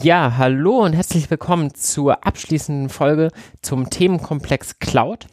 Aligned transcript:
Ja, 0.00 0.36
hallo 0.36 0.84
und 0.84 0.92
herzlich 0.92 1.28
willkommen 1.28 1.74
zur 1.74 2.24
abschließenden 2.24 2.88
Folge 2.88 3.32
zum 3.62 3.90
Themenkomplex 3.90 4.78
Cloud. 4.78 5.26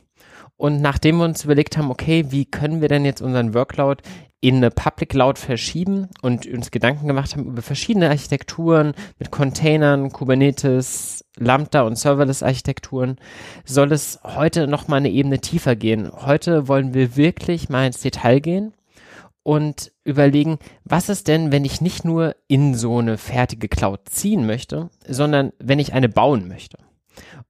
Und 0.58 0.82
nachdem 0.82 1.18
wir 1.18 1.26
uns 1.26 1.44
überlegt 1.44 1.78
haben, 1.78 1.92
okay, 1.92 2.26
wie 2.30 2.46
können 2.46 2.82
wir 2.82 2.88
denn 2.88 3.06
jetzt 3.06 3.22
unseren 3.22 3.54
Workload 3.54 4.02
in 4.42 4.56
eine 4.56 4.72
Public 4.72 5.10
Cloud 5.10 5.38
verschieben 5.38 6.10
und 6.24 6.48
uns 6.48 6.72
Gedanken 6.72 7.06
gemacht 7.06 7.36
haben 7.36 7.46
über 7.46 7.62
verschiedene 7.62 8.10
Architekturen 8.10 8.94
mit 9.20 9.30
Containern, 9.30 10.12
Kubernetes, 10.12 11.24
Lambda 11.38 11.84
und 11.84 11.96
Serverless 11.96 12.42
Architekturen, 12.42 13.18
soll 13.66 13.92
es 13.92 14.20
heute 14.24 14.66
noch 14.66 14.88
mal 14.88 14.98
eine 14.98 15.12
Ebene 15.12 15.42
tiefer 15.42 15.76
gehen. 15.76 16.12
Heute 16.12 16.68
wollen 16.68 16.96
wir 16.96 17.16
wirklich 17.16 17.70
mal 17.70 17.86
ins 17.86 18.02
Detail 18.02 18.40
gehen 18.40 18.74
und 19.44 19.92
überlegen, 20.06 20.60
was 20.86 21.10
ist 21.10 21.28
denn, 21.28 21.52
wenn 21.52 21.66
ich 21.66 21.82
nicht 21.82 22.06
nur 22.06 22.36
in 22.48 22.76
so 22.76 23.00
eine 23.00 23.18
fertige 23.18 23.68
Cloud 23.68 24.08
ziehen 24.10 24.46
möchte, 24.46 24.90
sondern 25.08 25.52
wenn 25.60 25.80
ich 25.80 25.94
eine 25.94 26.08
bauen 26.08 26.48
möchte. 26.48 26.78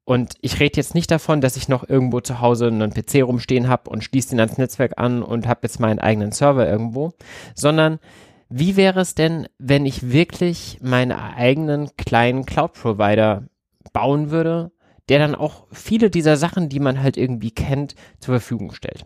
Und 0.05 0.35
ich 0.41 0.59
rede 0.59 0.77
jetzt 0.77 0.95
nicht 0.95 1.11
davon, 1.11 1.41
dass 1.41 1.57
ich 1.57 1.67
noch 1.67 1.87
irgendwo 1.87 2.21
zu 2.21 2.39
Hause 2.39 2.67
einen 2.67 2.93
PC 2.93 3.23
rumstehen 3.23 3.67
habe 3.67 3.89
und 3.89 4.03
schließe 4.03 4.29
den 4.29 4.39
ans 4.39 4.57
Netzwerk 4.57 4.93
an 4.97 5.21
und 5.21 5.47
habe 5.47 5.61
jetzt 5.63 5.79
meinen 5.79 5.99
eigenen 5.99 6.31
Server 6.31 6.67
irgendwo, 6.67 7.13
sondern 7.55 7.99
wie 8.47 8.75
wäre 8.75 8.99
es 9.01 9.15
denn, 9.15 9.47
wenn 9.57 9.85
ich 9.85 10.11
wirklich 10.11 10.79
meinen 10.81 11.11
eigenen 11.11 11.89
kleinen 11.97 12.45
Cloud-Provider 12.45 13.47
bauen 13.91 14.29
würde, 14.29 14.71
der 15.09 15.19
dann 15.19 15.35
auch 15.35 15.65
viele 15.71 16.11
dieser 16.11 16.37
Sachen, 16.37 16.69
die 16.69 16.79
man 16.79 17.01
halt 17.01 17.17
irgendwie 17.17 17.51
kennt, 17.51 17.95
zur 18.19 18.35
Verfügung 18.35 18.73
stellt? 18.73 19.05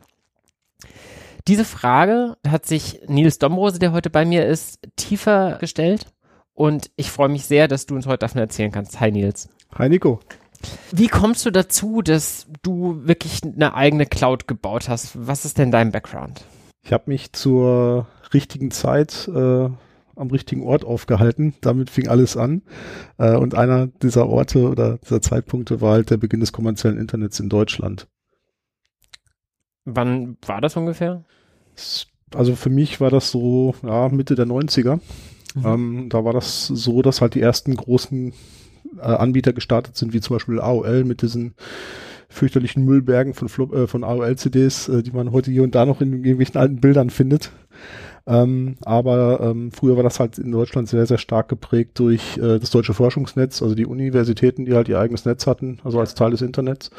Diese 1.47 1.65
Frage 1.65 2.37
hat 2.47 2.65
sich 2.65 3.01
Nils 3.07 3.39
Domrose, 3.39 3.79
der 3.79 3.91
heute 3.91 4.09
bei 4.09 4.25
mir 4.25 4.45
ist, 4.45 4.79
tiefer 4.95 5.57
gestellt. 5.59 6.07
Und 6.53 6.91
ich 6.95 7.09
freue 7.09 7.29
mich 7.29 7.45
sehr, 7.45 7.67
dass 7.67 7.85
du 7.85 7.95
uns 7.95 8.05
heute 8.05 8.19
davon 8.19 8.41
erzählen 8.41 8.71
kannst. 8.71 8.99
Hi 8.99 9.11
Nils. 9.11 9.49
Hi 9.75 9.87
Nico. 9.87 10.19
Wie 10.91 11.07
kommst 11.07 11.45
du 11.45 11.51
dazu, 11.51 12.01
dass 12.01 12.47
du 12.63 12.99
wirklich 13.05 13.41
eine 13.43 13.73
eigene 13.73 14.05
Cloud 14.05 14.47
gebaut 14.47 14.89
hast? 14.89 15.11
Was 15.15 15.45
ist 15.45 15.57
denn 15.57 15.71
dein 15.71 15.91
Background? 15.91 16.43
Ich 16.83 16.91
habe 16.91 17.05
mich 17.07 17.31
zur 17.31 18.07
richtigen 18.33 18.71
Zeit 18.71 19.29
äh, 19.33 19.69
am 20.15 20.27
richtigen 20.31 20.63
Ort 20.63 20.83
aufgehalten. 20.83 21.53
Damit 21.61 21.89
fing 21.89 22.07
alles 22.09 22.35
an. 22.35 22.61
Äh, 23.17 23.35
und 23.37 23.55
einer 23.55 23.87
dieser 23.87 24.27
Orte 24.27 24.67
oder 24.67 24.97
dieser 24.97 25.21
Zeitpunkte 25.21 25.81
war 25.81 25.93
halt 25.93 26.09
der 26.09 26.17
Beginn 26.17 26.41
des 26.41 26.51
kommerziellen 26.51 26.97
Internets 26.97 27.39
in 27.39 27.49
Deutschland. 27.49 28.07
Wann 29.95 30.37
war 30.45 30.61
das 30.61 30.75
ungefähr? 30.75 31.23
Also 32.35 32.55
für 32.55 32.69
mich 32.69 33.01
war 33.01 33.09
das 33.09 33.31
so 33.31 33.73
ja, 33.83 34.09
Mitte 34.09 34.35
der 34.35 34.45
90er. 34.45 34.99
Mhm. 35.55 35.65
Ähm, 35.65 36.09
da 36.09 36.23
war 36.25 36.33
das 36.33 36.67
so, 36.67 37.01
dass 37.01 37.21
halt 37.21 37.35
die 37.35 37.41
ersten 37.41 37.75
großen 37.75 38.33
äh, 38.97 39.01
Anbieter 39.01 39.53
gestartet 39.53 39.95
sind, 39.95 40.13
wie 40.13 40.21
zum 40.21 40.35
Beispiel 40.35 40.59
AOL 40.59 41.03
mit 41.03 41.21
diesen 41.21 41.55
fürchterlichen 42.29 42.85
Müllbergen 42.85 43.33
von, 43.33 43.47
äh, 43.73 43.87
von 43.87 44.03
AOL-CDs, 44.03 44.89
äh, 44.89 45.03
die 45.03 45.11
man 45.11 45.31
heute 45.31 45.51
hier 45.51 45.63
und 45.63 45.73
da 45.73 45.85
noch 45.85 46.01
in 46.01 46.13
irgendwelchen 46.13 46.57
alten 46.57 46.79
Bildern 46.79 47.09
findet. 47.09 47.51
Ähm, 48.27 48.75
aber 48.85 49.39
ähm, 49.41 49.71
früher 49.71 49.95
war 49.95 50.03
das 50.03 50.19
halt 50.19 50.37
in 50.37 50.51
Deutschland 50.51 50.87
sehr, 50.87 51.07
sehr 51.07 51.17
stark 51.17 51.49
geprägt 51.49 51.97
durch 51.97 52.37
äh, 52.37 52.59
das 52.59 52.69
deutsche 52.69 52.93
Forschungsnetz, 52.93 53.63
also 53.63 53.73
die 53.73 53.87
Universitäten, 53.87 54.65
die 54.65 54.75
halt 54.75 54.87
ihr 54.87 54.99
eigenes 54.99 55.25
Netz 55.25 55.47
hatten, 55.47 55.79
also 55.83 55.99
als 55.99 56.13
Teil 56.13 56.29
des 56.31 56.43
Internets 56.43 56.91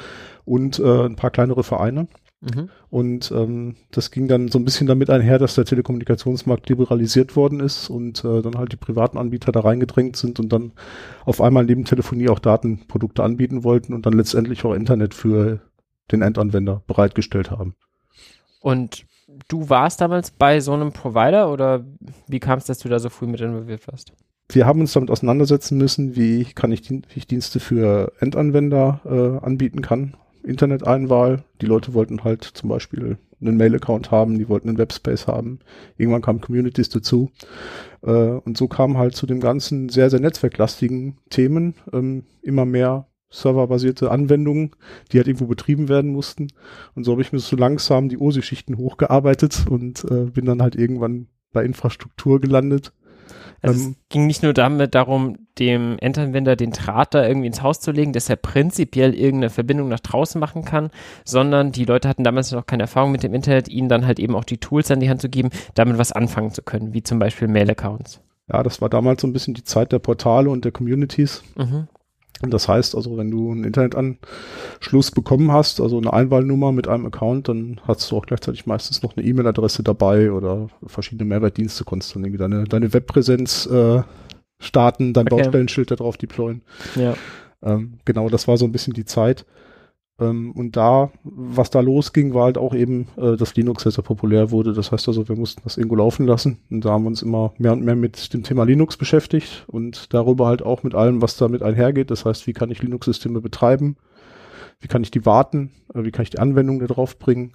und 0.44 0.80
äh, 0.80 1.04
ein 1.04 1.14
paar 1.14 1.30
kleinere 1.30 1.62
Vereine. 1.62 2.08
Mhm. 2.40 2.70
Und 2.88 3.30
ähm, 3.32 3.76
das 3.90 4.10
ging 4.10 4.26
dann 4.26 4.48
so 4.48 4.58
ein 4.58 4.64
bisschen 4.64 4.86
damit 4.86 5.10
einher, 5.10 5.38
dass 5.38 5.56
der 5.56 5.66
Telekommunikationsmarkt 5.66 6.68
liberalisiert 6.70 7.36
worden 7.36 7.60
ist 7.60 7.90
und 7.90 8.24
äh, 8.24 8.40
dann 8.40 8.56
halt 8.56 8.72
die 8.72 8.76
privaten 8.76 9.18
Anbieter 9.18 9.52
da 9.52 9.60
reingedrängt 9.60 10.16
sind 10.16 10.40
und 10.40 10.50
dann 10.50 10.72
auf 11.26 11.40
einmal 11.42 11.64
neben 11.64 11.84
Telefonie 11.84 12.30
auch 12.30 12.38
Datenprodukte 12.38 13.22
anbieten 13.22 13.62
wollten 13.62 13.92
und 13.92 14.06
dann 14.06 14.14
letztendlich 14.14 14.64
auch 14.64 14.72
Internet 14.72 15.12
für 15.12 15.60
den 16.12 16.22
Endanwender 16.22 16.82
bereitgestellt 16.86 17.50
haben. 17.50 17.74
Und 18.60 19.04
du 19.48 19.68
warst 19.68 20.00
damals 20.00 20.30
bei 20.30 20.60
so 20.60 20.72
einem 20.72 20.92
Provider 20.92 21.52
oder 21.52 21.84
wie 22.26 22.40
kam 22.40 22.58
es, 22.58 22.64
dass 22.64 22.78
du 22.78 22.88
da 22.88 22.98
so 22.98 23.10
früh 23.10 23.26
mit 23.26 23.40
involviert 23.40 23.86
warst? 23.86 24.12
Wir 24.48 24.66
haben 24.66 24.80
uns 24.80 24.94
damit 24.94 25.10
auseinandersetzen 25.10 25.78
müssen, 25.78 26.16
wie 26.16 26.44
kann 26.44 26.72
ich, 26.72 26.90
wie 26.90 27.02
ich 27.14 27.26
Dienste 27.26 27.60
für 27.60 28.12
Endanwender 28.18 29.00
äh, 29.04 29.44
anbieten 29.44 29.82
kann 29.82 30.14
Internet-Einwahl. 30.44 31.44
Die 31.60 31.66
Leute 31.66 31.94
wollten 31.94 32.24
halt 32.24 32.44
zum 32.44 32.68
Beispiel 32.68 33.18
einen 33.40 33.56
Mail-Account 33.56 34.10
haben, 34.10 34.38
die 34.38 34.48
wollten 34.48 34.68
einen 34.68 34.78
Webspace 34.78 35.26
haben. 35.26 35.60
Irgendwann 35.96 36.22
kamen 36.22 36.40
Communities 36.40 36.90
dazu. 36.90 37.30
Äh, 38.02 38.10
und 38.10 38.56
so 38.56 38.68
kam 38.68 38.98
halt 38.98 39.16
zu 39.16 39.26
dem 39.26 39.40
ganzen 39.40 39.88
sehr, 39.88 40.10
sehr 40.10 40.20
netzwerklastigen 40.20 41.18
Themen 41.30 41.74
ähm, 41.92 42.24
immer 42.42 42.64
mehr 42.64 43.06
serverbasierte 43.30 44.10
Anwendungen, 44.10 44.72
die 45.12 45.18
halt 45.18 45.28
irgendwo 45.28 45.46
betrieben 45.46 45.88
werden 45.88 46.10
mussten. 46.10 46.48
Und 46.94 47.04
so 47.04 47.12
habe 47.12 47.22
ich 47.22 47.32
mir 47.32 47.38
so 47.38 47.56
langsam 47.56 48.08
die 48.08 48.18
OSI-Schichten 48.18 48.76
hochgearbeitet 48.76 49.66
und 49.70 50.04
äh, 50.10 50.24
bin 50.24 50.46
dann 50.46 50.62
halt 50.62 50.74
irgendwann 50.74 51.28
bei 51.52 51.64
Infrastruktur 51.64 52.40
gelandet 52.40 52.92
also 53.62 53.80
ähm, 53.80 53.90
es 53.90 54.08
ging 54.08 54.26
nicht 54.26 54.42
nur 54.42 54.52
damit 54.52 54.94
darum, 54.94 55.38
dem 55.58 55.98
Endanwender 55.98 56.56
den 56.56 56.70
Draht 56.70 57.14
da 57.14 57.26
irgendwie 57.26 57.46
ins 57.46 57.62
Haus 57.62 57.80
zu 57.80 57.92
legen, 57.92 58.12
dass 58.12 58.30
er 58.30 58.36
prinzipiell 58.36 59.14
irgendeine 59.14 59.50
Verbindung 59.50 59.88
nach 59.88 60.00
draußen 60.00 60.40
machen 60.40 60.64
kann, 60.64 60.90
sondern 61.24 61.72
die 61.72 61.84
Leute 61.84 62.08
hatten 62.08 62.24
damals 62.24 62.52
noch 62.52 62.66
keine 62.66 62.84
Erfahrung 62.84 63.12
mit 63.12 63.22
dem 63.22 63.34
Internet, 63.34 63.68
ihnen 63.68 63.88
dann 63.88 64.06
halt 64.06 64.18
eben 64.18 64.34
auch 64.34 64.44
die 64.44 64.58
Tools 64.58 64.90
an 64.90 65.00
die 65.00 65.10
Hand 65.10 65.20
zu 65.20 65.28
geben, 65.28 65.50
damit 65.74 65.98
was 65.98 66.12
anfangen 66.12 66.52
zu 66.52 66.62
können, 66.62 66.94
wie 66.94 67.02
zum 67.02 67.18
Beispiel 67.18 67.48
Mail-Accounts. 67.48 68.20
Ja, 68.52 68.62
das 68.62 68.80
war 68.80 68.88
damals 68.88 69.20
so 69.20 69.28
ein 69.28 69.32
bisschen 69.32 69.54
die 69.54 69.64
Zeit 69.64 69.92
der 69.92 70.00
Portale 70.00 70.50
und 70.50 70.64
der 70.64 70.72
Communities. 70.72 71.42
Mhm. 71.56 71.86
Das 72.42 72.68
heißt 72.68 72.94
also, 72.94 73.18
wenn 73.18 73.30
du 73.30 73.52
einen 73.52 73.64
Internetanschluss 73.64 75.10
bekommen 75.10 75.52
hast, 75.52 75.80
also 75.80 75.98
eine 75.98 76.12
Einwahlnummer 76.12 76.72
mit 76.72 76.88
einem 76.88 77.06
Account, 77.06 77.48
dann 77.48 77.80
hast 77.86 78.10
du 78.10 78.16
auch 78.16 78.24
gleichzeitig 78.24 78.66
meistens 78.66 79.02
noch 79.02 79.16
eine 79.16 79.26
E-Mail-Adresse 79.26 79.82
dabei 79.82 80.32
oder 80.32 80.68
verschiedene 80.86 81.28
Mehrwertdienste, 81.28 81.84
konntest 81.84 82.14
dann 82.14 82.24
irgendwie 82.24 82.38
deine, 82.38 82.64
deine 82.64 82.94
Webpräsenz 82.94 83.66
äh, 83.66 84.02
starten, 84.58 85.12
dein 85.12 85.26
okay. 85.26 85.42
Baustellenschild 85.42 85.90
darauf 85.90 86.16
deployen. 86.16 86.62
Ja. 86.96 87.14
Ähm, 87.62 87.98
genau, 88.06 88.30
das 88.30 88.48
war 88.48 88.56
so 88.56 88.64
ein 88.64 88.72
bisschen 88.72 88.94
die 88.94 89.04
Zeit. 89.04 89.44
Ähm, 90.20 90.52
und 90.52 90.76
da, 90.76 91.10
was 91.24 91.70
da 91.70 91.80
losging, 91.80 92.34
war 92.34 92.44
halt 92.44 92.58
auch 92.58 92.74
eben, 92.74 93.08
äh, 93.16 93.36
dass 93.36 93.54
Linux 93.56 93.82
sehr, 93.82 93.92
sehr 93.92 94.04
populär 94.04 94.50
wurde. 94.50 94.72
Das 94.72 94.92
heißt 94.92 95.08
also, 95.08 95.28
wir 95.28 95.36
mussten 95.36 95.62
das 95.64 95.76
irgendwo 95.76 95.96
laufen 95.96 96.26
lassen. 96.26 96.58
Und 96.70 96.84
da 96.84 96.90
haben 96.90 97.04
wir 97.04 97.08
uns 97.08 97.22
immer 97.22 97.52
mehr 97.58 97.72
und 97.72 97.82
mehr 97.82 97.96
mit 97.96 98.32
dem 98.34 98.42
Thema 98.42 98.64
Linux 98.64 98.96
beschäftigt 98.96 99.64
und 99.66 100.12
darüber 100.12 100.46
halt 100.46 100.62
auch 100.62 100.82
mit 100.82 100.94
allem, 100.94 101.22
was 101.22 101.36
damit 101.36 101.62
einhergeht. 101.62 102.10
Das 102.10 102.24
heißt, 102.24 102.46
wie 102.46 102.52
kann 102.52 102.70
ich 102.70 102.82
Linux-Systeme 102.82 103.40
betreiben? 103.40 103.96
Wie 104.80 104.88
kann 104.88 105.02
ich 105.02 105.10
die 105.10 105.24
warten? 105.24 105.70
Äh, 105.94 106.04
wie 106.04 106.10
kann 106.10 106.22
ich 106.22 106.30
die 106.30 106.38
Anwendung 106.38 106.78
da 106.80 106.86
drauf 106.86 107.18
bringen? 107.18 107.52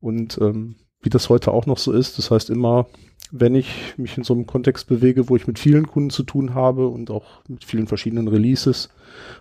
Und 0.00 0.38
ähm, 0.40 0.76
wie 1.00 1.10
das 1.10 1.28
heute 1.28 1.52
auch 1.52 1.66
noch 1.66 1.78
so 1.78 1.92
ist. 1.92 2.18
Das 2.18 2.30
heißt 2.30 2.50
immer, 2.50 2.86
wenn 3.30 3.54
ich 3.54 3.94
mich 3.96 4.16
in 4.16 4.24
so 4.24 4.34
einem 4.34 4.46
Kontext 4.46 4.86
bewege, 4.88 5.28
wo 5.28 5.36
ich 5.36 5.46
mit 5.46 5.58
vielen 5.58 5.86
Kunden 5.86 6.10
zu 6.10 6.22
tun 6.22 6.54
habe 6.54 6.88
und 6.88 7.10
auch 7.10 7.42
mit 7.48 7.64
vielen 7.64 7.86
verschiedenen 7.86 8.28
Releases 8.28 8.88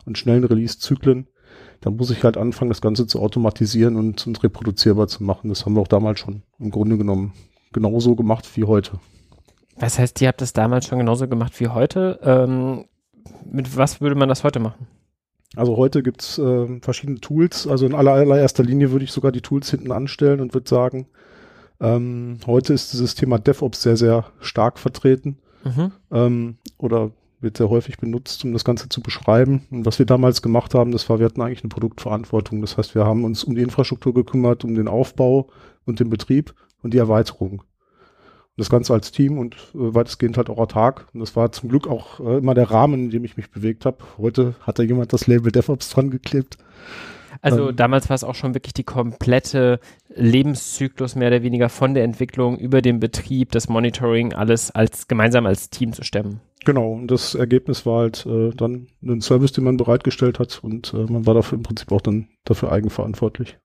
und 0.05 0.17
schnellen 0.17 0.43
Release-Zyklen, 0.43 1.27
dann 1.81 1.95
muss 1.95 2.09
ich 2.09 2.23
halt 2.23 2.37
anfangen, 2.37 2.69
das 2.69 2.81
Ganze 2.81 3.07
zu 3.07 3.19
automatisieren 3.19 3.95
und, 3.95 4.25
und 4.25 4.43
reproduzierbar 4.43 5.07
zu 5.07 5.23
machen. 5.23 5.49
Das 5.49 5.65
haben 5.65 5.75
wir 5.75 5.81
auch 5.81 5.87
damals 5.87 6.19
schon 6.19 6.43
im 6.59 6.71
Grunde 6.71 6.97
genommen 6.97 7.33
genauso 7.73 8.15
gemacht 8.15 8.49
wie 8.55 8.63
heute. 8.63 8.99
Was 9.77 9.99
heißt, 9.99 10.21
ihr 10.21 10.29
habt 10.29 10.41
das 10.41 10.53
damals 10.53 10.87
schon 10.87 10.99
genauso 10.99 11.27
gemacht 11.27 11.59
wie 11.59 11.67
heute? 11.67 12.19
Ähm, 12.23 12.85
mit 13.49 13.75
was 13.75 14.01
würde 14.01 14.15
man 14.15 14.29
das 14.29 14.43
heute 14.43 14.59
machen? 14.59 14.87
Also 15.55 15.77
heute 15.77 16.03
gibt 16.03 16.21
es 16.21 16.37
äh, 16.37 16.79
verschiedene 16.81 17.19
Tools. 17.19 17.67
Also 17.67 17.85
in 17.85 17.93
aller, 17.93 18.13
allererster 18.13 18.63
Linie 18.63 18.91
würde 18.91 19.05
ich 19.05 19.11
sogar 19.11 19.31
die 19.31 19.41
Tools 19.41 19.69
hinten 19.69 19.91
anstellen 19.91 20.41
und 20.41 20.53
würde 20.53 20.69
sagen, 20.69 21.07
ähm, 21.79 22.39
heute 22.45 22.73
ist 22.73 22.93
dieses 22.93 23.15
Thema 23.15 23.37
DevOps 23.37 23.81
sehr, 23.81 23.97
sehr 23.97 24.25
stark 24.39 24.79
vertreten. 24.79 25.37
Mhm. 25.63 25.91
Ähm, 26.11 26.57
oder 26.77 27.11
wird 27.41 27.57
sehr 27.57 27.69
häufig 27.69 27.97
benutzt, 27.97 28.43
um 28.45 28.53
das 28.53 28.63
Ganze 28.63 28.89
zu 28.89 29.01
beschreiben. 29.01 29.63
Und 29.71 29.85
was 29.85 29.99
wir 29.99 30.05
damals 30.05 30.41
gemacht 30.41 30.73
haben, 30.73 30.91
das 30.91 31.09
war, 31.09 31.19
wir 31.19 31.25
hatten 31.25 31.41
eigentlich 31.41 31.63
eine 31.63 31.69
Produktverantwortung. 31.69 32.61
Das 32.61 32.77
heißt, 32.77 32.95
wir 32.95 33.05
haben 33.05 33.23
uns 33.23 33.43
um 33.43 33.55
die 33.55 33.61
Infrastruktur 33.61 34.13
gekümmert, 34.13 34.63
um 34.63 34.75
den 34.75 34.87
Aufbau 34.87 35.49
und 35.85 35.99
den 35.99 36.09
Betrieb 36.09 36.53
und 36.81 36.93
die 36.93 36.97
Erweiterung. 36.97 37.59
Und 37.59 38.61
das 38.61 38.69
Ganze 38.69 38.93
als 38.93 39.11
Team 39.11 39.37
und 39.37 39.55
äh, 39.73 39.93
weitestgehend 39.93 40.37
halt 40.37 40.49
auch 40.49 40.57
autark. 40.57 41.07
Und 41.13 41.19
das 41.19 41.35
war 41.35 41.51
zum 41.51 41.69
Glück 41.69 41.87
auch 41.87 42.19
äh, 42.19 42.37
immer 42.37 42.53
der 42.53 42.71
Rahmen, 42.71 43.05
in 43.05 43.09
dem 43.09 43.25
ich 43.25 43.37
mich 43.37 43.51
bewegt 43.51 43.85
habe. 43.85 43.97
Heute 44.17 44.55
hat 44.61 44.79
da 44.79 44.83
jemand 44.83 45.11
das 45.11 45.27
Label 45.27 45.51
DevOps 45.51 45.89
dran 45.89 46.09
geklebt. 46.09 46.57
Also 47.41 47.69
ähm, 47.69 47.75
damals 47.75 48.09
war 48.09 48.15
es 48.15 48.23
auch 48.23 48.35
schon 48.35 48.53
wirklich 48.53 48.73
die 48.73 48.83
komplette 48.83 49.79
Lebenszyklus 50.09 51.15
mehr 51.15 51.29
oder 51.29 51.43
weniger 51.43 51.69
von 51.69 51.93
der 51.93 52.03
Entwicklung 52.03 52.57
über 52.57 52.81
den 52.81 52.99
Betrieb, 52.99 53.51
das 53.51 53.69
Monitoring, 53.69 54.33
alles 54.33 54.71
als 54.71 55.07
gemeinsam 55.07 55.45
als 55.45 55.69
Team 55.69 55.93
zu 55.93 56.03
stemmen. 56.03 56.41
Genau, 56.65 56.93
und 56.93 57.07
das 57.07 57.35
Ergebnis 57.35 57.85
war 57.85 57.99
halt 57.99 58.25
äh, 58.25 58.49
dann 58.49 58.87
ein 59.03 59.21
Service, 59.21 59.51
den 59.51 59.63
man 59.63 59.77
bereitgestellt 59.77 60.39
hat 60.39 60.59
und 60.63 60.93
äh, 60.93 61.05
man 61.11 61.25
war 61.25 61.35
dafür 61.35 61.57
im 61.57 61.63
Prinzip 61.63 61.91
auch 61.91 62.01
dann 62.01 62.27
dafür 62.43 62.71
eigenverantwortlich. 62.71 63.57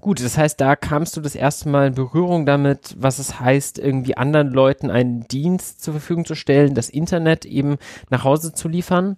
Gut, 0.00 0.22
das 0.22 0.36
heißt, 0.36 0.60
da 0.60 0.74
kamst 0.76 1.16
du 1.16 1.20
das 1.20 1.34
erste 1.34 1.68
Mal 1.68 1.88
in 1.88 1.94
Berührung 1.94 2.44
damit, 2.44 2.96
was 2.98 3.18
es 3.18 3.38
heißt, 3.38 3.78
irgendwie 3.78 4.16
anderen 4.16 4.50
Leuten 4.50 4.90
einen 4.90 5.28
Dienst 5.28 5.82
zur 5.82 5.94
Verfügung 5.94 6.24
zu 6.24 6.34
stellen, 6.34 6.74
das 6.74 6.90
Internet 6.90 7.44
eben 7.44 7.76
nach 8.10 8.24
Hause 8.24 8.52
zu 8.52 8.68
liefern. 8.68 9.16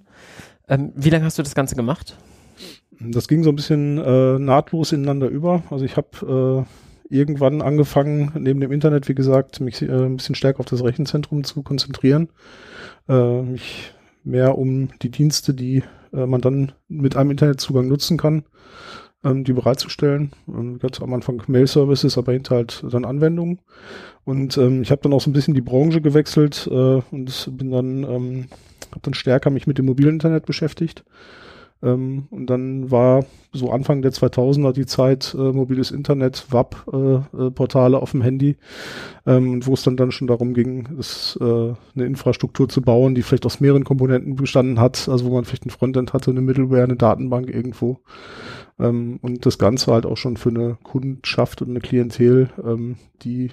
Ähm, 0.69 0.93
wie 0.95 1.11
lange 1.11 1.25
hast 1.25 1.39
du 1.39 1.43
das 1.43 1.55
Ganze 1.55 1.77
gemacht? 1.77 2.17
Das 3.01 3.29
ging 3.29 3.43
so 3.43 3.51
ein 3.51 3.57
bisschen 3.57 3.99
äh, 3.99 4.39
nahtlos 4.39 4.93
ineinander 4.93 5.29
über. 5.29 5.63
Also 5.71 5.85
ich 5.85 5.97
habe 5.97 6.65
äh, 7.11 7.15
irgendwann 7.15 7.63
angefangen, 7.63 8.33
neben 8.39 8.61
dem 8.61 8.73
Internet, 8.73 9.09
wie 9.09 9.15
gesagt, 9.15 9.61
mich 9.61 9.83
äh, 9.83 9.91
ein 9.91 10.17
bisschen 10.17 10.35
stärker 10.35 10.61
auf 10.61 10.67
das 10.67 10.83
Rechenzentrum 10.83 11.45
zu 11.45 11.63
konzentrieren. 11.63 12.29
Äh, 13.09 13.43
mich 13.43 13.93
mehr 14.23 14.57
um 14.57 14.89
die 15.03 15.11
Dienste, 15.11 15.55
die 15.55 15.83
äh, 16.13 16.27
man 16.27 16.41
dann 16.41 16.73
mit 16.89 17.17
einem 17.17 17.31
Internetzugang 17.31 17.89
nutzen 17.89 18.17
kann, 18.17 18.45
ähm, 19.23 19.45
die 19.45 19.53
bereitzustellen. 19.53 20.33
Ähm, 20.49 20.79
ganz 20.79 21.01
am 21.01 21.13
Anfang 21.13 21.43
Mail-Services, 21.47 22.17
aber 22.17 22.33
hinter 22.33 22.57
halt 22.57 22.85
dann 22.91 23.05
Anwendungen. 23.05 23.61
Und 24.25 24.57
ähm, 24.57 24.83
ich 24.83 24.91
habe 24.91 25.03
dann 25.03 25.13
auch 25.13 25.21
so 25.21 25.31
ein 25.31 25.35
bisschen 25.35 25.55
die 25.55 25.61
Branche 25.61 26.01
gewechselt 26.01 26.69
äh, 26.71 27.03
und 27.11 27.51
bin 27.57 27.71
dann, 27.71 28.05
ähm, 28.05 28.47
habe 28.95 29.03
dann 29.03 29.15
stärker 29.15 29.51
mich 29.51 29.67
mit 29.67 29.79
dem 29.79 29.87
mobilen 29.87 30.15
Internet 30.15 30.47
beschäftigt. 30.47 31.05
Ähm, 31.85 32.27
und 32.31 32.47
dann 32.49 32.91
war 32.91 33.25
so 33.53 33.71
Anfang 33.71 34.01
der 34.03 34.13
2000er 34.13 34.73
die 34.73 34.87
Zeit 34.87 35.35
äh, 35.39 35.53
mobiles 35.53 35.91
Internet, 35.91 36.47
WAP-Portale 36.51 37.97
äh, 37.97 37.99
äh, 37.99 38.03
auf 38.03 38.13
dem 38.13 38.23
Handy, 38.23 38.57
ähm, 39.27 39.65
wo 39.67 39.75
es 39.75 39.83
dann 39.83 39.97
dann 39.97 40.11
schon 40.11 40.27
darum 40.27 40.55
ging, 40.55 40.89
das, 40.97 41.39
äh, 41.41 41.45
eine 41.45 42.07
Infrastruktur 42.07 42.69
zu 42.69 42.81
bauen, 42.81 43.15
die 43.15 43.23
vielleicht 43.23 43.47
aus 43.47 43.61
mehreren 43.61 43.85
Komponenten 43.85 44.37
bestanden 44.37 44.81
hat, 44.81 45.09
also 45.09 45.27
wo 45.27 45.35
man 45.35 45.45
vielleicht 45.45 45.67
ein 45.67 45.71
Frontend 45.71 46.15
hatte, 46.15 46.31
eine 46.31 46.41
Middleware, 46.41 46.85
eine 46.85 46.97
Datenbank 46.97 47.49
irgendwo. 47.49 48.01
Ähm, 48.79 49.19
und 49.21 49.45
das 49.45 49.59
Ganze 49.59 49.93
halt 49.93 50.07
auch 50.07 50.17
schon 50.17 50.37
für 50.37 50.49
eine 50.49 50.79
Kundschaft 50.83 51.61
und 51.61 51.69
eine 51.71 51.81
Klientel, 51.81 52.49
ähm, 52.65 52.97
die 53.23 53.51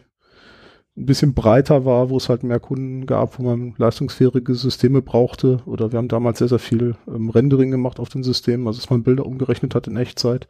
ein 0.98 1.06
bisschen 1.06 1.34
breiter 1.34 1.86
war, 1.86 2.10
wo 2.10 2.18
es 2.18 2.28
halt 2.28 2.44
mehr 2.44 2.60
Kunden 2.60 3.06
gab, 3.06 3.40
wo 3.40 3.44
man 3.44 3.74
leistungsfähige 3.78 4.54
Systeme 4.56 5.02
brauchte. 5.02 5.60
Oder 5.66 5.92
wir 5.92 5.98
haben 5.98 6.10
damals 6.10 6.40
sehr, 6.40 6.50
sehr 6.50 6.60
viel 6.60 6.96
ähm, 7.08 7.30
Rendering 7.30 7.72
gemacht 7.72 8.00
auf 8.00 8.10
den 8.10 8.24
Systemen, 8.24 8.68
also 8.68 8.80
dass 8.80 8.90
man 8.90 9.04
Bilder 9.04 9.26
umgerechnet 9.26 9.74
hat 9.74 9.88
in 9.88 9.96
Echtzeit. 9.96 10.48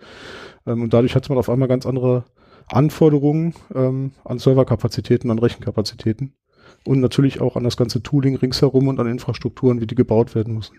Ähm, 0.65 0.81
und 0.81 0.93
dadurch 0.93 1.15
hatte 1.15 1.29
man 1.29 1.38
auf 1.38 1.49
einmal 1.49 1.67
ganz 1.67 1.85
andere 1.85 2.25
Anforderungen 2.67 3.53
ähm, 3.75 4.11
an 4.23 4.39
Serverkapazitäten, 4.39 5.29
an 5.29 5.39
Rechenkapazitäten. 5.39 6.33
Und 6.85 7.01
natürlich 7.01 7.39
auch 7.39 7.55
an 7.55 7.63
das 7.63 7.77
ganze 7.77 8.01
Tooling 8.01 8.35
ringsherum 8.35 8.88
und 8.88 8.99
an 8.99 9.07
Infrastrukturen, 9.07 9.79
wie 9.79 9.88
die 9.88 9.95
gebaut 9.95 10.33
werden 10.33 10.55
müssen. 10.55 10.77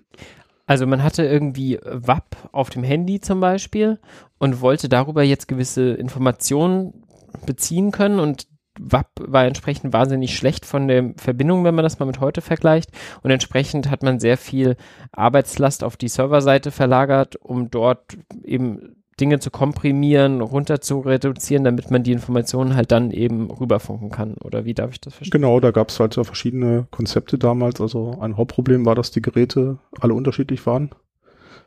Also 0.66 0.86
man 0.86 1.02
hatte 1.04 1.24
irgendwie 1.24 1.78
WAP 1.84 2.36
auf 2.50 2.70
dem 2.70 2.82
Handy 2.82 3.20
zum 3.20 3.40
Beispiel 3.40 4.00
und 4.38 4.60
wollte 4.60 4.88
darüber 4.88 5.22
jetzt 5.22 5.46
gewisse 5.46 5.92
Informationen 5.92 7.04
beziehen 7.46 7.92
können 7.92 8.18
und 8.18 8.46
WAP 8.78 9.08
war 9.20 9.44
entsprechend 9.44 9.92
wahnsinnig 9.92 10.36
schlecht 10.36 10.64
von 10.64 10.88
der 10.88 11.12
Verbindung, 11.16 11.64
wenn 11.64 11.74
man 11.74 11.82
das 11.82 11.98
mal 11.98 12.06
mit 12.06 12.20
heute 12.20 12.40
vergleicht. 12.40 12.90
Und 13.22 13.30
entsprechend 13.30 13.90
hat 13.90 14.02
man 14.02 14.19
sehr 14.19 14.36
viel 14.36 14.76
Arbeitslast 15.12 15.84
auf 15.84 15.96
die 15.96 16.08
Serverseite 16.08 16.70
verlagert, 16.70 17.36
um 17.36 17.70
dort 17.70 18.16
eben 18.44 18.96
Dinge 19.20 19.38
zu 19.38 19.50
komprimieren, 19.50 20.40
runter 20.40 20.80
zu 20.80 21.00
reduzieren, 21.00 21.64
damit 21.64 21.90
man 21.90 22.02
die 22.02 22.12
Informationen 22.12 22.74
halt 22.74 22.90
dann 22.90 23.10
eben 23.10 23.50
rüberfunken 23.50 24.10
kann. 24.10 24.34
Oder 24.34 24.64
wie 24.64 24.74
darf 24.74 24.90
ich 24.92 25.00
das 25.00 25.14
verstehen? 25.14 25.40
Genau, 25.40 25.60
da 25.60 25.70
gab 25.70 25.90
es 25.90 26.00
halt 26.00 26.14
so 26.14 26.24
verschiedene 26.24 26.86
Konzepte 26.90 27.38
damals. 27.38 27.80
Also 27.80 28.19
ein 28.20 28.36
Hauptproblem 28.36 28.86
war, 28.86 28.94
dass 28.94 29.10
die 29.10 29.22
Geräte 29.22 29.78
alle 30.00 30.14
unterschiedlich 30.14 30.66
waren. 30.66 30.90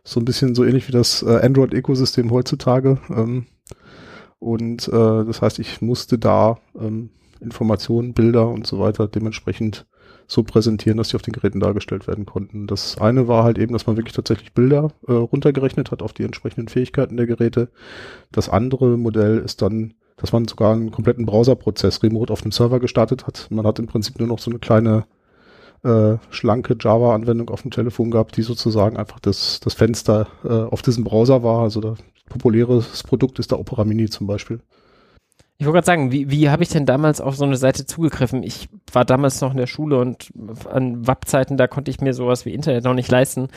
So 0.04 0.20
ein 0.20 0.26
bisschen 0.26 0.56
so 0.56 0.64
ähnlich 0.64 0.88
wie 0.88 0.92
das 0.92 1.24
äh, 1.24 1.40
Android-Ökosystem 1.42 2.32
heutzutage. 2.32 3.00
Ähm, 3.10 3.46
und 4.40 4.88
äh, 4.88 5.26
das 5.26 5.42
heißt, 5.42 5.60
ich 5.60 5.82
musste 5.82 6.18
da 6.18 6.58
ähm, 6.80 7.10
Informationen, 7.40 8.14
Bilder 8.14 8.48
und 8.50 8.66
so 8.66 8.80
weiter 8.80 9.08
dementsprechend 9.08 9.86
so 10.28 10.44
präsentieren, 10.44 10.98
dass 10.98 11.10
die 11.10 11.16
auf 11.16 11.22
den 11.22 11.34
Geräten 11.34 11.60
dargestellt 11.60 12.08
werden 12.08 12.26
konnten. 12.26 12.68
Das 12.68 12.98
eine 12.98 13.28
war 13.28 13.44
halt 13.44 13.58
eben, 13.58 13.74
dass 13.74 13.86
man 13.86 13.98
wirklich 13.98 14.16
tatsächlich 14.16 14.54
Bilder 14.54 14.92
äh, 15.08 15.14
runtergerechnet 15.14 15.92
hat 15.92 16.02
auf 16.02 16.14
die 16.14 16.24
entsprechenden 16.24 16.68
Fähigkeiten 16.68 17.18
der 17.18 17.28
Geräte. 17.28 17.70
Das 18.32 18.50
andere 18.50 18.98
Modell 18.98 19.38
ist 19.38 19.62
dann, 19.62 19.94
dass 20.18 20.32
man 20.32 20.48
sogar 20.48 20.74
einen 20.74 20.92
kompletten 20.92 21.26
Browserprozess 21.26 22.02
remote 22.02 22.32
auf 22.34 22.42
dem 22.42 22.52
Server 22.52 22.80
gestartet 22.80 23.28
hat. 23.28 23.48
Man 23.52 23.68
hat 23.68 23.80
im 23.80 23.88
Prinzip 23.88 24.18
nur 24.18 24.28
noch 24.28 24.40
so 24.40 24.50
eine 24.50 24.60
kleine 24.60 25.06
äh, 25.84 26.18
schlanke 26.30 26.76
Java-Anwendung 26.80 27.50
auf 27.50 27.62
dem 27.62 27.72
Telefon 27.72 28.12
gehabt, 28.12 28.38
die 28.38 28.42
sozusagen 28.42 28.98
einfach 28.98 29.20
das, 29.20 29.60
das 29.60 29.74
Fenster 29.74 30.28
äh, 30.44 30.50
auf 30.50 30.82
diesem 30.82 31.04
Browser 31.04 31.44
war. 31.44 31.62
Also 31.62 31.82
da 31.82 31.96
populäres 32.30 33.04
Produkt 33.04 33.40
ist 33.40 33.52
der 33.52 33.60
Opera 33.60 33.84
Mini 33.84 34.10
zum 34.10 34.28
Beispiel. 34.28 34.60
Ich 35.58 35.66
wollte 35.66 35.76
gerade 35.76 35.86
sagen, 35.86 36.12
wie, 36.12 36.30
wie 36.30 36.50
habe 36.50 36.64
ich 36.64 36.70
denn 36.70 36.86
damals 36.86 37.22
auf 37.22 37.38
so 37.38 37.46
eine 37.46 37.56
Seite 37.56 37.86
zugegriffen? 37.86 38.44
Ich 38.44 38.68
war 38.92 39.06
damals 39.06 39.40
noch 39.40 39.52
in 39.52 39.58
der 39.58 39.68
Schule 39.68 39.98
und 40.00 40.34
an 40.70 41.08
WAP-Zeiten, 41.08 41.56
da 41.56 41.68
konnte 41.68 41.92
ich 41.92 42.02
mir 42.02 42.14
sowas 42.14 42.46
wie 42.46 42.54
Internet 42.54 42.84
noch 42.84 42.94
nicht 42.94 43.10
leisten. 43.10 43.48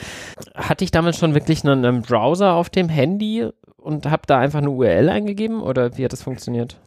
Hatte 0.55 0.85
ich 0.85 0.91
damals 0.91 1.17
schon 1.17 1.33
wirklich 1.33 1.65
einen, 1.65 1.83
einen 1.83 2.01
Browser 2.03 2.53
auf 2.53 2.69
dem 2.69 2.87
Handy 2.87 3.49
und 3.75 4.09
habe 4.09 4.21
da 4.27 4.39
einfach 4.39 4.59
eine 4.59 4.69
URL 4.69 5.09
eingegeben 5.09 5.61
oder 5.61 5.97
wie 5.97 6.05
hat 6.05 6.13
das 6.13 6.23
funktioniert? 6.23 6.77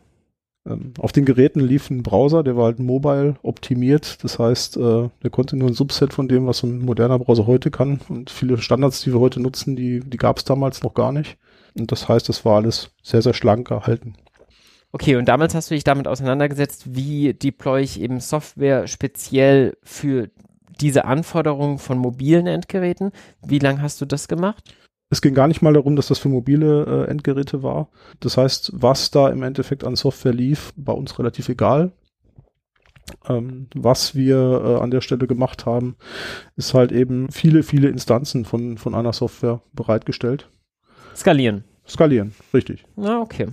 Ähm, 0.64 0.94
auf 0.98 1.12
den 1.12 1.24
Geräten 1.24 1.60
lief 1.60 1.90
ein 1.90 2.02
Browser, 2.02 2.42
der 2.42 2.56
war 2.56 2.66
halt 2.66 2.78
mobile 2.78 3.36
optimiert. 3.42 4.22
Das 4.22 4.38
heißt, 4.38 4.76
äh, 4.76 5.08
der 5.22 5.30
konnte 5.30 5.56
nur 5.56 5.68
ein 5.68 5.74
Subset 5.74 6.12
von 6.12 6.28
dem, 6.28 6.46
was 6.46 6.58
so 6.58 6.66
ein 6.66 6.84
moderner 6.84 7.18
Browser 7.18 7.46
heute 7.46 7.70
kann. 7.70 8.00
Und 8.08 8.30
viele 8.30 8.58
Standards, 8.58 9.02
die 9.02 9.12
wir 9.12 9.20
heute 9.20 9.40
nutzen, 9.40 9.76
die, 9.76 10.00
die 10.00 10.16
gab 10.16 10.38
es 10.38 10.44
damals 10.44 10.82
noch 10.82 10.94
gar 10.94 11.12
nicht. 11.12 11.36
Und 11.76 11.90
das 11.90 12.08
heißt, 12.08 12.28
es 12.28 12.44
war 12.44 12.56
alles 12.56 12.90
sehr, 13.02 13.22
sehr 13.22 13.34
schlank 13.34 13.68
gehalten. 13.68 14.14
Okay, 14.92 15.16
und 15.16 15.26
damals 15.26 15.54
hast 15.54 15.70
du 15.70 15.74
dich 15.74 15.84
damit 15.84 16.06
auseinandergesetzt, 16.06 16.94
wie 16.94 17.32
deploy 17.32 17.80
ich 17.80 17.98
eben 17.98 18.20
Software 18.20 18.86
speziell 18.86 19.76
für 19.82 20.28
diese 20.80 21.06
Anforderungen 21.06 21.78
von 21.78 21.96
mobilen 21.96 22.46
Endgeräten. 22.46 23.12
Wie 23.44 23.58
lange 23.58 23.80
hast 23.80 24.00
du 24.00 24.04
das 24.04 24.28
gemacht? 24.28 24.74
Es 25.12 25.20
ging 25.20 25.34
gar 25.34 25.46
nicht 25.46 25.60
mal 25.60 25.74
darum, 25.74 25.94
dass 25.94 26.06
das 26.06 26.18
für 26.18 26.30
mobile 26.30 26.86
äh, 27.06 27.10
Endgeräte 27.10 27.62
war. 27.62 27.88
Das 28.20 28.38
heißt, 28.38 28.72
was 28.72 29.10
da 29.10 29.28
im 29.28 29.42
Endeffekt 29.42 29.84
an 29.84 29.94
Software 29.94 30.32
lief, 30.32 30.72
war 30.74 30.96
uns 30.96 31.18
relativ 31.18 31.50
egal. 31.50 31.92
Ähm, 33.28 33.66
was 33.74 34.14
wir 34.14 34.38
äh, 34.38 34.80
an 34.80 34.90
der 34.90 35.02
Stelle 35.02 35.26
gemacht 35.26 35.66
haben, 35.66 35.96
ist 36.56 36.72
halt 36.72 36.92
eben 36.92 37.30
viele, 37.30 37.62
viele 37.62 37.90
Instanzen 37.90 38.46
von, 38.46 38.78
von 38.78 38.94
einer 38.94 39.12
Software 39.12 39.60
bereitgestellt. 39.74 40.48
Skalieren. 41.14 41.64
Skalieren, 41.86 42.34
richtig. 42.54 42.86
Ah, 42.96 43.18
okay. 43.20 43.48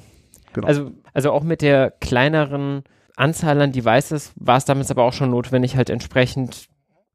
Genau. 0.53 0.65
Also, 0.65 0.91
also 1.13 1.31
auch 1.31 1.43
mit 1.43 1.61
der 1.61 1.91
kleineren 1.91 2.83
Anzahl 3.17 3.59
an 3.61 3.73
Devices 3.73 4.31
war 4.37 4.55
es 4.55 4.63
damals 4.63 4.91
aber 4.91 5.03
auch 5.03 5.11
schon 5.11 5.31
notwendig, 5.31 5.75
halt 5.75 5.89
entsprechend 5.89 6.69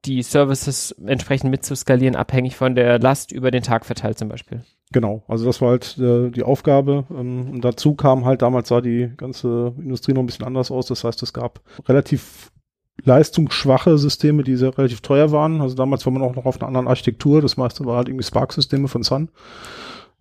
die 0.04 0.23
Services 0.23 0.92
entsprechend 1.04 1.50
mitzuskalieren, 1.50 2.16
abhängig 2.16 2.56
von 2.56 2.75
der 2.75 2.99
Last 2.99 3.32
über 3.32 3.50
den 3.50 3.62
Tag 3.62 3.87
verteilt 3.87 4.18
zum 4.18 4.28
Beispiel. 4.28 4.62
Genau, 4.92 5.25
also 5.26 5.44
das 5.44 5.61
war 5.61 5.70
halt 5.70 5.99
äh, 5.99 6.30
die 6.30 6.42
Aufgabe. 6.42 7.04
Ähm, 7.11 7.50
und 7.50 7.64
dazu 7.64 7.94
kam 7.94 8.25
halt, 8.25 8.42
damals 8.42 8.68
sah 8.68 8.80
die 8.80 9.11
ganze 9.16 9.75
Industrie 9.78 10.12
noch 10.12 10.23
ein 10.23 10.26
bisschen 10.26 10.46
anders 10.46 10.70
aus. 10.70 10.87
Das 10.87 11.04
heißt, 11.04 11.23
es 11.23 11.32
gab 11.32 11.61
relativ 11.88 12.52
leistungsschwache 13.02 13.99
Systeme, 13.99 14.44
die 14.44 14.56
sehr 14.56 14.76
relativ 14.76 15.00
teuer 15.00 15.32
waren. 15.32 15.61
Also 15.61 15.75
damals 15.75 16.06
war 16.06 16.12
man 16.12 16.23
auch 16.23 16.37
noch 16.37 16.46
auf 16.46 16.61
einer 16.61 16.68
anderen 16.68 16.87
Architektur. 16.87 17.42
Das 17.42 17.56
meiste 17.56 17.84
war 17.84 17.96
halt 17.96 18.08
irgendwie 18.08 18.25
Spark-Systeme 18.25 18.88
von 18.88 19.02
Sun. 19.02 19.30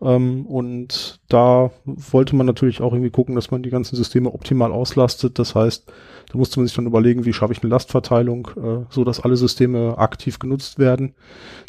Ähm, 0.03 0.45
und 0.45 1.21
da 1.29 1.71
wollte 1.85 2.35
man 2.35 2.45
natürlich 2.45 2.81
auch 2.81 2.91
irgendwie 2.91 3.09
gucken, 3.09 3.35
dass 3.35 3.51
man 3.51 3.63
die 3.63 3.69
ganzen 3.69 3.95
Systeme 3.95 4.33
optimal 4.33 4.71
auslastet. 4.71 5.39
Das 5.39 5.55
heißt, 5.55 5.91
da 6.31 6.37
musste 6.37 6.59
man 6.59 6.67
sich 6.67 6.75
dann 6.75 6.85
überlegen, 6.85 7.25
wie 7.25 7.31
schaffe 7.31 7.53
ich 7.53 7.63
eine 7.63 7.69
Lastverteilung, 7.69 8.49
äh, 8.57 8.85
so 8.89 9.05
dass 9.05 9.21
alle 9.21 9.37
Systeme 9.37 9.97
aktiv 9.97 10.39
genutzt 10.39 10.77
werden, 10.77 11.13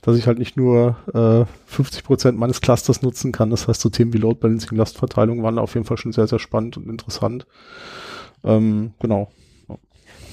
dass 0.02 0.16
ich 0.16 0.26
halt 0.26 0.38
nicht 0.38 0.56
nur 0.56 0.96
äh, 1.14 1.44
50 1.66 2.02
Prozent 2.02 2.38
meines 2.38 2.60
Clusters 2.60 3.02
nutzen 3.02 3.30
kann. 3.30 3.50
Das 3.50 3.68
heißt, 3.68 3.80
so 3.80 3.88
Themen 3.88 4.12
wie 4.12 4.18
Load 4.18 4.40
Balancing, 4.40 4.76
Lastverteilung 4.76 5.42
waren 5.44 5.58
auf 5.58 5.74
jeden 5.74 5.86
Fall 5.86 5.98
schon 5.98 6.12
sehr, 6.12 6.26
sehr 6.26 6.40
spannend 6.40 6.76
und 6.76 6.88
interessant. 6.88 7.46
Ähm, 8.42 8.94
genau. 8.98 9.28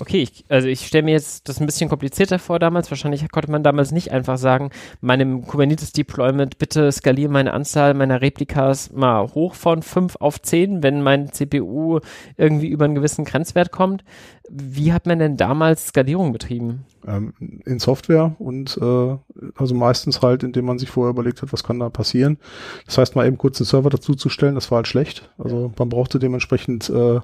Okay, 0.02 0.24
ich, 0.24 0.46
also 0.50 0.68
ich 0.68 0.88
stelle 0.88 1.04
mir 1.04 1.12
jetzt 1.12 1.48
das 1.48 1.60
ein 1.60 1.68
bisschen 1.68 1.88
komplizierter 1.88 2.40
vor 2.40 2.58
damals. 2.58 2.90
Wahrscheinlich 2.90 3.30
konnte 3.30 3.52
man 3.52 3.62
damals 3.62 3.92
nicht 3.92 4.12
einfach 4.12 4.40
sagen, 4.40 4.72
meinem 5.00 5.46
Kubernetes 5.46 5.92
Deployment 5.92 6.58
bitte 6.58 6.92
skaliere 6.92 7.32
meine 7.32 7.54
Anzahl 7.54 7.94
meiner 7.94 8.20
Replikas 8.20 8.92
mal 8.92 9.28
hoch 9.36 9.54
von 9.54 9.84
5 9.84 10.16
auf 10.16 10.42
10, 10.42 10.82
wenn 10.82 11.04
mein 11.04 11.32
CPU 11.32 12.00
irgendwie 12.36 12.70
über 12.70 12.86
einen 12.86 12.96
gewissen 12.96 13.26
Grenzwert 13.26 13.72
kommt. 13.72 14.04
Wie 14.50 14.92
hat 14.92 15.06
man 15.06 15.20
denn 15.20 15.38
damals 15.38 15.90
Skalierung 15.90 16.34
betrieben? 16.34 16.84
Ähm, 17.06 17.34
in 17.66 17.78
Software 17.78 18.36
und 18.40 18.80
äh, 18.82 19.18
Also 19.56 19.76
meistens 19.76 20.24
halt, 20.24 20.42
indem 20.42 20.66
man 20.66 20.80
sich 20.80 20.90
vorher 20.90 21.12
überlegt 21.12 21.44
hat, 21.44 21.54
was 21.54 21.64
kann 21.64 21.80
da 21.80 21.90
passieren. 21.90 22.40
Das 22.88 22.98
heißt, 22.98 23.16
mal 23.16 23.28
eben 23.28 23.38
kurz 23.38 23.62
einen 23.62 23.68
Server 23.68 23.92
dazu 23.92 24.16
zu 24.16 24.30
stellen, 24.30 24.56
das 24.56 24.72
war 24.72 24.78
halt 24.78 24.88
schlecht. 24.88 25.30
Also 25.38 25.72
man 25.78 25.90
brauchte 25.90 26.18
dementsprechend 26.18 26.90
äh, 26.90 27.20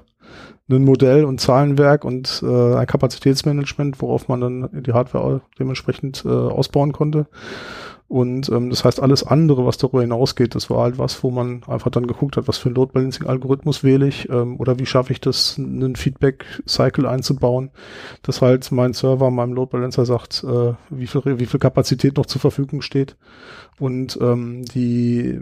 ein 0.70 0.84
Modell 0.84 1.24
und 1.24 1.40
Zahlenwerk 1.40 2.04
und 2.04 2.42
äh, 2.46 2.74
ein 2.74 2.86
Kapazitätsmanagement, 2.86 4.00
worauf 4.02 4.28
man 4.28 4.40
dann 4.40 4.82
die 4.82 4.92
Hardware 4.92 5.40
dementsprechend 5.58 6.24
äh, 6.24 6.28
ausbauen 6.28 6.92
konnte. 6.92 7.26
Und 8.08 8.48
ähm, 8.48 8.70
das 8.70 8.86
heißt, 8.86 9.02
alles 9.02 9.22
andere, 9.22 9.66
was 9.66 9.76
darüber 9.76 10.00
hinausgeht, 10.00 10.54
das 10.54 10.70
war 10.70 10.82
halt 10.82 10.98
was, 10.98 11.22
wo 11.22 11.30
man 11.30 11.62
einfach 11.66 11.90
dann 11.90 12.06
geguckt 12.06 12.38
hat, 12.38 12.48
was 12.48 12.56
für 12.56 12.70
ein 12.70 12.74
Load 12.74 12.92
Balancing 12.94 13.26
Algorithmus 13.26 13.84
wähle 13.84 14.08
ich 14.08 14.30
ähm, 14.30 14.58
oder 14.58 14.78
wie 14.78 14.86
schaffe 14.86 15.12
ich 15.12 15.20
das, 15.20 15.58
einen 15.58 15.94
Feedback 15.94 16.46
Cycle 16.66 17.06
einzubauen, 17.06 17.70
dass 18.22 18.40
halt 18.40 18.72
mein 18.72 18.94
Server 18.94 19.30
meinem 19.30 19.52
Load 19.52 19.72
Balancer 19.72 20.06
sagt, 20.06 20.42
äh, 20.42 20.72
wie 20.88 21.06
viel 21.06 21.38
wie 21.38 21.46
viel 21.46 21.60
Kapazität 21.60 22.16
noch 22.16 22.24
zur 22.24 22.40
Verfügung 22.40 22.80
steht 22.80 23.16
und 23.78 24.18
ähm, 24.22 24.64
die 24.64 25.40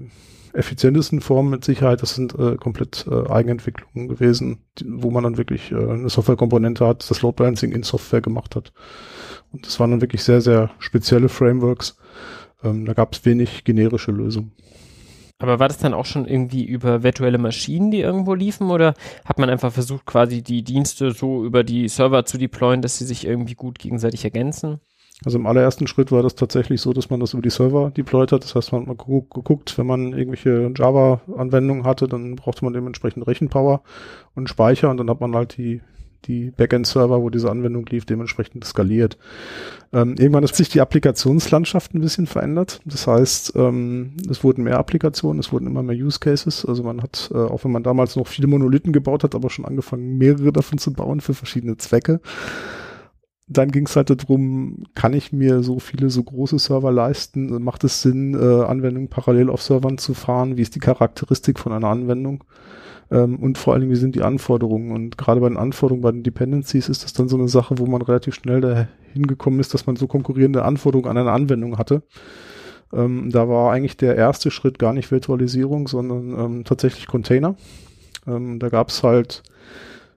effizientesten 0.56 1.20
Formen 1.20 1.50
mit 1.50 1.64
Sicherheit, 1.64 2.02
das 2.02 2.14
sind 2.14 2.34
äh, 2.38 2.56
komplett 2.56 3.06
äh, 3.10 3.30
Eigenentwicklungen 3.30 4.08
gewesen, 4.08 4.64
die, 4.78 4.86
wo 4.88 5.10
man 5.10 5.24
dann 5.24 5.36
wirklich 5.36 5.70
äh, 5.72 5.76
eine 5.76 6.08
Softwarekomponente 6.08 6.86
hat, 6.86 7.08
das 7.08 7.22
Load 7.22 7.36
Balancing 7.36 7.72
in 7.72 7.82
Software 7.82 8.20
gemacht 8.20 8.56
hat. 8.56 8.72
Und 9.52 9.66
das 9.66 9.78
waren 9.78 9.90
dann 9.90 10.00
wirklich 10.00 10.24
sehr, 10.24 10.40
sehr 10.40 10.70
spezielle 10.78 11.28
Frameworks, 11.28 11.98
ähm, 12.64 12.86
da 12.86 12.94
gab 12.94 13.12
es 13.12 13.24
wenig 13.24 13.64
generische 13.64 14.12
Lösungen. 14.12 14.52
Aber 15.38 15.58
war 15.58 15.68
das 15.68 15.76
dann 15.76 15.92
auch 15.92 16.06
schon 16.06 16.26
irgendwie 16.26 16.64
über 16.64 17.02
virtuelle 17.02 17.36
Maschinen, 17.36 17.90
die 17.90 18.00
irgendwo 18.00 18.32
liefen, 18.32 18.70
oder 18.70 18.94
hat 19.26 19.38
man 19.38 19.50
einfach 19.50 19.70
versucht, 19.70 20.06
quasi 20.06 20.42
die 20.42 20.62
Dienste 20.62 21.12
so 21.12 21.44
über 21.44 21.62
die 21.62 21.88
Server 21.88 22.24
zu 22.24 22.38
deployen, 22.38 22.80
dass 22.80 22.96
sie 22.96 23.04
sich 23.04 23.26
irgendwie 23.26 23.54
gut 23.54 23.78
gegenseitig 23.78 24.24
ergänzen? 24.24 24.80
Also 25.24 25.38
im 25.38 25.46
allerersten 25.46 25.86
Schritt 25.86 26.12
war 26.12 26.22
das 26.22 26.34
tatsächlich 26.34 26.80
so, 26.80 26.92
dass 26.92 27.08
man 27.08 27.20
das 27.20 27.32
über 27.32 27.42
die 27.42 27.50
Server 27.50 27.90
deployed 27.90 28.32
hat. 28.32 28.44
Das 28.44 28.54
heißt, 28.54 28.72
man 28.72 28.82
hat 28.82 28.88
mal 28.88 29.22
geguckt, 29.30 29.78
wenn 29.78 29.86
man 29.86 30.12
irgendwelche 30.12 30.72
Java-Anwendungen 30.76 31.84
hatte, 31.84 32.06
dann 32.06 32.36
brauchte 32.36 32.64
man 32.64 32.74
dementsprechend 32.74 33.26
Rechenpower 33.26 33.82
und 34.34 34.48
Speicher 34.48 34.90
und 34.90 34.98
dann 34.98 35.08
hat 35.08 35.20
man 35.20 35.34
halt 35.34 35.56
die 35.56 35.80
die 36.26 36.50
Backend-Server, 36.50 37.22
wo 37.22 37.30
diese 37.30 37.50
Anwendung 37.50 37.86
lief, 37.86 38.04
dementsprechend 38.04 38.64
skaliert. 38.64 39.16
Ähm, 39.92 40.16
irgendwann 40.18 40.44
hat 40.44 40.54
sich 40.54 40.68
die 40.68 40.80
Applikationslandschaft 40.80 41.94
ein 41.94 42.00
bisschen 42.00 42.26
verändert. 42.26 42.80
Das 42.84 43.06
heißt, 43.06 43.52
ähm, 43.56 44.14
es 44.28 44.42
wurden 44.42 44.64
mehr 44.64 44.78
Applikationen, 44.78 45.40
es 45.40 45.52
wurden 45.52 45.66
immer 45.66 45.82
mehr 45.82 45.96
Use 45.96 46.18
Cases. 46.18 46.64
Also 46.66 46.82
man 46.82 47.02
hat, 47.02 47.30
äh, 47.32 47.36
auch 47.36 47.64
wenn 47.64 47.70
man 47.70 47.82
damals 47.82 48.16
noch 48.16 48.26
viele 48.26 48.48
Monolithen 48.48 48.92
gebaut 48.92 49.24
hat, 49.24 49.34
aber 49.34 49.50
schon 49.50 49.64
angefangen, 49.64 50.18
mehrere 50.18 50.52
davon 50.52 50.78
zu 50.78 50.92
bauen 50.92 51.20
für 51.20 51.34
verschiedene 51.34 51.76
Zwecke. 51.76 52.20
Dann 53.48 53.70
ging 53.70 53.86
es 53.86 53.94
halt 53.94 54.10
darum, 54.10 54.84
kann 54.94 55.12
ich 55.12 55.32
mir 55.32 55.62
so 55.62 55.78
viele, 55.78 56.10
so 56.10 56.22
große 56.22 56.58
Server 56.58 56.90
leisten? 56.90 57.62
Macht 57.62 57.84
es 57.84 58.02
Sinn, 58.02 58.34
äh, 58.34 58.64
Anwendungen 58.64 59.08
parallel 59.08 59.50
auf 59.50 59.62
Servern 59.62 59.98
zu 59.98 60.14
fahren? 60.14 60.56
Wie 60.56 60.62
ist 60.62 60.74
die 60.74 60.80
Charakteristik 60.80 61.60
von 61.60 61.72
einer 61.72 61.88
Anwendung? 61.88 62.42
Ähm, 63.10 63.36
und 63.36 63.56
vor 63.56 63.72
allen 63.72 63.82
Dingen, 63.82 63.92
wie 63.92 63.98
sind 63.98 64.16
die 64.16 64.22
Anforderungen? 64.22 64.90
Und 64.90 65.16
gerade 65.16 65.40
bei 65.40 65.48
den 65.48 65.58
Anforderungen, 65.58 66.02
bei 66.02 66.10
den 66.10 66.24
Dependencies 66.24 66.88
ist 66.88 67.04
das 67.04 67.12
dann 67.12 67.28
so 67.28 67.36
eine 67.36 67.48
Sache, 67.48 67.78
wo 67.78 67.86
man 67.86 68.02
relativ 68.02 68.34
schnell 68.34 68.60
dahin 68.60 69.26
gekommen 69.26 69.60
ist, 69.60 69.74
dass 69.74 69.86
man 69.86 69.96
so 69.96 70.08
konkurrierende 70.08 70.64
Anforderungen 70.64 71.08
an 71.08 71.18
eine 71.18 71.32
Anwendung 71.32 71.78
hatte. 71.78 72.02
Ähm, 72.92 73.30
da 73.30 73.48
war 73.48 73.72
eigentlich 73.72 73.96
der 73.96 74.16
erste 74.16 74.50
Schritt 74.50 74.78
gar 74.78 74.92
nicht 74.92 75.10
Virtualisierung, 75.10 75.88
sondern 75.88 76.38
ähm, 76.38 76.64
tatsächlich 76.64 77.06
Container. 77.06 77.56
Ähm, 78.26 78.58
da 78.58 78.68
gab 78.68 78.88
es 78.88 79.02
halt 79.02 79.42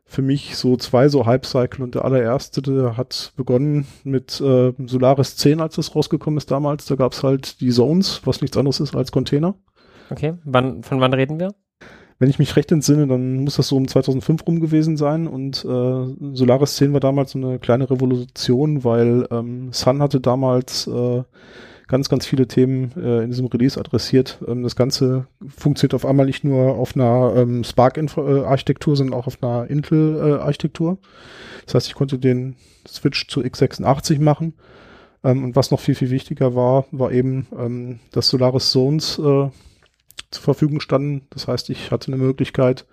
für 0.10 0.22
mich 0.24 0.56
so 0.58 0.75
zwei 0.75 1.08
so 1.08 1.25
Hype-Cycle 1.25 1.84
und 1.84 1.96
der 1.96 2.04
allererste, 2.04 2.62
der 2.62 2.98
hat 2.98 3.32
begonnen 3.38 3.86
mit 4.04 4.42
äh, 4.42 4.74
Solaris 4.86 5.38
10, 5.38 5.62
als 5.62 5.75
das 5.75 5.96
rausgekommen 5.96 6.38
ist 6.38 6.50
damals. 6.50 6.86
Da 6.88 6.96
gab 6.96 7.13
es 7.13 7.24
halt 7.24 7.62
die 7.62 7.70
Zones, 7.70 8.22
was 8.25 8.42
nichts 8.42 8.58
anderes 8.58 8.80
ist 8.80 8.96
als 8.96 9.12
Container. 9.12 9.56
Okay, 10.10 10.34
wann, 10.44 10.84
von 10.84 11.00
wann 11.00 11.13
reden 11.13 11.39
wir? 11.39 11.54
wenn 12.20 12.30
ich 12.30 12.38
mich 12.38 12.56
recht 12.58 12.72
entsinne, 12.72 13.08
dann 13.08 13.46
muss 13.46 13.56
das 13.56 13.70
so 13.70 13.78
um 13.78 13.88
2005 13.88 14.46
rum 14.46 14.60
gewesen 14.60 14.98
sein 14.98 15.25
und 15.25 15.63
äh, 15.63 16.36
Solaris 16.36 16.75
10 16.75 16.92
war 16.92 17.00
damals 17.00 17.32
so 17.32 17.39
eine 17.39 17.60
kleine 17.60 17.89
Revolution, 17.89 18.84
weil 18.84 19.25
ähm, 19.32 19.72
Sun 19.72 20.01
hatte 20.01 20.20
damals 20.20 20.86
äh, 20.88 21.24
ganz, 21.89 22.08
ganz 22.08 22.25
viele 22.25 22.48
Themen 22.48 22.93
äh, 22.96 23.24
in 23.24 23.31
diesem 23.31 23.48
Release 23.48 23.77
adressiert. 23.77 24.39
Ähm, 24.48 24.63
das 24.63 24.77
Ganze 24.77 25.27
funktioniert 25.46 25.96
auf 25.96 26.05
einmal 26.05 26.27
nicht 26.27 26.46
nur 26.46 26.75
auf 26.75 26.96
einer 26.96 27.34
ähm, 27.36 27.65
Spark-Architektur, 27.65 28.96
sondern 28.96 29.19
auch 29.19 29.27
auf 29.27 29.43
einer 29.43 29.69
Intel-Architektur. 29.69 31.00
das 31.65 31.75
heißt, 31.75 31.88
ich 31.88 31.96
konnte 31.96 32.17
den 32.17 32.55
Switch 32.88 33.27
zu 33.27 33.41
x86 33.41 34.22
machen. 34.22 34.53
Ähm, 35.24 35.43
und 35.43 35.55
was 35.55 35.72
noch 35.72 35.79
viel, 35.79 35.96
viel 35.96 36.12
wichtiger 36.12 36.55
war, 36.55 36.86
war 36.91 37.12
eben, 37.12 37.48
ähm, 37.58 38.00
dass 38.12 38.29
Solaris 38.29 38.69
Zones 38.69 39.19
äh, 39.19 39.50
zur 40.31 40.43
Verfügung 40.43 40.79
standen. 40.79 41.27
Das 41.31 41.48
heißt, 41.48 41.69
ich 41.69 41.91
hatte 41.91 42.12
eine 42.12 42.21
Möglichkeit, 42.21 42.86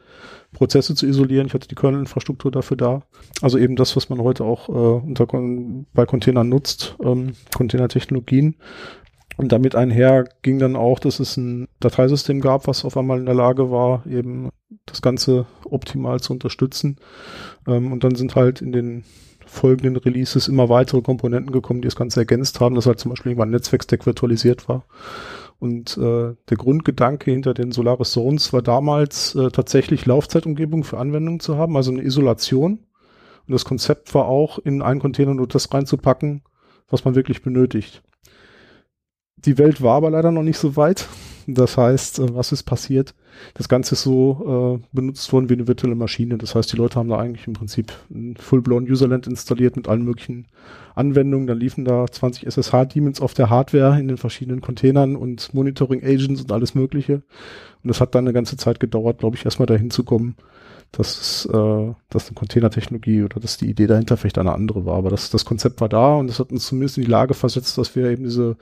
Prozesse 0.52 0.94
zu 0.94 1.06
isolieren. 1.06 1.46
Ich 1.46 1.54
hatte 1.54 1.68
die 1.68 1.74
Kernel-Infrastruktur 1.74 2.50
dafür 2.50 2.76
da. 2.76 3.02
Also 3.42 3.58
eben 3.58 3.76
das, 3.76 3.96
was 3.96 4.08
man 4.08 4.20
heute 4.20 4.44
auch 4.44 4.68
äh, 4.68 4.72
unter, 4.72 5.26
bei 5.92 6.06
Containern 6.06 6.48
nutzt, 6.48 6.96
ähm, 7.02 7.32
Containertechnologien. 7.54 8.56
Und 9.36 9.52
damit 9.52 9.74
einher 9.74 10.24
ging 10.40 10.58
dann 10.58 10.76
auch, 10.76 10.98
dass 10.98 11.20
es 11.20 11.36
ein 11.36 11.68
Dateisystem 11.80 12.40
gab, 12.40 12.66
was 12.66 12.86
auf 12.86 12.96
einmal 12.96 13.18
in 13.18 13.26
der 13.26 13.34
Lage 13.34 13.70
war, 13.70 14.06
eben 14.06 14.50
das 14.86 15.02
Ganze 15.02 15.46
optimal 15.64 16.20
zu 16.20 16.32
unterstützen. 16.32 16.96
Ähm, 17.66 17.92
und 17.92 18.02
dann 18.02 18.14
sind 18.14 18.34
halt 18.34 18.62
in 18.62 18.72
den 18.72 19.04
folgenden 19.44 19.96
Releases 19.96 20.48
immer 20.48 20.68
weitere 20.68 21.02
Komponenten 21.02 21.52
gekommen, 21.52 21.82
die 21.82 21.88
das 21.88 21.96
Ganze 21.96 22.20
ergänzt 22.20 22.60
haben, 22.60 22.74
dass 22.74 22.86
halt 22.86 22.98
zum 22.98 23.10
Beispiel 23.10 23.32
irgendwann 23.32 23.50
Netzwerkstack 23.50 24.06
virtualisiert 24.06 24.68
war. 24.68 24.84
Und 25.58 25.96
äh, 25.96 26.34
der 26.48 26.56
Grundgedanke 26.56 27.30
hinter 27.30 27.54
den 27.54 27.72
Solaris 27.72 28.12
Zones 28.12 28.52
war 28.52 28.62
damals 28.62 29.34
äh, 29.34 29.50
tatsächlich 29.50 30.04
Laufzeitumgebung 30.04 30.84
für 30.84 30.98
Anwendungen 30.98 31.40
zu 31.40 31.56
haben, 31.56 31.76
also 31.76 31.90
eine 31.90 32.02
Isolation. 32.02 32.80
Und 33.46 33.52
das 33.52 33.64
Konzept 33.64 34.14
war 34.14 34.26
auch, 34.26 34.58
in 34.58 34.82
einen 34.82 35.00
Container 35.00 35.34
nur 35.34 35.46
das 35.46 35.72
reinzupacken, 35.72 36.42
was 36.90 37.04
man 37.04 37.14
wirklich 37.14 37.42
benötigt. 37.42 38.02
Die 39.36 39.58
Welt 39.58 39.82
war 39.82 39.96
aber 39.96 40.10
leider 40.10 40.30
noch 40.30 40.42
nicht 40.42 40.58
so 40.58 40.76
weit. 40.76 41.08
Das 41.46 41.76
heißt, 41.76 42.18
äh, 42.18 42.34
was 42.34 42.52
ist 42.52 42.64
passiert? 42.64 43.14
Das 43.54 43.68
Ganze 43.68 43.94
ist 43.94 44.02
so 44.02 44.80
äh, 44.82 44.86
benutzt 44.94 45.32
worden 45.32 45.48
wie 45.48 45.54
eine 45.54 45.68
virtuelle 45.68 45.94
Maschine. 45.94 46.38
Das 46.38 46.54
heißt, 46.54 46.72
die 46.72 46.76
Leute 46.76 46.96
haben 46.96 47.08
da 47.08 47.18
eigentlich 47.18 47.46
im 47.46 47.52
Prinzip 47.52 47.92
ein 48.10 48.36
full-blown 48.36 48.90
Userland 48.90 49.26
installiert 49.26 49.76
mit 49.76 49.88
allen 49.88 50.04
möglichen 50.04 50.46
Anwendungen. 50.94 51.46
Dann 51.46 51.58
liefen 51.58 51.84
da 51.84 52.06
20 52.06 52.46
SSH-Demons 52.46 53.20
auf 53.20 53.34
der 53.34 53.50
Hardware 53.50 53.98
in 54.00 54.08
den 54.08 54.16
verschiedenen 54.16 54.60
Containern 54.60 55.14
und 55.14 55.54
Monitoring-Agents 55.54 56.42
und 56.42 56.52
alles 56.52 56.74
Mögliche. 56.74 57.22
Und 57.82 57.88
das 57.88 58.00
hat 58.00 58.14
dann 58.14 58.24
eine 58.24 58.32
ganze 58.32 58.56
Zeit 58.56 58.80
gedauert, 58.80 59.18
glaube 59.18 59.36
ich, 59.36 59.44
erstmal 59.44 59.66
dahin 59.66 59.90
zu 59.90 60.02
kommen, 60.02 60.34
dass, 60.90 61.46
äh, 61.46 61.92
dass 62.08 62.28
eine 62.28 62.34
Containertechnologie 62.34 63.22
oder 63.22 63.38
dass 63.38 63.56
die 63.56 63.70
Idee 63.70 63.86
dahinter 63.86 64.16
vielleicht 64.16 64.38
eine 64.38 64.52
andere 64.52 64.84
war. 64.84 64.96
Aber 64.96 65.10
das, 65.10 65.30
das 65.30 65.44
Konzept 65.44 65.80
war 65.80 65.88
da 65.88 66.16
und 66.16 66.26
das 66.26 66.40
hat 66.40 66.50
uns 66.50 66.66
zumindest 66.66 66.98
in 66.98 67.04
die 67.04 67.10
Lage 67.10 67.34
versetzt, 67.34 67.78
dass 67.78 67.94
wir 67.94 68.10
eben 68.10 68.24
diese 68.24 68.56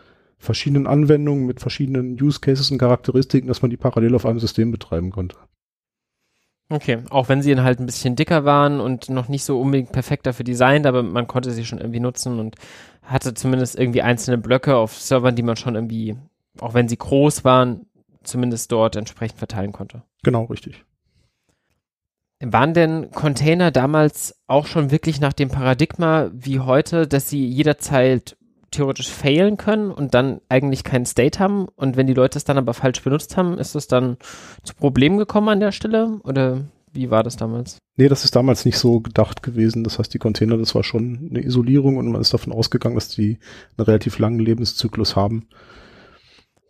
verschiedenen 0.44 0.86
Anwendungen 0.86 1.46
mit 1.46 1.60
verschiedenen 1.60 2.20
Use 2.20 2.40
Cases 2.40 2.70
und 2.70 2.78
Charakteristiken, 2.78 3.48
dass 3.48 3.62
man 3.62 3.70
die 3.70 3.76
parallel 3.76 4.14
auf 4.14 4.26
einem 4.26 4.38
System 4.38 4.70
betreiben 4.70 5.10
konnte. 5.10 5.36
Okay, 6.70 7.02
auch 7.10 7.28
wenn 7.28 7.42
sie 7.42 7.54
dann 7.54 7.64
halt 7.64 7.78
ein 7.78 7.86
bisschen 7.86 8.16
dicker 8.16 8.44
waren 8.44 8.80
und 8.80 9.10
noch 9.10 9.28
nicht 9.28 9.44
so 9.44 9.60
unbedingt 9.60 9.92
perfekt 9.92 10.26
dafür 10.26 10.44
designt, 10.44 10.86
aber 10.86 11.02
man 11.02 11.26
konnte 11.26 11.50
sie 11.50 11.64
schon 11.64 11.78
irgendwie 11.78 12.00
nutzen 12.00 12.38
und 12.38 12.56
hatte 13.02 13.34
zumindest 13.34 13.78
irgendwie 13.78 14.02
einzelne 14.02 14.38
Blöcke 14.38 14.76
auf 14.76 14.98
Servern, 14.98 15.36
die 15.36 15.42
man 15.42 15.56
schon 15.56 15.74
irgendwie, 15.74 16.16
auch 16.60 16.72
wenn 16.72 16.88
sie 16.88 16.96
groß 16.96 17.44
waren, 17.44 17.86
zumindest 18.22 18.72
dort 18.72 18.96
entsprechend 18.96 19.38
verteilen 19.38 19.72
konnte. 19.72 20.02
Genau, 20.22 20.44
richtig. 20.44 20.84
Waren 22.40 22.74
denn 22.74 23.10
Container 23.10 23.70
damals 23.70 24.34
auch 24.46 24.66
schon 24.66 24.90
wirklich 24.90 25.20
nach 25.20 25.32
dem 25.32 25.50
Paradigma 25.50 26.30
wie 26.32 26.60
heute, 26.60 27.06
dass 27.06 27.28
sie 27.28 27.46
jederzeit 27.46 28.36
theoretisch 28.74 29.08
failen 29.08 29.56
können 29.56 29.90
und 29.90 30.14
dann 30.14 30.40
eigentlich 30.48 30.84
keinen 30.84 31.06
State 31.06 31.38
haben. 31.38 31.66
Und 31.76 31.96
wenn 31.96 32.06
die 32.06 32.14
Leute 32.14 32.38
es 32.38 32.44
dann 32.44 32.58
aber 32.58 32.74
falsch 32.74 33.02
benutzt 33.02 33.36
haben, 33.36 33.58
ist 33.58 33.74
es 33.74 33.86
dann 33.86 34.16
zu 34.62 34.74
Problemen 34.74 35.18
gekommen 35.18 35.48
an 35.48 35.60
der 35.60 35.72
Stelle? 35.72 36.20
Oder 36.24 36.62
wie 36.92 37.10
war 37.10 37.22
das 37.22 37.36
damals? 37.36 37.78
Nee, 37.96 38.08
das 38.08 38.24
ist 38.24 38.36
damals 38.36 38.64
nicht 38.64 38.78
so 38.78 39.00
gedacht 39.00 39.42
gewesen. 39.42 39.84
Das 39.84 39.98
heißt, 39.98 40.12
die 40.12 40.18
Container, 40.18 40.56
das 40.56 40.74
war 40.74 40.84
schon 40.84 41.28
eine 41.30 41.44
Isolierung 41.44 41.96
und 41.96 42.10
man 42.10 42.20
ist 42.20 42.34
davon 42.34 42.52
ausgegangen, 42.52 42.94
dass 42.94 43.08
die 43.08 43.38
einen 43.76 43.84
relativ 43.86 44.18
langen 44.18 44.38
Lebenszyklus 44.38 45.16
haben. 45.16 45.48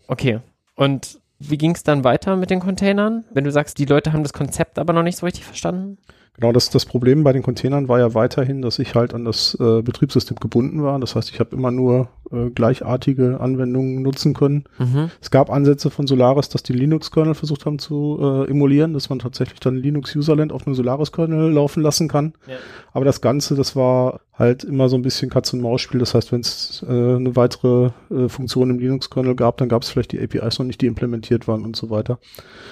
Okay. 0.07 0.41
Und 0.77 1.19
wie 1.39 1.59
ging 1.59 1.75
es 1.75 1.83
dann 1.83 2.05
weiter 2.05 2.37
mit 2.37 2.51
den 2.51 2.61
Containern? 2.61 3.25
Wenn 3.33 3.45
du 3.45 3.53
sagst, 3.53 3.79
die 3.79 3.85
Leute 3.85 4.13
haben 4.13 4.23
das 4.23 4.33
Konzept 4.33 4.79
aber 4.79 4.93
noch 4.93 5.03
nicht 5.03 5.19
so 5.19 5.27
richtig 5.27 5.45
verstanden? 5.45 5.99
Genau, 6.37 6.51
das, 6.51 6.69
das 6.69 6.85
Problem 6.85 7.23
bei 7.23 7.33
den 7.33 7.43
Containern 7.45 7.89
war 7.89 8.01
ja 8.01 8.13
weiterhin, 8.15 8.61
dass 8.61 8.81
ich 8.81 8.97
halt 8.97 9.15
an 9.15 9.25
das 9.25 9.57
äh, 9.61 9.83
Betriebssystem 9.83 10.37
gebunden 10.41 10.83
war. 10.83 10.99
Das 10.99 11.15
heißt, 11.15 11.31
ich 11.31 11.39
habe 11.39 11.55
immer 11.55 11.71
nur 11.71 12.09
äh, 12.33 12.51
gleichartige 12.51 13.39
Anwendungen 13.41 14.03
nutzen 14.03 14.35
können. 14.35 14.65
Mhm. 14.79 15.11
Es 15.21 15.31
gab 15.31 15.49
Ansätze 15.49 15.91
von 15.91 16.09
Solaris, 16.09 16.49
dass 16.49 16.65
die 16.65 16.73
Linux-Kernel 16.73 17.35
versucht 17.35 17.67
haben 17.67 17.79
zu 17.79 18.19
äh, 18.21 18.51
emulieren, 18.51 18.95
dass 18.95 19.11
man 19.11 19.21
tatsächlich 19.21 19.61
dann 19.61 19.77
Linux-Userland 19.77 20.53
auf 20.53 20.67
einem 20.67 20.75
Solaris-Kernel 20.75 21.53
laufen 21.53 21.85
lassen 21.85 22.09
kann. 22.09 22.33
Ja. 22.49 22.57
Aber 22.93 23.05
das 23.05 23.21
Ganze, 23.21 23.55
das 23.55 23.77
war 23.77 24.21
halt 24.33 24.65
immer 24.65 24.89
so 24.89 24.97
ein 24.97 25.03
bisschen 25.03 25.31
Katz-und-Maus-Spiel. 25.31 26.01
Das 26.01 26.15
heißt, 26.15 26.33
wenn 26.33 26.41
es 26.41 26.85
äh, 26.89 26.91
eine 26.91 27.37
weitere 27.37 27.91
äh, 28.11 28.29
Funktion 28.29 28.71
im 28.71 28.81
Linux-Kernel 28.81 29.37
gab, 29.37 29.59
dann 29.59 29.69
gab 29.69 29.83
es 29.83 29.89
vielleicht 29.89 30.11
die 30.11 30.21
APIs 30.21 30.59
noch 30.59 30.67
nicht, 30.67 30.81
die 30.81 30.87
implementiert 30.87 31.47
waren 31.47 31.65
und 31.65 31.77
so 31.77 31.91
weiter. 31.91 32.19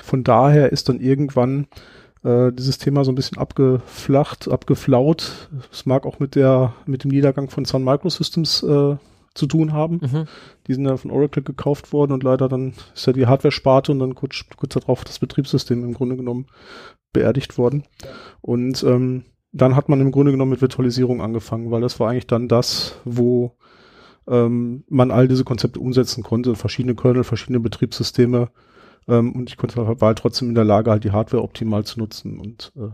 Von 0.02 0.24
daher 0.24 0.72
ist 0.72 0.88
dann 0.88 0.98
irgendwann 0.98 1.68
äh, 2.24 2.52
dieses 2.52 2.78
Thema 2.78 3.04
so 3.04 3.12
ein 3.12 3.16
bisschen 3.16 3.38
abgeflacht, 3.38 4.48
abgeflaut. 4.48 5.48
Es 5.72 5.86
mag 5.86 6.06
auch 6.06 6.18
mit 6.18 6.34
der, 6.34 6.74
mit 6.86 7.04
dem 7.04 7.10
Niedergang 7.10 7.50
von 7.50 7.64
Sun 7.64 7.84
Microsystems 7.84 8.62
äh, 8.62 8.96
zu 9.34 9.46
tun 9.46 9.72
haben. 9.72 10.00
Mhm. 10.02 10.24
Die 10.66 10.74
sind 10.74 10.84
ja 10.84 10.96
von 10.96 11.10
Oracle 11.10 11.42
gekauft 11.42 11.92
worden 11.92 12.12
und 12.12 12.22
leider 12.22 12.48
dann 12.48 12.74
ist 12.94 13.06
ja 13.06 13.12
die 13.12 13.26
Hardware-Sparte 13.26 13.92
und 13.92 13.98
dann 13.98 14.14
kurz, 14.14 14.44
kurz 14.56 14.74
darauf 14.74 15.04
das 15.04 15.18
Betriebssystem 15.18 15.82
im 15.82 15.94
Grunde 15.94 16.16
genommen 16.16 16.46
beerdigt 17.12 17.58
worden. 17.58 17.84
Und 18.40 18.82
ähm, 18.84 19.24
dann 19.52 19.76
hat 19.76 19.88
man 19.88 20.00
im 20.00 20.12
Grunde 20.12 20.32
genommen 20.32 20.52
mit 20.52 20.62
Virtualisierung 20.62 21.20
angefangen, 21.20 21.70
weil 21.70 21.82
das 21.82 22.00
war 22.00 22.10
eigentlich 22.10 22.26
dann 22.26 22.48
das, 22.48 22.96
wo 23.04 23.56
ähm, 24.26 24.84
man 24.88 25.10
all 25.10 25.28
diese 25.28 25.44
Konzepte 25.44 25.80
umsetzen 25.80 26.22
konnte, 26.22 26.54
verschiedene 26.54 26.94
Kernel, 26.94 27.24
verschiedene 27.24 27.60
Betriebssysteme 27.60 28.50
ähm, 29.08 29.32
und 29.32 29.50
ich 29.50 29.56
konnte 29.56 29.76
war 29.76 30.06
halt 30.08 30.18
trotzdem 30.18 30.48
in 30.48 30.54
der 30.54 30.64
Lage, 30.64 30.90
halt 30.90 31.04
die 31.04 31.12
Hardware 31.12 31.42
optimal 31.42 31.84
zu 31.84 31.98
nutzen 31.98 32.38
und 32.38 32.72
äh, 32.76 32.90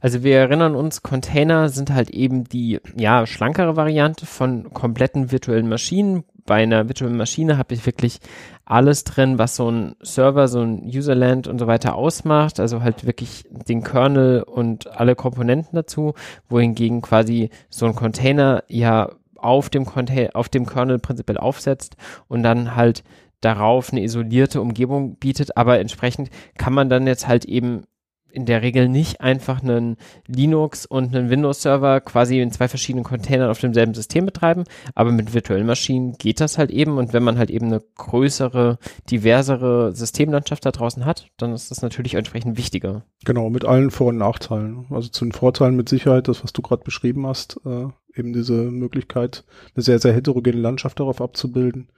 also 0.00 0.22
wir 0.22 0.36
erinnern 0.36 0.74
uns, 0.74 1.02
Container 1.02 1.68
sind 1.68 1.90
halt 1.92 2.10
eben 2.10 2.44
die 2.44 2.80
ja 2.96 3.26
schlankere 3.26 3.76
Variante 3.76 4.26
von 4.26 4.72
kompletten 4.72 5.32
virtuellen 5.32 5.68
Maschinen. 5.68 6.24
Bei 6.44 6.56
einer 6.56 6.88
virtuellen 6.88 7.16
Maschine 7.16 7.56
habe 7.56 7.74
ich 7.74 7.86
wirklich 7.86 8.18
alles 8.64 9.04
drin, 9.04 9.38
was 9.38 9.56
so 9.56 9.70
ein 9.70 9.94
Server, 10.00 10.48
so 10.48 10.60
ein 10.60 10.82
Userland 10.84 11.46
und 11.46 11.58
so 11.58 11.66
weiter 11.66 11.94
ausmacht. 11.94 12.60
Also 12.60 12.82
halt 12.82 13.06
wirklich 13.06 13.44
den 13.50 13.82
Kernel 13.82 14.42
und 14.42 14.88
alle 14.88 15.14
Komponenten 15.14 15.76
dazu, 15.76 16.14
wohingegen 16.48 17.00
quasi 17.00 17.50
so 17.70 17.86
ein 17.86 17.94
Container 17.94 18.64
ja 18.68 19.10
auf 19.36 19.70
dem, 19.70 19.84
Container, 19.84 20.30
auf 20.34 20.48
dem 20.48 20.66
Kernel 20.66 20.98
prinzipiell 20.98 21.38
aufsetzt 21.38 21.96
und 22.28 22.42
dann 22.42 22.76
halt 22.76 23.02
darauf 23.42 23.92
eine 23.92 24.02
isolierte 24.02 24.62
Umgebung 24.62 25.16
bietet, 25.16 25.56
aber 25.58 25.78
entsprechend 25.78 26.30
kann 26.56 26.72
man 26.72 26.88
dann 26.88 27.06
jetzt 27.06 27.28
halt 27.28 27.44
eben 27.44 27.84
in 28.32 28.46
der 28.46 28.62
Regel 28.62 28.88
nicht 28.88 29.20
einfach 29.20 29.62
einen 29.62 29.96
Linux 30.26 30.86
und 30.86 31.14
einen 31.14 31.30
Windows-Server 31.30 32.00
quasi 32.00 32.40
in 32.40 32.50
zwei 32.50 32.66
verschiedenen 32.66 33.04
Containern 33.04 33.50
auf 33.50 33.60
demselben 33.60 33.94
System 33.94 34.24
betreiben, 34.24 34.64
aber 34.94 35.12
mit 35.12 35.34
virtuellen 35.34 35.66
Maschinen 35.66 36.14
geht 36.14 36.40
das 36.40 36.58
halt 36.58 36.70
eben 36.70 36.96
und 36.96 37.12
wenn 37.12 37.22
man 37.22 37.38
halt 37.38 37.50
eben 37.50 37.66
eine 37.66 37.82
größere, 37.96 38.78
diversere 39.10 39.94
Systemlandschaft 39.94 40.64
da 40.64 40.70
draußen 40.70 41.04
hat, 41.04 41.28
dann 41.36 41.52
ist 41.52 41.70
das 41.70 41.82
natürlich 41.82 42.14
entsprechend 42.14 42.56
wichtiger. 42.56 43.04
Genau, 43.24 43.50
mit 43.50 43.64
allen 43.64 43.90
Vor- 43.90 44.08
und 44.08 44.18
Nachteilen. 44.18 44.86
Also 44.90 45.08
zu 45.08 45.24
den 45.24 45.32
Vorteilen 45.32 45.76
mit 45.76 45.88
Sicherheit, 45.88 46.28
das, 46.28 46.42
was 46.42 46.52
du 46.52 46.62
gerade 46.62 46.84
beschrieben 46.84 47.26
hast, 47.26 47.60
äh, 47.66 47.86
eben 48.14 48.32
diese 48.32 48.54
Möglichkeit, 48.54 49.44
eine 49.74 49.82
sehr, 49.82 49.98
sehr 49.98 50.14
heterogene 50.14 50.58
Landschaft 50.58 51.00
darauf 51.00 51.20
abzubilden. 51.20 51.88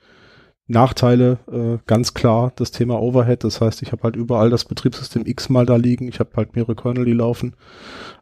Nachteile, 0.67 1.39
äh, 1.51 1.79
ganz 1.87 2.15
klar, 2.15 2.53
das 2.57 2.71
Thema 2.71 3.01
Overhead. 3.01 3.45
Das 3.45 3.61
heißt, 3.61 3.83
ich 3.83 3.93
habe 3.93 4.03
halt 4.03 4.17
überall 4.17 4.49
das 4.49 4.65
Betriebssystem 4.65 5.27
x-mal 5.27 5.67
da 5.67 5.77
liegen. 5.77 6.09
Ich 6.09 6.21
habe 6.21 6.31
halt 6.37 6.57
mehrere 6.57 6.75
Kernel, 6.75 7.05
die 7.05 7.13
laufen. 7.13 7.55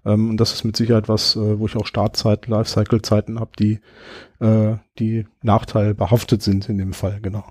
Ähm, 0.04 0.30
und 0.30 0.38
das 0.38 0.52
ist 0.52 0.64
mit 0.64 0.76
Sicherheit 0.76 1.08
was, 1.08 1.36
äh, 1.36 1.58
wo 1.58 1.66
ich 1.66 1.76
auch 1.76 1.86
Startzeiten, 1.86 2.52
Lifecycle-Zeiten 2.52 3.38
habe, 3.38 3.52
die, 3.58 3.80
äh, 4.40 4.76
die 4.98 5.26
Nachteil 5.42 5.94
behaftet 5.94 6.42
sind 6.42 6.68
in 6.68 6.78
dem 6.78 6.92
Fall, 6.92 7.20
genau. 7.20 7.44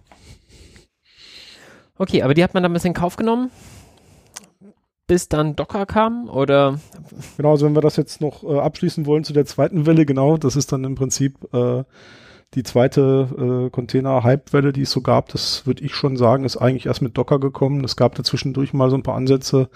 Okay, 1.98 2.24
aber 2.24 2.34
die 2.34 2.44
hat 2.44 2.54
man 2.54 2.64
dann 2.64 2.72
ein 2.72 2.74
bisschen 2.74 2.90
in 2.90 2.96
Kauf 2.96 3.16
genommen? 3.16 3.50
bis 5.12 5.28
dann 5.28 5.58
Docker 5.58 5.86
kam 5.86 6.30
oder? 6.30 6.80
Genau, 7.36 7.52
also 7.52 7.66
wenn 7.66 7.76
wir 7.76 7.82
das 7.82 7.98
jetzt 7.98 8.22
noch 8.22 8.46
äh, 8.46 8.58
abschließen 8.58 9.06
wollen 9.06 9.26
zu 9.26 9.34
der 9.34 9.46
zweiten 9.46 9.86
Welle, 9.86 10.06
genau, 10.06 10.38
das 10.38 10.56
ist 10.56 10.72
dann 10.72 10.86
im 10.86 10.96
Prinzip 10.96 11.54
äh, 11.54 11.84
die 12.54 12.64
zweite 12.64 13.68
äh, 13.68 13.70
Container-Hype-Welle, 13.70 14.74
die 14.74 14.82
es 14.82 14.92
so 14.92 15.02
gab, 15.02 15.30
das 15.30 15.66
würde 15.66 15.84
ich 15.84 15.96
schon 15.96 16.18
sagen, 16.18 16.44
ist 16.44 16.58
eigentlich 16.58 16.88
erst 16.88 17.02
mit 17.02 17.18
Docker 17.18 17.40
gekommen. 17.40 17.84
Es 17.86 17.96
gab 17.96 18.16
da 18.16 18.24
zwischendurch 18.24 18.74
mal 18.74 18.90
so 18.90 18.98
ein 18.98 19.04
paar 19.04 19.16
Ansätze. 19.16 19.70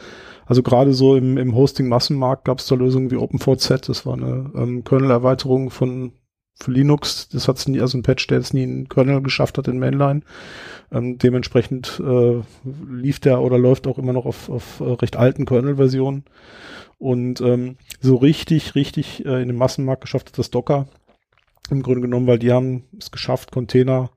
Also 0.46 0.62
gerade 0.62 0.94
so 0.94 1.16
im, 1.16 1.38
im 1.38 1.56
Hosting-Massenmarkt 1.56 2.44
gab 2.44 2.60
es 2.60 2.68
da 2.68 2.76
Lösungen 2.76 3.12
wie 3.12 3.16
OpenVZ. 3.16 3.88
Das 3.88 4.06
war 4.06 4.14
eine 4.14 4.52
ähm, 4.56 4.84
Kernel-Erweiterung 4.84 5.70
von 5.70 6.12
für 6.58 6.72
Linux. 6.72 7.30
Das 7.30 7.48
hat 7.48 7.58
es 7.58 7.68
nie, 7.68 7.82
also 7.82 7.98
ein 7.98 8.04
Patch, 8.04 8.28
der 8.28 8.40
jetzt 8.40 8.54
nie 8.54 8.64
einen 8.64 8.90
Kernel 8.90 9.22
geschafft 9.22 9.58
hat 9.58 9.68
in 9.68 9.80
Mainline. 9.80 10.22
Ähm, 10.92 11.18
dementsprechend 11.18 12.02
äh, 12.06 12.42
lief 12.90 13.20
der 13.20 13.42
oder 13.42 13.58
läuft 13.58 13.88
auch 13.88 13.98
immer 13.98 14.14
noch 14.14 14.26
auf, 14.26 14.50
auf 14.50 14.80
äh, 14.80 14.84
recht 14.84 15.16
alten 15.16 15.46
Kernel-Versionen. 15.46 16.26
Und 16.98 17.42
ähm, 17.42 17.78
so 18.00 18.16
richtig, 18.16 18.76
richtig 18.76 19.26
äh, 19.26 19.42
in 19.42 19.48
den 19.48 19.58
Massenmarkt 19.58 20.02
geschafft 20.02 20.30
hat 20.30 20.40
das 20.40 20.50
Docker. 20.50 20.88
Im 21.72 21.82
Grunde 21.84 22.02
genommen, 22.02 22.28
weil 22.28 22.40
die 22.40 22.52
haben 22.52 22.84
es 22.98 23.12
geschafft, 23.12 23.52
Container 23.52 24.10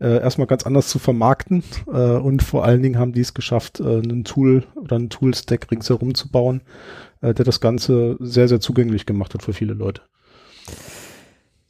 äh, 0.00 0.20
erstmal 0.20 0.46
ganz 0.46 0.66
anders 0.66 0.88
zu 0.88 0.98
vermarkten 0.98 1.62
äh, 1.86 2.16
und 2.16 2.42
vor 2.42 2.64
allen 2.64 2.82
Dingen 2.82 2.98
haben 2.98 3.12
die 3.12 3.20
es 3.20 3.34
geschafft, 3.34 3.80
äh, 3.80 3.84
einen 3.84 4.24
Tool 4.24 4.64
oder 4.74 4.96
einen 4.96 5.10
Tool-Stack 5.10 5.70
ringsherum 5.70 6.14
zu 6.14 6.28
bauen, 6.30 6.62
äh, 7.20 7.32
der 7.34 7.44
das 7.44 7.60
Ganze 7.60 8.16
sehr, 8.20 8.48
sehr 8.48 8.60
zugänglich 8.60 9.06
gemacht 9.06 9.34
hat 9.34 9.42
für 9.42 9.52
viele 9.52 9.74
Leute. 9.74 10.02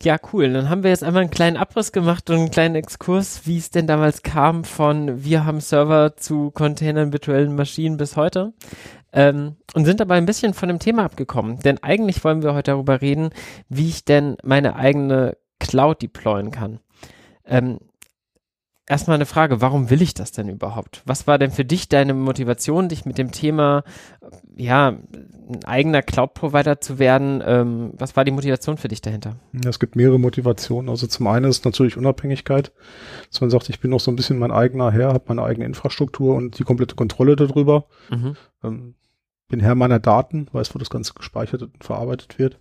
Ja, 0.02 0.16
cool. 0.32 0.52
Dann 0.52 0.68
haben 0.68 0.82
wir 0.82 0.90
jetzt 0.90 1.04
einmal 1.04 1.22
einen 1.22 1.30
kleinen 1.30 1.56
Abriss 1.56 1.92
gemacht 1.92 2.28
und 2.28 2.37
einen 2.37 2.50
kleinen 2.50 2.74
Exkurs, 2.74 3.42
wie 3.44 3.58
es 3.58 3.70
denn 3.70 3.87
damals 3.87 4.22
kam 4.22 4.64
von 4.64 5.22
wir 5.24 5.44
haben 5.44 5.61
Server 5.61 6.16
zu 6.16 6.50
Containern, 6.50 7.12
virtuellen 7.12 7.54
Maschinen 7.54 7.98
bis 7.98 8.16
heute. 8.16 8.52
Ähm, 9.12 9.57
und 9.75 9.85
sind 9.85 10.01
dabei 10.01 10.16
ein 10.16 10.27
bisschen 10.27 10.55
von 10.55 10.68
dem 10.68 10.79
Thema 10.79 11.05
abgekommen. 11.05 11.59
Denn 11.61 11.83
eigentlich 11.83 12.25
wollen 12.25 12.42
wir 12.42 12.55
heute 12.55 12.72
darüber 12.72 13.03
reden, 13.03 13.31
wie 13.68 13.88
ich 13.88 14.05
denn 14.05 14.37
meine 14.42 14.77
eigene 14.77 15.37
Cloud 15.59 16.03
deployen 16.03 16.51
kann. 16.51 16.81
Ähm, 17.44 17.79
erstmal 18.87 19.14
eine 19.14 19.27
Frage, 19.27 19.61
warum 19.61 19.90
will 19.90 20.03
ich 20.03 20.14
das 20.14 20.33
denn 20.33 20.48
überhaupt? 20.48 21.03
Was 21.07 21.27
war 21.27 21.38
denn 21.38 21.51
für 21.51 21.64
dich 21.64 21.88
deine 21.88 22.14
Motivation, 22.14 22.88
dich 22.88 23.05
mit 23.05 23.18
dem 23.18 23.31
Thema, 23.33 23.85
ja, 24.57 24.88
ein 24.88 25.64
eigener 25.64 26.03
Cloud-Provider 26.03 26.81
zu 26.81 26.98
werden? 26.98 27.42
Ähm, 27.44 27.92
was 27.96 28.16
war 28.16 28.25
die 28.25 28.33
Motivation 28.33 28.77
für 28.77 28.88
dich 28.88 29.01
dahinter? 29.01 29.37
es 29.64 29.79
gibt 29.79 29.96
mehrere 29.96 30.18
Motivationen. 30.18 30.88
Also 30.90 31.07
zum 31.07 31.27
einen 31.27 31.46
ist 31.46 31.64
natürlich 31.64 31.96
Unabhängigkeit, 31.96 32.72
dass 33.31 33.40
man 33.40 33.51
sagt, 33.51 33.68
ich 33.68 33.81
bin 33.81 33.90
noch 33.90 34.01
so 34.01 34.11
ein 34.11 34.16
bisschen 34.16 34.38
mein 34.38 34.53
eigener 34.53 34.90
Herr, 34.90 35.09
habe 35.09 35.25
meine 35.29 35.42
eigene 35.42 35.66
Infrastruktur 35.66 36.35
und 36.35 36.59
die 36.59 36.64
komplette 36.64 36.94
Kontrolle 36.94 37.37
darüber. 37.37 37.87
Mhm. 38.11 38.37
Ähm, 38.64 38.94
bin 39.52 39.60
Herr 39.60 39.74
meiner 39.74 40.00
Daten, 40.00 40.48
weiß, 40.50 40.74
wo 40.74 40.78
das 40.78 40.88
Ganze 40.88 41.12
gespeichert 41.12 41.62
und 41.62 41.84
verarbeitet 41.84 42.38
wird. 42.38 42.58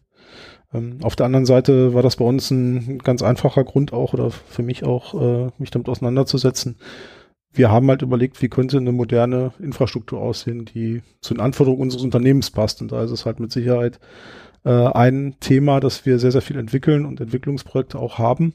Ähm, 0.73 0.99
auf 1.01 1.15
der 1.15 1.25
anderen 1.25 1.45
Seite 1.45 1.93
war 1.93 2.03
das 2.03 2.17
bei 2.17 2.25
uns 2.25 2.51
ein 2.51 2.99
ganz 2.99 3.23
einfacher 3.23 3.63
Grund 3.63 3.93
auch 3.93 4.13
oder 4.13 4.29
für 4.29 4.61
mich 4.61 4.83
auch, 4.83 5.13
äh, 5.13 5.51
mich 5.57 5.71
damit 5.71 5.87
auseinanderzusetzen. 5.87 6.75
Wir 7.53 7.71
haben 7.71 7.87
halt 7.87 8.01
überlegt, 8.01 8.41
wie 8.41 8.49
könnte 8.49 8.77
eine 8.77 8.91
moderne 8.91 9.53
Infrastruktur 9.59 10.19
aussehen, 10.19 10.65
die 10.65 11.01
zu 11.21 11.33
den 11.33 11.41
Anforderungen 11.41 11.83
unseres 11.83 12.03
Unternehmens 12.03 12.51
passt. 12.51 12.81
Und 12.81 12.91
da 12.91 13.03
ist 13.03 13.11
es 13.11 13.25
halt 13.25 13.39
mit 13.39 13.53
Sicherheit 13.53 14.01
äh, 14.65 14.69
ein 14.69 15.37
Thema, 15.39 15.79
dass 15.79 16.05
wir 16.05 16.19
sehr, 16.19 16.31
sehr 16.31 16.41
viel 16.41 16.57
entwickeln 16.57 17.05
und 17.05 17.21
Entwicklungsprojekte 17.21 17.97
auch 17.97 18.17
haben. 18.17 18.53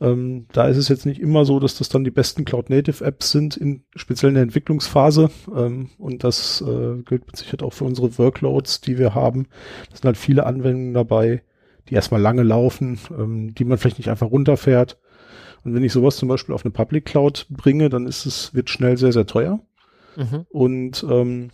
Ähm, 0.00 0.46
da 0.52 0.66
ist 0.66 0.78
es 0.78 0.88
jetzt 0.88 1.06
nicht 1.06 1.20
immer 1.20 1.44
so, 1.44 1.60
dass 1.60 1.78
das 1.78 1.88
dann 1.88 2.02
die 2.02 2.10
besten 2.10 2.44
Cloud-Native-Apps 2.44 3.30
sind, 3.30 3.56
in, 3.56 3.84
speziell 3.94 4.30
in 4.30 4.34
der 4.34 4.42
Entwicklungsphase. 4.42 5.30
Ähm, 5.54 5.90
und 5.98 6.24
das 6.24 6.60
äh, 6.60 7.02
gilt 7.02 7.26
mit 7.26 7.36
Sicherheit 7.36 7.62
auch 7.62 7.72
für 7.72 7.84
unsere 7.84 8.18
Workloads, 8.18 8.80
die 8.80 8.98
wir 8.98 9.14
haben. 9.14 9.46
Das 9.90 10.00
sind 10.00 10.06
halt 10.06 10.16
viele 10.16 10.44
Anwendungen 10.44 10.94
dabei, 10.94 11.42
die 11.88 11.94
erstmal 11.94 12.20
lange 12.20 12.42
laufen, 12.42 12.98
ähm, 13.16 13.54
die 13.54 13.64
man 13.64 13.78
vielleicht 13.78 13.98
nicht 13.98 14.10
einfach 14.10 14.30
runterfährt. 14.30 14.98
Und 15.64 15.74
wenn 15.74 15.84
ich 15.84 15.92
sowas 15.92 16.16
zum 16.16 16.28
Beispiel 16.28 16.54
auf 16.54 16.64
eine 16.64 16.72
Public 16.72 17.04
Cloud 17.04 17.46
bringe, 17.48 17.88
dann 17.88 18.06
ist 18.06 18.26
es, 18.26 18.52
wird 18.54 18.70
schnell 18.70 18.96
sehr, 18.96 19.12
sehr 19.12 19.26
teuer. 19.26 19.60
Mhm. 20.16 20.46
Und 20.50 21.06
ähm, 21.08 21.50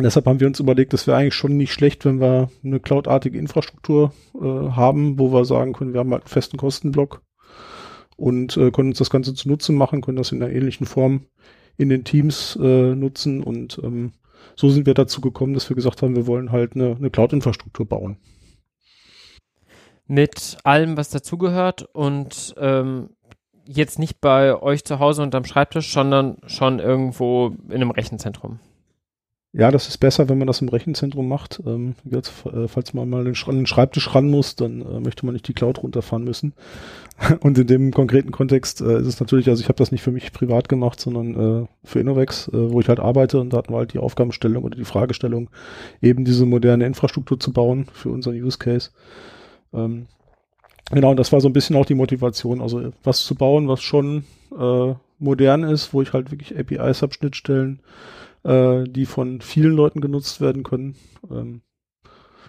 deshalb 0.00 0.26
haben 0.26 0.40
wir 0.40 0.46
uns 0.46 0.60
überlegt, 0.60 0.94
das 0.94 1.06
wäre 1.06 1.18
eigentlich 1.18 1.34
schon 1.34 1.56
nicht 1.56 1.72
schlecht, 1.72 2.06
wenn 2.06 2.20
wir 2.20 2.50
eine 2.64 2.80
cloudartige 2.80 3.38
Infrastruktur 3.38 4.12
äh, 4.34 4.70
haben, 4.70 5.18
wo 5.18 5.32
wir 5.32 5.44
sagen 5.44 5.74
können, 5.74 5.92
wir 5.92 6.00
haben 6.00 6.12
halt 6.12 6.22
einen 6.22 6.30
festen 6.30 6.56
Kostenblock 6.56 7.22
und 8.18 8.56
äh, 8.56 8.70
können 8.70 8.90
uns 8.90 8.98
das 8.98 9.10
Ganze 9.10 9.32
zunutze 9.32 9.72
machen, 9.72 10.02
können 10.02 10.18
das 10.18 10.32
in 10.32 10.42
einer 10.42 10.52
ähnlichen 10.52 10.86
Form 10.86 11.26
in 11.78 11.88
den 11.88 12.04
Teams 12.04 12.58
äh, 12.60 12.94
nutzen 12.94 13.42
und 13.42 13.80
ähm, 13.82 14.12
so 14.56 14.68
sind 14.68 14.86
wir 14.86 14.94
dazu 14.94 15.20
gekommen, 15.20 15.54
dass 15.54 15.68
wir 15.70 15.76
gesagt 15.76 16.02
haben, 16.02 16.16
wir 16.16 16.26
wollen 16.26 16.50
halt 16.50 16.74
eine, 16.74 16.96
eine 16.96 17.10
Cloud-Infrastruktur 17.10 17.86
bauen. 17.86 18.18
Mit 20.06 20.58
allem, 20.64 20.96
was 20.96 21.10
dazugehört 21.10 21.82
und 21.94 22.54
ähm, 22.58 23.10
jetzt 23.66 23.98
nicht 23.98 24.20
bei 24.20 24.60
euch 24.60 24.84
zu 24.84 24.98
Hause 24.98 25.22
unterm 25.22 25.44
Schreibtisch, 25.44 25.92
sondern 25.92 26.38
schon 26.46 26.80
irgendwo 26.80 27.54
in 27.68 27.74
einem 27.74 27.90
Rechenzentrum. 27.90 28.58
Ja, 29.58 29.72
das 29.72 29.88
ist 29.88 29.98
besser, 29.98 30.28
wenn 30.28 30.38
man 30.38 30.46
das 30.46 30.60
im 30.60 30.68
Rechenzentrum 30.68 31.26
macht. 31.26 31.60
Ähm, 31.66 31.96
jetzt, 32.04 32.46
äh, 32.46 32.68
falls 32.68 32.94
man 32.94 33.10
mal 33.10 33.26
an 33.26 33.34
den 33.34 33.66
Schreibtisch 33.66 34.14
ran 34.14 34.30
muss, 34.30 34.54
dann 34.54 34.82
äh, 34.82 35.00
möchte 35.00 35.26
man 35.26 35.32
nicht 35.32 35.48
die 35.48 35.52
Cloud 35.52 35.82
runterfahren 35.82 36.22
müssen. 36.22 36.52
Und 37.40 37.58
in 37.58 37.66
dem 37.66 37.90
konkreten 37.90 38.30
Kontext 38.30 38.80
äh, 38.80 39.00
ist 39.00 39.08
es 39.08 39.18
natürlich, 39.18 39.48
also 39.48 39.60
ich 39.60 39.68
habe 39.68 39.78
das 39.78 39.90
nicht 39.90 40.02
für 40.02 40.12
mich 40.12 40.32
privat 40.32 40.68
gemacht, 40.68 41.00
sondern 41.00 41.64
äh, 41.64 41.66
für 41.82 41.98
Innovex, 41.98 42.46
äh, 42.46 42.70
wo 42.70 42.78
ich 42.78 42.88
halt 42.88 43.00
arbeite 43.00 43.40
und 43.40 43.52
da 43.52 43.56
hatten 43.56 43.72
wir 43.72 43.78
halt 43.78 43.94
die 43.94 43.98
Aufgabenstellung 43.98 44.62
oder 44.62 44.76
die 44.76 44.84
Fragestellung, 44.84 45.50
eben 46.00 46.24
diese 46.24 46.46
moderne 46.46 46.86
Infrastruktur 46.86 47.40
zu 47.40 47.52
bauen 47.52 47.86
für 47.92 48.10
unseren 48.10 48.40
Use 48.40 48.58
Case. 48.58 48.90
Ähm, 49.74 50.06
genau, 50.92 51.10
und 51.10 51.16
das 51.16 51.32
war 51.32 51.40
so 51.40 51.48
ein 51.48 51.52
bisschen 51.52 51.74
auch 51.74 51.86
die 51.86 51.96
Motivation, 51.96 52.60
also 52.60 52.92
was 53.02 53.24
zu 53.24 53.34
bauen, 53.34 53.66
was 53.66 53.82
schon 53.82 54.22
äh, 54.56 54.94
modern 55.18 55.64
ist, 55.64 55.92
wo 55.92 56.00
ich 56.00 56.12
halt 56.12 56.30
wirklich 56.30 56.56
APIs 56.56 57.02
habe, 57.02 57.12
Schnittstellen, 57.12 57.80
äh, 58.44 58.84
die 58.84 59.06
von 59.06 59.40
vielen 59.40 59.72
Leuten 59.72 60.00
genutzt 60.00 60.40
werden 60.40 60.62
können. 60.62 60.96
Ähm, 61.30 61.62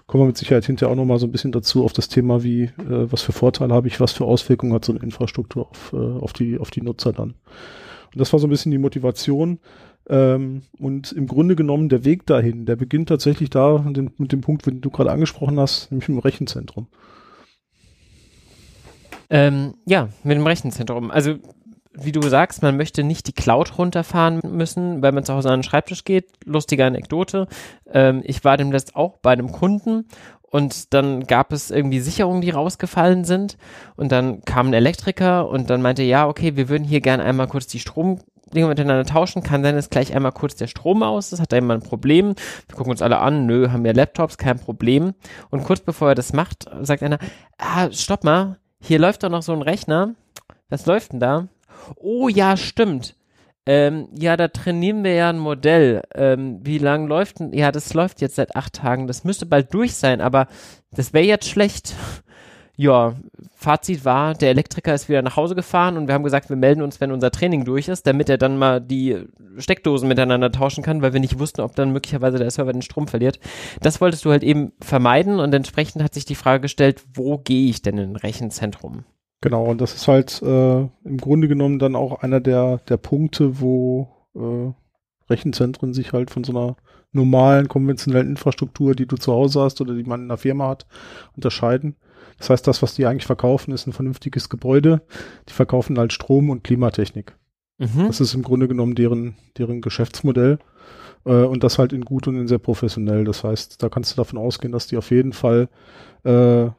kommen 0.08 0.24
wir 0.24 0.28
mit 0.28 0.38
Sicherheit 0.38 0.66
hinterher 0.66 0.92
auch 0.92 0.98
nochmal 0.98 1.20
so 1.20 1.28
ein 1.28 1.32
bisschen 1.32 1.52
dazu 1.52 1.86
auf 1.86 1.94
das 1.94 2.10
Thema, 2.10 2.44
wie, 2.44 2.64
äh, 2.64 2.72
was 3.12 3.22
für 3.22 3.32
Vorteile 3.32 3.74
habe 3.74 3.88
ich, 3.88 4.00
was 4.00 4.12
für 4.12 4.26
Auswirkungen 4.26 4.74
hat 4.74 4.86
so 4.86 4.92
eine 4.92 5.04
Infrastruktur 5.04 5.70
auf, 5.70 5.94
äh, 5.94 5.98
auf, 5.98 6.34
die, 6.34 6.58
auf 6.58 6.72
die 6.72 6.82
Nutzer 6.82 7.14
dann. 7.14 7.36
Und 8.12 8.20
das 8.20 8.34
war 8.34 8.40
so 8.40 8.48
ein 8.48 8.50
bisschen 8.50 8.72
die 8.72 8.80
Motivation. 8.80 9.60
Ähm, 10.10 10.64
und 10.80 11.12
im 11.12 11.28
Grunde 11.28 11.56
genommen 11.56 11.90
der 11.90 12.04
Weg 12.04 12.26
dahin, 12.26 12.66
der 12.66 12.76
beginnt 12.76 13.10
tatsächlich 13.10 13.52
da 13.52 13.78
mit 13.78 13.98
dem, 13.98 14.12
mit 14.18 14.32
dem 14.32 14.42
Punkt, 14.42 14.66
den 14.66 14.82
du 14.82 14.90
gerade 14.90 15.12
angesprochen 15.12 15.60
hast, 15.60 15.92
nämlich 15.92 16.10
im 16.10 16.18
Rechenzentrum. 16.18 16.88
Ähm, 19.30 19.76
ja, 19.86 20.10
mit 20.24 20.38
dem 20.38 20.48
Rechenzentrum. 20.48 21.12
Also 21.12 21.36
wie 22.06 22.12
du 22.12 22.22
sagst, 22.22 22.62
man 22.62 22.78
möchte 22.78 23.04
nicht 23.04 23.28
die 23.28 23.34
Cloud 23.34 23.78
runterfahren 23.78 24.40
müssen, 24.44 25.02
weil 25.02 25.12
man 25.12 25.24
zu 25.24 25.34
Hause 25.34 25.50
an 25.50 25.60
den 25.60 25.64
Schreibtisch 25.64 26.04
geht. 26.04 26.30
Lustige 26.46 26.86
Anekdote. 26.86 27.48
Ähm, 27.92 28.22
ich 28.24 28.44
war 28.44 28.58
demnächst 28.58 28.96
auch 28.96 29.18
bei 29.18 29.32
einem 29.32 29.52
Kunden 29.52 30.06
und 30.42 30.94
dann 30.94 31.26
gab 31.26 31.54
es 31.54 31.72
irgendwie 31.72 32.00
Sicherungen, 32.00 32.42
die 32.42 32.50
rausgefallen 32.50 33.24
sind 33.24 33.58
und 33.96 34.12
dann 34.12 34.44
kam 34.46 34.68
ein 34.68 34.74
Elektriker 34.74 35.48
und 35.48 35.70
dann 35.70 35.82
meinte, 35.82 36.04
ja, 36.04 36.28
okay, 36.28 36.56
wir 36.56 36.70
würden 36.70 36.84
hier 36.84 37.02
gerne 37.02 37.24
einmal 37.24 37.48
kurz 37.48 37.68
die 37.68 37.80
Strom 37.80 38.20
Dinge 38.54 38.68
miteinander 38.68 39.06
tauschen, 39.06 39.44
kann 39.44 39.64
sein, 39.64 39.76
dass 39.76 39.92
gleich 39.92 40.16
einmal 40.16 40.32
kurz 40.32 40.56
der 40.56 40.66
Strom 40.66 41.04
aus 41.04 41.32
ist, 41.32 41.40
hat 41.40 41.54
er 41.54 41.60
immer 41.60 41.76
ein 41.76 41.84
Problem. 41.84 42.34
Wir 42.68 42.76
gucken 42.76 42.92
uns 42.92 43.04
alle 43.04 43.20
an, 43.20 43.46
nö, 43.46 43.70
haben 43.70 43.84
wir 43.84 43.94
Laptops, 43.94 44.38
kein 44.38 44.58
Problem. 44.58 45.14
Und 45.52 45.64
kurz 45.66 45.82
bevor 45.82 46.10
er 46.10 46.16
das 46.16 46.34
macht, 46.34 46.66
sagt 46.82 47.04
einer, 47.04 47.20
ah, 47.60 47.92
stopp 47.92 48.24
mal, 48.24 48.58
hier 48.82 48.98
läuft 48.98 49.24
doch 49.24 49.30
noch 49.30 49.44
so 49.44 49.54
ein 49.54 49.62
Rechner. 49.62 50.16
Was 50.70 50.86
läuft 50.86 51.14
denn 51.14 51.20
da? 51.20 51.48
Oh 51.96 52.28
ja, 52.28 52.58
stimmt. 52.58 53.16
Ähm, 53.66 54.08
ja, 54.18 54.36
da 54.36 54.48
trainieren 54.48 55.04
wir 55.04 55.14
ja 55.14 55.30
ein 55.30 55.38
Modell. 55.38 56.02
Ähm, 56.16 56.60
wie 56.64 56.80
lang 56.80 57.08
läuft 57.08 57.40
denn? 57.40 57.54
Ja, 57.54 57.72
das 57.72 57.94
läuft 57.94 58.20
jetzt 58.20 58.36
seit 58.36 58.56
acht 58.56 58.74
Tagen. 58.74 59.06
Das 59.06 59.24
müsste 59.24 59.46
bald 59.46 59.74
durch 59.74 59.94
sein, 59.94 60.22
aber 60.22 60.48
das 60.92 61.14
wäre 61.14 61.26
jetzt 61.26 61.48
schlecht. 61.48 61.94
Ja, 62.82 63.16
Fazit 63.56 64.06
war, 64.06 64.36
der 64.36 64.52
Elektriker 64.52 64.94
ist 64.94 65.10
wieder 65.10 65.22
nach 65.22 65.36
Hause 65.36 65.54
gefahren 65.54 65.98
und 65.98 66.08
wir 66.08 66.14
haben 66.14 66.24
gesagt, 66.24 66.48
wir 66.48 66.56
melden 66.56 66.82
uns, 66.82 67.02
wenn 67.02 67.12
unser 67.12 67.30
Training 67.30 67.66
durch 67.66 67.90
ist, 67.90 68.08
damit 68.08 68.30
er 68.30 68.38
dann 68.38 68.58
mal 68.58 68.80
die 68.80 69.22
Steckdosen 69.58 70.08
miteinander 70.08 70.50
tauschen 70.50 70.82
kann, 70.82 71.02
weil 71.02 71.12
wir 71.12 71.20
nicht 71.20 71.40
wussten, 71.40 71.60
ob 71.60 71.76
dann 71.76 71.92
möglicherweise 71.92 72.38
der 72.38 72.50
Server 72.50 72.72
den 72.72 72.82
Strom 72.82 73.10
verliert. 73.10 73.38
Das 73.82 74.00
wolltest 74.00 74.24
du 74.24 74.32
halt 74.32 74.44
eben 74.44 74.72
vermeiden 74.80 75.42
und 75.42 75.54
entsprechend 75.54 76.02
hat 76.02 76.14
sich 76.14 76.24
die 76.24 76.36
Frage 76.36 76.62
gestellt, 76.62 77.04
wo 77.14 77.38
gehe 77.38 77.70
ich 77.70 77.82
denn 77.82 77.98
in 77.98 78.14
ein 78.14 78.16
Rechenzentrum? 78.16 79.04
Genau, 79.42 79.66
und 79.66 79.80
das 79.80 79.96
ist 79.96 80.08
halt 80.08 80.42
äh, 80.42 80.80
im 80.80 81.18
Grunde 81.18 81.48
genommen 81.48 81.80
dann 81.80 81.96
auch 81.96 82.22
einer 82.22 82.42
der, 82.42 82.80
der 82.90 82.98
Punkte, 82.98 83.62
wo 83.62 84.10
äh, 84.36 84.74
Rechenzentren 85.30 85.94
sich 85.94 86.12
halt 86.12 86.30
von 86.30 86.44
so 86.44 86.52
einer 86.52 86.76
normalen, 87.12 87.68
konventionellen 87.68 88.30
Infrastruktur, 88.30 88.96
die 88.96 89.06
du 89.06 89.16
zu 89.16 89.32
Hause 89.32 89.62
hast 89.62 89.80
oder 89.82 89.96
die 89.96 90.04
man 90.04 90.22
in 90.22 90.28
einer 90.28 90.38
Firma 90.38 90.68
hat, 90.68 90.86
unterscheiden. 91.36 91.96
Das 92.38 92.50
heißt, 92.50 92.68
das, 92.68 92.82
was 92.82 92.96
die 92.96 93.06
eigentlich 93.06 93.26
verkaufen, 93.26 93.74
ist 93.74 93.88
ein 93.88 93.94
vernünftiges 93.94 94.50
Gebäude. 94.50 95.02
Die 95.48 95.54
verkaufen 95.54 95.98
halt 95.98 96.14
Strom 96.14 96.50
und 96.50 96.64
Klimatechnik. 96.64 97.36
Mhm. 97.78 98.08
Das 98.08 98.20
ist 98.22 98.34
im 98.34 98.44
Grunde 98.44 98.68
genommen 98.68 98.96
deren, 98.96 99.36
deren 99.58 99.82
Geschäftsmodell. 99.82 100.60
Äh, 101.26 101.44
und 101.44 101.64
das 101.64 101.78
halt 101.78 101.94
in 101.94 102.06
gut 102.06 102.28
und 102.28 102.36
in 102.36 102.48
sehr 102.48 102.60
professionell. 102.60 103.24
Das 103.24 103.44
heißt, 103.44 103.82
da 103.82 103.90
kannst 103.90 104.12
du 104.12 104.16
davon 104.18 104.38
ausgehen, 104.38 104.72
dass 104.72 104.88
die 104.88 104.98
auf 104.98 105.12
jeden 105.12 105.34
Fall 105.34 105.70
äh, 106.24 106.70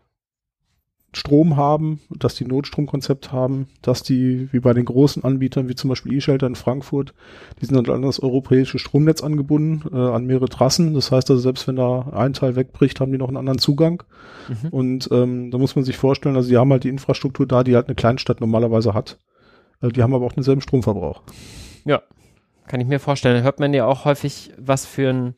Strom 1.12 1.56
haben, 1.56 2.00
dass 2.08 2.36
die 2.36 2.44
Notstromkonzept 2.44 3.32
haben, 3.32 3.66
dass 3.82 4.02
die, 4.02 4.48
wie 4.52 4.60
bei 4.60 4.72
den 4.72 4.84
großen 4.84 5.24
Anbietern, 5.24 5.68
wie 5.68 5.74
zum 5.74 5.90
Beispiel 5.90 6.14
E-Shelter 6.14 6.46
in 6.46 6.54
Frankfurt, 6.54 7.14
die 7.60 7.66
sind 7.66 7.88
an 7.88 8.02
das 8.02 8.20
europäische 8.20 8.78
Stromnetz 8.78 9.22
angebunden, 9.22 9.82
äh, 9.92 9.96
an 9.96 10.26
mehrere 10.26 10.48
Trassen. 10.48 10.94
Das 10.94 11.10
heißt 11.10 11.30
also, 11.30 11.42
selbst 11.42 11.66
wenn 11.66 11.76
da 11.76 12.10
ein 12.12 12.32
Teil 12.32 12.54
wegbricht, 12.54 13.00
haben 13.00 13.10
die 13.10 13.18
noch 13.18 13.28
einen 13.28 13.38
anderen 13.38 13.58
Zugang. 13.58 14.04
Mhm. 14.48 14.68
Und 14.68 15.08
ähm, 15.10 15.50
da 15.50 15.58
muss 15.58 15.74
man 15.74 15.84
sich 15.84 15.96
vorstellen, 15.96 16.36
also 16.36 16.48
die 16.48 16.56
haben 16.56 16.70
halt 16.70 16.84
die 16.84 16.88
Infrastruktur 16.88 17.46
da, 17.46 17.64
die 17.64 17.74
halt 17.74 17.88
eine 17.88 17.96
Kleinstadt 17.96 18.40
normalerweise 18.40 18.94
hat. 18.94 19.18
Äh, 19.82 19.88
die 19.88 20.02
haben 20.02 20.14
aber 20.14 20.26
auch 20.26 20.32
denselben 20.32 20.60
Stromverbrauch. 20.60 21.22
Ja, 21.84 22.02
kann 22.68 22.80
ich 22.80 22.86
mir 22.86 23.00
vorstellen. 23.00 23.34
Da 23.36 23.42
hört 23.42 23.58
man 23.58 23.74
ja 23.74 23.84
auch 23.84 24.04
häufig, 24.04 24.52
was 24.56 24.86
für 24.86 25.10
ein 25.10 25.34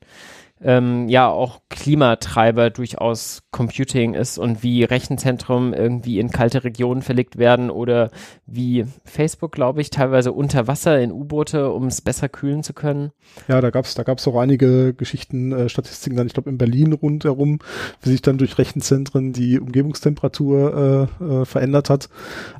ähm, 0.64 1.08
ja 1.08 1.28
auch 1.28 1.60
Klimatreiber 1.68 2.70
durchaus 2.70 3.42
Computing 3.50 4.14
ist 4.14 4.38
und 4.38 4.62
wie 4.62 4.84
Rechenzentren 4.84 5.72
irgendwie 5.72 6.18
in 6.18 6.30
kalte 6.30 6.64
Regionen 6.64 7.02
verlegt 7.02 7.38
werden 7.38 7.70
oder 7.70 8.10
wie 8.46 8.86
Facebook, 9.04 9.52
glaube 9.52 9.80
ich, 9.80 9.90
teilweise 9.90 10.32
unter 10.32 10.68
Wasser 10.68 11.00
in 11.00 11.12
U-Boote, 11.12 11.70
um 11.70 11.86
es 11.86 12.00
besser 12.00 12.28
kühlen 12.28 12.62
zu 12.62 12.72
können. 12.72 13.10
Ja, 13.48 13.60
da 13.60 13.70
gab 13.70 13.84
es 13.84 13.94
da 13.94 14.02
gab's 14.02 14.26
auch 14.28 14.36
einige 14.36 14.94
Geschichten, 14.94 15.52
äh, 15.52 15.68
Statistiken 15.68 16.16
dann, 16.16 16.26
ich 16.26 16.34
glaube 16.34 16.50
in 16.50 16.58
Berlin 16.58 16.92
rundherum, 16.92 17.58
wie 18.00 18.10
sich 18.10 18.22
dann 18.22 18.38
durch 18.38 18.58
Rechenzentren 18.58 19.32
die 19.32 19.58
Umgebungstemperatur 19.58 21.08
äh, 21.20 21.24
äh, 21.24 21.44
verändert 21.44 21.90
hat. 21.90 22.08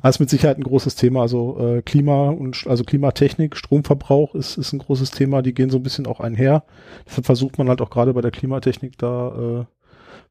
Also 0.01 0.21
mit 0.21 0.29
Sicherheit 0.29 0.57
ein 0.57 0.63
großes 0.63 0.95
Thema. 0.95 1.21
Also 1.21 1.57
äh, 1.59 1.81
Klima 1.81 2.29
und 2.29 2.65
also 2.67 2.83
Klimatechnik, 2.83 3.55
Stromverbrauch 3.55 4.35
ist, 4.35 4.57
ist 4.57 4.73
ein 4.73 4.79
großes 4.79 5.11
Thema, 5.11 5.41
die 5.41 5.53
gehen 5.53 5.69
so 5.69 5.77
ein 5.77 5.83
bisschen 5.83 6.07
auch 6.07 6.19
einher. 6.19 6.63
Deshalb 7.07 7.25
versucht 7.25 7.57
man 7.57 7.69
halt 7.69 7.81
auch 7.81 7.89
gerade 7.93 8.13
bei 8.13 8.21
der 8.21 8.31
Klimatechnik 8.31 8.97
da 8.97 9.61
äh, 9.61 9.65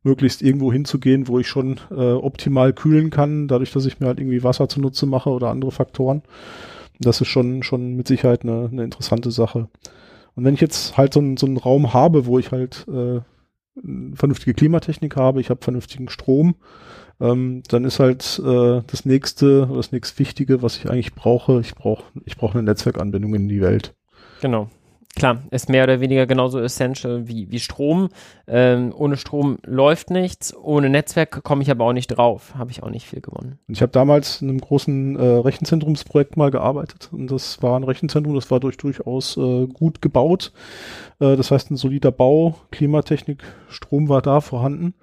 möglichst 0.02 0.42
irgendwo 0.42 0.72
hinzugehen, 0.72 1.28
wo 1.28 1.38
ich 1.38 1.48
schon 1.48 1.78
äh, 1.90 2.12
optimal 2.12 2.72
kühlen 2.72 3.10
kann, 3.10 3.48
dadurch, 3.48 3.72
dass 3.72 3.86
ich 3.86 4.00
mir 4.00 4.08
halt 4.08 4.18
irgendwie 4.18 4.42
Wasser 4.42 4.68
zunutze 4.68 5.06
mache 5.06 5.30
oder 5.30 5.48
andere 5.48 5.70
Faktoren. 5.70 6.22
Das 6.98 7.20
ist 7.20 7.28
schon, 7.28 7.62
schon 7.62 7.94
mit 7.94 8.08
Sicherheit 8.08 8.42
eine, 8.42 8.68
eine 8.70 8.84
interessante 8.84 9.30
Sache. 9.30 9.68
Und 10.34 10.44
wenn 10.44 10.54
ich 10.54 10.60
jetzt 10.60 10.96
halt 10.96 11.14
so, 11.14 11.20
ein, 11.20 11.36
so 11.36 11.46
einen 11.46 11.56
Raum 11.56 11.94
habe, 11.94 12.26
wo 12.26 12.38
ich 12.38 12.52
halt 12.52 12.86
äh, 12.88 13.20
vernünftige 14.14 14.54
Klimatechnik 14.54 15.16
habe, 15.16 15.40
ich 15.40 15.50
habe 15.50 15.62
vernünftigen 15.62 16.08
Strom, 16.08 16.56
ähm, 17.20 17.62
dann 17.68 17.84
ist 17.84 18.00
halt 18.00 18.42
äh, 18.44 18.82
das 18.86 19.04
nächste, 19.04 19.68
das 19.72 19.92
nächst 19.92 20.18
Wichtige, 20.18 20.62
was 20.62 20.76
ich 20.76 20.90
eigentlich 20.90 21.14
brauche, 21.14 21.60
ich 21.60 21.74
brauche 21.74 22.04
ich 22.24 22.36
brauche 22.36 22.58
eine 22.58 22.64
Netzwerkanbindung 22.64 23.34
in 23.34 23.48
die 23.48 23.60
Welt. 23.60 23.94
Genau 24.40 24.68
klar, 25.14 25.42
ist 25.50 25.68
mehr 25.68 25.84
oder 25.84 26.00
weniger 26.00 26.26
genauso 26.26 26.58
essential 26.58 27.28
wie, 27.28 27.50
wie 27.50 27.60
Strom. 27.60 28.08
Ähm, 28.46 28.92
ohne 28.96 29.16
Strom 29.16 29.58
läuft 29.64 30.10
nichts, 30.10 30.56
ohne 30.56 30.88
Netzwerk 30.88 31.42
komme 31.42 31.62
ich 31.62 31.70
aber 31.70 31.84
auch 31.84 31.92
nicht 31.92 32.08
drauf. 32.08 32.54
Habe 32.56 32.70
ich 32.70 32.82
auch 32.82 32.90
nicht 32.90 33.06
viel 33.06 33.20
gewonnen. 33.20 33.58
Ich 33.68 33.82
habe 33.82 33.92
damals 33.92 34.40
in 34.40 34.48
einem 34.48 34.60
großen 34.60 35.16
äh, 35.16 35.22
Rechenzentrumsprojekt 35.22 36.36
mal 36.36 36.50
gearbeitet 36.50 37.10
und 37.12 37.30
das 37.30 37.62
war 37.62 37.78
ein 37.78 37.84
Rechenzentrum, 37.84 38.34
das 38.34 38.50
war 38.50 38.60
durch, 38.60 38.76
durchaus 38.76 39.36
äh, 39.36 39.66
gut 39.66 40.00
gebaut. 40.00 40.52
Äh, 41.20 41.36
das 41.36 41.50
heißt, 41.50 41.70
ein 41.70 41.76
solider 41.76 42.10
Bau, 42.10 42.56
Klimatechnik, 42.70 43.42
Strom 43.68 44.08
war 44.08 44.22
da 44.22 44.40
vorhanden. 44.40 44.94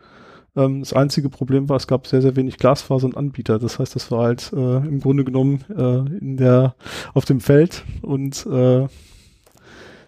Ähm, 0.55 0.79
das 0.79 0.93
einzige 0.93 1.29
Problem 1.29 1.69
war, 1.69 1.77
es 1.77 1.87
gab 1.87 2.07
sehr, 2.07 2.21
sehr 2.21 2.35
wenig 2.35 2.57
Glasfaser 2.57 3.05
und 3.05 3.17
Anbieter. 3.17 3.59
Das 3.59 3.79
heißt, 3.79 3.95
das 3.95 4.11
war 4.11 4.23
halt 4.23 4.51
äh, 4.53 4.77
im 4.77 4.99
Grunde 4.99 5.23
genommen 5.23 5.63
äh, 5.69 6.17
in 6.19 6.37
der, 6.37 6.75
auf 7.13 7.25
dem 7.25 7.41
Feld 7.41 7.83
und 8.01 8.45
äh, 8.47 8.87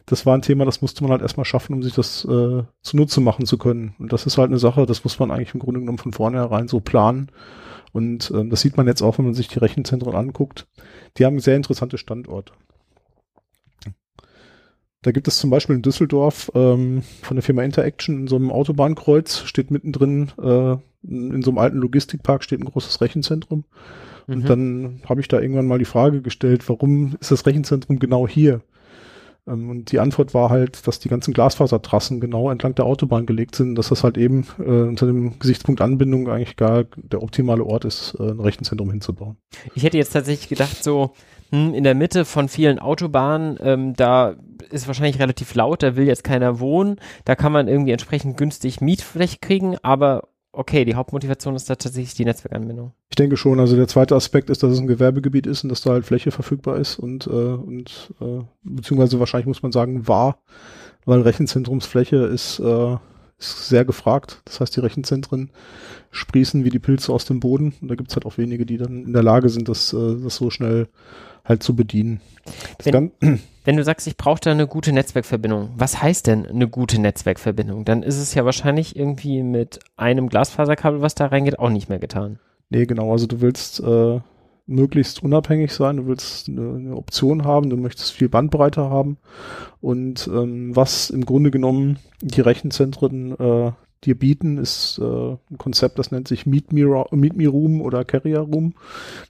das 0.05 0.25
war 0.25 0.35
ein 0.35 0.41
Thema, 0.41 0.65
das 0.65 0.81
musste 0.81 1.03
man 1.03 1.11
halt 1.11 1.21
erstmal 1.21 1.45
schaffen, 1.45 1.73
um 1.73 1.83
sich 1.83 1.93
das 1.93 2.25
äh, 2.25 2.63
zunutze 2.81 3.21
machen 3.21 3.45
zu 3.45 3.57
können. 3.57 3.95
Und 3.99 4.13
das 4.13 4.25
ist 4.25 4.37
halt 4.37 4.49
eine 4.49 4.59
Sache, 4.59 4.85
das 4.85 5.03
muss 5.03 5.19
man 5.19 5.31
eigentlich 5.31 5.53
im 5.53 5.59
Grunde 5.59 5.79
genommen 5.79 5.97
von 5.97 6.13
vornherein 6.13 6.67
so 6.67 6.79
planen. 6.79 7.31
Und 7.93 8.31
äh, 8.31 8.47
das 8.47 8.61
sieht 8.61 8.77
man 8.77 8.87
jetzt 8.87 9.01
auch, 9.01 9.17
wenn 9.17 9.25
man 9.25 9.33
sich 9.33 9.47
die 9.47 9.59
Rechenzentren 9.59 10.15
anguckt. 10.15 10.67
Die 11.17 11.25
haben 11.25 11.39
sehr 11.39 11.55
interessante 11.55 11.97
Standorte. 11.97 12.53
Da 15.03 15.11
gibt 15.11 15.27
es 15.27 15.39
zum 15.39 15.49
Beispiel 15.49 15.75
in 15.75 15.81
Düsseldorf 15.81 16.51
ähm, 16.53 17.01
von 17.23 17.35
der 17.35 17.43
Firma 17.43 17.63
Interaction 17.63 18.21
in 18.21 18.27
so 18.27 18.35
einem 18.35 18.51
Autobahnkreuz 18.51 19.39
steht 19.45 19.71
mittendrin 19.71 20.31
äh, 20.39 20.77
in 21.03 21.41
so 21.41 21.51
einem 21.51 21.57
alten 21.57 21.77
Logistikpark 21.77 22.43
steht 22.43 22.59
ein 22.59 22.65
großes 22.65 23.01
Rechenzentrum. 23.01 23.65
Und 24.27 24.43
mhm. 24.43 24.47
dann 24.47 25.01
habe 25.09 25.21
ich 25.21 25.27
da 25.27 25.39
irgendwann 25.39 25.67
mal 25.67 25.79
die 25.79 25.85
Frage 25.85 26.21
gestellt, 26.21 26.67
warum 26.69 27.15
ist 27.19 27.31
das 27.31 27.45
Rechenzentrum 27.45 27.97
genau 27.97 28.27
hier? 28.27 28.61
Ähm, 29.47 29.69
und 29.69 29.91
die 29.91 29.99
Antwort 29.99 30.33
war 30.33 30.49
halt, 30.49 30.87
dass 30.87 30.99
die 30.99 31.09
ganzen 31.09 31.33
Glasfasertrassen 31.33 32.19
genau 32.19 32.49
entlang 32.49 32.75
der 32.75 32.85
Autobahn 32.85 33.25
gelegt 33.25 33.55
sind, 33.55 33.75
dass 33.75 33.89
das 33.89 34.03
halt 34.03 34.17
eben 34.17 34.47
äh, 34.59 34.63
unter 34.63 35.05
dem 35.05 35.39
Gesichtspunkt 35.39 35.81
Anbindung 35.81 36.29
eigentlich 36.29 36.55
gar 36.57 36.85
der 36.95 37.23
optimale 37.23 37.63
Ort 37.63 37.85
ist, 37.85 38.15
äh, 38.19 38.23
ein 38.23 38.39
Rechenzentrum 38.39 38.91
hinzubauen. 38.91 39.37
Ich 39.75 39.83
hätte 39.83 39.97
jetzt 39.97 40.13
tatsächlich 40.13 40.49
gedacht, 40.49 40.83
so 40.83 41.11
hm, 41.51 41.73
in 41.73 41.83
der 41.83 41.95
Mitte 41.95 42.25
von 42.25 42.49
vielen 42.49 42.79
Autobahnen, 42.79 43.57
ähm, 43.61 43.93
da 43.95 44.35
ist 44.69 44.87
wahrscheinlich 44.87 45.19
relativ 45.19 45.53
laut, 45.55 45.83
da 45.83 45.95
will 45.95 46.05
jetzt 46.05 46.23
keiner 46.23 46.59
wohnen, 46.59 46.97
da 47.25 47.35
kann 47.35 47.51
man 47.51 47.67
irgendwie 47.67 47.91
entsprechend 47.91 48.37
günstig 48.37 48.79
Mietfläche 48.79 49.37
kriegen, 49.41 49.77
aber 49.81 50.29
okay, 50.53 50.85
die 50.85 50.95
Hauptmotivation 50.95 51.55
ist 51.55 51.69
da 51.69 51.75
tatsächlich 51.75 52.13
die 52.13 52.25
Netzwerkanbindung. 52.25 52.93
Ich 53.09 53.15
denke 53.15 53.37
schon. 53.37 53.59
Also 53.59 53.75
der 53.75 53.87
zweite 53.87 54.15
Aspekt 54.15 54.49
ist, 54.49 54.63
dass 54.63 54.71
es 54.71 54.79
ein 54.79 54.87
Gewerbegebiet 54.87 55.47
ist 55.47 55.63
und 55.63 55.69
dass 55.69 55.81
da 55.81 55.91
halt 55.91 56.05
Fläche 56.05 56.31
verfügbar 56.31 56.77
ist 56.77 56.99
und, 56.99 57.27
äh, 57.27 57.29
und 57.29 58.13
äh, 58.21 58.41
beziehungsweise 58.63 59.19
wahrscheinlich 59.19 59.47
muss 59.47 59.63
man 59.63 59.71
sagen, 59.71 60.07
war, 60.07 60.39
weil 61.05 61.21
Rechenzentrumsfläche 61.21 62.17
ist, 62.17 62.59
äh, 62.59 62.97
ist 63.39 63.69
sehr 63.69 63.85
gefragt. 63.85 64.41
Das 64.45 64.59
heißt, 64.59 64.75
die 64.75 64.81
Rechenzentren 64.81 65.49
sprießen 66.11 66.63
wie 66.63 66.69
die 66.69 66.79
Pilze 66.79 67.11
aus 67.11 67.25
dem 67.25 67.39
Boden. 67.39 67.73
Und 67.81 67.87
da 67.87 67.95
gibt's 67.95 68.15
halt 68.15 68.25
auch 68.25 68.37
wenige, 68.37 68.65
die 68.65 68.77
dann 68.77 69.05
in 69.05 69.13
der 69.13 69.23
Lage 69.23 69.49
sind, 69.49 69.67
das, 69.67 69.93
äh, 69.93 70.17
das 70.21 70.35
so 70.35 70.49
schnell 70.49 70.87
halt 71.43 71.63
zu 71.63 71.75
bedienen. 71.75 72.21
Wenn, 72.83 73.11
wenn, 73.63 73.77
du 73.77 73.83
sagst, 73.83 74.07
ich 74.07 74.17
brauche 74.17 74.39
da 74.41 74.51
eine 74.51 74.67
gute 74.67 74.91
Netzwerkverbindung, 74.91 75.69
was 75.75 76.01
heißt 76.01 76.27
denn 76.27 76.45
eine 76.45 76.67
gute 76.67 76.99
Netzwerkverbindung? 76.99 77.85
Dann 77.85 78.03
ist 78.03 78.17
es 78.17 78.33
ja 78.33 78.45
wahrscheinlich 78.45 78.95
irgendwie 78.95 79.43
mit 79.43 79.79
einem 79.97 80.29
Glasfaserkabel, 80.29 81.01
was 81.01 81.15
da 81.15 81.27
reingeht, 81.27 81.59
auch 81.59 81.69
nicht 81.69 81.89
mehr 81.89 81.99
getan. 81.99 82.39
Nee, 82.69 82.85
genau. 82.85 83.11
Also 83.11 83.27
du 83.27 83.41
willst 83.41 83.81
äh, 83.81 84.19
möglichst 84.65 85.21
unabhängig 85.21 85.73
sein, 85.73 85.97
du 85.97 86.07
willst 86.07 86.47
eine, 86.47 86.75
eine, 86.75 86.95
Option 86.95 87.43
haben, 87.43 87.69
du 87.69 87.77
möchtest 87.77 88.13
viel 88.13 88.29
Bandbreite 88.29 88.81
haben 88.81 89.17
und 89.81 90.29
ähm, 90.33 90.75
was 90.75 91.09
im 91.09 91.25
Grunde 91.25 91.51
genommen 91.51 91.99
die 92.21 92.41
Rechenzentren 92.41 93.37
äh, 93.37 93.71
dir 94.03 94.17
bieten, 94.17 94.57
ist 94.57 94.99
äh, 94.99 95.03
ein 95.03 95.57
Konzept, 95.57 95.99
das 95.99 96.11
nennt 96.11 96.27
sich 96.27 96.45
Meet 96.45 96.73
Me, 96.73 97.05
Meet 97.11 97.35
Me 97.35 97.47
Room 97.47 97.81
oder 97.81 98.03
Carrier 98.05 98.39
Room. 98.39 98.73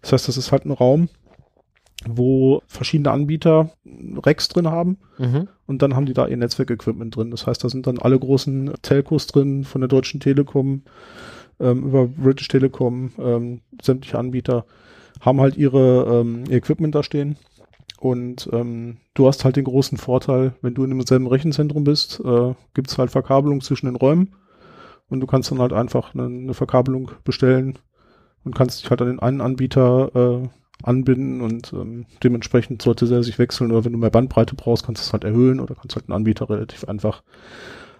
Das 0.01 0.13
heißt, 0.13 0.27
das 0.27 0.37
ist 0.37 0.51
halt 0.51 0.65
ein 0.65 0.71
Raum, 0.71 1.09
wo 2.07 2.61
verschiedene 2.67 3.11
Anbieter 3.11 3.71
Racks 4.23 4.47
drin 4.47 4.67
haben 4.67 4.97
mhm. 5.17 5.47
und 5.67 5.81
dann 5.81 5.95
haben 5.95 6.05
die 6.05 6.13
da 6.13 6.27
ihr 6.27 6.37
Netzwerkequipment 6.37 7.15
drin. 7.15 7.31
Das 7.31 7.45
heißt, 7.47 7.63
da 7.63 7.69
sind 7.69 7.87
dann 7.87 7.99
alle 7.99 8.17
großen 8.17 8.73
Telcos 8.81 9.27
drin, 9.27 9.63
von 9.63 9.81
der 9.81 9.87
Deutschen 9.87 10.19
Telekom 10.19 10.83
ähm, 11.59 11.83
über 11.83 12.07
British 12.07 12.47
Telekom, 12.47 13.11
ähm, 13.19 13.61
sämtliche 13.81 14.17
Anbieter 14.17 14.65
haben 15.21 15.39
halt 15.39 15.57
ihre 15.57 16.21
ähm, 16.21 16.43
ihr 16.49 16.57
Equipment 16.57 16.95
da 16.95 17.03
stehen. 17.03 17.37
Und 17.99 18.49
ähm, 18.51 18.97
du 19.13 19.27
hast 19.27 19.45
halt 19.45 19.57
den 19.57 19.65
großen 19.65 19.99
Vorteil, 19.99 20.55
wenn 20.63 20.73
du 20.73 20.83
in 20.83 20.89
demselben 20.89 21.27
Rechenzentrum 21.27 21.83
bist, 21.83 22.19
äh, 22.25 22.55
gibt 22.73 22.89
es 22.89 22.97
halt 22.97 23.11
Verkabelung 23.11 23.61
zwischen 23.61 23.85
den 23.85 23.95
Räumen 23.95 24.33
und 25.07 25.19
du 25.19 25.27
kannst 25.27 25.51
dann 25.51 25.59
halt 25.59 25.71
einfach 25.71 26.15
eine, 26.15 26.25
eine 26.25 26.53
Verkabelung 26.55 27.11
bestellen 27.23 27.77
und 28.43 28.55
kannst 28.55 28.81
dich 28.81 28.89
halt 28.89 29.01
an 29.03 29.07
den 29.07 29.19
einen 29.19 29.39
Anbieter 29.39 30.15
äh, 30.15 30.49
anbinden 30.83 31.41
und 31.41 31.73
ähm, 31.73 32.05
dementsprechend 32.23 32.81
sollte 32.81 33.13
er 33.13 33.23
sich 33.23 33.39
wechseln 33.39 33.71
oder 33.71 33.85
wenn 33.85 33.93
du 33.93 33.97
mehr 33.97 34.09
Bandbreite 34.09 34.55
brauchst, 34.55 34.85
kannst 34.85 35.01
du 35.01 35.05
es 35.05 35.13
halt 35.13 35.23
erhöhen 35.23 35.59
oder 35.59 35.75
kannst 35.75 35.95
halt 35.95 36.07
einen 36.07 36.15
Anbieter 36.15 36.49
relativ 36.49 36.85
einfach 36.85 37.23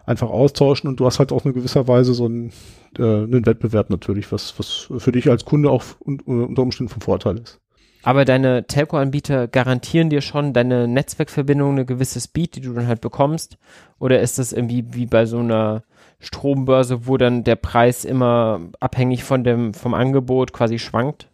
einfach 0.05 0.29
austauschen 0.29 0.89
und 0.89 0.99
du 0.99 1.05
hast 1.05 1.19
halt 1.19 1.31
auch 1.31 1.45
in 1.45 1.53
gewisser 1.53 1.87
Weise 1.87 2.13
so 2.13 2.25
einen, 2.25 2.51
äh, 2.97 3.03
einen 3.03 3.45
Wettbewerb 3.45 3.89
natürlich, 3.89 4.31
was, 4.31 4.57
was 4.57 4.89
für 4.97 5.11
dich 5.11 5.29
als 5.29 5.45
Kunde 5.45 5.69
auch 5.69 5.83
un 6.05 6.19
unter 6.21 6.61
Umständen 6.61 6.91
vom 6.91 7.01
Vorteil 7.01 7.37
ist. 7.37 7.59
Aber 8.03 8.25
deine 8.25 8.65
Telco-Anbieter 8.65 9.47
garantieren 9.47 10.09
dir 10.09 10.21
schon 10.21 10.53
deine 10.53 10.87
Netzwerkverbindung 10.87 11.71
eine 11.71 11.85
gewisse 11.85 12.19
Speed, 12.19 12.55
die 12.55 12.61
du 12.61 12.73
dann 12.73 12.87
halt 12.87 13.01
bekommst? 13.01 13.57
Oder 13.99 14.21
ist 14.21 14.39
das 14.39 14.53
irgendwie 14.53 14.85
wie 14.91 15.05
bei 15.05 15.25
so 15.25 15.37
einer 15.37 15.83
Strombörse, 16.19 17.05
wo 17.05 17.17
dann 17.17 17.43
der 17.43 17.57
Preis 17.57 18.03
immer 18.03 18.61
abhängig 18.79 19.23
von 19.23 19.43
dem, 19.43 19.73
vom 19.75 19.93
Angebot 19.93 20.51
quasi 20.51 20.79
schwankt? 20.79 21.27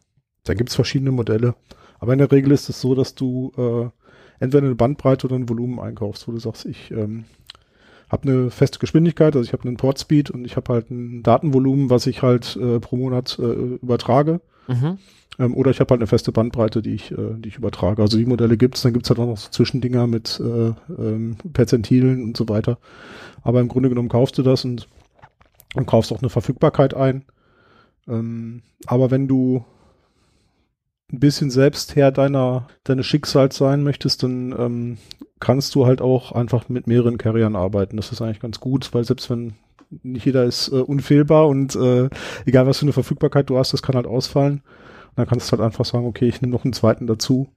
Da 0.50 0.54
gibt 0.54 0.70
es 0.70 0.76
verschiedene 0.76 1.12
Modelle. 1.12 1.56
Aber 2.00 2.14
in 2.14 2.20
der 2.20 2.32
Regel 2.32 2.52
ist 2.52 2.70
es 2.70 2.80
so, 2.80 2.96
dass 2.96 3.16
du 3.16 3.52
äh, 3.58 3.90
entweder 4.44 4.66
eine 4.66 4.76
Bandbreite 4.76 5.28
oder 5.28 5.36
ein 5.36 5.50
Volumen 5.50 5.80
einkaufst, 5.80 6.28
wo 6.28 6.32
du 6.32 6.40
sagst, 6.40 6.66
ich 6.66 6.92
ähm, 6.92 7.26
habe 8.10 8.30
eine 8.30 8.52
feste 8.52 8.80
Geschwindigkeit, 8.80 9.36
also 9.36 9.46
ich 9.46 9.54
habe 9.54 9.68
einen 9.68 9.78
Portspeed 9.78 10.30
und 10.30 10.46
ich 10.46 10.56
habe 10.56 10.74
halt 10.74 10.92
ein 10.92 11.24
Datenvolumen, 11.24 11.90
was 11.90 12.08
ich 12.08 12.22
halt 12.22 12.56
äh, 12.56 12.80
pro 12.80 12.96
Monat 12.96 13.38
äh, 13.40 13.44
übertrage. 13.44 14.42
Mhm. 14.68 14.98
Ähm, 15.40 15.56
oder 15.56 15.72
ich 15.72 15.80
habe 15.80 15.92
halt 15.92 16.00
eine 16.00 16.08
feste 16.08 16.32
Bandbreite, 16.32 16.82
die 16.82 16.94
ich, 16.94 17.12
äh, 17.12 17.36
die 17.38 17.50
ich 17.50 17.58
übertrage. 17.58 18.02
Also 18.02 18.18
die 18.18 18.26
Modelle 18.26 18.58
gibt's, 18.58 18.82
dann 18.82 18.94
gibt's 18.94 19.10
halt 19.10 19.20
auch 19.20 19.28
noch 19.28 19.38
so 19.38 19.50
Zwischendinger 19.50 20.08
mit 20.08 20.40
äh, 20.40 20.74
ähm, 20.98 21.38
Perzentilen 21.54 22.24
und 22.24 22.38
so 22.38 22.48
weiter. 22.48 22.78
Aber 23.44 23.60
im 23.60 23.68
Grunde 23.68 23.90
genommen 23.90 24.10
kaufst 24.10 24.38
du 24.38 24.44
das 24.44 24.66
und, 24.66 24.88
und 25.76 25.86
kaufst 25.86 26.12
auch 26.12 26.22
eine 26.22 26.30
Verfügbarkeit 26.30 26.94
ein. 26.94 27.26
Ähm, 28.08 28.62
aber 28.86 29.12
wenn 29.12 29.28
du 29.28 29.66
ein 31.12 31.20
bisschen 31.20 31.50
selbst 31.50 31.96
Herr 31.96 32.12
deiner, 32.12 32.68
deines 32.84 33.06
Schicksals 33.06 33.58
sein 33.58 33.84
möchtest, 33.84 34.24
dann 34.24 34.54
ähm, 34.58 34.98
kannst 35.40 35.76
du 35.76 35.86
halt 35.86 36.02
auch 36.02 36.32
einfach 36.32 36.68
mit 36.70 36.88
mehreren 36.88 37.18
Carriern 37.18 37.56
arbeiten. 37.56 37.98
Das 37.98 38.12
ist 38.12 38.22
eigentlich 38.22 38.40
ganz 38.42 38.60
gut, 38.60 38.94
weil 38.94 39.04
selbst 39.04 39.30
wenn 39.30 39.54
nicht 40.04 40.26
jeder 40.26 40.44
ist 40.44 40.68
äh, 40.70 40.82
unfehlbar 40.82 41.48
und 41.48 41.76
äh, 41.76 42.10
egal 42.46 42.68
was 42.68 42.80
für 42.80 42.86
eine 42.86 42.94
Verfügbarkeit 42.94 43.50
du 43.50 43.58
hast, 43.58 43.72
das 43.72 43.82
kann 43.82 43.96
halt 43.96 44.08
ausfallen. 44.08 44.62
Und 45.10 45.18
dann 45.18 45.28
kannst 45.28 45.48
du 45.48 45.52
halt 45.54 45.62
einfach 45.62 45.86
sagen, 45.86 46.06
okay, 46.06 46.28
ich 46.28 46.42
nehme 46.42 46.52
noch 46.54 46.66
einen 46.66 46.74
zweiten 46.74 47.08
dazu 47.08 47.48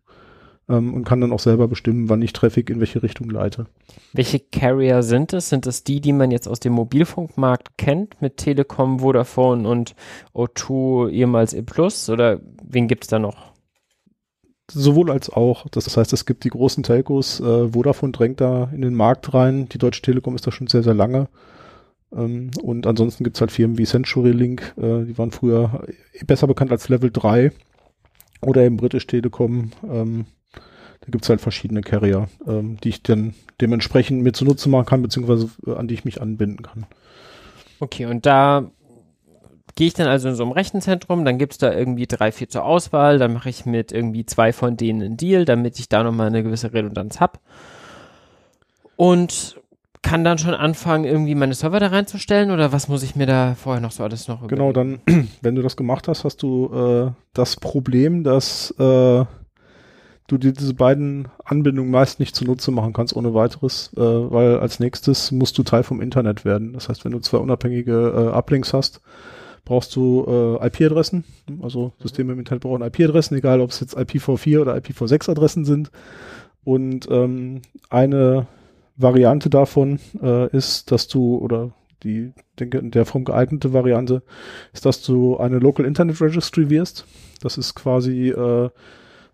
ähm, 0.71 0.95
und 0.95 1.05
kann 1.05 1.21
dann 1.21 1.33
auch 1.33 1.41
selber 1.41 1.69
bestimmen, 1.69 2.09
wann 2.09 2.23
ich 2.23 2.33
Traffic 2.33 2.71
in 2.71 2.81
welche 2.81 3.03
Richtung 3.03 3.29
leite. 3.29 3.67
Welche 4.13 4.39
Carrier 4.39 5.03
sind 5.03 5.33
es? 5.33 5.49
Sind 5.49 5.67
es 5.67 5.85
die, 5.85 6.01
die 6.01 6.13
man 6.13 6.31
jetzt 6.31 6.49
aus 6.49 6.61
dem 6.61 6.73
Mobilfunkmarkt 6.73 7.77
kennt 7.77 8.21
mit 8.23 8.37
Telekom, 8.37 9.01
Vodafone 9.01 9.69
und 9.69 9.95
O2 10.35 11.11
ehemals 11.11 11.53
E 11.53 11.63
Plus 11.63 12.09
oder 12.09 12.41
wen 12.63 12.89
gibt 12.89 13.05
es 13.05 13.09
da 13.11 13.19
noch? 13.19 13.51
Sowohl 14.73 15.11
als 15.11 15.31
auch. 15.31 15.67
Das 15.69 15.97
heißt, 15.97 16.13
es 16.13 16.27
gibt 16.27 16.45
die 16.45 16.51
großen 16.51 16.85
Telcos. 16.85 17.41
Äh, 17.41 17.73
Vodafone 17.73 18.13
drängt 18.13 18.41
da 18.41 18.71
in 18.73 18.83
den 18.83 18.95
Markt 18.95 19.35
rein. 19.35 19.69
Die 19.69 19.79
Deutsche 19.79 20.03
Telekom 20.03 20.37
ist 20.37 20.47
da 20.47 20.53
schon 20.53 20.69
sehr, 20.69 20.85
sehr 20.85 20.95
lange. 20.95 21.29
Ähm, 22.13 22.53
und 22.63 22.87
ansonsten 22.87 23.25
gibt 23.25 23.37
es 23.37 23.41
halt 23.41 23.51
Firmen 23.51 23.79
wie 23.79 23.85
Century 23.85 24.31
Link. 24.31 24.75
Äh, 24.77 25.07
die 25.07 25.19
waren 25.19 25.33
früher 25.33 25.85
besser 26.25 26.47
bekannt 26.47 26.71
als 26.71 26.89
Level 26.89 27.11
3. 27.11 27.51
Oder 28.43 28.63
eben 28.63 28.77
British 28.77 29.09
Telekom. 29.09 29.73
Ähm, 29.91 30.27
gibt 31.11 31.25
es 31.25 31.29
halt 31.31 31.41
verschiedene 31.41 31.81
Carrier, 31.83 32.29
ähm, 32.47 32.79
die 32.83 32.91
ich 32.91 33.03
dann 33.03 33.35
dementsprechend 33.61 34.23
mir 34.23 34.33
zunutze 34.33 34.69
machen 34.69 34.87
kann, 34.87 35.03
beziehungsweise 35.03 35.51
äh, 35.67 35.75
an 35.75 35.89
die 35.89 35.95
ich 35.95 36.05
mich 36.05 36.21
anbinden 36.21 36.63
kann. 36.63 36.87
Okay, 37.81 38.07
und 38.07 38.27
da 38.27 38.71
gehe 39.75 39.87
ich 39.87 39.95
dann 39.95 40.09
also 40.09 40.29
in 40.29 40.35
so 40.35 40.43
einem 40.43 40.53
Rechenzentrum, 40.53 41.25
dann 41.25 41.39
gibt 41.39 41.53
es 41.53 41.59
da 41.59 41.73
irgendwie 41.73 42.07
drei, 42.07 42.33
vier 42.33 42.49
zur 42.49 42.65
Auswahl, 42.65 43.19
dann 43.19 43.33
mache 43.33 43.49
ich 43.49 43.67
mit 43.67 43.93
irgendwie 43.93 44.27
zwei 44.27 44.53
von 44.53 44.77
denen 44.77 45.03
einen 45.03 45.17
Deal, 45.17 45.45
damit 45.45 45.79
ich 45.79 45.89
da 45.89 46.03
nochmal 46.03 46.27
eine 46.27 46.43
gewisse 46.43 46.73
Redundanz 46.73 47.21
habe. 47.21 47.39
Und 48.97 49.61
kann 50.03 50.25
dann 50.25 50.39
schon 50.39 50.55
anfangen, 50.55 51.05
irgendwie 51.05 51.35
meine 51.35 51.55
Server 51.55 51.79
da 51.79 51.89
reinzustellen 51.89 52.51
oder 52.51 52.73
was 52.73 52.89
muss 52.89 53.03
ich 53.03 53.17
mir 53.17 53.27
da 53.27 53.55
vorher 53.55 53.83
noch 53.83 53.91
so 53.91 54.03
alles 54.03 54.29
noch 54.29 54.47
Genau, 54.49 54.73
dann, 54.73 55.01
wenn 55.43 55.55
du 55.55 55.63
das 55.63 55.77
gemacht 55.77 56.09
hast, 56.09 56.25
hast 56.25 56.43
du 56.43 56.71
äh, 56.73 57.13
das 57.35 57.57
Problem, 57.57 58.25
dass 58.25 58.75
äh, 58.79 59.25
du 60.31 60.39
dir 60.39 60.53
diese 60.53 60.75
beiden 60.75 61.29
Anbindungen 61.45 61.91
meist 61.91 62.21
nicht 62.21 62.37
zunutze 62.37 62.71
machen 62.71 62.93
kannst 62.93 63.17
ohne 63.17 63.35
weiteres, 63.35 63.93
äh, 63.97 64.01
weil 64.01 64.59
als 64.59 64.81
nächstes 64.81 65.33
musst 65.33 65.59
du 65.59 65.63
Teil 65.63 65.83
vom 65.83 66.01
Internet 66.01 66.45
werden. 66.45 66.73
Das 66.73 66.89
heißt, 66.89 67.05
wenn 67.05 67.13
du 67.13 67.19
zwei 67.19 67.39
unabhängige 67.39 68.31
äh, 68.33 68.35
Uplinks 68.35 68.73
hast, 68.73 69.01
brauchst 69.65 69.95
du 69.97 70.25
äh, 70.61 70.67
IP-Adressen. 70.67 71.25
Also 71.63 71.93
Systeme 72.01 72.33
im 72.33 72.39
Internet 72.39 72.63
brauchen 72.63 72.83
IP-Adressen, 72.83 73.37
egal 73.37 73.61
ob 73.61 73.71
es 73.71 73.81
jetzt 73.81 73.97
IPv4 73.97 74.61
oder 74.61 74.77
IPv6-Adressen 74.77 75.65
sind. 75.65 75.91
Und 76.65 77.09
ähm, 77.11 77.63
eine 77.89 78.47
Variante 78.97 79.51
davon 79.51 79.99
äh, 80.23 80.55
ist, 80.57 80.93
dass 80.93 81.09
du, 81.09 81.39
oder 81.39 81.73
die, 82.03 82.33
denke, 82.59 82.83
der 82.83 83.07
Form 83.07 83.25
geeignete 83.25 83.73
Variante, 83.73 84.23
ist, 84.73 84.87
dass 84.87 85.03
du 85.03 85.37
eine 85.39 85.59
Local 85.59 85.87
Internet 85.87 86.21
Registry 86.21 86.71
wirst. 86.71 87.07
Das 87.43 87.59
ist 87.59 87.75
quasi 87.75 88.29
äh, 88.29 88.71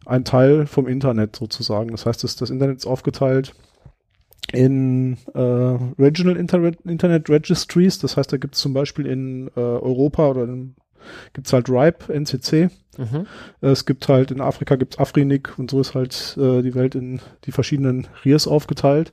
ein 0.06 0.24
Teil 0.24 0.66
vom 0.66 0.86
Internet 0.86 1.36
sozusagen. 1.36 1.90
Das 1.90 2.06
heißt, 2.06 2.24
das, 2.24 2.36
das 2.36 2.50
Internet 2.50 2.78
ist 2.78 2.86
aufgeteilt 2.86 3.54
in 4.52 5.16
äh, 5.34 5.40
Regional 5.40 6.36
Internet, 6.36 6.80
Internet 6.82 7.28
Registries. 7.28 7.98
Das 7.98 8.16
heißt, 8.16 8.32
da 8.32 8.36
gibt 8.36 8.54
es 8.54 8.60
zum 8.60 8.72
Beispiel 8.72 9.06
in 9.06 9.48
äh, 9.56 9.60
Europa 9.60 10.28
oder 10.28 10.46
gibt 11.32 11.46
es 11.46 11.52
halt 11.52 11.68
RIPE, 11.68 12.12
NCC. 12.12 12.70
Mhm. 12.96 13.26
Es 13.60 13.86
gibt 13.86 14.08
halt 14.08 14.30
in 14.30 14.40
Afrika 14.40 14.76
gibt 14.76 14.94
es 14.94 14.98
Afrinik 14.98 15.58
und 15.58 15.70
so 15.70 15.80
ist 15.80 15.94
halt 15.94 16.36
äh, 16.40 16.62
die 16.62 16.74
Welt 16.74 16.94
in 16.94 17.20
die 17.44 17.52
verschiedenen 17.52 18.06
RIAs 18.24 18.46
aufgeteilt. 18.46 19.12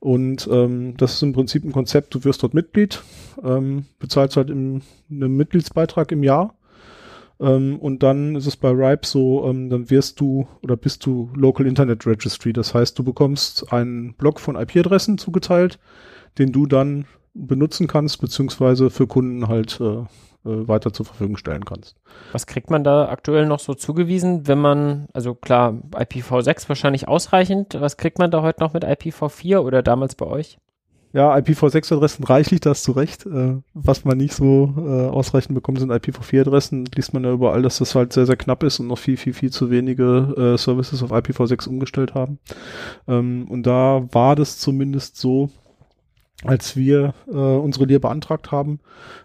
Und 0.00 0.48
ähm, 0.52 0.96
das 0.96 1.14
ist 1.14 1.22
im 1.22 1.32
Prinzip 1.32 1.64
ein 1.64 1.72
Konzept, 1.72 2.14
du 2.14 2.22
wirst 2.22 2.42
dort 2.44 2.54
Mitglied, 2.54 3.02
ähm, 3.42 3.86
bezahlst 3.98 4.36
halt 4.36 4.48
im, 4.48 4.82
einen 5.10 5.36
Mitgliedsbeitrag 5.36 6.12
im 6.12 6.22
Jahr 6.22 6.54
Ähm, 7.40 7.78
und 7.78 8.02
dann 8.02 8.34
ist 8.36 8.46
es 8.46 8.56
bei 8.56 8.70
RIPE 8.70 9.06
so, 9.06 9.44
ähm, 9.48 9.70
dann 9.70 9.90
wirst 9.90 10.20
du 10.20 10.48
oder 10.62 10.76
bist 10.76 11.06
du 11.06 11.30
Local 11.34 11.66
Internet 11.66 12.06
Registry. 12.06 12.52
Das 12.52 12.74
heißt, 12.74 12.98
du 12.98 13.04
bekommst 13.04 13.72
einen 13.72 14.14
Block 14.14 14.40
von 14.40 14.56
IP-Adressen 14.56 15.18
zugeteilt, 15.18 15.78
den 16.38 16.52
du 16.52 16.66
dann 16.66 17.06
benutzen 17.34 17.86
kannst, 17.86 18.20
beziehungsweise 18.20 18.90
für 18.90 19.06
Kunden 19.06 19.48
halt 19.48 19.80
äh, 19.80 20.04
äh, 20.44 20.68
weiter 20.68 20.92
zur 20.92 21.06
Verfügung 21.06 21.36
stellen 21.36 21.64
kannst. 21.64 21.96
Was 22.32 22.46
kriegt 22.46 22.70
man 22.70 22.84
da 22.84 23.08
aktuell 23.08 23.46
noch 23.46 23.60
so 23.60 23.74
zugewiesen, 23.74 24.46
wenn 24.46 24.58
man, 24.58 25.08
also 25.12 25.34
klar, 25.34 25.74
IPv6 25.92 26.68
wahrscheinlich 26.68 27.08
ausreichend, 27.08 27.76
was 27.80 27.96
kriegt 27.96 28.18
man 28.18 28.30
da 28.30 28.42
heute 28.42 28.60
noch 28.60 28.72
mit 28.72 28.84
IPv4 28.84 29.58
oder 29.58 29.82
damals 29.82 30.14
bei 30.14 30.26
euch? 30.26 30.58
Ja, 31.12 31.34
IPv6-Adressen 31.34 32.24
reichlich, 32.24 32.60
da 32.60 32.70
hast 32.70 32.94
recht. 32.94 33.24
Äh, 33.24 33.56
was 33.72 34.04
man 34.04 34.18
nicht 34.18 34.34
so 34.34 34.74
äh, 34.76 35.08
ausreichend 35.08 35.54
bekommt, 35.54 35.78
sind 35.78 35.90
IPv4-Adressen. 35.90 36.84
Liest 36.94 37.14
man 37.14 37.24
ja 37.24 37.32
überall, 37.32 37.62
dass 37.62 37.78
das 37.78 37.94
halt 37.94 38.12
sehr, 38.12 38.26
sehr 38.26 38.36
knapp 38.36 38.62
ist 38.62 38.78
und 38.78 38.88
noch 38.88 38.98
viel, 38.98 39.16
viel, 39.16 39.32
viel 39.32 39.50
zu 39.50 39.70
wenige 39.70 40.54
äh, 40.54 40.58
Services 40.58 41.02
auf 41.02 41.12
IPv6 41.12 41.68
umgestellt 41.68 42.14
haben. 42.14 42.38
Ähm, 43.06 43.46
und 43.48 43.62
da 43.66 44.06
war 44.12 44.36
das 44.36 44.58
zumindest 44.58 45.16
so, 45.16 45.50
als 46.44 46.76
wir 46.76 47.14
äh, 47.26 47.32
unsere 47.32 47.86
Lehr 47.86 48.00
beantragt 48.00 48.52
haben, 48.52 48.80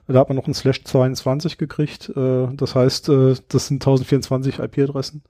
da 0.07 0.19
hat 0.19 0.29
man 0.29 0.37
noch 0.37 0.47
ein 0.47 0.53
Slash 0.53 0.83
22 0.85 1.57
gekriegt. 1.57 2.09
Äh, 2.15 2.47
das 2.55 2.75
heißt, 2.75 3.09
äh, 3.09 3.35
das 3.49 3.67
sind 3.67 3.83
1024 3.83 4.59
IP-Adressen. 4.59 5.21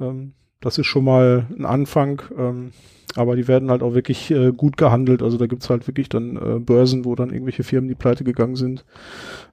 Ähm, 0.00 0.34
das 0.62 0.78
ist 0.78 0.86
schon 0.86 1.04
mal 1.04 1.46
ein 1.56 1.66
Anfang. 1.66 2.22
Ähm, 2.38 2.72
aber 3.14 3.36
die 3.36 3.46
werden 3.46 3.70
halt 3.70 3.82
auch 3.82 3.94
wirklich 3.94 4.30
äh, 4.30 4.52
gut 4.52 4.76
gehandelt. 4.76 5.22
Also 5.22 5.36
da 5.36 5.46
gibt's 5.46 5.68
halt 5.68 5.86
wirklich 5.86 6.08
dann 6.08 6.36
äh, 6.36 6.58
Börsen, 6.58 7.04
wo 7.04 7.14
dann 7.14 7.30
irgendwelche 7.30 7.62
Firmen, 7.62 7.88
die 7.88 7.94
pleite 7.94 8.24
gegangen 8.24 8.56
sind, 8.56 8.84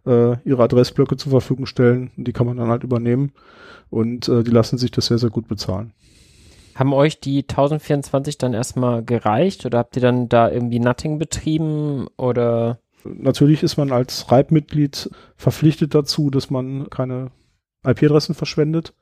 äh, 0.06 0.38
ihre 0.48 0.63
Adressblöcke 0.63 1.17
zur 1.17 1.32
Verfügung 1.32 1.65
stellen. 1.65 2.12
Und 2.15 2.28
die 2.28 2.32
kann 2.32 2.48
man 2.48 2.58
dann 2.58 2.69
halt 2.69 2.84
übernehmen. 2.84 3.34
Und 3.89 4.30
äh, 4.30 4.43
die 4.43 4.52
lassen 4.52 4.78
sich 4.78 4.91
das 4.91 5.08
sehr, 5.08 5.17
sehr 5.17 5.30
gut 5.30 5.48
bezahlen. 5.48 5.91
Haben 6.76 6.93
euch 6.93 7.19
die 7.19 7.41
1024 7.41 8.38
dann 8.38 8.54
erstmal 8.54 9.04
gereicht 9.04 9.65
oder 9.65 9.80
habt 9.80 9.98
ihr 9.98 10.02
dann 10.02 10.30
da 10.30 10.50
irgendwie 10.50 10.80
Nutting 10.80 11.19
betrieben 11.19 12.08
oder? 12.15 12.80
Natürlich 13.04 13.63
ist 13.63 13.76
man 13.76 13.91
als 13.91 14.32
Reibmitglied 14.32 15.10
verpflichtet 15.36 15.93
dazu, 15.93 16.30
dass 16.30 16.50
man 16.50 16.89
keine 16.89 17.32
IP-Adressen 17.86 18.36
verschwendet. 18.36 18.94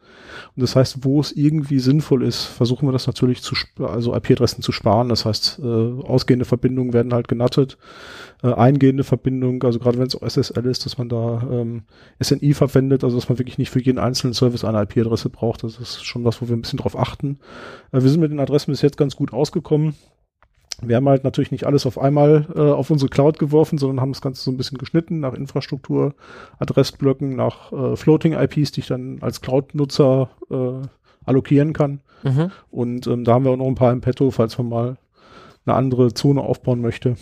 Und 0.56 0.62
das 0.62 0.76
heißt, 0.76 1.04
wo 1.04 1.20
es 1.20 1.32
irgendwie 1.32 1.80
sinnvoll 1.80 2.24
ist, 2.24 2.44
versuchen 2.44 2.88
wir 2.88 2.92
das 2.92 3.08
natürlich 3.08 3.42
zu, 3.42 3.56
also 3.80 4.16
IP-Adressen 4.16 4.62
zu 4.62 4.72
sparen. 4.72 5.10
Das 5.10 5.26
heißt, 5.26 5.60
äh, 5.64 6.02
ausgehende 6.04 6.46
Verbindungen 6.46 6.94
werden 6.94 7.14
halt 7.14 7.28
genuttet, 7.28 7.78
äh, 8.44 8.54
eingehende 8.54 9.04
Verbindungen, 9.04 9.62
also 9.64 9.80
gerade 9.80 9.98
wenn 9.98 10.08
es 10.08 10.14
SSL 10.14 10.66
ist, 10.68 10.86
dass 10.86 10.98
man 10.98 11.10
da 11.10 11.48
ähm, 11.52 11.84
SNI 12.22 12.54
verwendet, 12.54 13.04
also 13.04 13.18
dass 13.18 13.30
man 13.30 13.40
wirklich 13.40 13.58
nicht 13.58 13.72
für 13.72 13.82
jeden 13.82 14.00
einzelnen 14.00 14.34
Service 14.34 14.64
eine 14.64 14.82
IP-Adresse 14.84 15.30
braucht. 15.30 15.64
Das 15.64 15.80
ist 15.80 16.06
schon 16.06 16.24
was, 16.24 16.42
wo 16.42 16.48
wir 16.48 16.56
ein 16.56 16.62
bisschen 16.62 16.80
drauf 16.80 16.98
achten. 16.98 17.40
Äh, 17.92 18.04
wir 18.04 18.10
sind 18.10 18.22
mit 18.22 18.32
den 18.32 18.40
Adressen 18.40 18.72
bis 18.72 18.84
jetzt 18.84 18.98
ganz 18.98 19.16
gut 19.16 19.34
ausgekommen 19.34 19.96
wir 20.82 20.96
haben 20.96 21.10
halt 21.10 21.24
natürlich 21.24 21.52
nicht 21.52 21.66
alles 21.66 21.86
auf 21.86 21.98
einmal 21.98 22.48
äh, 22.56 22.60
auf 22.60 22.92
unsere 22.92 23.10
Cloud 23.10 23.40
geworfen, 23.40 23.78
sondern 23.78 24.02
haben 24.02 24.14
das 24.14 24.22
Ganze 24.22 24.44
so 24.44 24.52
ein 24.52 24.58
bisschen 24.58 24.78
geschnitten 24.78 25.20
nach 25.20 25.34
Infrastruktur, 25.34 26.14
Adressblöcken, 26.60 27.36
nach 27.36 27.72
äh, 27.72 27.96
Floating 27.96 28.34
IPs, 28.34 28.72
die 28.72 28.82
ich 28.82 28.88
dann 28.88 29.18
als 29.22 29.42
Cloud-Nutzer 29.42 30.30
äh, 30.52 30.88
allokieren 31.26 31.74
kann. 31.74 32.02
Mhm. 32.24 32.52
Und 32.70 33.08
ähm, 33.08 33.24
da 33.24 33.34
haben 33.34 33.46
wir 33.46 33.52
auch 33.52 33.58
noch 33.58 33.68
ein 33.68 33.76
paar 33.76 33.92
im 33.92 34.02
Petto, 34.02 34.30
falls 34.32 34.58
man 34.58 34.70
mal 34.70 34.98
eine 35.66 35.76
andere 35.76 36.14
Zone 36.14 36.42
aufbauen 36.42 36.82
möchte. 36.82 37.16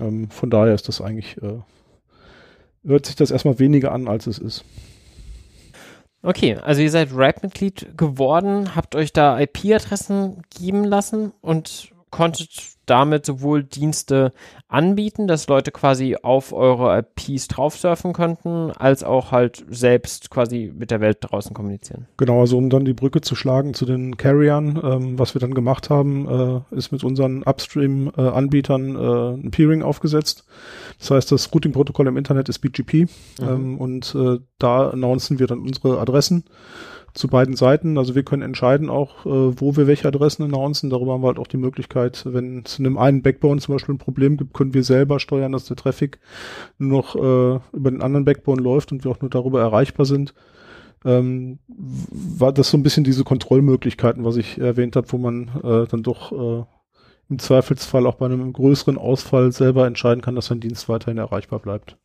Ähm, 0.00 0.30
von 0.30 0.50
daher 0.50 0.74
ist 0.74 0.88
das 0.88 1.00
eigentlich, 1.00 1.36
äh, 1.42 1.58
hört 2.86 3.06
sich 3.06 3.16
das 3.16 3.30
erstmal 3.30 3.58
weniger 3.58 3.92
an, 3.92 4.08
als 4.08 4.26
es 4.26 4.38
ist. 4.38 4.64
Okay, 6.22 6.56
also 6.56 6.80
ihr 6.80 6.90
seid 6.90 7.10
RAP-Mitglied 7.12 7.98
geworden, 7.98 8.74
habt 8.74 8.96
euch 8.96 9.12
da 9.12 9.38
IP-Adressen 9.38 10.42
geben 10.58 10.84
lassen 10.84 11.32
und 11.42 11.90
konntet 12.10 12.73
damit 12.86 13.26
sowohl 13.26 13.64
Dienste 13.64 14.32
anbieten, 14.68 15.26
dass 15.26 15.48
Leute 15.48 15.70
quasi 15.70 16.16
auf 16.22 16.52
eure 16.52 16.98
IPs 16.98 17.48
drauf 17.48 17.76
surfen 17.76 18.12
könnten, 18.12 18.70
als 18.72 19.04
auch 19.04 19.32
halt 19.32 19.64
selbst 19.68 20.30
quasi 20.30 20.72
mit 20.74 20.90
der 20.90 21.00
Welt 21.00 21.18
draußen 21.20 21.54
kommunizieren. 21.54 22.06
Genau, 22.16 22.40
also 22.40 22.58
um 22.58 22.70
dann 22.70 22.84
die 22.84 22.92
Brücke 22.92 23.20
zu 23.20 23.34
schlagen 23.34 23.74
zu 23.74 23.86
den 23.86 24.16
Carriern, 24.16 24.80
ähm, 24.82 25.18
was 25.18 25.34
wir 25.34 25.40
dann 25.40 25.54
gemacht 25.54 25.90
haben, 25.90 26.64
äh, 26.72 26.76
ist 26.76 26.92
mit 26.92 27.04
unseren 27.04 27.42
Upstream-Anbietern 27.42 28.96
äh, 28.96 29.46
ein 29.46 29.50
Peering 29.50 29.82
aufgesetzt. 29.82 30.44
Das 30.98 31.10
heißt, 31.10 31.32
das 31.32 31.52
Routing-Protokoll 31.54 32.06
im 32.06 32.16
Internet 32.16 32.48
ist 32.48 32.58
BGP 32.60 32.94
mhm. 32.94 33.08
ähm, 33.40 33.78
und 33.78 34.14
äh, 34.14 34.38
da 34.58 34.90
announcen 34.90 35.38
wir 35.38 35.46
dann 35.46 35.60
unsere 35.60 36.00
Adressen 36.00 36.44
zu 37.14 37.28
beiden 37.28 37.54
Seiten. 37.54 37.96
Also 37.96 38.14
wir 38.14 38.24
können 38.24 38.42
entscheiden 38.42 38.90
auch, 38.90 39.24
äh, 39.24 39.60
wo 39.60 39.76
wir 39.76 39.86
welche 39.86 40.08
Adressen 40.08 40.42
announcen. 40.42 40.90
Darüber 40.90 41.12
haben 41.14 41.22
wir 41.22 41.28
halt 41.28 41.38
auch 41.38 41.46
die 41.46 41.56
Möglichkeit, 41.56 42.24
wenn 42.26 42.62
es 42.64 42.78
in 42.78 42.86
einem 42.86 42.98
einen 42.98 43.22
Backbone 43.22 43.60
zum 43.60 43.74
Beispiel 43.74 43.94
ein 43.94 43.98
Problem 43.98 44.36
gibt, 44.36 44.52
können 44.52 44.74
wir 44.74 44.82
selber 44.82 45.20
steuern, 45.20 45.52
dass 45.52 45.64
der 45.64 45.76
Traffic 45.76 46.18
nur 46.78 46.90
noch 46.90 47.14
äh, 47.14 47.60
über 47.72 47.90
den 47.90 48.02
anderen 48.02 48.24
Backbone 48.24 48.60
läuft 48.60 48.92
und 48.92 49.04
wir 49.04 49.12
auch 49.12 49.20
nur 49.20 49.30
darüber 49.30 49.60
erreichbar 49.60 50.06
sind. 50.06 50.34
Ähm, 51.04 51.58
war 51.68 52.52
das 52.52 52.70
so 52.70 52.76
ein 52.76 52.82
bisschen 52.82 53.04
diese 53.04 53.24
Kontrollmöglichkeiten, 53.24 54.24
was 54.24 54.36
ich 54.36 54.58
erwähnt 54.58 54.96
habe, 54.96 55.12
wo 55.12 55.18
man 55.18 55.48
äh, 55.62 55.86
dann 55.86 56.02
doch 56.02 56.32
äh, 56.32 56.64
im 57.28 57.38
Zweifelsfall 57.38 58.06
auch 58.06 58.16
bei 58.16 58.26
einem 58.26 58.52
größeren 58.52 58.98
Ausfall 58.98 59.52
selber 59.52 59.86
entscheiden 59.86 60.22
kann, 60.22 60.34
dass 60.34 60.46
sein 60.46 60.60
Dienst 60.60 60.88
weiterhin 60.88 61.18
erreichbar 61.18 61.60
bleibt. 61.60 61.96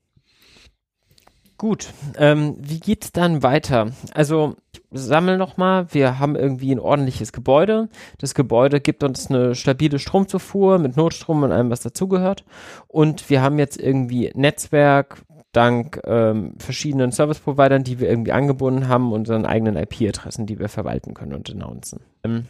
Gut, 1.60 1.90
ähm, 2.16 2.56
wie 2.58 2.80
geht's 2.80 3.12
dann 3.12 3.44
weiter? 3.44 3.92
Also 4.14 4.56
sammel 4.92 5.38
noch 5.38 5.58
mal. 5.58 5.94
Wir 5.94 6.18
haben 6.18 6.38
irgendwie 6.38 6.74
ein 6.74 6.80
ordentliches 6.80 7.34
Gebäude. 7.34 7.90
Das 8.18 8.34
Gebäude 8.34 8.80
gibt 8.80 9.04
uns 9.04 9.30
eine 9.30 9.56
stabile 9.56 10.00
Stromzufuhr 10.00 10.80
mit 10.80 10.96
Notstrom 10.96 11.44
und 11.44 11.52
allem, 11.52 11.70
was 11.70 11.82
dazugehört. 11.82 12.46
Und 12.88 13.30
wir 13.30 13.42
haben 13.42 13.60
jetzt 13.60 13.78
irgendwie 13.78 14.32
Netzwerk 14.36 15.22
dank 15.52 16.00
ähm, 16.06 16.54
verschiedenen 16.60 17.12
Service-Providern, 17.12 17.84
die 17.84 18.00
wir 18.00 18.10
irgendwie 18.10 18.32
angebunden 18.32 18.88
haben, 18.88 19.12
unseren 19.12 19.46
eigenen 19.46 19.76
IP-Adressen, 19.76 20.46
die 20.46 20.60
wir 20.60 20.70
verwalten 20.70 21.14
können 21.14 21.34
und 21.34 21.52
announcen. 21.52 22.00
Ähm, 22.24 22.46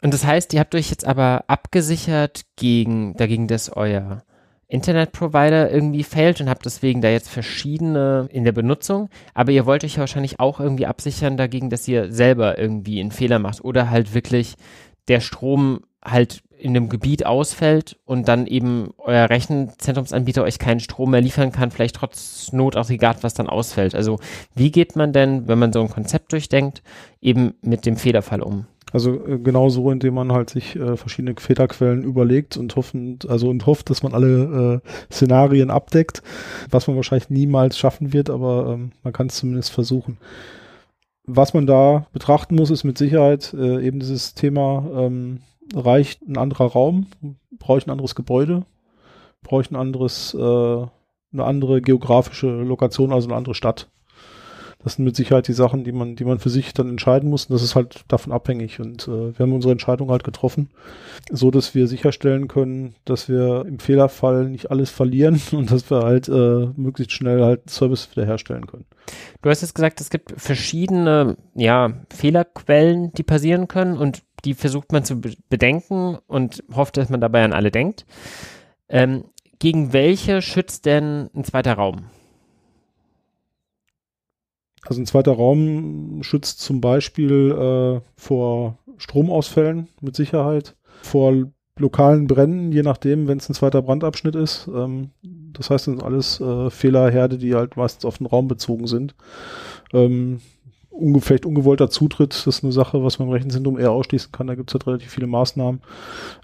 und 0.00 0.14
das 0.14 0.24
heißt, 0.24 0.54
ihr 0.54 0.60
habt 0.60 0.76
euch 0.76 0.90
jetzt 0.90 1.04
aber 1.04 1.42
abgesichert 1.48 2.42
gegen, 2.54 3.14
dagegen, 3.14 3.48
dass 3.48 3.68
euer 3.68 4.22
Internetprovider 4.74 5.70
irgendwie 5.70 6.02
fällt 6.02 6.40
und 6.40 6.50
habt 6.50 6.66
deswegen 6.66 7.00
da 7.00 7.08
jetzt 7.08 7.30
verschiedene 7.30 8.28
in 8.30 8.44
der 8.44 8.52
Benutzung. 8.52 9.08
Aber 9.32 9.52
ihr 9.52 9.66
wollt 9.66 9.84
euch 9.84 9.94
ja 9.94 10.00
wahrscheinlich 10.00 10.40
auch 10.40 10.58
irgendwie 10.58 10.86
absichern 10.86 11.36
dagegen, 11.36 11.70
dass 11.70 11.86
ihr 11.86 12.12
selber 12.12 12.58
irgendwie 12.58 13.00
einen 13.00 13.12
Fehler 13.12 13.38
macht 13.38 13.64
oder 13.64 13.90
halt 13.90 14.14
wirklich 14.14 14.54
der 15.06 15.20
Strom 15.20 15.80
halt 16.04 16.42
in 16.58 16.74
dem 16.74 16.88
Gebiet 16.88 17.24
ausfällt 17.24 17.98
und 18.04 18.26
dann 18.26 18.46
eben 18.46 18.90
euer 18.98 19.28
Rechenzentrumsanbieter 19.30 20.42
euch 20.42 20.58
keinen 20.58 20.80
Strom 20.80 21.10
mehr 21.10 21.20
liefern 21.20 21.52
kann, 21.52 21.70
vielleicht 21.70 21.96
trotz 21.96 22.52
Notaggregat, 22.52 23.22
was 23.22 23.34
dann 23.34 23.48
ausfällt. 23.48 23.94
Also 23.94 24.18
wie 24.54 24.72
geht 24.72 24.96
man 24.96 25.12
denn, 25.12 25.46
wenn 25.46 25.58
man 25.58 25.72
so 25.72 25.80
ein 25.82 25.90
Konzept 25.90 26.32
durchdenkt, 26.32 26.82
eben 27.20 27.54
mit 27.60 27.86
dem 27.86 27.96
Fehlerfall 27.96 28.42
um? 28.42 28.66
Also 28.94 29.26
äh, 29.26 29.40
genau 29.40 29.70
so, 29.70 29.90
indem 29.90 30.14
man 30.14 30.32
halt 30.32 30.50
sich 30.50 30.76
äh, 30.76 30.96
verschiedene 30.96 31.34
Fehlerquellen 31.36 32.04
überlegt 32.04 32.56
und 32.56 32.76
hoffend, 32.76 33.28
also 33.28 33.48
und 33.48 33.66
hofft, 33.66 33.90
dass 33.90 34.04
man 34.04 34.14
alle 34.14 34.82
äh, 34.84 35.12
Szenarien 35.12 35.68
abdeckt, 35.70 36.22
was 36.70 36.86
man 36.86 36.94
wahrscheinlich 36.94 37.28
niemals 37.28 37.76
schaffen 37.76 38.12
wird, 38.12 38.30
aber 38.30 38.72
ähm, 38.72 38.92
man 39.02 39.12
kann 39.12 39.26
es 39.26 39.34
zumindest 39.34 39.72
versuchen. 39.72 40.18
Was 41.24 41.54
man 41.54 41.66
da 41.66 42.06
betrachten 42.12 42.54
muss, 42.54 42.70
ist 42.70 42.84
mit 42.84 42.96
Sicherheit 42.96 43.52
äh, 43.52 43.84
eben 43.84 43.98
dieses 43.98 44.34
Thema, 44.34 44.88
ähm, 44.94 45.40
reicht 45.74 46.22
ein 46.22 46.38
anderer 46.38 46.66
Raum, 46.66 47.08
brauche 47.58 47.78
ich 47.78 47.88
ein 47.88 47.90
anderes 47.90 48.14
Gebäude, 48.14 48.64
brauche 49.42 49.62
ich 49.62 49.72
ein 49.72 49.76
anderes, 49.76 50.34
äh, 50.34 50.38
eine 50.38 51.44
andere 51.44 51.82
geografische 51.82 52.46
Lokation, 52.46 53.12
also 53.12 53.26
eine 53.26 53.36
andere 53.36 53.56
Stadt. 53.56 53.90
Das 54.84 54.94
sind 54.94 55.06
mit 55.06 55.16
Sicherheit 55.16 55.48
die 55.48 55.54
Sachen, 55.54 55.82
die 55.82 55.92
man, 55.92 56.14
die 56.14 56.24
man 56.24 56.38
für 56.38 56.50
sich 56.50 56.74
dann 56.74 56.90
entscheiden 56.90 57.30
muss. 57.30 57.46
Und 57.46 57.54
das 57.54 57.62
ist 57.62 57.74
halt 57.74 58.04
davon 58.08 58.32
abhängig. 58.32 58.80
Und 58.80 59.08
äh, 59.08 59.36
wir 59.36 59.38
haben 59.38 59.54
unsere 59.54 59.72
Entscheidung 59.72 60.10
halt 60.10 60.24
getroffen, 60.24 60.68
so 61.30 61.50
dass 61.50 61.74
wir 61.74 61.88
sicherstellen 61.88 62.48
können, 62.48 62.94
dass 63.06 63.28
wir 63.28 63.64
im 63.66 63.78
Fehlerfall 63.78 64.50
nicht 64.50 64.70
alles 64.70 64.90
verlieren 64.90 65.40
und 65.52 65.70
dass 65.72 65.90
wir 65.90 66.02
halt 66.02 66.28
äh, 66.28 66.68
möglichst 66.76 67.12
schnell 67.12 67.42
halt 67.42 67.70
Service 67.70 68.10
wiederherstellen 68.10 68.66
können. 68.66 68.84
Du 69.40 69.48
hast 69.48 69.62
jetzt 69.62 69.74
gesagt, 69.74 70.00
es 70.02 70.10
gibt 70.10 70.34
verschiedene 70.36 71.36
ja, 71.54 71.92
Fehlerquellen, 72.10 73.12
die 73.14 73.22
passieren 73.22 73.68
können 73.68 73.96
und 73.96 74.22
die 74.44 74.54
versucht 74.54 74.92
man 74.92 75.04
zu 75.04 75.22
bedenken 75.48 76.18
und 76.26 76.62
hofft, 76.74 76.98
dass 76.98 77.08
man 77.08 77.22
dabei 77.22 77.42
an 77.44 77.54
alle 77.54 77.70
denkt. 77.70 78.04
Ähm, 78.90 79.24
gegen 79.58 79.94
welche 79.94 80.42
schützt 80.42 80.84
denn 80.84 81.30
ein 81.34 81.44
zweiter 81.44 81.72
Raum? 81.74 82.10
Also 84.86 85.00
ein 85.00 85.06
zweiter 85.06 85.32
Raum 85.32 86.22
schützt 86.22 86.60
zum 86.60 86.80
Beispiel 86.80 87.50
äh, 87.52 88.00
vor 88.16 88.78
Stromausfällen 88.98 89.88
mit 90.00 90.14
Sicherheit, 90.16 90.76
vor 91.02 91.32
lokalen 91.78 92.26
Bränden, 92.28 92.70
je 92.70 92.82
nachdem, 92.82 93.26
wenn 93.26 93.38
es 93.38 93.48
ein 93.48 93.54
zweiter 93.54 93.82
Brandabschnitt 93.82 94.36
ist. 94.36 94.68
Ähm, 94.72 95.10
Das 95.22 95.70
heißt, 95.70 95.86
das 95.86 95.94
sind 95.94 96.02
alles 96.02 96.40
äh, 96.40 96.70
Fehlerherde, 96.70 97.38
die 97.38 97.54
halt 97.54 97.76
meistens 97.76 98.04
auf 98.04 98.18
den 98.18 98.26
Raum 98.26 98.46
bezogen 98.48 98.86
sind. 98.86 99.14
Ähm, 99.92 100.40
unge 100.90 101.20
vielleicht 101.20 101.46
ungewollter 101.46 101.90
Zutritt, 101.90 102.32
das 102.32 102.46
ist 102.46 102.62
eine 102.62 102.72
Sache, 102.72 103.02
was 103.02 103.18
man 103.18 103.28
im 103.28 103.34
Rechenzentrum 103.34 103.78
eher 103.78 103.90
ausschließen 103.90 104.30
kann. 104.32 104.46
Da 104.46 104.54
gibt 104.54 104.70
es 104.70 104.74
halt 104.74 104.86
relativ 104.86 105.10
viele 105.10 105.26
Maßnahmen. 105.26 105.80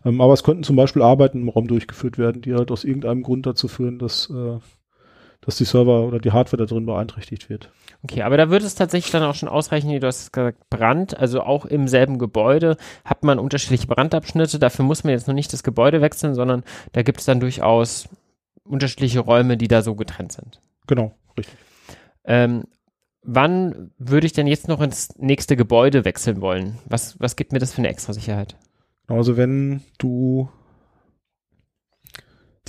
Ähm, 0.05 0.21
aber 0.21 0.33
es 0.33 0.43
könnten 0.43 0.65
zum 0.65 0.77
Beispiel 0.77 1.03
Arbeiten 1.03 1.43
im 1.43 1.49
Raum 1.49 1.69
durchgeführt 1.69 2.19
werden, 2.19 2.43
die 2.43 2.55
halt 2.55 2.71
aus 2.73 2.85
irgendeinem 2.85 3.23
Grund 3.23 3.47
dazu 3.47 3.69
führen, 3.69 3.99
dass, 4.01 4.29
äh, 4.31 4.59
dass 5.51 5.57
die 5.57 5.65
Server 5.65 6.05
oder 6.05 6.21
die 6.21 6.31
Hardware 6.31 6.65
da 6.65 6.73
drin 6.73 6.87
beeinträchtigt 6.87 7.51
wird. 7.51 7.73
Okay, 8.05 8.23
aber 8.23 8.37
da 8.37 8.51
würde 8.51 8.65
es 8.65 8.77
tatsächlich 8.77 9.11
dann 9.11 9.25
auch 9.25 9.35
schon 9.35 9.49
ausreichen, 9.49 9.91
wie 9.91 9.99
du 9.99 10.07
hast 10.07 10.33
gesagt, 10.33 10.71
Brand, 10.71 11.19
also 11.19 11.43
auch 11.43 11.67
im 11.67 11.89
selben 11.89 12.19
Gebäude 12.19 12.77
hat 13.05 13.25
man 13.25 13.41
unterschiedliche 13.41 13.89
Brandabschnitte. 13.89 14.61
Dafür 14.61 14.85
muss 14.85 15.03
man 15.03 15.13
jetzt 15.13 15.27
noch 15.27 15.35
nicht 15.35 15.53
das 15.53 15.65
Gebäude 15.65 16.01
wechseln, 16.01 16.37
sondern 16.37 16.63
da 16.93 17.03
gibt 17.03 17.19
es 17.19 17.27
dann 17.27 17.41
durchaus 17.41 18.09
unterschiedliche 18.63 19.19
Räume, 19.19 19.57
die 19.57 19.67
da 19.67 19.83
so 19.83 19.97
getrennt 19.97 20.31
sind. 20.31 20.61
Genau, 20.87 21.13
richtig. 21.37 21.57
Ähm, 22.25 22.63
wann 23.25 23.91
würde 23.99 24.27
ich 24.27 24.33
denn 24.33 24.47
jetzt 24.47 24.69
noch 24.69 24.81
ins 24.81 25.19
nächste 25.19 25.57
Gebäude 25.57 26.05
wechseln 26.05 26.41
wollen? 26.41 26.79
Was, 26.87 27.19
was 27.19 27.35
gibt 27.35 27.51
mir 27.51 27.59
das 27.59 27.73
für 27.73 27.79
eine 27.79 27.89
extra 27.89 28.13
Sicherheit? 28.13 28.57
Also 29.09 29.37
wenn 29.37 29.83
du 29.99 30.49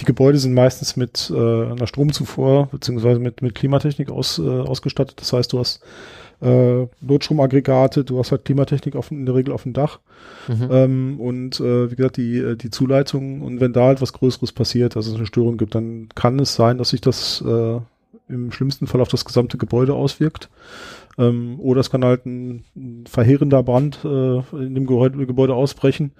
die 0.01 0.05
Gebäude 0.05 0.39
sind 0.39 0.53
meistens 0.53 0.97
mit 0.97 1.31
äh, 1.33 1.35
einer 1.35 1.85
Stromzufuhr 1.85 2.67
beziehungsweise 2.71 3.19
mit, 3.19 3.41
mit 3.41 3.53
Klimatechnik 3.53 4.09
aus, 4.09 4.39
äh, 4.39 4.41
ausgestattet. 4.41 5.21
Das 5.21 5.31
heißt, 5.31 5.53
du 5.53 5.59
hast 5.59 5.81
äh, 6.41 6.87
Notstromaggregate, 7.01 8.03
du 8.03 8.17
hast 8.17 8.31
halt 8.31 8.45
Klimatechnik 8.45 8.95
auf, 8.95 9.11
in 9.11 9.27
der 9.27 9.35
Regel 9.35 9.53
auf 9.53 9.63
dem 9.63 9.73
Dach 9.73 9.99
mhm. 10.47 10.69
ähm, 10.71 11.19
und 11.19 11.59
äh, 11.59 11.91
wie 11.91 11.95
gesagt 11.95 12.17
die, 12.17 12.37
äh, 12.37 12.55
die 12.55 12.71
Zuleitung 12.71 13.43
und 13.43 13.59
wenn 13.59 13.73
da 13.73 13.85
halt 13.85 14.01
was 14.01 14.13
Größeres 14.13 14.51
passiert, 14.51 14.97
also 14.97 15.11
es 15.11 15.17
eine 15.17 15.27
Störung 15.27 15.57
gibt, 15.57 15.75
dann 15.75 16.09
kann 16.15 16.39
es 16.39 16.55
sein, 16.55 16.79
dass 16.79 16.89
sich 16.89 17.01
das 17.01 17.43
äh, 17.45 17.79
im 18.27 18.51
schlimmsten 18.51 18.87
Fall 18.87 19.01
auf 19.01 19.09
das 19.09 19.25
gesamte 19.25 19.57
Gebäude 19.57 19.93
auswirkt. 19.93 20.49
Ähm, 21.17 21.59
oder 21.59 21.81
es 21.81 21.89
kann 21.89 22.05
halt 22.05 22.25
ein, 22.25 22.63
verheerender 23.07 23.63
Brand 23.63 23.99
äh, 24.05 24.39
in 24.53 24.75
dem 24.75 24.85
Gebäude, 24.85 25.25
Gebäude 25.25 25.53
ausbrechen. 25.53 26.13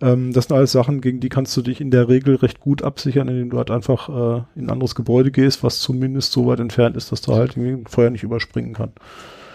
Ähm, 0.00 0.32
das 0.32 0.46
sind 0.46 0.56
alles 0.56 0.72
Sachen, 0.72 1.00
gegen 1.00 1.20
die 1.20 1.28
kannst 1.28 1.56
du 1.56 1.62
dich 1.62 1.80
in 1.80 1.90
der 1.90 2.08
Regel 2.08 2.36
recht 2.36 2.60
gut 2.60 2.82
absichern, 2.82 3.28
indem 3.28 3.50
du 3.50 3.58
halt 3.58 3.70
einfach 3.70 4.08
äh, 4.08 4.42
in 4.54 4.66
ein 4.66 4.70
anderes 4.70 4.94
Gebäude 4.94 5.30
gehst, 5.30 5.62
was 5.62 5.80
zumindest 5.80 6.32
so 6.32 6.46
weit 6.46 6.60
entfernt 6.60 6.96
ist, 6.96 7.10
dass 7.10 7.20
du 7.20 7.34
halt 7.34 7.56
ein 7.56 7.86
Feuer 7.86 8.10
nicht 8.10 8.22
überspringen 8.22 8.74
kann. 8.74 8.92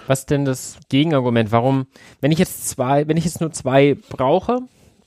Was 0.07 0.25
denn 0.25 0.43
das 0.43 0.77
Gegenargument? 0.89 1.51
Warum, 1.51 1.87
wenn 2.19 2.31
ich 2.31 2.39
jetzt 2.39 2.67
zwei, 2.67 3.07
wenn 3.07 3.17
ich 3.17 3.25
jetzt 3.25 3.39
nur 3.39 3.51
zwei 3.51 3.97
brauche 4.09 4.59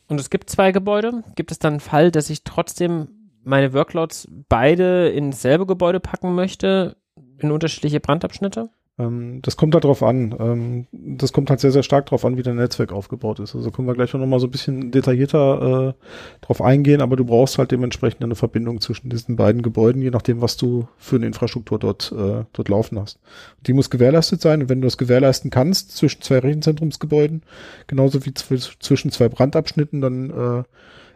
und 0.09 0.19
es 0.19 0.31
gibt 0.31 0.49
zwei 0.49 0.73
Gebäude, 0.73 1.23
gibt 1.35 1.51
es 1.51 1.59
dann 1.59 1.75
einen 1.75 1.81
Fall, 1.81 2.11
dass 2.11 2.31
ich 2.31 2.45
trotzdem 2.45 3.09
meine 3.45 3.73
Workloads 3.75 4.29
beide 4.49 5.09
ins 5.11 5.43
selbe 5.43 5.67
Gebäude 5.67 6.01
packen 6.01 6.35
möchte, 6.35 6.97
in 7.39 7.51
unterschiedliche 7.51 8.01
Brandabschnitte? 8.01 8.71
Ähm, 8.99 9.41
das 9.43 9.57
kommt 9.57 9.75
halt 9.75 9.85
drauf 9.85 10.03
an. 10.03 10.35
Ähm, 10.39 10.87
das 10.93 11.33
kommt 11.33 11.51
halt 11.51 11.61
sehr, 11.61 11.73
sehr 11.73 11.83
stark 11.83 12.07
drauf 12.07 12.25
an, 12.25 12.37
wie 12.37 12.43
dein 12.43 12.57
Netzwerk 12.57 12.93
aufgebaut 12.93 13.41
ist. 13.41 13.55
Also 13.55 13.71
können 13.71 13.87
wir 13.89 13.95
gleich 13.95 14.13
noch 14.15 14.27
mal 14.27 14.41
so 14.41 14.47
ein 14.47 14.51
bisschen 14.51 14.91
detaillierter 14.91 15.95
äh, 15.95 16.45
drauf 16.45 16.63
eingehen, 16.63 17.03
aber 17.03 17.17
du 17.17 17.25
brauchst 17.25 17.59
halt 17.59 17.71
dementsprechend 17.73 18.23
eine 18.23 18.35
Verbindung 18.35 18.81
zwischen 18.81 19.11
diesen 19.11 19.37
beiden 19.37 19.63
Gebäuden, 19.63 20.01
je 20.01 20.11
nachdem, 20.11 20.41
was 20.41 20.57
du 20.57 20.89
für 20.97 21.17
eine 21.17 21.27
Infrastruktur 21.27 21.79
dort, 21.79 22.13
äh, 22.13 22.45
dort 22.53 22.69
laufen 22.69 22.99
hast. 22.99 23.19
Die 23.67 23.75
muss 23.75 23.91
gewährleistet 23.91 24.41
sein 24.41 24.63
und 24.63 24.69
wenn 24.69 24.81
du 24.81 24.87
das 24.87 24.99
gewährleisten 24.99 25.51
kannst 25.51 25.97
zwischen 25.97 26.23
zwei 26.23 26.39
Rechenzentrumsgebäuden, 26.39 27.43
genauso 27.87 28.25
wie 28.25 28.33
zwischen 28.33 29.11
zwei 29.11 29.29
Brandabschnitten, 29.29 30.01
dann 30.01 30.31
äh, 30.31 30.63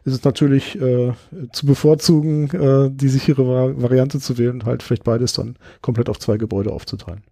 ist 0.05 0.15
es 0.15 0.25
natürlich 0.25 0.81
äh, 0.81 1.13
zu 1.53 1.67
bevorzugen, 1.67 2.51
äh, 2.51 2.91
die 2.91 3.09
sichere 3.09 3.81
Variante 3.83 4.19
zu 4.19 4.39
wählen 4.39 4.55
und 4.55 4.65
halt 4.65 4.83
vielleicht 4.83 5.05
beides 5.05 5.33
dann 5.33 5.57
komplett 5.83 6.09
auf 6.09 6.19
zwei 6.19 6.37
Gebäude 6.37 6.73
aufzuteilen. 6.73 7.23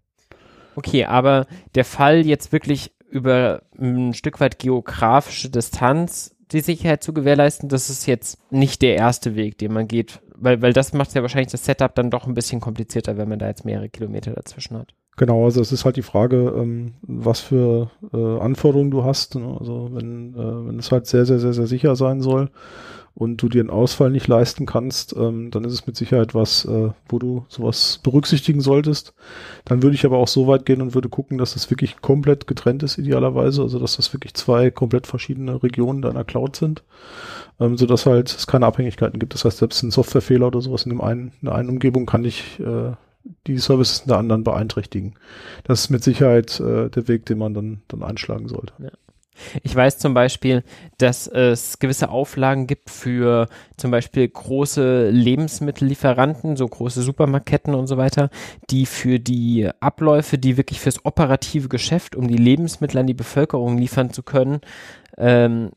Okay, 0.78 1.06
aber 1.06 1.48
der 1.74 1.84
Fall 1.84 2.24
jetzt 2.24 2.52
wirklich 2.52 2.92
über 3.10 3.62
ein 3.76 4.14
Stück 4.14 4.38
weit 4.38 4.60
geografische 4.60 5.50
Distanz 5.50 6.36
die 6.52 6.60
Sicherheit 6.60 7.02
zu 7.02 7.12
gewährleisten, 7.12 7.68
das 7.68 7.90
ist 7.90 8.06
jetzt 8.06 8.38
nicht 8.52 8.80
der 8.80 8.94
erste 8.94 9.34
Weg, 9.34 9.58
den 9.58 9.72
man 9.72 9.88
geht, 9.88 10.20
weil, 10.36 10.62
weil 10.62 10.72
das 10.72 10.92
macht 10.92 11.12
ja 11.14 11.22
wahrscheinlich 11.22 11.50
das 11.50 11.64
Setup 11.64 11.92
dann 11.96 12.12
doch 12.12 12.28
ein 12.28 12.34
bisschen 12.34 12.60
komplizierter, 12.60 13.18
wenn 13.18 13.28
man 13.28 13.40
da 13.40 13.48
jetzt 13.48 13.64
mehrere 13.64 13.88
Kilometer 13.88 14.30
dazwischen 14.30 14.78
hat. 14.78 14.94
Genau, 15.16 15.46
also 15.46 15.60
es 15.60 15.72
ist 15.72 15.84
halt 15.84 15.96
die 15.96 16.02
Frage, 16.02 16.54
ähm, 16.56 16.94
was 17.02 17.40
für 17.40 17.90
äh, 18.12 18.38
Anforderungen 18.38 18.92
du 18.92 19.02
hast. 19.02 19.34
Ne? 19.34 19.56
Also 19.58 19.90
wenn, 19.92 20.34
äh, 20.34 20.68
wenn 20.68 20.78
es 20.78 20.92
halt 20.92 21.06
sehr, 21.08 21.26
sehr, 21.26 21.40
sehr, 21.40 21.54
sehr 21.54 21.66
sicher 21.66 21.96
sein 21.96 22.20
soll, 22.20 22.50
und 23.18 23.38
du 23.38 23.48
dir 23.48 23.60
einen 23.60 23.70
Ausfall 23.70 24.10
nicht 24.10 24.28
leisten 24.28 24.64
kannst, 24.64 25.12
ähm, 25.16 25.50
dann 25.50 25.64
ist 25.64 25.72
es 25.72 25.88
mit 25.88 25.96
Sicherheit 25.96 26.36
was, 26.36 26.64
äh, 26.66 26.90
wo 27.08 27.18
du 27.18 27.44
sowas 27.48 27.98
berücksichtigen 28.04 28.60
solltest. 28.60 29.12
Dann 29.64 29.82
würde 29.82 29.96
ich 29.96 30.06
aber 30.06 30.18
auch 30.18 30.28
so 30.28 30.46
weit 30.46 30.64
gehen 30.64 30.80
und 30.80 30.94
würde 30.94 31.08
gucken, 31.08 31.36
dass 31.36 31.54
das 31.54 31.68
wirklich 31.68 32.00
komplett 32.00 32.46
getrennt 32.46 32.84
ist, 32.84 32.96
idealerweise, 32.96 33.62
also 33.62 33.80
dass 33.80 33.96
das 33.96 34.12
wirklich 34.12 34.34
zwei 34.34 34.70
komplett 34.70 35.08
verschiedene 35.08 35.60
Regionen 35.64 36.00
deiner 36.00 36.22
Cloud 36.22 36.54
sind, 36.54 36.84
ähm, 37.58 37.76
so 37.76 37.86
dass 37.86 38.06
halt 38.06 38.28
es 38.28 38.46
keine 38.46 38.66
Abhängigkeiten 38.66 39.18
gibt. 39.18 39.34
Das 39.34 39.44
heißt, 39.44 39.58
selbst 39.58 39.82
ein 39.82 39.90
Softwarefehler 39.90 40.46
oder 40.46 40.60
sowas 40.60 40.84
in 40.84 40.90
dem 40.90 41.00
einen, 41.00 41.32
in 41.40 41.46
der 41.46 41.56
einen 41.56 41.70
Umgebung 41.70 42.06
kann 42.06 42.24
ich 42.24 42.60
äh, 42.60 42.92
die 43.48 43.58
Services 43.58 44.02
in 44.02 44.08
der 44.08 44.18
anderen 44.18 44.44
beeinträchtigen. 44.44 45.14
Das 45.64 45.80
ist 45.80 45.90
mit 45.90 46.04
Sicherheit 46.04 46.60
äh, 46.60 46.88
der 46.88 47.08
Weg, 47.08 47.26
den 47.26 47.38
man 47.38 47.52
dann, 47.52 47.80
dann 47.88 48.04
einschlagen 48.04 48.46
sollte. 48.46 48.74
Ja. 48.78 48.90
Ich 49.62 49.74
weiß 49.74 49.98
zum 49.98 50.14
Beispiel, 50.14 50.62
dass 50.98 51.26
es 51.26 51.78
gewisse 51.78 52.10
Auflagen 52.10 52.66
gibt 52.66 52.90
für 52.90 53.48
zum 53.76 53.90
Beispiel 53.90 54.28
große 54.28 55.10
Lebensmittellieferanten, 55.10 56.56
so 56.56 56.66
große 56.66 57.02
Supermarketten 57.02 57.74
und 57.74 57.86
so 57.86 57.96
weiter, 57.96 58.30
die 58.70 58.86
für 58.86 59.18
die 59.18 59.70
Abläufe, 59.80 60.38
die 60.38 60.56
wirklich 60.56 60.80
fürs 60.80 61.04
operative 61.04 61.68
Geschäft, 61.68 62.16
um 62.16 62.28
die 62.28 62.36
Lebensmittel 62.36 62.98
an 62.98 63.06
die 63.06 63.14
Bevölkerung 63.14 63.78
liefern 63.78 64.12
zu 64.12 64.22
können, 64.22 64.60
ähm, 65.16 65.70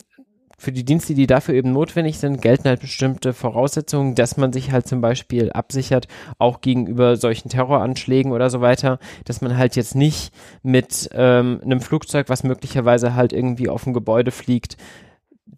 für 0.62 0.72
die 0.72 0.86
Dienste, 0.86 1.16
die 1.16 1.26
dafür 1.26 1.56
eben 1.56 1.72
notwendig 1.72 2.20
sind, 2.20 2.40
gelten 2.40 2.70
halt 2.70 2.82
bestimmte 2.82 3.34
Voraussetzungen, 3.34 4.14
dass 4.14 4.38
man 4.38 4.54
sich 4.54 4.72
halt 4.72 4.88
zum 4.88 5.02
Beispiel 5.02 5.52
absichert, 5.52 6.08
auch 6.38 6.62
gegenüber 6.62 7.16
solchen 7.16 7.50
Terroranschlägen 7.50 8.32
oder 8.32 8.52
so 8.52 8.62
weiter, 8.62 9.00
dass 9.26 9.42
man 9.42 9.58
halt 9.58 9.76
jetzt 9.76 9.96
nicht 9.96 10.32
mit 10.62 11.10
ähm, 11.14 11.62
einem 11.66 11.82
Flugzeug, 11.82 12.30
was 12.30 12.44
möglicherweise 12.44 13.16
halt 13.16 13.34
irgendwie 13.34 13.70
auf 13.70 13.88
ein 13.88 13.94
Gebäude 13.94 14.30
fliegt, 14.30 14.78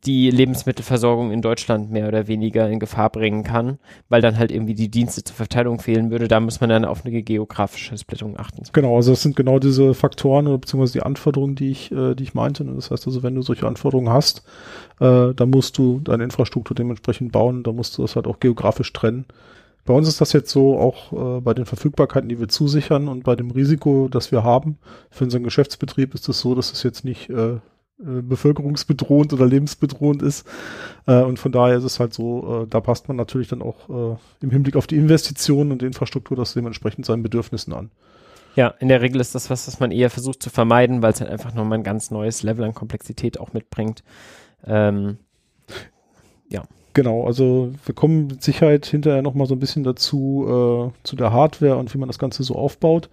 die 0.06 0.30
Lebensmittelversorgung 0.30 1.32
in 1.32 1.42
Deutschland 1.42 1.92
mehr 1.92 2.08
oder 2.08 2.28
weniger 2.28 2.70
in 2.70 2.80
Gefahr 2.80 3.10
bringen 3.10 3.44
kann, 3.44 3.80
weil 4.10 4.22
dann 4.22 4.38
halt 4.38 4.52
irgendwie 4.52 4.74
die 4.74 4.90
Dienste 4.90 5.24
zur 5.24 5.36
Verteilung 5.36 5.80
fehlen 5.80 6.12
würde. 6.12 6.28
Da 6.28 6.40
muss 6.40 6.62
man 6.62 6.70
dann 6.70 6.86
auf 6.86 7.06
eine 7.06 7.24
geografische 7.24 7.98
Splittung 7.98 8.38
achten. 8.38 8.64
Genau, 8.74 8.96
also 8.96 9.12
das 9.12 9.22
sind 9.22 9.36
genau 9.36 9.60
diese 9.60 9.94
Faktoren 9.94 10.48
oder 10.48 10.58
beziehungsweise 10.58 10.94
die 10.94 11.04
Anforderungen, 11.04 11.56
die 11.56 11.72
ich, 11.72 11.92
äh, 11.92 12.16
die 12.16 12.24
ich 12.24 12.34
meinte. 12.34 12.66
Das 12.66 12.92
heißt 12.92 13.08
also, 13.08 13.24
wenn 13.24 13.36
du 13.36 13.42
solche 13.42 13.68
Anforderungen 13.68 14.12
hast, 14.12 14.44
äh, 15.00 15.34
dann 15.34 15.50
musst 15.50 15.78
du 15.78 16.00
deine 16.00 16.24
Infrastruktur 16.24 16.76
dementsprechend 16.76 17.32
bauen, 17.32 17.64
da 17.64 17.72
musst 17.72 17.98
du 17.98 18.02
das 18.02 18.16
halt 18.16 18.28
auch 18.28 18.40
geografisch 18.40 18.92
trennen. 18.94 19.26
Bei 19.86 19.94
uns 19.94 20.08
ist 20.08 20.22
das 20.22 20.32
jetzt 20.32 20.50
so 20.50 20.78
auch 20.78 21.38
äh, 21.38 21.42
bei 21.42 21.54
den 21.54 21.66
Verfügbarkeiten, 21.66 22.30
die 22.30 22.40
wir 22.40 22.48
zusichern 22.48 23.10
und 23.10 23.24
bei 23.24 23.36
dem 23.36 23.52
Risiko, 23.52 24.08
das 24.10 24.32
wir 24.32 24.44
haben. 24.44 24.78
Für 25.10 25.26
unseren 25.26 25.44
Geschäftsbetrieb 25.44 26.14
ist 26.14 26.22
es 26.22 26.28
das 26.28 26.40
so, 26.40 26.56
dass 26.56 26.72
es 26.72 26.84
jetzt 26.84 27.04
nicht 27.04 27.30
äh, 27.30 27.58
äh, 28.00 28.22
bevölkerungsbedrohend 28.22 29.34
oder 29.34 29.46
lebensbedrohend 29.46 30.22
ist. 30.22 30.48
Äh, 31.06 31.22
und 31.22 31.40
von 31.40 31.52
daher 31.52 31.78
ist 31.78 31.84
es 31.84 32.00
halt 32.00 32.14
so, 32.14 32.64
äh, 32.64 32.68
da 32.68 32.82
passt 32.82 33.08
man 33.08 33.18
natürlich 33.18 33.48
dann 33.48 33.62
auch 33.62 33.90
äh, 33.90 34.18
im 34.42 34.52
Hinblick 34.52 34.76
auf 34.76 34.88
die 34.88 34.98
Investitionen 34.98 35.72
und 35.72 35.82
die 35.82 35.86
Infrastruktur 35.86 36.38
das 36.38 36.54
dementsprechend 36.54 37.06
seinen 37.06 37.24
Bedürfnissen 37.24 37.74
an. 37.74 37.92
Ja, 38.56 38.68
in 38.80 38.88
der 38.88 39.02
Regel 39.02 39.20
ist 39.20 39.34
das 39.34 39.50
was, 39.50 39.68
was 39.68 39.80
man 39.80 39.92
eher 39.92 40.10
versucht 40.10 40.44
zu 40.44 40.50
vermeiden, 40.50 41.02
weil 41.02 41.14
es 41.14 41.22
halt 41.22 41.32
einfach 41.32 41.54
nochmal 41.54 41.80
ein 41.80 41.84
ganz 41.84 42.12
neues 42.12 42.44
Level 42.44 42.66
an 42.66 42.74
Komplexität 42.74 43.40
auch 43.40 43.54
mitbringt. 43.54 44.04
Ähm, 44.66 45.18
ja. 46.50 46.64
Genau, 46.96 47.26
also 47.26 47.74
wir 47.86 47.96
kommen 47.96 48.28
mit 48.28 48.44
Sicherheit 48.44 48.86
hinterher 48.86 49.24
nochmal 49.24 49.48
so 49.48 49.56
ein 49.56 49.60
bisschen 49.60 49.84
dazu, 49.84 50.92
äh, 50.94 51.02
zu 51.04 51.16
der 51.16 51.34
Hardware 51.34 51.78
und 51.78 51.92
wie 51.92 51.98
man 51.98 52.08
das 52.08 52.20
Ganze 52.20 52.44
so 52.44 52.56
aufbaut. 52.56 53.10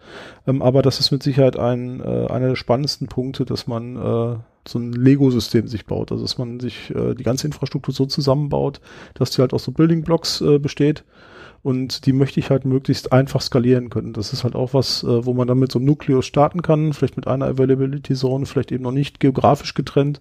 Ähm, 0.47 0.61
aber 0.61 0.83
das 0.83 1.01
ist 1.01 1.11
mit 1.11 1.23
Sicherheit 1.23 1.59
ein, 1.59 2.01
äh, 2.01 2.27
einer 2.27 2.49
der 2.49 2.57
spannendsten 2.57 3.09
Punkte, 3.09 3.47
dass 3.47 3.67
man 3.67 3.97
äh, 3.97 4.37
so 4.67 4.79
ein 4.79 4.93
Lego-System 4.93 5.69
sich 5.69 5.87
baut. 5.87 6.13
Also 6.13 6.25
dass 6.25 6.39
man 6.39 6.61
sich 6.61 6.95
äh, 6.95 7.15
die 7.15 7.25
ganze 7.25 7.47
Infrastruktur 7.47 7.95
so 7.95 8.07
zusammenbaut, 8.07 8.81
dass 9.15 9.31
die 9.31 9.41
halt 9.41 9.53
aus 9.53 9.65
so 9.65 9.73
Building 9.73 10.03
Blocks 10.03 10.41
äh, 10.41 10.59
besteht. 10.59 11.05
Und 11.63 12.07
die 12.07 12.15
möchte 12.15 12.41
ich 12.41 12.49
halt 12.49 12.65
möglichst 12.65 13.13
einfach 13.13 13.43
skalieren 13.43 13.91
können. 13.91 14.15
Das 14.15 14.33
ist 14.33 14.45
halt 14.45 14.55
auch 14.55 14.73
was, 14.73 15.03
äh, 15.03 15.27
wo 15.27 15.35
man 15.35 15.47
dann 15.47 15.59
mit 15.59 15.71
so 15.71 15.79
einem 15.79 15.87
Nukleus 15.87 16.25
starten 16.25 16.63
kann, 16.63 16.95
vielleicht 16.95 17.17
mit 17.17 17.27
einer 17.27 17.47
Availability 17.47 18.15
Zone, 18.15 18.47
vielleicht 18.47 18.73
eben 18.73 18.83
noch 18.83 18.93
nicht 18.93 19.21
geografisch 19.21 19.75
getrennt. 19.75 20.21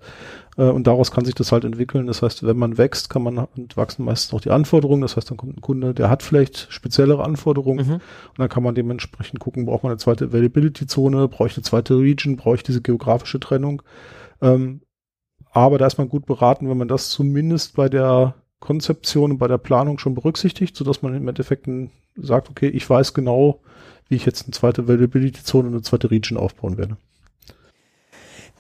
Äh, 0.58 0.64
und 0.64 0.86
daraus 0.86 1.12
kann 1.12 1.24
sich 1.24 1.36
das 1.36 1.54
halt 1.54 1.64
entwickeln. 1.64 2.08
Das 2.08 2.22
heißt, 2.22 2.46
wenn 2.46 2.58
man 2.58 2.78
wächst, 2.78 3.10
kann 3.10 3.24
man 3.24 3.48
wachsen 3.76 4.04
meistens 4.04 4.34
auch 4.34 4.42
die 4.42 4.50
Anforderungen. 4.50 5.02
Das 5.02 5.16
heißt, 5.16 5.32
dann 5.32 5.38
kommt 5.38 5.58
ein 5.58 5.62
Kunde, 5.62 5.94
der 5.94 6.10
hat 6.10 6.24
vielleicht 6.24 6.68
speziellere 6.72 7.24
Anforderungen. 7.24 7.88
Mhm. 7.88 7.94
Und 7.94 8.02
dann 8.38 8.50
kann 8.50 8.64
man 8.64 8.76
dementsprechend 8.76 9.40
gucken, 9.40 9.66
braucht 9.66 9.84
man 9.84 9.94
eine 9.94 10.00
zweite 10.00 10.26
Availability 10.26 10.88
Zone, 10.88 11.30
brauche 11.30 11.48
ich 11.48 11.56
eine 11.56 11.64
zweite 11.64 11.98
Region, 11.98 12.36
brauche 12.36 12.56
ich 12.56 12.64
diese 12.64 12.82
geografische 12.82 13.40
Trennung. 13.40 13.82
Ähm, 14.42 14.82
aber 15.52 15.78
da 15.78 15.88
ist 15.88 15.98
man 15.98 16.10
gut 16.10 16.26
beraten, 16.26 16.70
wenn 16.70 16.78
man 16.78 16.88
das 16.88 17.10
zumindest 17.10 17.76
bei 17.76 17.90
der 17.90 18.36
Konzeption 18.60 19.32
und 19.32 19.38
bei 19.38 19.48
der 19.48 19.58
Planung 19.58 20.00
schon 20.00 20.16
berücksichtigt, 20.16 20.76
sodass 20.76 21.02
man 21.02 21.16
im 21.16 21.28
Endeffekt 21.28 21.68
sagt, 22.16 22.50
okay, 22.50 22.68
ich 22.68 22.90
weiß 22.90 23.14
genau, 23.14 23.62
wie 24.10 24.16
ich 24.16 24.26
jetzt 24.26 24.44
eine 24.44 24.52
zweite 24.52 24.84
Availability-Zone 24.84 25.68
und 25.68 25.74
eine 25.74 25.82
zweite 25.82 26.12
Region 26.12 26.38
aufbauen 26.38 26.78
werde. 26.78 26.98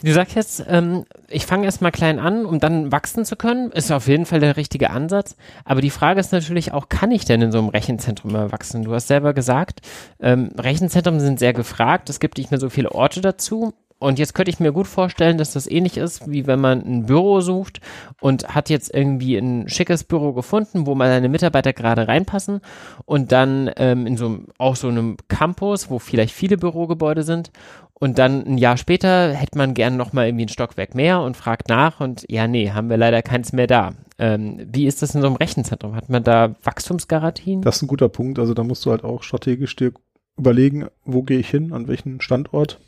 Du 0.02 0.14
sagst 0.14 0.36
jetzt, 0.36 0.64
ähm, 0.70 1.06
ich 1.28 1.46
fange 1.46 1.66
erstmal 1.66 1.92
klein 1.92 2.20
an, 2.20 2.46
um 2.46 2.62
dann 2.62 2.90
wachsen 2.90 3.26
zu 3.26 3.36
können. 3.36 3.70
Ist 3.72 3.92
auf 3.92 4.08
jeden 4.08 4.26
Fall 4.26 4.40
der 4.40 4.56
richtige 4.56 4.92
Ansatz. 4.92 5.36
Aber 5.66 5.82
die 5.82 5.90
Frage 5.90 6.22
ist 6.22 6.32
natürlich 6.32 6.72
auch, 6.72 6.88
kann 6.88 7.12
ich 7.12 7.26
denn 7.26 7.42
in 7.42 7.52
so 7.52 7.58
einem 7.58 7.68
Rechenzentrum 7.68 8.32
wachsen? 8.32 8.84
Du 8.84 8.94
hast 8.94 9.08
selber 9.08 9.34
gesagt, 9.34 9.82
ähm, 10.22 10.52
Rechenzentren 10.58 11.20
sind 11.20 11.38
sehr 11.38 11.52
gefragt. 11.52 12.10
Es 12.10 12.22
gibt 12.22 12.38
nicht 12.38 12.50
mehr 12.50 12.62
so 12.62 12.70
viele 12.70 12.94
Orte 12.94 13.20
dazu. 13.20 13.74
Und 14.00 14.18
jetzt 14.18 14.34
könnte 14.34 14.50
ich 14.50 14.62
mir 14.62 14.72
gut 14.72 14.88
vorstellen, 14.88 15.38
dass 15.38 15.52
das 15.52 15.70
ähnlich 15.70 15.97
ist, 15.97 16.32
wie 16.32 16.47
wenn 16.47 16.62
man 16.62 16.82
ein 16.82 17.06
Büro 17.06 17.41
sucht 17.41 17.82
und 18.22 18.56
hat 18.56 18.70
jetzt 18.70 18.93
irgendwie 18.93 19.38
ein 19.38 19.68
schickes 19.68 20.06
Büro 20.06 20.32
gefunden, 20.32 20.86
wo 20.86 20.95
mal 20.95 21.10
seine 21.10 21.28
Mitarbeiter 21.28 21.74
gerade 21.74 22.08
reinpassen 22.08 22.62
und 23.06 23.34
dann 23.34 23.70
ähm, 23.76 24.08
in 24.08 24.16
so 24.16 24.39
auch 24.58 24.78
so 24.78 24.88
einem 24.88 25.18
Campus, 25.28 25.89
wo 25.89 26.00
vielleicht 26.00 26.34
viele 26.34 26.58
Bürogebäude 26.58 27.24
sind 27.24 27.52
und 28.00 28.18
dann 28.18 28.45
ein 28.45 28.58
Jahr 28.58 28.78
später 28.78 29.34
hätte 29.34 29.58
man 29.58 29.74
gern 29.74 29.97
nochmal 29.97 30.28
irgendwie 30.28 30.45
ein 30.45 30.50
Stockwerk 30.50 30.95
mehr 30.95 31.20
und 31.20 31.36
fragt 31.36 31.68
nach 31.68 32.00
und 32.00 32.26
ja, 32.30 32.47
nee, 32.47 32.72
haben 32.72 32.89
wir 32.89 32.97
leider 32.97 33.22
keins 33.22 33.52
mehr 33.52 33.68
da. 33.68 33.91
Ähm, 34.18 34.66
wie 34.72 34.88
ist 34.88 35.02
das 35.02 35.14
in 35.14 35.22
so 35.22 35.28
einem 35.28 35.36
Rechenzentrum? 35.36 35.95
Hat 35.95 36.10
man 36.10 36.24
da 36.24 36.56
Wachstumsgarantien? 36.64 37.62
Das 37.62 37.78
ist 37.78 37.82
ein 37.82 37.88
guter 37.88 38.08
Punkt. 38.08 38.39
Also 38.39 38.54
da 38.54 38.64
musst 38.64 38.86
du 38.86 38.91
halt 38.91 39.04
auch 39.04 39.24
strategisch 39.24 39.76
dir 39.76 39.91
überlegen, 40.38 40.88
wo 41.04 41.24
gehe 41.24 41.39
ich 41.39 41.50
hin, 41.50 41.74
an 41.74 41.89
welchen 41.89 42.22
Standort 42.22 42.80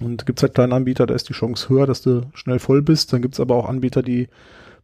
und 0.00 0.26
gibt 0.26 0.38
es 0.38 0.42
halt 0.42 0.54
kleine 0.54 0.74
Anbieter, 0.74 1.06
da 1.06 1.14
ist 1.14 1.28
die 1.28 1.34
Chance 1.34 1.68
höher, 1.68 1.86
dass 1.86 2.02
du 2.02 2.22
schnell 2.34 2.58
voll 2.58 2.82
bist. 2.82 3.12
Dann 3.12 3.22
gibt 3.22 3.34
es 3.34 3.40
aber 3.40 3.54
auch 3.54 3.68
Anbieter, 3.68 4.02
die 4.02 4.28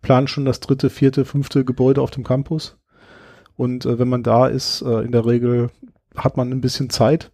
planen 0.03 0.29
schon 0.29 0.45
das 0.45 0.61
dritte, 0.61 0.91
vierte, 0.91 1.25
fünfte 1.25 1.65
Gebäude 1.65 2.01
auf 2.01 2.11
dem 2.11 2.25
Campus. 2.25 2.77
Und 3.57 3.85
äh, 3.85 3.99
wenn 3.99 4.09
man 4.09 4.23
da 4.23 4.47
ist, 4.47 4.83
äh, 4.83 5.01
in 5.01 5.13
der 5.13 5.27
Regel 5.27 5.71
hat 6.17 6.37
man 6.37 6.51
ein 6.51 6.61
bisschen 6.61 6.91
Zeit 6.91 7.31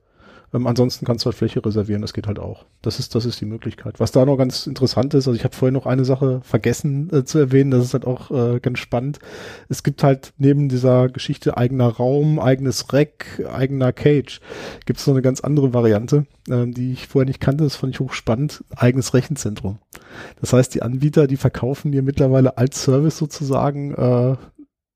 ähm, 0.57 0.67
ansonsten 0.67 1.05
kannst 1.05 1.25
du 1.25 1.27
halt 1.27 1.37
Fläche 1.37 1.65
reservieren, 1.65 2.03
das 2.03 2.13
geht 2.13 2.27
halt 2.27 2.39
auch. 2.39 2.65
Das 2.83 2.99
ist, 2.99 3.15
das 3.15 3.25
ist 3.25 3.41
die 3.41 3.47
Möglichkeit. 3.47 4.01
Was 4.01 4.13
da 4.13 4.25
noch 4.25 4.37
ganz 4.37 4.67
interessant 4.67 5.15
ist, 5.15 5.29
also 5.29 5.37
ich 5.37 5.45
habe 5.45 5.55
vorhin 5.55 5.75
noch 5.75 5.87
eine 5.87 6.05
Sache 6.05 6.41
vergessen 6.43 7.11
äh, 7.13 7.25
zu 7.25 7.39
erwähnen, 7.39 7.71
das 7.71 7.85
ist 7.85 7.95
halt 7.95 8.07
auch 8.07 8.31
äh, 8.31 8.61
ganz 8.61 8.79
spannend. 8.79 9.19
Es 9.69 9.83
gibt 9.83 10.03
halt 10.03 10.33
neben 10.39 10.69
dieser 10.69 11.09
Geschichte 11.09 11.57
eigener 11.57 11.89
Raum, 11.89 12.39
eigenes 12.39 12.93
Rack, 12.93 13.43
eigener 13.53 13.93
Cage, 13.93 14.41
gibt 14.87 14.99
es 14.99 15.07
noch 15.07 15.15
eine 15.15 15.23
ganz 15.23 15.41
andere 15.41 15.75
Variante, 15.75 16.27
äh, 16.49 16.67
die 16.67 16.93
ich 16.93 17.09
vorher 17.09 17.27
nicht 17.27 17.41
kannte, 17.41 17.65
das 17.65 17.77
fand 17.77 17.95
ich 17.95 18.01
hochspannend, 18.01 18.65
eigenes 18.75 19.15
Rechenzentrum. 19.15 19.79
Das 20.41 20.53
heißt, 20.53 20.75
die 20.75 20.83
Anbieter, 20.83 21.27
die 21.27 21.37
verkaufen 21.37 21.93
dir 21.93 22.03
mittlerweile 22.03 22.57
als 22.57 22.83
Service 22.83 23.19
sozusagen 23.19 23.95
äh, 23.95 24.37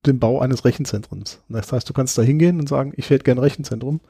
den 0.06 0.18
Bau 0.18 0.40
eines 0.40 0.64
Rechenzentrums. 0.64 1.42
Das 1.48 1.72
heißt, 1.72 1.88
du 1.88 1.92
kannst 1.92 2.16
da 2.16 2.22
hingehen 2.22 2.58
und 2.58 2.68
sagen, 2.68 2.92
ich 2.96 3.10
hätte 3.10 3.24
gerne 3.24 3.42
Rechenzentrum 3.42 4.00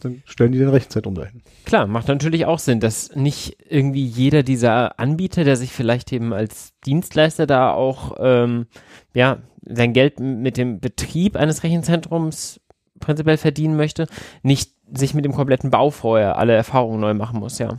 dann 0.00 0.22
stellen 0.24 0.52
die 0.52 0.58
den 0.58 0.68
Rechenzentrum 0.68 1.14
dahin. 1.14 1.42
Klar, 1.64 1.86
macht 1.86 2.08
natürlich 2.08 2.46
auch 2.46 2.58
Sinn, 2.58 2.80
dass 2.80 3.14
nicht 3.14 3.58
irgendwie 3.68 4.04
jeder 4.04 4.42
dieser 4.42 4.98
Anbieter, 5.00 5.44
der 5.44 5.56
sich 5.56 5.72
vielleicht 5.72 6.12
eben 6.12 6.32
als 6.32 6.72
Dienstleister 6.86 7.46
da 7.46 7.72
auch 7.72 8.16
ähm, 8.20 8.66
ja, 9.14 9.38
sein 9.62 9.92
Geld 9.92 10.20
mit 10.20 10.56
dem 10.56 10.80
Betrieb 10.80 11.36
eines 11.36 11.62
Rechenzentrums 11.62 12.60
prinzipiell 13.00 13.36
verdienen 13.36 13.76
möchte, 13.76 14.06
nicht 14.42 14.72
sich 14.92 15.14
mit 15.14 15.24
dem 15.24 15.32
kompletten 15.32 15.70
Bau 15.70 15.90
vorher 15.90 16.38
alle 16.38 16.54
Erfahrungen 16.54 17.00
neu 17.00 17.14
machen 17.14 17.40
muss, 17.40 17.58
ja. 17.58 17.78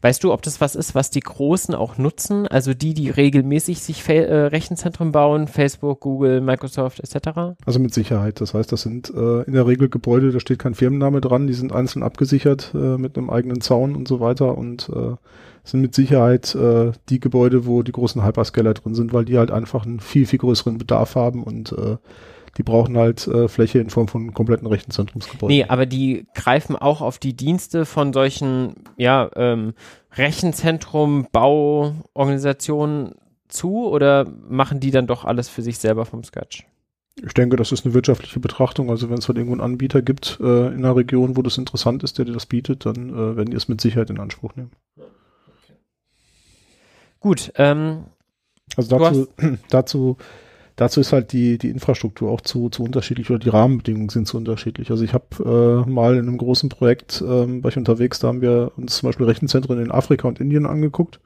Weißt 0.00 0.22
du, 0.24 0.32
ob 0.32 0.42
das 0.42 0.60
was 0.60 0.74
ist, 0.74 0.94
was 0.94 1.10
die 1.10 1.20
Großen 1.20 1.74
auch 1.74 1.98
nutzen? 1.98 2.46
Also 2.46 2.74
die, 2.74 2.94
die 2.94 3.10
regelmäßig 3.10 3.80
sich 3.80 4.02
Fe 4.02 4.26
äh, 4.26 4.46
Rechenzentren 4.46 5.12
bauen, 5.12 5.48
Facebook, 5.48 6.00
Google, 6.00 6.40
Microsoft 6.40 7.00
etc.? 7.00 7.56
Also 7.64 7.78
mit 7.78 7.94
Sicherheit. 7.94 8.40
Das 8.40 8.54
heißt, 8.54 8.70
das 8.72 8.82
sind 8.82 9.10
äh, 9.10 9.42
in 9.42 9.52
der 9.52 9.66
Regel 9.66 9.88
Gebäude, 9.88 10.32
da 10.32 10.40
steht 10.40 10.58
kein 10.58 10.74
Firmenname 10.74 11.20
dran, 11.20 11.46
die 11.46 11.54
sind 11.54 11.72
einzeln 11.72 12.02
abgesichert 12.02 12.72
äh, 12.74 12.96
mit 12.96 13.16
einem 13.16 13.30
eigenen 13.30 13.60
Zaun 13.60 13.96
und 13.96 14.08
so 14.08 14.20
weiter 14.20 14.56
und 14.56 14.88
äh, 14.90 15.16
sind 15.64 15.80
mit 15.80 15.94
Sicherheit 15.94 16.54
äh, 16.54 16.92
die 17.08 17.20
Gebäude, 17.20 17.66
wo 17.66 17.82
die 17.82 17.92
großen 17.92 18.24
Hyperscaler 18.24 18.74
drin 18.74 18.94
sind, 18.94 19.12
weil 19.12 19.24
die 19.24 19.38
halt 19.38 19.50
einfach 19.50 19.84
einen 19.84 20.00
viel, 20.00 20.26
viel 20.26 20.38
größeren 20.38 20.78
Bedarf 20.78 21.14
haben 21.14 21.42
und 21.42 21.72
äh, 21.72 21.96
die 22.58 22.62
brauchen 22.62 22.96
halt 22.96 23.26
äh, 23.26 23.48
Fläche 23.48 23.78
in 23.78 23.90
Form 23.90 24.08
von 24.08 24.34
kompletten 24.34 24.66
Rechenzentrumsgebäuden. 24.66 25.56
Nee, 25.56 25.64
aber 25.68 25.86
die 25.86 26.26
greifen 26.34 26.76
auch 26.76 27.00
auf 27.00 27.18
die 27.18 27.34
Dienste 27.34 27.86
von 27.86 28.12
solchen, 28.12 28.74
ja, 28.96 29.30
ähm, 29.36 29.74
Rechenzentrum, 30.12 31.26
Bauorganisationen 31.30 33.14
zu 33.48 33.88
oder 33.88 34.26
machen 34.48 34.80
die 34.80 34.90
dann 34.90 35.06
doch 35.06 35.24
alles 35.24 35.48
für 35.48 35.62
sich 35.62 35.78
selber 35.78 36.04
vom 36.04 36.24
Scratch? 36.24 36.66
Ich 37.22 37.34
denke, 37.34 37.56
das 37.56 37.72
ist 37.72 37.84
eine 37.84 37.94
wirtschaftliche 37.94 38.40
Betrachtung. 38.40 38.90
Also 38.90 39.10
wenn 39.10 39.18
es 39.18 39.28
halt 39.28 39.36
irgendwo 39.36 39.54
einen 39.54 39.72
Anbieter 39.72 40.00
gibt 40.00 40.38
äh, 40.40 40.68
in 40.68 40.78
einer 40.78 40.96
Region, 40.96 41.36
wo 41.36 41.42
das 41.42 41.58
interessant 41.58 42.02
ist, 42.02 42.18
der 42.18 42.24
dir 42.24 42.32
das 42.32 42.46
bietet, 42.46 42.86
dann 42.86 43.10
äh, 43.10 43.36
werden 43.36 43.50
die 43.50 43.56
es 43.56 43.68
mit 43.68 43.80
Sicherheit 43.80 44.10
in 44.10 44.20
Anspruch 44.20 44.54
nehmen. 44.56 44.70
Gut. 47.18 47.52
Ähm, 47.56 48.04
also 48.76 48.98
dazu, 48.98 49.28
dazu 49.70 50.16
dazu 50.80 51.00
ist 51.00 51.12
halt 51.12 51.32
die, 51.32 51.58
die 51.58 51.68
Infrastruktur 51.68 52.30
auch 52.30 52.40
zu, 52.40 52.70
zu 52.70 52.82
unterschiedlich 52.82 53.28
oder 53.28 53.38
die 53.38 53.50
Rahmenbedingungen 53.50 54.08
sind 54.08 54.26
zu 54.26 54.38
unterschiedlich. 54.38 54.90
Also 54.90 55.04
ich 55.04 55.12
habe 55.12 55.84
äh, 55.86 55.90
mal 55.90 56.14
in 56.14 56.26
einem 56.26 56.38
großen 56.38 56.70
Projekt, 56.70 57.22
ähm, 57.26 57.62
war 57.62 57.70
ich 57.70 57.76
unterwegs, 57.76 58.18
da 58.18 58.28
haben 58.28 58.40
wir 58.40 58.72
uns 58.78 58.96
zum 58.96 59.08
Beispiel 59.08 59.26
Rechenzentren 59.26 59.78
in 59.78 59.90
Afrika 59.90 60.26
und 60.26 60.40
Indien 60.40 60.64
angeguckt. 60.64 61.20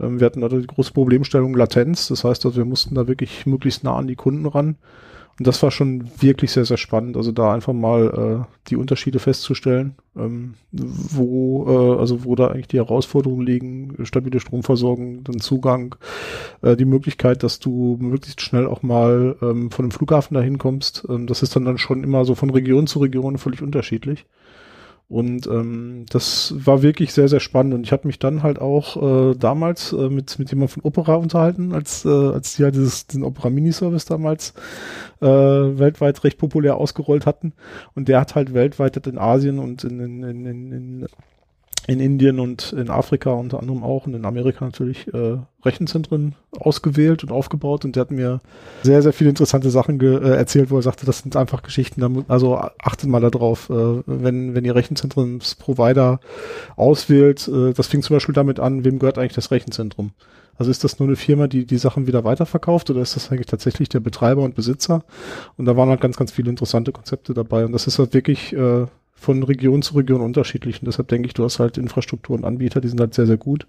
Ähm, 0.00 0.18
wir 0.18 0.24
hatten 0.24 0.40
da 0.40 0.48
die 0.48 0.66
große 0.66 0.94
Problemstellung 0.94 1.54
Latenz, 1.54 2.08
das 2.08 2.24
heißt, 2.24 2.46
also 2.46 2.56
wir 2.56 2.64
mussten 2.64 2.94
da 2.94 3.06
wirklich 3.06 3.44
möglichst 3.44 3.84
nah 3.84 3.96
an 3.96 4.06
die 4.06 4.16
Kunden 4.16 4.46
ran. 4.46 4.76
Und 5.40 5.46
das 5.46 5.62
war 5.62 5.70
schon 5.70 6.04
wirklich 6.20 6.52
sehr, 6.52 6.66
sehr 6.66 6.76
spannend. 6.76 7.16
Also 7.16 7.32
da 7.32 7.54
einfach 7.54 7.72
mal 7.72 8.44
äh, 8.44 8.68
die 8.68 8.76
Unterschiede 8.76 9.18
festzustellen, 9.20 9.94
ähm, 10.14 10.52
wo, 10.70 11.64
äh, 11.66 11.98
also 11.98 12.26
wo 12.26 12.34
da 12.34 12.48
eigentlich 12.48 12.68
die 12.68 12.76
Herausforderungen 12.76 13.46
liegen, 13.46 13.96
stabile 14.04 14.38
Stromversorgung, 14.38 15.24
den 15.24 15.40
Zugang, 15.40 15.94
äh, 16.60 16.76
die 16.76 16.84
Möglichkeit, 16.84 17.42
dass 17.42 17.58
du 17.58 17.96
möglichst 18.02 18.42
schnell 18.42 18.66
auch 18.66 18.82
mal 18.82 19.34
ähm, 19.40 19.70
von 19.70 19.86
einem 19.86 19.92
Flughafen 19.92 20.34
dahin 20.34 20.58
kommst. 20.58 21.06
Ähm, 21.08 21.26
das 21.26 21.42
ist 21.42 21.56
dann 21.56 21.64
dann 21.64 21.78
schon 21.78 22.04
immer 22.04 22.26
so 22.26 22.34
von 22.34 22.50
Region 22.50 22.86
zu 22.86 22.98
Region 22.98 23.38
völlig 23.38 23.62
unterschiedlich. 23.62 24.26
Und 25.10 25.48
ähm, 25.48 26.06
das 26.08 26.54
war 26.56 26.82
wirklich 26.82 27.12
sehr, 27.12 27.26
sehr 27.26 27.40
spannend. 27.40 27.74
Und 27.74 27.82
ich 27.82 27.90
habe 27.90 28.06
mich 28.06 28.20
dann 28.20 28.44
halt 28.44 28.60
auch 28.60 29.32
äh, 29.32 29.34
damals 29.34 29.92
äh, 29.92 30.08
mit, 30.08 30.38
mit 30.38 30.50
jemandem 30.50 30.68
von 30.68 30.84
Opera 30.84 31.16
unterhalten, 31.16 31.74
als, 31.74 32.04
äh, 32.04 32.08
als 32.08 32.54
die 32.54 32.62
halt 32.62 32.76
dieses, 32.76 33.08
diesen 33.08 33.24
Opera-Miniservice 33.24 34.04
damals 34.04 34.54
äh, 35.20 35.26
weltweit 35.26 36.22
recht 36.22 36.38
populär 36.38 36.76
ausgerollt 36.76 37.26
hatten. 37.26 37.54
Und 37.96 38.06
der 38.06 38.20
hat 38.20 38.36
halt 38.36 38.54
weltweit 38.54 39.04
in 39.08 39.18
Asien 39.18 39.58
und 39.58 39.82
in, 39.82 39.98
in, 39.98 40.22
in, 40.22 40.46
in 40.46 40.72
in 40.72 41.06
Indien 41.98 42.38
und 42.38 42.72
in 42.72 42.90
Afrika 42.90 43.30
unter 43.32 43.58
anderem 43.58 43.82
auch 43.82 44.06
und 44.06 44.14
in 44.14 44.24
Amerika 44.24 44.64
natürlich 44.64 45.12
äh, 45.12 45.38
Rechenzentren 45.64 46.34
ausgewählt 46.58 47.24
und 47.24 47.32
aufgebaut 47.32 47.84
und 47.84 47.96
der 47.96 48.02
hat 48.02 48.10
mir 48.10 48.40
sehr, 48.82 49.02
sehr 49.02 49.12
viele 49.12 49.30
interessante 49.30 49.70
Sachen 49.70 50.00
äh, 50.00 50.36
erzählt, 50.36 50.70
wo 50.70 50.76
er 50.76 50.82
sagte, 50.82 51.06
das 51.06 51.18
sind 51.18 51.36
einfach 51.36 51.62
Geschichten, 51.62 52.24
also 52.28 52.56
achtet 52.56 53.08
mal 53.08 53.20
darauf, 53.20 53.70
äh, 53.70 54.02
wenn, 54.06 54.54
wenn 54.54 54.64
ihr 54.64 54.76
Rechenzentrumsprovider 54.76 56.20
auswählt, 56.76 57.48
äh, 57.48 57.72
das 57.72 57.88
fing 57.88 58.02
zum 58.02 58.16
Beispiel 58.16 58.34
damit 58.34 58.60
an, 58.60 58.84
wem 58.84 58.98
gehört 58.98 59.18
eigentlich 59.18 59.32
das 59.32 59.50
Rechenzentrum? 59.50 60.12
Also 60.60 60.70
ist 60.70 60.84
das 60.84 60.98
nur 60.98 61.08
eine 61.08 61.16
Firma, 61.16 61.46
die 61.46 61.64
die 61.64 61.78
Sachen 61.78 62.06
wieder 62.06 62.22
weiterverkauft 62.22 62.90
oder 62.90 63.00
ist 63.00 63.16
das 63.16 63.32
eigentlich 63.32 63.46
tatsächlich 63.46 63.88
der 63.88 64.00
Betreiber 64.00 64.42
und 64.42 64.54
Besitzer? 64.54 65.04
Und 65.56 65.64
da 65.64 65.74
waren 65.74 65.88
halt 65.88 66.02
ganz, 66.02 66.18
ganz 66.18 66.32
viele 66.32 66.50
interessante 66.50 66.92
Konzepte 66.92 67.32
dabei 67.32 67.64
und 67.64 67.72
das 67.72 67.86
ist 67.86 67.98
halt 67.98 68.12
wirklich 68.12 68.52
äh, 68.52 68.84
von 69.20 69.42
Region 69.42 69.82
zu 69.82 69.94
Region 69.94 70.22
unterschiedlich. 70.22 70.80
Und 70.80 70.86
deshalb 70.86 71.08
denke 71.08 71.26
ich, 71.26 71.34
du 71.34 71.44
hast 71.44 71.58
halt 71.58 71.76
Infrastruktur 71.76 72.34
und 72.34 72.44
Anbieter, 72.44 72.80
die 72.80 72.88
sind 72.88 73.00
halt 73.00 73.12
sehr, 73.12 73.26
sehr 73.26 73.36
gut. 73.36 73.66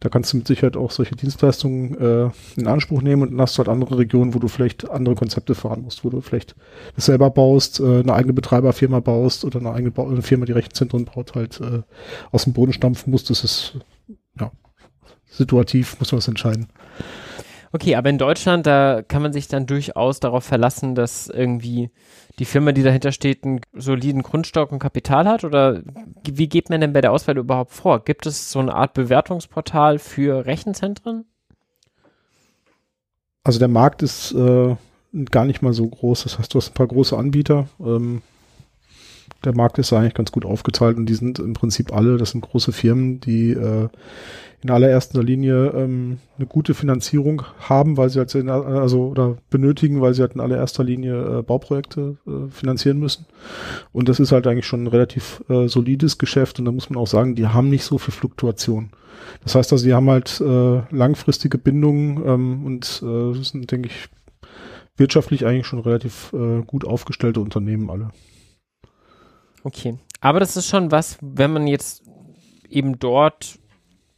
Da 0.00 0.08
kannst 0.08 0.32
du 0.32 0.38
mit 0.38 0.46
Sicherheit 0.46 0.78
auch 0.78 0.90
solche 0.90 1.14
Dienstleistungen 1.14 1.94
äh, 2.00 2.30
in 2.56 2.66
Anspruch 2.66 3.02
nehmen 3.02 3.20
und 3.20 3.32
dann 3.32 3.42
hast 3.42 3.56
du 3.56 3.58
halt 3.58 3.68
andere 3.68 3.98
Regionen, 3.98 4.32
wo 4.32 4.38
du 4.38 4.48
vielleicht 4.48 4.88
andere 4.88 5.14
Konzepte 5.14 5.54
fahren 5.54 5.82
musst, 5.82 6.02
wo 6.02 6.08
du 6.08 6.22
vielleicht 6.22 6.56
das 6.94 7.04
selber 7.04 7.28
baust, 7.28 7.80
äh, 7.80 8.00
eine 8.00 8.14
eigene 8.14 8.32
Betreiberfirma 8.32 9.00
baust 9.00 9.44
oder 9.44 9.60
eine 9.60 9.72
eigene 9.72 9.90
ba 9.90 10.04
eine 10.04 10.22
Firma, 10.22 10.46
die 10.46 10.52
Rechenzentren 10.52 11.04
baut, 11.04 11.34
halt 11.34 11.60
äh, 11.60 11.82
aus 12.32 12.44
dem 12.44 12.54
Boden 12.54 12.72
stampfen 12.72 13.10
musst. 13.10 13.28
Das 13.28 13.44
ist 13.44 13.74
ja 14.40 14.50
situativ, 15.28 15.98
muss 15.98 16.10
man 16.10 16.18
das 16.18 16.28
entscheiden. 16.28 16.68
Okay, 17.72 17.94
aber 17.94 18.10
in 18.10 18.18
Deutschland, 18.18 18.66
da 18.66 19.02
kann 19.06 19.22
man 19.22 19.32
sich 19.32 19.46
dann 19.46 19.66
durchaus 19.66 20.18
darauf 20.18 20.44
verlassen, 20.44 20.96
dass 20.96 21.28
irgendwie 21.28 21.90
die 22.40 22.44
Firma, 22.44 22.72
die 22.72 22.82
dahinter 22.82 23.12
steht, 23.12 23.44
einen 23.44 23.60
soliden 23.72 24.22
Grundstock 24.22 24.72
und 24.72 24.80
Kapital 24.80 25.28
hat? 25.28 25.44
Oder 25.44 25.82
wie 26.24 26.48
geht 26.48 26.68
man 26.68 26.80
denn 26.80 26.92
bei 26.92 27.00
der 27.00 27.12
Auswahl 27.12 27.38
überhaupt 27.38 27.72
vor? 27.72 28.02
Gibt 28.04 28.26
es 28.26 28.50
so 28.50 28.58
eine 28.58 28.74
Art 28.74 28.94
Bewertungsportal 28.94 29.98
für 29.98 30.46
Rechenzentren? 30.46 31.26
Also 33.44 33.58
der 33.58 33.68
Markt 33.68 34.02
ist 34.02 34.32
äh, 34.32 34.76
gar 35.30 35.44
nicht 35.44 35.62
mal 35.62 35.72
so 35.72 35.86
groß. 35.86 36.24
Das 36.24 36.38
heißt, 36.38 36.52
du 36.52 36.58
hast 36.58 36.70
ein 36.70 36.74
paar 36.74 36.88
große 36.88 37.16
Anbieter. 37.16 37.68
Ähm, 37.78 38.22
der 39.44 39.54
Markt 39.54 39.78
ist 39.78 39.92
eigentlich 39.92 40.14
ganz 40.14 40.32
gut 40.32 40.44
aufgeteilt 40.44 40.96
und 40.96 41.06
die 41.06 41.14
sind 41.14 41.38
im 41.38 41.54
Prinzip 41.54 41.92
alle, 41.92 42.16
das 42.16 42.30
sind 42.30 42.42
große 42.42 42.72
Firmen, 42.72 43.20
die 43.20 43.52
äh, 43.52 43.88
in 44.62 44.70
allererster 44.70 45.22
Linie 45.22 45.68
ähm, 45.74 46.18
eine 46.36 46.46
gute 46.46 46.74
Finanzierung 46.74 47.42
haben, 47.60 47.96
weil 47.96 48.10
sie 48.10 48.18
halt 48.18 48.34
in, 48.34 48.50
also 48.50 49.08
oder 49.08 49.38
benötigen, 49.48 50.02
weil 50.02 50.12
sie 50.12 50.20
halt 50.20 50.34
in 50.34 50.40
allererster 50.40 50.84
Linie 50.84 51.38
äh, 51.38 51.42
Bauprojekte 51.42 52.18
äh, 52.26 52.50
finanzieren 52.50 52.98
müssen. 52.98 53.24
Und 53.92 54.10
das 54.10 54.20
ist 54.20 54.32
halt 54.32 54.46
eigentlich 54.46 54.66
schon 54.66 54.84
ein 54.84 54.88
relativ 54.88 55.42
äh, 55.48 55.66
solides 55.66 56.18
Geschäft 56.18 56.58
und 56.58 56.66
da 56.66 56.72
muss 56.72 56.90
man 56.90 56.98
auch 56.98 57.06
sagen, 57.06 57.34
die 57.34 57.46
haben 57.46 57.70
nicht 57.70 57.84
so 57.84 57.96
viel 57.96 58.12
Fluktuation. 58.12 58.90
Das 59.42 59.54
heißt 59.54 59.72
also, 59.72 59.84
die 59.84 59.94
haben 59.94 60.10
halt 60.10 60.40
äh, 60.40 60.82
langfristige 60.94 61.56
Bindungen 61.56 62.22
ähm, 62.26 62.66
und 62.66 63.02
äh, 63.02 63.42
sind, 63.42 63.70
denke 63.70 63.88
ich, 63.88 64.08
wirtschaftlich 64.96 65.46
eigentlich 65.46 65.66
schon 65.66 65.80
relativ 65.80 66.32
äh, 66.34 66.62
gut 66.66 66.84
aufgestellte 66.84 67.40
Unternehmen 67.40 67.88
alle. 67.88 68.10
Okay. 69.64 69.98
Aber 70.20 70.40
das 70.40 70.56
ist 70.56 70.66
schon 70.66 70.90
was, 70.90 71.18
wenn 71.20 71.52
man 71.52 71.66
jetzt 71.66 72.02
eben 72.68 72.98
dort 72.98 73.58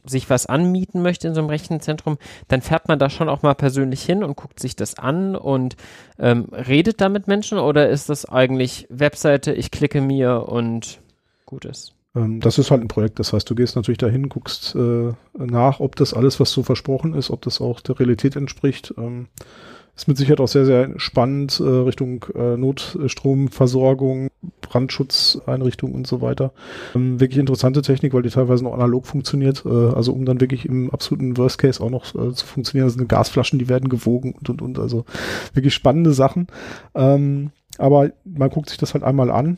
sich 0.05 0.29
was 0.29 0.45
anmieten 0.45 1.01
möchte 1.01 1.27
in 1.27 1.33
so 1.33 1.39
einem 1.39 1.49
Rechenzentrum, 1.49 2.17
dann 2.49 2.61
fährt 2.61 2.87
man 2.87 2.99
da 2.99 3.09
schon 3.09 3.29
auch 3.29 3.41
mal 3.41 3.55
persönlich 3.55 4.03
hin 4.03 4.23
und 4.23 4.35
guckt 4.35 4.59
sich 4.59 4.75
das 4.75 4.95
an 4.95 5.35
und 5.35 5.77
ähm, 6.19 6.47
redet 6.51 6.99
da 6.99 7.09
mit 7.09 7.27
Menschen 7.27 7.57
oder 7.57 7.89
ist 7.89 8.09
das 8.09 8.25
eigentlich 8.25 8.85
Webseite, 8.89 9.53
ich 9.53 9.71
klicke 9.71 10.01
mir 10.01 10.49
und 10.49 10.99
gut 11.45 11.65
ist? 11.65 11.93
Ähm, 12.15 12.39
das 12.39 12.57
ist 12.57 12.71
halt 12.71 12.81
ein 12.81 12.87
Projekt. 12.87 13.19
Das 13.19 13.33
heißt, 13.33 13.49
du 13.49 13.55
gehst 13.55 13.75
natürlich 13.75 13.97
dahin, 13.97 14.29
guckst 14.29 14.75
äh, 14.75 15.13
nach, 15.33 15.79
ob 15.79 15.95
das 15.95 16.13
alles, 16.13 16.39
was 16.39 16.51
so 16.51 16.63
versprochen 16.63 17.13
ist, 17.13 17.29
ob 17.29 17.41
das 17.41 17.61
auch 17.61 17.79
der 17.79 17.99
Realität 17.99 18.35
entspricht. 18.35 18.93
Ähm, 18.97 19.27
ist 19.95 20.07
mit 20.07 20.17
Sicherheit 20.17 20.39
auch 20.39 20.47
sehr, 20.47 20.65
sehr 20.65 20.99
spannend 20.99 21.59
äh, 21.59 21.63
Richtung 21.63 22.25
äh, 22.33 22.57
Notstromversorgung, 22.57 24.29
Brandschutzeinrichtungen 24.61 25.95
und 25.95 26.07
so 26.07 26.21
weiter. 26.21 26.51
Ähm, 26.95 27.19
wirklich 27.19 27.37
interessante 27.37 27.83
Technik, 27.83 28.13
weil 28.13 28.23
die 28.23 28.29
teilweise 28.29 28.63
noch 28.63 28.73
analog 28.73 29.05
funktioniert. 29.05 29.63
Äh, 29.65 29.69
also 29.69 30.13
um 30.13 30.25
dann 30.25 30.41
wirklich 30.41 30.65
im 30.65 30.89
absoluten 30.89 31.37
Worst 31.37 31.59
Case 31.59 31.81
auch 31.81 31.91
noch 31.91 32.05
äh, 32.15 32.33
zu 32.33 32.45
funktionieren. 32.45 32.87
Das 32.87 32.95
sind 32.95 33.07
Gasflaschen, 33.07 33.59
die 33.59 33.69
werden 33.69 33.89
gewogen 33.89 34.33
und 34.33 34.49
und 34.49 34.61
und. 34.61 34.79
Also 34.79 35.05
wirklich 35.53 35.75
spannende 35.75 36.13
Sachen. 36.13 36.47
Ähm, 36.95 37.51
aber 37.77 38.11
man 38.23 38.49
guckt 38.49 38.69
sich 38.69 38.79
das 38.79 38.95
halt 38.95 39.03
einmal 39.03 39.29
an. 39.29 39.57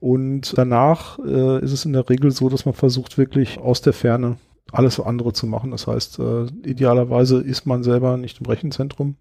Und 0.00 0.56
danach 0.56 1.18
äh, 1.18 1.62
ist 1.62 1.72
es 1.72 1.84
in 1.84 1.92
der 1.92 2.08
Regel 2.08 2.30
so, 2.30 2.48
dass 2.48 2.64
man 2.64 2.74
versucht, 2.74 3.18
wirklich 3.18 3.58
aus 3.58 3.82
der 3.82 3.92
Ferne 3.92 4.36
alles 4.72 5.00
andere 5.00 5.32
zu 5.32 5.46
machen. 5.46 5.70
Das 5.70 5.86
heißt, 5.86 6.18
äh, 6.18 6.46
idealerweise 6.64 7.40
ist 7.40 7.66
man 7.66 7.82
selber 7.82 8.16
nicht 8.16 8.40
im 8.40 8.46
Rechenzentrum. 8.46 9.16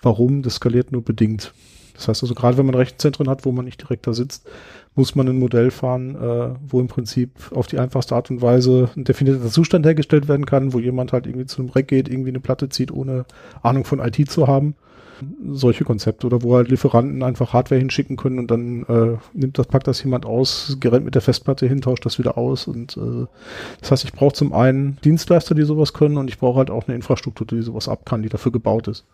Warum? 0.00 0.42
Das 0.42 0.56
skaliert 0.56 0.92
nur 0.92 1.02
bedingt. 1.02 1.52
Das 1.94 2.08
heißt 2.08 2.22
also, 2.22 2.34
gerade 2.34 2.56
wenn 2.56 2.66
man 2.66 2.74
Rechenzentren 2.74 3.28
hat, 3.28 3.44
wo 3.44 3.52
man 3.52 3.64
nicht 3.64 3.80
direkt 3.80 4.06
da 4.06 4.12
sitzt, 4.12 4.48
muss 4.96 5.14
man 5.14 5.28
ein 5.28 5.38
Modell 5.38 5.70
fahren, 5.70 6.16
äh, 6.16 6.54
wo 6.66 6.80
im 6.80 6.88
Prinzip 6.88 7.30
auf 7.52 7.66
die 7.66 7.78
einfachste 7.78 8.14
Art 8.14 8.30
und 8.30 8.42
Weise 8.42 8.90
ein 8.96 9.04
definierter 9.04 9.48
Zustand 9.48 9.86
hergestellt 9.86 10.28
werden 10.28 10.46
kann, 10.46 10.72
wo 10.72 10.78
jemand 10.78 11.12
halt 11.12 11.26
irgendwie 11.26 11.46
zu 11.46 11.62
einem 11.62 11.70
Rack 11.70 11.88
geht, 11.88 12.08
irgendwie 12.08 12.30
eine 12.30 12.40
Platte 12.40 12.68
zieht, 12.68 12.92
ohne 12.92 13.26
Ahnung 13.62 13.84
von 13.84 14.00
IT 14.00 14.30
zu 14.30 14.46
haben 14.46 14.74
solche 15.46 15.84
Konzepte 15.84 16.26
oder 16.26 16.42
wo 16.42 16.56
halt 16.56 16.68
Lieferanten 16.68 17.22
einfach 17.22 17.52
Hardware 17.52 17.78
hinschicken 17.78 18.16
können 18.16 18.38
und 18.38 18.50
dann 18.50 18.82
äh, 18.84 19.16
nimmt 19.32 19.58
das, 19.58 19.66
packt 19.66 19.86
das 19.86 20.02
jemand 20.02 20.26
aus, 20.26 20.76
gerät 20.80 21.04
mit 21.04 21.14
der 21.14 21.22
Festplatte 21.22 21.66
hin, 21.66 21.80
tauscht 21.80 22.04
das 22.04 22.18
wieder 22.18 22.36
aus 22.38 22.66
und 22.66 22.96
äh, 22.96 23.26
das 23.80 23.90
heißt, 23.90 24.04
ich 24.04 24.12
brauche 24.12 24.32
zum 24.32 24.52
einen 24.52 24.98
Dienstleister, 25.04 25.54
die 25.54 25.62
sowas 25.62 25.92
können 25.92 26.16
und 26.16 26.28
ich 26.28 26.38
brauche 26.38 26.58
halt 26.58 26.70
auch 26.70 26.86
eine 26.86 26.94
Infrastruktur, 26.96 27.46
die 27.46 27.62
sowas 27.62 27.88
ab 27.88 28.04
kann, 28.04 28.22
die 28.22 28.28
dafür 28.28 28.52
gebaut 28.52 28.88
ist. 28.88 29.04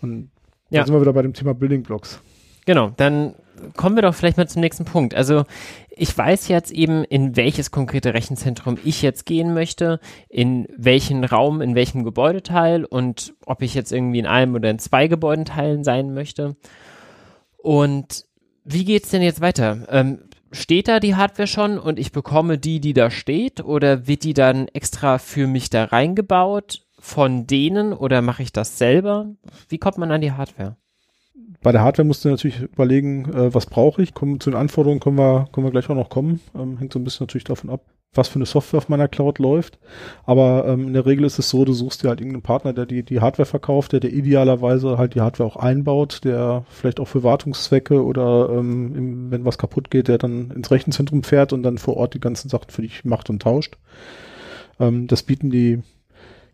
Und 0.00 0.30
ja. 0.70 0.80
da 0.80 0.86
sind 0.86 0.94
wir 0.94 1.00
wieder 1.00 1.12
bei 1.12 1.22
dem 1.22 1.34
Thema 1.34 1.54
Building 1.54 1.82
Blocks. 1.82 2.20
Genau, 2.66 2.92
dann 2.96 3.34
kommen 3.76 3.96
wir 3.96 4.02
doch 4.02 4.14
vielleicht 4.14 4.36
mal 4.36 4.48
zum 4.48 4.60
nächsten 4.60 4.84
Punkt. 4.84 5.14
Also 5.14 5.44
ich 5.90 6.16
weiß 6.16 6.48
jetzt 6.48 6.70
eben, 6.70 7.04
in 7.04 7.36
welches 7.36 7.70
konkrete 7.70 8.14
Rechenzentrum 8.14 8.78
ich 8.84 9.02
jetzt 9.02 9.26
gehen 9.26 9.54
möchte, 9.54 10.00
in 10.28 10.66
welchen 10.76 11.24
Raum, 11.24 11.60
in 11.60 11.74
welchem 11.74 12.04
Gebäudeteil 12.04 12.84
und 12.84 13.34
ob 13.46 13.62
ich 13.62 13.74
jetzt 13.74 13.92
irgendwie 13.92 14.18
in 14.18 14.26
einem 14.26 14.54
oder 14.54 14.70
in 14.70 14.78
zwei 14.78 15.06
Gebäudeteilen 15.06 15.84
sein 15.84 16.14
möchte. 16.14 16.56
Und 17.58 18.24
wie 18.64 18.84
geht's 18.84 19.10
denn 19.10 19.22
jetzt 19.22 19.40
weiter? 19.40 19.86
Ähm, 19.90 20.20
steht 20.50 20.88
da 20.88 21.00
die 21.00 21.16
Hardware 21.16 21.46
schon 21.46 21.78
und 21.78 21.98
ich 21.98 22.12
bekomme 22.12 22.58
die, 22.58 22.80
die 22.80 22.92
da 22.92 23.10
steht, 23.10 23.64
oder 23.64 24.06
wird 24.06 24.24
die 24.24 24.34
dann 24.34 24.68
extra 24.68 25.18
für 25.18 25.46
mich 25.46 25.70
da 25.70 25.84
reingebaut 25.84 26.86
von 26.98 27.46
denen 27.46 27.92
oder 27.92 28.22
mache 28.22 28.42
ich 28.42 28.52
das 28.52 28.78
selber? 28.78 29.26
Wie 29.68 29.78
kommt 29.78 29.98
man 29.98 30.12
an 30.12 30.20
die 30.20 30.32
Hardware? 30.32 30.76
Bei 31.62 31.70
der 31.70 31.82
Hardware 31.82 32.06
musst 32.06 32.24
du 32.24 32.28
natürlich 32.28 32.60
überlegen, 32.60 33.32
äh, 33.32 33.54
was 33.54 33.66
brauche 33.66 34.02
ich. 34.02 34.14
Kommen, 34.14 34.40
zu 34.40 34.50
den 34.50 34.58
Anforderungen 34.58 35.00
können 35.00 35.18
wir, 35.18 35.46
können 35.52 35.66
wir 35.66 35.70
gleich 35.70 35.88
auch 35.88 35.94
noch 35.94 36.10
kommen. 36.10 36.40
Ähm, 36.58 36.78
hängt 36.78 36.92
so 36.92 36.98
ein 36.98 37.04
bisschen 37.04 37.24
natürlich 37.24 37.44
davon 37.44 37.70
ab, 37.70 37.82
was 38.14 38.26
für 38.26 38.36
eine 38.36 38.46
Software 38.46 38.78
auf 38.78 38.88
meiner 38.88 39.06
Cloud 39.06 39.38
läuft. 39.38 39.78
Aber 40.24 40.66
ähm, 40.66 40.88
in 40.88 40.92
der 40.92 41.06
Regel 41.06 41.24
ist 41.24 41.38
es 41.38 41.48
so, 41.48 41.64
du 41.64 41.72
suchst 41.72 42.02
dir 42.02 42.08
halt 42.08 42.20
irgendeinen 42.20 42.42
Partner, 42.42 42.72
der 42.72 42.86
die, 42.86 43.04
die 43.04 43.20
Hardware 43.20 43.46
verkauft, 43.46 43.92
der 43.92 44.00
dir 44.00 44.10
idealerweise 44.10 44.98
halt 44.98 45.14
die 45.14 45.20
Hardware 45.20 45.48
auch 45.48 45.56
einbaut, 45.56 46.22
der 46.24 46.64
vielleicht 46.68 46.98
auch 46.98 47.08
für 47.08 47.22
Wartungszwecke 47.22 48.02
oder 48.02 48.48
ähm, 48.50 49.30
wenn 49.30 49.44
was 49.44 49.56
kaputt 49.56 49.88
geht, 49.88 50.08
der 50.08 50.18
dann 50.18 50.50
ins 50.50 50.70
Rechenzentrum 50.72 51.22
fährt 51.22 51.52
und 51.52 51.62
dann 51.62 51.78
vor 51.78 51.96
Ort 51.96 52.14
die 52.14 52.20
ganzen 52.20 52.48
Sachen 52.48 52.70
für 52.70 52.82
dich 52.82 53.04
macht 53.04 53.30
und 53.30 53.40
tauscht. 53.40 53.78
Ähm, 54.80 55.06
das 55.06 55.22
bieten 55.22 55.50
die 55.50 55.80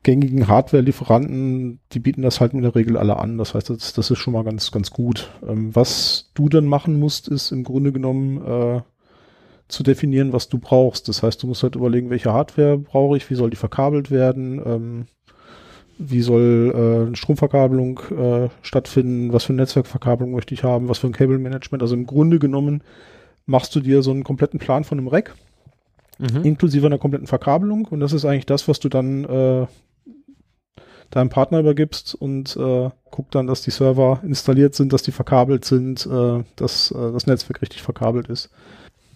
gängigen 0.02 0.48
Hardware-Lieferanten, 0.48 1.80
die 1.92 1.98
bieten 1.98 2.22
das 2.22 2.40
halt 2.40 2.52
in 2.52 2.62
der 2.62 2.74
Regel 2.74 2.96
alle 2.96 3.16
an. 3.18 3.38
Das 3.38 3.54
heißt, 3.54 3.70
das, 3.70 3.92
das 3.92 4.10
ist 4.10 4.18
schon 4.18 4.32
mal 4.32 4.44
ganz, 4.44 4.70
ganz 4.70 4.90
gut. 4.90 5.30
Ähm, 5.46 5.74
was 5.74 6.30
du 6.34 6.48
dann 6.48 6.66
machen 6.66 6.98
musst, 6.98 7.28
ist 7.28 7.50
im 7.50 7.64
Grunde 7.64 7.92
genommen 7.92 8.44
äh, 8.44 8.80
zu 9.68 9.82
definieren, 9.82 10.32
was 10.32 10.48
du 10.48 10.58
brauchst. 10.58 11.08
Das 11.08 11.22
heißt, 11.22 11.42
du 11.42 11.46
musst 11.46 11.62
halt 11.62 11.76
überlegen, 11.76 12.10
welche 12.10 12.32
Hardware 12.32 12.78
brauche 12.78 13.16
ich, 13.16 13.28
wie 13.28 13.34
soll 13.34 13.50
die 13.50 13.56
verkabelt 13.56 14.10
werden, 14.10 14.62
ähm, 14.64 15.06
wie 15.98 16.22
soll 16.22 16.72
äh, 16.74 17.06
eine 17.08 17.16
Stromverkabelung 17.16 18.00
äh, 18.16 18.48
stattfinden, 18.62 19.32
was 19.32 19.44
für 19.44 19.52
eine 19.52 19.62
Netzwerkverkabelung 19.62 20.32
möchte 20.32 20.54
ich 20.54 20.62
haben, 20.62 20.88
was 20.88 20.98
für 20.98 21.08
ein 21.08 21.12
Cable-Management. 21.12 21.82
Also 21.82 21.94
im 21.96 22.06
Grunde 22.06 22.38
genommen 22.38 22.82
machst 23.46 23.74
du 23.74 23.80
dir 23.80 24.02
so 24.02 24.12
einen 24.12 24.24
kompletten 24.24 24.60
Plan 24.60 24.84
von 24.84 24.98
einem 24.98 25.08
Rack, 25.08 25.34
mhm. 26.18 26.44
inklusive 26.44 26.86
einer 26.86 26.98
kompletten 26.98 27.26
Verkabelung. 27.26 27.86
Und 27.86 28.00
das 28.00 28.12
ist 28.12 28.24
eigentlich 28.24 28.46
das, 28.46 28.68
was 28.68 28.78
du 28.78 28.88
dann 28.88 29.24
äh, 29.24 29.66
deinem 31.10 31.30
Partner 31.30 31.60
übergibst 31.60 32.14
und 32.14 32.56
äh, 32.56 32.90
guck 33.10 33.30
dann, 33.30 33.46
dass 33.46 33.62
die 33.62 33.70
Server 33.70 34.20
installiert 34.22 34.74
sind, 34.74 34.92
dass 34.92 35.02
die 35.02 35.12
verkabelt 35.12 35.64
sind, 35.64 36.06
äh, 36.06 36.44
dass 36.56 36.90
äh, 36.90 37.12
das 37.12 37.26
Netzwerk 37.26 37.62
richtig 37.62 37.82
verkabelt 37.82 38.28
ist. 38.28 38.50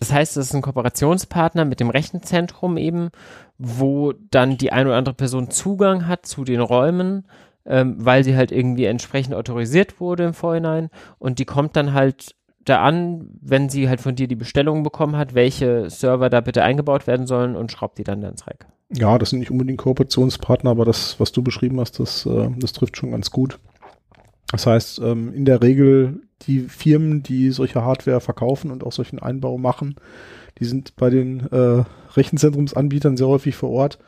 Das 0.01 0.13
heißt, 0.13 0.37
es 0.37 0.47
ist 0.47 0.55
ein 0.55 0.63
Kooperationspartner 0.63 1.65
mit 1.65 1.79
dem 1.79 1.91
Rechenzentrum 1.91 2.77
eben, 2.77 3.11
wo 3.59 4.13
dann 4.31 4.59
die 4.59 4.73
eine 4.73 4.89
oder 4.89 4.99
andere 4.99 5.15
Person 5.15 5.51
Zugang 5.51 6.09
hat 6.09 6.27
zu 6.27 6.45
den 6.45 6.61
Räumen, 6.61 7.25
ähm, 7.65 7.95
weil 7.99 8.25
sie 8.25 8.37
halt 8.37 8.51
irgendwie 8.51 8.87
entsprechend 8.87 9.35
autorisiert 9.35 10.01
wurde 10.01 10.25
im 10.25 10.35
Vorhinein 10.35 10.91
und 11.19 11.39
die 11.39 11.45
kommt 11.45 11.77
dann 11.77 11.93
halt 11.93 12.35
da 12.65 12.83
an, 12.83 13.29
wenn 13.41 13.69
sie 13.69 13.89
halt 13.89 14.01
von 14.01 14.17
dir 14.17 14.29
die 14.29 14.37
Bestellung 14.37 14.83
bekommen 14.83 15.17
hat, 15.17 15.35
welche 15.35 15.91
Server 15.91 16.31
da 16.31 16.41
bitte 16.41 16.63
eingebaut 16.63 17.07
werden 17.07 17.27
sollen 17.27 17.57
und 17.57 17.71
schraubt 17.71 17.99
die 17.99 18.05
dann 18.05 18.23
ins 18.23 18.47
Rack. 18.47 18.67
Ja, 18.95 19.19
das 19.19 19.31
sind 19.31 19.39
nicht 19.39 19.51
unbedingt 19.51 19.79
Kooperationspartner, 19.79 20.71
aber 20.71 20.85
das, 20.85 21.19
was 21.19 21.33
du 21.33 21.43
beschrieben 21.43 21.81
hast, 21.81 21.99
das, 21.99 22.27
äh, 22.27 22.51
das 22.59 22.73
trifft 22.73 22.97
schon 22.97 23.13
ganz 23.13 23.31
gut. 23.31 23.59
Das 24.51 24.67
heißt, 24.67 25.01
ähm, 25.03 25.33
in 25.33 25.45
der 25.47 25.63
Regel 25.63 26.21
die 26.43 26.61
Firmen, 26.61 27.23
die 27.23 27.51
solche 27.51 27.85
Hardware 27.85 28.21
verkaufen 28.21 28.71
und 28.71 28.85
auch 28.85 28.93
solchen 28.93 29.19
Einbau 29.19 29.57
machen, 29.57 29.97
die 30.59 30.65
sind 30.67 30.95
bei 30.97 31.09
den 31.09 31.41
äh, 31.51 31.85
Rechenzentrumsanbietern 32.15 33.17
sehr 33.17 33.29
häufig 33.29 33.57
vor 33.57 33.71
Ort 33.71 33.99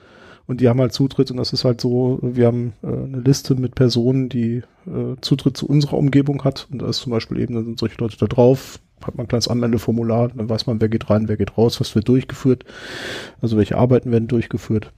und 0.47 0.61
die 0.61 0.68
haben 0.68 0.80
halt 0.80 0.93
Zutritt 0.93 1.30
und 1.30 1.39
das 1.39 1.53
ist 1.53 1.64
halt 1.64 1.80
so, 1.80 2.18
wir 2.20 2.47
haben 2.47 2.74
äh, 2.82 2.89
eine 2.89 3.20
Liste 3.20 3.55
mit 3.55 3.74
Personen, 3.74 4.28
die 4.28 4.62
äh, 4.87 5.16
Zutritt 5.22 5.57
zu 5.57 5.66
unserer 5.66 5.97
Umgebung 5.97 6.45
hat 6.45 6.68
und 6.70 6.82
da 6.82 6.89
ist 6.89 6.99
zum 6.99 7.12
Beispiel 7.12 7.41
eben, 7.41 7.55
da 7.55 7.62
sind 7.62 7.78
solche 7.78 7.97
Leute 7.99 8.18
da 8.18 8.26
drauf, 8.26 8.78
hat 9.07 9.17
man 9.17 9.25
ein 9.25 9.29
kleines 9.29 9.49
Anmeldeformular, 9.49 10.29
dann 10.29 10.49
weiß 10.49 10.67
man, 10.67 10.81
wer 10.81 10.89
geht 10.89 11.11
rein, 11.11 11.29
wer 11.29 11.37
geht 11.37 11.57
raus, 11.57 11.81
was 11.81 11.95
wird 11.95 12.09
durchgeführt, 12.09 12.65
also 13.41 13.57
welche 13.57 13.77
Arbeiten 13.77 14.11
werden 14.13 14.29
durchgeführt. 14.29 14.93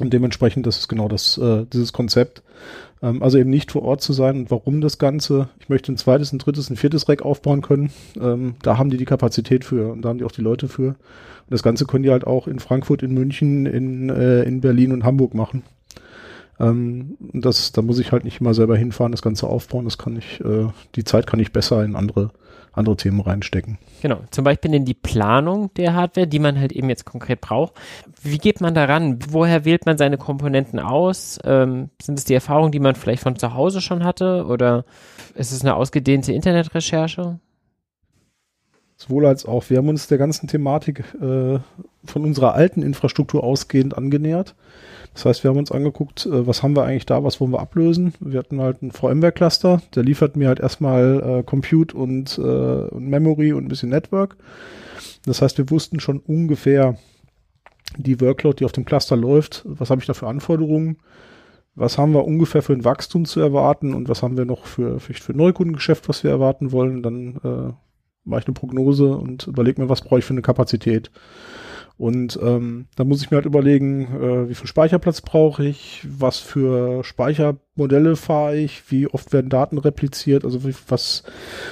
Und 0.00 0.12
dementsprechend, 0.12 0.66
das 0.66 0.78
ist 0.78 0.88
genau 0.88 1.08
das, 1.08 1.38
äh, 1.38 1.66
dieses 1.72 1.92
Konzept. 1.92 2.42
Ähm, 3.02 3.22
also 3.22 3.38
eben 3.38 3.50
nicht 3.50 3.72
vor 3.72 3.82
Ort 3.82 4.00
zu 4.00 4.12
sein. 4.12 4.36
Und 4.36 4.50
warum 4.50 4.80
das 4.80 4.98
Ganze? 4.98 5.48
Ich 5.60 5.68
möchte 5.68 5.92
ein 5.92 5.96
zweites, 5.96 6.32
ein 6.32 6.38
drittes, 6.38 6.70
ein 6.70 6.76
viertes 6.76 7.08
Rack 7.08 7.22
aufbauen 7.22 7.62
können. 7.62 7.90
Ähm, 8.20 8.54
da 8.62 8.78
haben 8.78 8.90
die 8.90 8.96
die 8.96 9.04
Kapazität 9.04 9.64
für 9.64 9.92
und 9.92 10.02
da 10.02 10.10
haben 10.10 10.18
die 10.18 10.24
auch 10.24 10.32
die 10.32 10.42
Leute 10.42 10.68
für. 10.68 10.88
Und 10.88 10.96
das 11.50 11.62
Ganze 11.62 11.86
können 11.86 12.04
die 12.04 12.10
halt 12.10 12.26
auch 12.26 12.46
in 12.46 12.58
Frankfurt, 12.58 13.02
in 13.02 13.12
München, 13.14 13.66
in, 13.66 14.10
äh, 14.10 14.42
in 14.42 14.60
Berlin 14.60 14.92
und 14.92 15.04
Hamburg 15.04 15.34
machen. 15.34 15.62
Ähm, 16.60 17.16
das, 17.20 17.72
da 17.72 17.82
muss 17.82 17.98
ich 17.98 18.12
halt 18.12 18.24
nicht 18.24 18.40
immer 18.40 18.54
selber 18.54 18.76
hinfahren, 18.76 19.12
das 19.12 19.22
Ganze 19.22 19.46
aufbauen. 19.46 19.84
Das 19.84 19.98
kann 19.98 20.16
ich, 20.16 20.40
äh, 20.40 20.66
die 20.94 21.04
Zeit 21.04 21.26
kann 21.26 21.40
ich 21.40 21.52
besser 21.52 21.84
in 21.84 21.96
andere 21.96 22.30
andere 22.78 22.96
Themen 22.96 23.20
reinstecken. 23.20 23.78
Genau, 24.00 24.20
zum 24.30 24.44
Beispiel 24.44 24.74
in 24.74 24.84
die 24.84 24.94
Planung 24.94 25.72
der 25.74 25.94
Hardware, 25.94 26.26
die 26.26 26.38
man 26.38 26.58
halt 26.58 26.72
eben 26.72 26.88
jetzt 26.88 27.04
konkret 27.04 27.40
braucht. 27.40 27.74
Wie 28.22 28.38
geht 28.38 28.60
man 28.60 28.74
daran? 28.74 29.18
Woher 29.28 29.64
wählt 29.64 29.86
man 29.86 29.98
seine 29.98 30.16
Komponenten 30.16 30.78
aus? 30.78 31.38
Ähm, 31.44 31.90
sind 32.00 32.18
es 32.18 32.24
die 32.24 32.34
Erfahrungen, 32.34 32.72
die 32.72 32.80
man 32.80 32.94
vielleicht 32.94 33.22
von 33.22 33.36
zu 33.36 33.54
Hause 33.54 33.80
schon 33.80 34.04
hatte 34.04 34.46
oder 34.46 34.84
ist 35.34 35.52
es 35.52 35.62
eine 35.62 35.74
ausgedehnte 35.74 36.32
Internetrecherche? 36.32 37.38
sowohl 38.98 39.26
als 39.26 39.46
auch. 39.46 39.70
Wir 39.70 39.78
haben 39.78 39.88
uns 39.88 40.08
der 40.08 40.18
ganzen 40.18 40.48
Thematik 40.48 41.04
äh, 41.14 41.60
von 42.04 42.24
unserer 42.24 42.54
alten 42.54 42.82
Infrastruktur 42.82 43.44
ausgehend 43.44 43.96
angenähert. 43.96 44.54
Das 45.18 45.24
heißt, 45.24 45.42
wir 45.42 45.50
haben 45.50 45.58
uns 45.58 45.72
angeguckt, 45.72 46.26
äh, 46.26 46.46
was 46.46 46.62
haben 46.62 46.76
wir 46.76 46.84
eigentlich 46.84 47.04
da, 47.04 47.24
was 47.24 47.40
wollen 47.40 47.50
wir 47.50 47.58
ablösen. 47.58 48.14
Wir 48.20 48.38
hatten 48.38 48.60
halt 48.60 48.82
einen 48.82 48.92
VMware-Cluster, 48.92 49.82
der 49.96 50.04
liefert 50.04 50.36
mir 50.36 50.46
halt 50.46 50.60
erstmal 50.60 51.40
äh, 51.40 51.42
Compute 51.42 51.96
und, 51.96 52.38
äh, 52.38 52.40
und 52.40 53.08
Memory 53.08 53.52
und 53.52 53.64
ein 53.64 53.68
bisschen 53.68 53.88
Network. 53.88 54.36
Das 55.26 55.42
heißt, 55.42 55.58
wir 55.58 55.70
wussten 55.70 55.98
schon 55.98 56.20
ungefähr 56.20 56.98
die 57.96 58.20
Workload, 58.20 58.58
die 58.58 58.64
auf 58.64 58.70
dem 58.70 58.84
Cluster 58.84 59.16
läuft, 59.16 59.64
was 59.66 59.90
habe 59.90 60.00
ich 60.00 60.06
da 60.06 60.14
für 60.14 60.28
Anforderungen, 60.28 60.98
was 61.74 61.98
haben 61.98 62.14
wir 62.14 62.24
ungefähr 62.24 62.62
für 62.62 62.74
ein 62.74 62.84
Wachstum 62.84 63.24
zu 63.24 63.40
erwarten 63.40 63.94
und 63.94 64.08
was 64.08 64.22
haben 64.22 64.36
wir 64.36 64.44
noch 64.44 64.66
für, 64.66 65.00
für, 65.00 65.14
für 65.14 65.32
Neukundengeschäft, 65.32 66.08
was 66.08 66.22
wir 66.22 66.30
erwarten 66.30 66.70
wollen. 66.70 67.02
Dann 67.02 67.40
äh, 67.42 67.72
mache 68.22 68.42
ich 68.42 68.46
eine 68.46 68.54
Prognose 68.54 69.08
und 69.08 69.48
überlege 69.48 69.82
mir, 69.82 69.88
was 69.88 70.02
brauche 70.02 70.20
ich 70.20 70.24
für 70.24 70.34
eine 70.34 70.42
Kapazität. 70.42 71.10
Und 71.98 72.38
ähm, 72.40 72.86
da 72.94 73.02
muss 73.02 73.20
ich 73.20 73.30
mir 73.30 73.38
halt 73.38 73.46
überlegen, 73.46 74.04
äh, 74.04 74.48
wie 74.48 74.54
viel 74.54 74.68
Speicherplatz 74.68 75.20
brauche 75.20 75.64
ich, 75.64 76.06
was 76.08 76.38
für 76.38 77.02
Speichermodelle 77.02 78.14
fahre 78.14 78.56
ich, 78.56 78.88
wie 78.90 79.08
oft 79.08 79.32
werden 79.32 79.50
Daten 79.50 79.78
repliziert, 79.78 80.44
also 80.44 80.64
wie, 80.64 80.74
was, 80.86 81.24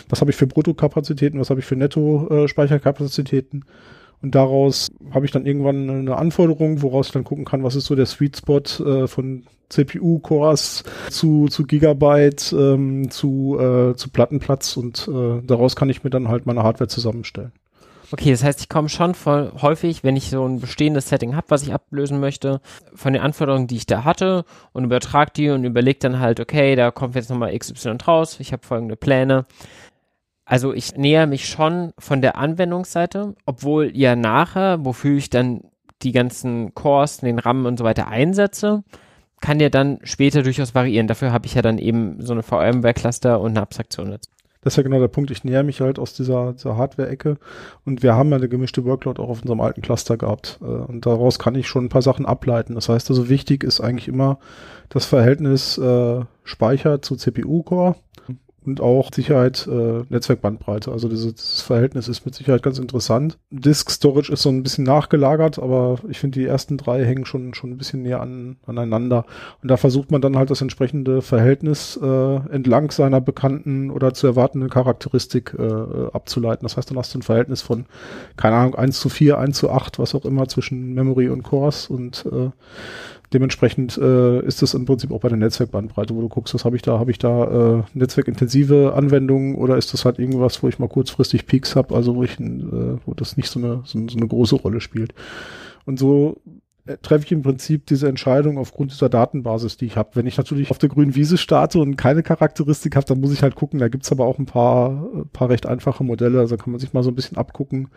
was 0.09 0.21
habe 0.21 0.33
ich 0.33 0.37
für 0.37 0.49
Bruttokapazitäten, 0.49 1.39
was 1.39 1.51
habe 1.51 1.61
ich 1.61 1.67
für 1.67 1.77
Netto-Speicherkapazitäten. 1.77 3.61
Äh, 3.61 3.73
und 4.23 4.35
daraus 4.35 4.89
habe 5.13 5.27
ich 5.27 5.31
dann 5.31 5.47
irgendwann 5.47 5.89
eine 5.89 6.17
Anforderung, 6.17 6.83
woraus 6.83 7.07
ich 7.07 7.13
dann 7.13 7.25
gucken 7.25 7.45
kann, 7.45 7.63
was 7.63 7.77
ist 7.77 7.87
so 7.87 7.95
der 7.95 8.07
Sweet 8.07 8.39
Spot 8.39 8.59
äh, 8.59 9.07
von 9.07 9.45
CPU-Cores 9.69 10.83
zu, 11.11 11.47
zu 11.49 11.65
Gigabyte, 11.65 12.53
ähm, 12.53 13.11
zu, 13.11 13.59
äh, 13.61 13.95
zu 13.95 14.11
Plattenplatz 14.11 14.77
und 14.77 15.09
äh, 15.09 15.43
daraus 15.47 15.77
kann 15.77 15.91
ich 15.91 16.03
mir 16.03 16.11
dann 16.11 16.29
halt 16.29 16.47
meine 16.47 16.65
Hardware 16.65 16.89
zusammenstellen. 16.89 17.53
Okay, 18.13 18.31
das 18.31 18.45
heißt, 18.45 18.61
ich 18.61 18.69
komme 18.69 18.89
schon 18.89 19.15
voll 19.15 19.53
häufig, 19.61 20.05
wenn 20.05 20.17
ich 20.17 20.31
so 20.31 20.47
ein 20.47 20.61
bestehendes 20.61 21.09
Setting 21.09 21.35
habe, 21.35 21.51
was 21.51 21.63
ich 21.63 21.73
ablösen 21.73 22.21
möchte, 22.21 22.61
von 22.95 23.13
den 23.13 23.23
Anforderungen, 23.23 23.67
die 23.67 23.77
ich 23.77 23.87
da 23.87 24.05
hatte 24.05 24.45
und 24.73 24.85
übertrage 24.85 25.33
die 25.35 25.51
und 25.51 25.65
überlege 25.65 25.99
dann 25.99 26.21
halt, 26.21 26.39
okay, 26.39 26.77
da 26.77 26.91
kommt 26.91 27.17
jetzt 27.17 27.31
nochmal 27.31 27.57
XY 27.59 27.99
raus, 28.07 28.39
ich 28.39 28.53
habe 28.53 28.67
folgende 28.67 28.97
Pläne. 28.97 29.47
Also 30.45 30.73
ich 30.73 30.97
näher 30.97 31.27
mich 31.27 31.49
schon 31.49 31.93
von 31.99 32.23
der 32.23 32.37
Anwendungsseite, 32.39 33.35
obwohl 33.47 33.91
ja 33.97 34.15
nachher, 34.15 34.85
wofür 34.85 35.17
ich 35.17 35.29
dann 35.29 35.63
die 36.03 36.13
ganzen 36.13 36.75
Cores, 36.75 37.19
den 37.19 37.41
RAM 37.41 37.67
und 37.67 37.79
so 37.79 37.85
weiter 37.85 38.07
einsetze, 38.07 38.85
kann 39.41 39.59
ja 39.59 39.69
dann 39.69 39.99
später 40.05 40.43
durchaus 40.43 40.75
variieren. 40.75 41.09
Dafür 41.09 41.33
habe 41.33 41.47
ich 41.47 41.55
ja 41.55 41.63
dann 41.63 41.79
eben 41.79 42.21
so 42.21 42.33
eine 42.33 42.45
VMware-Cluster 42.45 43.41
und 43.41 43.53
eine 43.53 43.63
Abstraktion 43.63 44.13
dazu. 44.13 44.31
Das 44.67 44.73
ist 44.73 44.79
ja 44.79 44.83
genau 44.83 44.99
der 44.99 45.07
Punkt. 45.07 45.31
Ich 45.31 45.45
näher 45.45 45.63
mich 45.63 45.81
halt 45.81 46.01
aus 46.01 46.13
dieser, 46.13 46.55
dieser 46.55 46.77
Hardware-Ecke 46.77 47.37
und 47.85 48.03
wir 48.03 48.17
haben 48.17 48.31
ja 48.31 48.37
eine 48.37 48.49
gemischte 48.49 48.85
Workload 48.85 49.23
auch 49.23 49.29
auf 49.29 49.43
unserem 49.43 49.61
alten 49.61 49.81
Cluster 49.81 50.17
gehabt. 50.17 50.59
Äh, 50.61 50.65
und 50.65 51.07
daraus 51.07 51.39
kann 51.39 51.55
ich 51.55 51.69
schon 51.69 51.85
ein 51.85 51.89
paar 51.89 52.03
Sachen 52.03 52.27
ableiten. 52.27 52.75
Das 52.75 52.89
heißt 52.89 53.09
also, 53.09 53.29
wichtig 53.29 53.63
ist 53.63 53.81
eigentlich 53.81 54.09
immer 54.09 54.41
das 54.89 55.07
Verhältnis 55.07 55.79
äh, 55.79 56.21
Speicher 56.43 57.01
zu 57.01 57.15
CPU-Core 57.15 57.95
und 58.67 58.81
auch 58.81 59.13
Sicherheit, 59.13 59.69
äh, 59.71 60.03
Netzwerkbandbreite. 60.09 60.91
Also 60.91 61.09
dieses, 61.09 61.35
dieses 61.35 61.63
Verhältnis 61.63 62.09
ist 62.09 62.25
mit 62.27 62.35
Sicherheit 62.35 62.63
ganz 62.63 62.79
interessant. 62.79 63.39
Disk 63.51 63.91
Storage 63.91 64.33
ist 64.33 64.43
so 64.43 64.49
ein 64.49 64.63
bisschen 64.63 64.85
nachgelagert, 64.85 65.59
aber 65.59 65.99
ich 66.09 66.19
finde, 66.19 66.41
die 66.41 66.47
ersten 66.47 66.77
drei 66.77 67.05
hängen 67.05 67.25
schon, 67.25 67.55
schon 67.55 67.71
ein 67.71 67.79
bisschen 67.79 68.03
näher 68.03 68.21
an, 68.21 68.57
aneinander. 68.67 69.25
Und 69.63 69.71
da 69.71 69.77
versucht 69.77 70.11
man 70.11 70.21
dann 70.21 70.37
halt 70.37 70.51
das 70.51 70.61
entsprechende 70.61 71.23
Verhältnis 71.23 71.99
äh, 72.03 72.37
entlang 72.51 72.91
seiner 72.91 73.21
bekannten 73.21 73.91
oder 73.91 74.15
zu 74.15 74.27
erwartenden 74.27 74.71
Charakteristik 74.71 75.55
äh, 75.59 76.07
abzuleiten. 76.13 76.65
Das 76.65 76.77
heißt, 76.77 76.91
dann 76.91 76.99
hast 76.99 77.15
du 77.15 77.19
ein 77.19 77.23
Verhältnis 77.23 77.63
von, 77.63 77.87
keine 78.37 78.57
Ahnung, 78.57 78.75
1 78.75 78.99
zu 79.01 79.09
4, 79.09 79.39
1 79.39 79.57
zu 79.57 79.71
8, 79.71 79.99
was 79.99 80.15
auch 80.15 80.25
immer 80.25 80.49
zwischen 80.49 80.95
Memory 80.95 81.29
und 81.29 81.43
Cores 81.43 81.89
und 81.89 82.27
äh, 82.27 82.51
Dementsprechend 83.33 83.99
äh, 83.99 84.41
ist 84.41 84.63
es 84.63 84.75
im 84.75 84.85
Prinzip 84.85 85.11
auch 85.11 85.21
bei 85.21 85.29
der 85.29 85.39
Netzwerkbandbreite, 85.39 86.15
wo 86.15 86.21
du 86.21 86.29
guckst, 86.29 86.55
was 86.55 86.65
habe 86.65 86.77
ich 86.77 86.83
da? 86.83 86.99
Habe 86.99 87.11
ich 87.11 87.19
da 87.19 87.79
äh, 87.79 87.83
netzwerkintensive 87.95 88.95
Anwendungen 88.95 89.57
oder 89.57 89.77
ist 89.77 89.93
das 89.93 90.05
halt 90.05 90.19
irgendwas, 90.19 90.63
wo 90.63 90.69
ich 90.69 90.79
mal 90.79 90.89
kurzfristig 90.89 91.47
Peaks 91.47 91.77
habe, 91.77 91.95
also 91.95 92.15
wo 92.15 92.23
ich, 92.23 92.39
äh, 92.39 92.99
wo 93.05 93.15
das 93.15 93.37
nicht 93.37 93.51
so 93.51 93.59
eine, 93.59 93.83
so, 93.85 93.99
so 94.09 94.17
eine 94.17 94.29
große 94.29 94.57
Rolle 94.57 94.81
spielt. 94.81 95.15
Und 95.85 95.99
so 95.99 96.41
treffe 97.03 97.25
ich 97.25 97.33
im 97.33 97.43
Prinzip 97.43 97.87
diese 97.87 98.09
Entscheidung 98.09 98.59
aufgrund 98.59 98.93
dieser 98.93 99.09
Datenbasis, 99.09 99.77
die 99.77 99.87
ich 99.87 99.97
habe. 99.97 100.11
Wenn 100.15 100.27
ich 100.27 100.37
natürlich 100.37 100.71
auf 100.71 100.79
der 100.79 100.89
grünen 100.89 101.15
Wiese 101.15 101.37
starte 101.37 101.81
und 101.81 101.97
keine 101.97 102.23
Charakteristik 102.23 102.97
habe, 102.97 103.07
dann 103.07 103.21
muss 103.21 103.33
ich 103.33 103.43
halt 103.43 103.57
gucken. 103.57 103.81
Da 103.81 103.89
gibt's 103.89 104.13
aber 104.13 104.25
auch 104.27 104.39
ein 104.39 104.47
paar, 104.47 105.09
äh, 105.15 105.25
paar 105.33 105.49
recht 105.49 105.67
einfache 105.67 106.05
Modelle. 106.05 106.39
Also 106.39 106.57
kann 106.57 106.71
man 106.71 106.81
sich 106.81 106.93
mal 106.93 107.03
so 107.03 107.11
ein 107.11 107.15
bisschen 107.15 107.37
abgucken. 107.37 107.89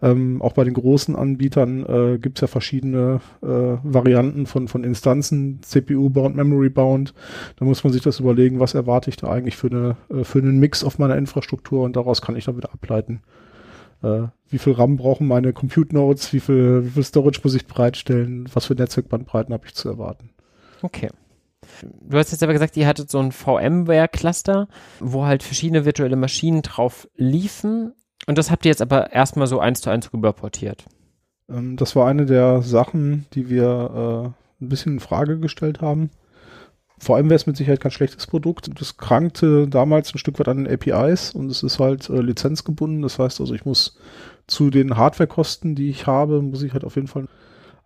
Ähm, 0.00 0.40
auch 0.42 0.52
bei 0.52 0.64
den 0.64 0.74
großen 0.74 1.16
Anbietern 1.16 1.84
äh, 1.86 2.18
gibt's 2.18 2.40
ja 2.40 2.46
verschiedene 2.46 3.20
äh, 3.42 3.46
Varianten 3.82 4.46
von, 4.46 4.68
von 4.68 4.84
Instanzen, 4.84 5.60
CPU-bound, 5.62 6.36
Memory-bound. 6.36 7.14
Da 7.56 7.64
muss 7.64 7.82
man 7.82 7.92
sich 7.92 8.02
das 8.02 8.20
überlegen, 8.20 8.60
was 8.60 8.74
erwarte 8.74 9.10
ich 9.10 9.16
da 9.16 9.28
eigentlich 9.28 9.56
für, 9.56 9.68
eine, 9.68 9.96
äh, 10.08 10.24
für 10.24 10.38
einen 10.38 10.58
Mix 10.58 10.84
auf 10.84 10.98
meiner 10.98 11.16
Infrastruktur 11.16 11.84
und 11.84 11.96
daraus 11.96 12.22
kann 12.22 12.36
ich 12.36 12.44
dann 12.44 12.56
wieder 12.56 12.72
ableiten 12.72 13.22
äh, 14.02 14.28
wie 14.48 14.58
viel 14.58 14.74
RAM 14.74 14.96
brauchen 14.96 15.26
meine 15.26 15.52
Compute 15.52 15.94
Nodes, 15.94 16.32
wie 16.32 16.40
viel, 16.40 16.84
wie 16.84 16.90
viel 16.90 17.04
Storage 17.04 17.40
muss 17.42 17.54
ich 17.54 17.66
bereitstellen, 17.66 18.48
was 18.52 18.66
für 18.66 18.74
Netzwerkbandbreiten 18.74 19.52
habe 19.52 19.66
ich 19.66 19.74
zu 19.74 19.88
erwarten. 19.88 20.30
Okay. 20.82 21.10
Du 21.82 22.16
hast 22.16 22.30
jetzt 22.30 22.42
aber 22.42 22.52
gesagt, 22.52 22.76
ihr 22.76 22.86
hattet 22.86 23.10
so 23.10 23.18
ein 23.18 23.32
VMware-Cluster, 23.32 24.68
wo 25.00 25.24
halt 25.24 25.42
verschiedene 25.42 25.84
virtuelle 25.84 26.16
Maschinen 26.16 26.62
drauf 26.62 27.08
liefen. 27.16 27.92
Und 28.26 28.38
das 28.38 28.50
habt 28.50 28.64
ihr 28.64 28.70
jetzt 28.70 28.82
aber 28.82 29.12
erstmal 29.12 29.46
so 29.46 29.58
eins 29.58 29.80
zu 29.80 29.90
eins 29.90 30.12
rüberportiert. 30.12 30.84
Ähm, 31.48 31.76
das 31.76 31.96
war 31.96 32.06
eine 32.06 32.26
der 32.26 32.62
Sachen, 32.62 33.26
die 33.32 33.48
wir 33.48 34.34
äh, 34.60 34.64
ein 34.64 34.68
bisschen 34.68 34.94
in 34.94 35.00
Frage 35.00 35.38
gestellt 35.38 35.80
haben. 35.80 36.10
Vor 36.98 37.16
allem 37.16 37.28
wäre 37.28 37.36
es 37.36 37.46
mit 37.46 37.56
Sicherheit 37.56 37.80
kein 37.80 37.90
schlechtes 37.90 38.26
Produkt. 38.26 38.70
Das 38.80 38.96
krankte 38.96 39.68
damals 39.68 40.14
ein 40.14 40.18
Stück 40.18 40.38
weit 40.38 40.48
an 40.48 40.64
den 40.64 40.72
APIs 40.72 41.32
und 41.32 41.50
es 41.50 41.62
ist 41.62 41.78
halt 41.78 42.08
äh, 42.08 42.20
lizenzgebunden. 42.20 43.02
Das 43.02 43.18
heißt 43.18 43.40
also, 43.40 43.54
ich 43.54 43.64
muss 43.64 43.98
zu 44.46 44.70
den 44.70 44.96
Hardwarekosten, 44.96 45.74
die 45.74 45.90
ich 45.90 46.06
habe, 46.06 46.40
muss 46.40 46.62
ich 46.62 46.72
halt 46.72 46.84
auf 46.84 46.96
jeden 46.96 47.08
Fall 47.08 47.28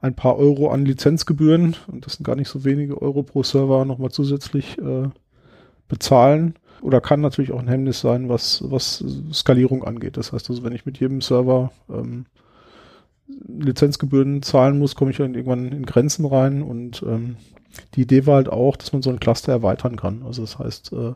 ein 0.00 0.14
paar 0.14 0.38
Euro 0.38 0.70
an 0.70 0.86
Lizenzgebühren, 0.86 1.76
und 1.88 2.06
das 2.06 2.14
sind 2.14 2.24
gar 2.24 2.36
nicht 2.36 2.48
so 2.48 2.64
wenige 2.64 3.00
Euro 3.02 3.22
pro 3.22 3.42
Server, 3.42 3.84
nochmal 3.84 4.10
zusätzlich 4.10 4.78
äh, 4.78 5.08
bezahlen. 5.88 6.54
Oder 6.80 7.02
kann 7.02 7.20
natürlich 7.20 7.52
auch 7.52 7.58
ein 7.58 7.68
Hemmnis 7.68 8.00
sein, 8.00 8.30
was, 8.30 8.62
was 8.70 9.04
Skalierung 9.32 9.84
angeht. 9.84 10.16
Das 10.16 10.32
heißt 10.32 10.48
also, 10.48 10.62
wenn 10.62 10.72
ich 10.72 10.86
mit 10.86 10.98
jedem 10.98 11.20
Server 11.20 11.72
ähm, 11.90 12.24
Lizenzgebühren 13.46 14.42
zahlen 14.42 14.78
muss, 14.78 14.94
komme 14.94 15.10
ich 15.10 15.18
dann 15.18 15.34
irgendwann 15.34 15.68
in 15.72 15.84
Grenzen 15.84 16.24
rein 16.24 16.62
und 16.62 17.02
ähm, 17.06 17.36
die 17.94 18.02
Idee 18.02 18.26
war 18.26 18.36
halt 18.36 18.48
auch, 18.48 18.76
dass 18.76 18.92
man 18.92 19.02
so 19.02 19.10
ein 19.10 19.20
Cluster 19.20 19.52
erweitern 19.52 19.96
kann. 19.96 20.22
Also 20.24 20.42
das 20.42 20.58
heißt, 20.58 20.92
äh, 20.92 21.12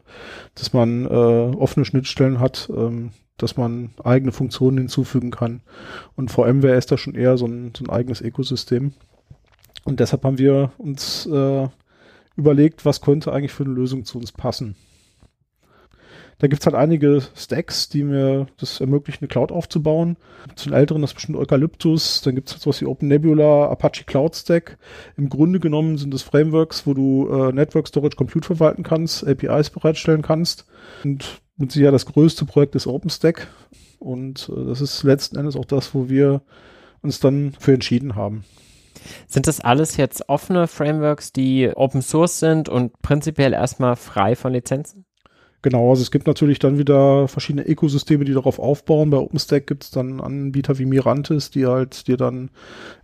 dass 0.55 0.73
man 0.73 1.05
äh, 1.07 1.09
offene 1.09 1.85
Schnittstellen 1.85 2.41
hat, 2.41 2.71
ähm, 2.75 3.11
dass 3.37 3.57
man 3.57 3.95
eigene 4.03 4.33
Funktionen 4.33 4.79
hinzufügen 4.79 5.31
kann. 5.31 5.63
Und 6.17 6.31
VMware 6.31 6.77
ist 6.77 6.93
da 6.93 6.99
schon 6.99 7.15
eher 7.15 7.37
so 7.37 7.47
ein, 7.47 7.73
so 7.77 7.85
ein 7.85 7.91
eigenes 7.91 8.21
Ökosystem. 8.21 8.93
Und 9.85 10.01
deshalb 10.01 10.25
haben 10.25 10.39
wir 10.39 10.73
uns 10.79 11.27
äh, 11.27 11.69
überlegt, 12.37 12.85
was 12.85 13.01
könnte 13.01 13.33
eigentlich 13.33 13.53
für 13.53 13.65
eine 13.65 13.75
Lösung 13.75 14.05
zu 14.05 14.19
uns 14.19 14.33
passen. 14.33 14.77
Da 16.39 16.47
gibt's 16.47 16.67
halt 16.67 16.75
einige 16.75 17.23
Stacks, 17.35 17.89
die 17.89 18.03
mir 18.03 18.47
das 18.59 18.81
ermöglichen, 18.81 19.25
eine 19.25 19.29
Cloud 19.29 19.53
aufzubauen. 19.53 20.17
Zu 20.57 20.69
den 20.69 20.77
älteren 20.79 21.03
das 21.03 21.11
ist 21.11 21.15
bestimmt 21.15 21.39
Eucalyptus, 21.39 22.23
dann 22.23 22.35
gibt's 22.35 22.53
halt 22.53 22.63
sowas 22.63 22.81
wie 22.81 22.87
Open 22.87 23.09
Nebula, 23.09 23.69
Apache 23.69 24.05
Cloud 24.05 24.35
Stack. 24.35 24.79
Im 25.17 25.29
Grunde 25.29 25.61
genommen 25.61 25.99
sind 25.99 26.13
das 26.13 26.23
Frameworks, 26.23 26.87
wo 26.87 26.95
du 26.95 27.29
äh, 27.29 27.53
Network 27.53 27.89
Storage 27.89 28.17
Compute 28.17 28.47
verwalten 28.47 28.83
kannst, 28.83 29.27
APIs 29.27 29.71
bereitstellen 29.71 30.23
kannst. 30.23 30.67
Und 31.05 31.41
mit 31.57 31.73
Sicherheit 31.73 31.95
das 31.95 32.07
größte 32.07 32.45
Projekt 32.45 32.75
ist 32.75 32.87
OpenStack. 32.87 33.49
Und 33.99 34.51
äh, 34.55 34.65
das 34.67 34.81
ist 34.81 35.03
letzten 35.03 35.37
Endes 35.37 35.57
auch 35.57 35.65
das, 35.65 35.95
wo 35.95 36.09
wir 36.09 36.43
uns 37.03 37.21
dann 37.21 37.55
für 37.59 37.73
entschieden 37.73 38.17
haben. 38.17 38.45
Sind 39.27 39.47
das 39.47 39.61
alles 39.61 39.97
jetzt 39.97 40.29
offene 40.29 40.67
Frameworks, 40.67 41.33
die 41.33 41.71
Open 41.75 42.03
Source 42.03 42.39
sind 42.39 42.69
und 42.69 43.01
prinzipiell 43.03 43.53
erstmal 43.53 43.97
frei 43.97 44.37
von 44.37 44.53
Lizenzen? 44.53 45.05
Genau, 45.65 45.89
also 45.89 46.03
es 46.03 46.11
gibt 46.11 46.27
natürlich 46.27 46.59
dann 46.59 46.77
wieder 46.77 47.27
verschiedene 47.27 47.67
Ökosysteme, 47.67 48.27
die 48.27 48.35
darauf 48.35 48.59
aufbauen. 48.59 49.09
Bei 49.09 49.17
OpenStack 49.17 49.67
gibt 49.67 49.85
es 49.85 49.91
dann 49.91 50.21
Anbieter 50.21 50.79
wie 50.79 50.85
Mirantis, 50.85 51.51
die 51.51 51.65
halt 51.65 52.07
dir 52.07 52.19
dann 52.19 52.51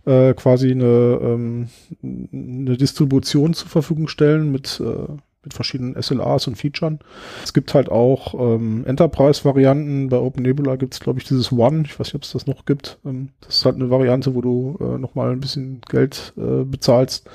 äh, 0.05 0.35
quasi 0.35 0.69
eine, 0.69 1.19
ähm, 1.23 1.69
eine 2.03 2.77
Distribution 2.77 3.55
zur 3.55 3.67
Verfügung 3.67 4.07
stellen 4.07 4.51
mit, 4.51 4.79
äh, 4.79 5.11
mit 5.43 5.55
verschiedenen 5.55 5.99
SLAs 5.99 6.45
und 6.45 6.55
Features. 6.55 6.99
Es 7.43 7.51
gibt 7.53 7.73
halt 7.73 7.89
auch 7.89 8.35
ähm, 8.35 8.85
Enterprise-Varianten. 8.85 10.09
Bei 10.09 10.17
OpenNebula 10.17 10.75
gibt 10.75 10.93
es, 10.93 10.99
glaube 10.99 11.17
ich, 11.17 11.25
dieses 11.25 11.51
One. 11.51 11.81
Ich 11.87 11.99
weiß 11.99 12.09
nicht, 12.09 12.15
ob 12.15 12.21
es 12.21 12.33
das 12.33 12.45
noch 12.45 12.65
gibt. 12.65 12.99
Ähm, 13.03 13.29
das 13.41 13.55
ist 13.55 13.65
halt 13.65 13.77
eine 13.77 13.89
Variante, 13.89 14.35
wo 14.35 14.41
du 14.41 14.77
äh, 14.79 14.99
nochmal 14.99 15.31
ein 15.31 15.39
bisschen 15.39 15.81
Geld 15.89 16.33
äh, 16.37 16.63
bezahlst 16.63 17.27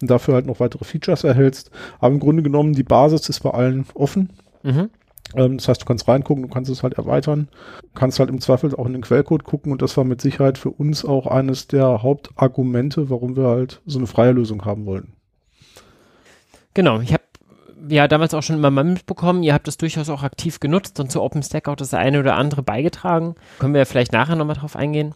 und 0.00 0.08
dafür 0.08 0.32
halt 0.32 0.46
noch 0.46 0.60
weitere 0.60 0.86
Features 0.86 1.22
erhältst. 1.22 1.70
Aber 1.98 2.14
im 2.14 2.20
Grunde 2.20 2.42
genommen, 2.42 2.72
die 2.72 2.82
Basis 2.82 3.28
ist 3.28 3.42
bei 3.42 3.50
allen 3.50 3.84
offen. 3.92 4.30
Mhm. 4.64 4.90
Ähm, 5.34 5.58
das 5.58 5.68
heißt, 5.68 5.82
du 5.82 5.86
kannst 5.86 6.08
reingucken, 6.08 6.42
du 6.42 6.48
kannst 6.48 6.70
es 6.70 6.82
halt 6.82 6.94
erweitern, 6.94 7.48
kannst 7.94 8.18
halt 8.18 8.30
im 8.30 8.40
Zweifel 8.40 8.74
auch 8.74 8.86
in 8.86 8.92
den 8.92 9.02
Quellcode 9.02 9.44
gucken 9.44 9.72
und 9.72 9.82
das 9.82 9.96
war 9.96 10.04
mit 10.04 10.20
Sicherheit 10.20 10.58
für 10.58 10.70
uns 10.70 11.04
auch 11.04 11.26
eines 11.26 11.68
der 11.68 12.02
Hauptargumente, 12.02 13.10
warum 13.10 13.36
wir 13.36 13.46
halt 13.46 13.80
so 13.86 13.98
eine 13.98 14.06
freie 14.06 14.32
Lösung 14.32 14.64
haben 14.64 14.86
wollten. 14.86 15.12
Genau, 16.74 17.00
ich 17.00 17.12
habe 17.12 17.22
ja 17.88 18.08
damals 18.08 18.34
auch 18.34 18.42
schon 18.42 18.56
immer 18.56 18.70
mal 18.70 18.84
mitbekommen, 18.84 19.42
ihr 19.42 19.54
habt 19.54 19.68
das 19.68 19.76
durchaus 19.76 20.08
auch 20.08 20.22
aktiv 20.22 20.60
genutzt 20.60 20.98
und 21.00 21.10
zu 21.10 21.22
OpenStack 21.22 21.68
auch 21.68 21.76
das 21.76 21.94
eine 21.94 22.20
oder 22.20 22.36
andere 22.36 22.62
beigetragen. 22.62 23.34
Können 23.58 23.74
wir 23.74 23.80
ja 23.80 23.84
vielleicht 23.84 24.12
nachher 24.12 24.36
nochmal 24.36 24.56
drauf 24.56 24.74
eingehen. 24.74 25.14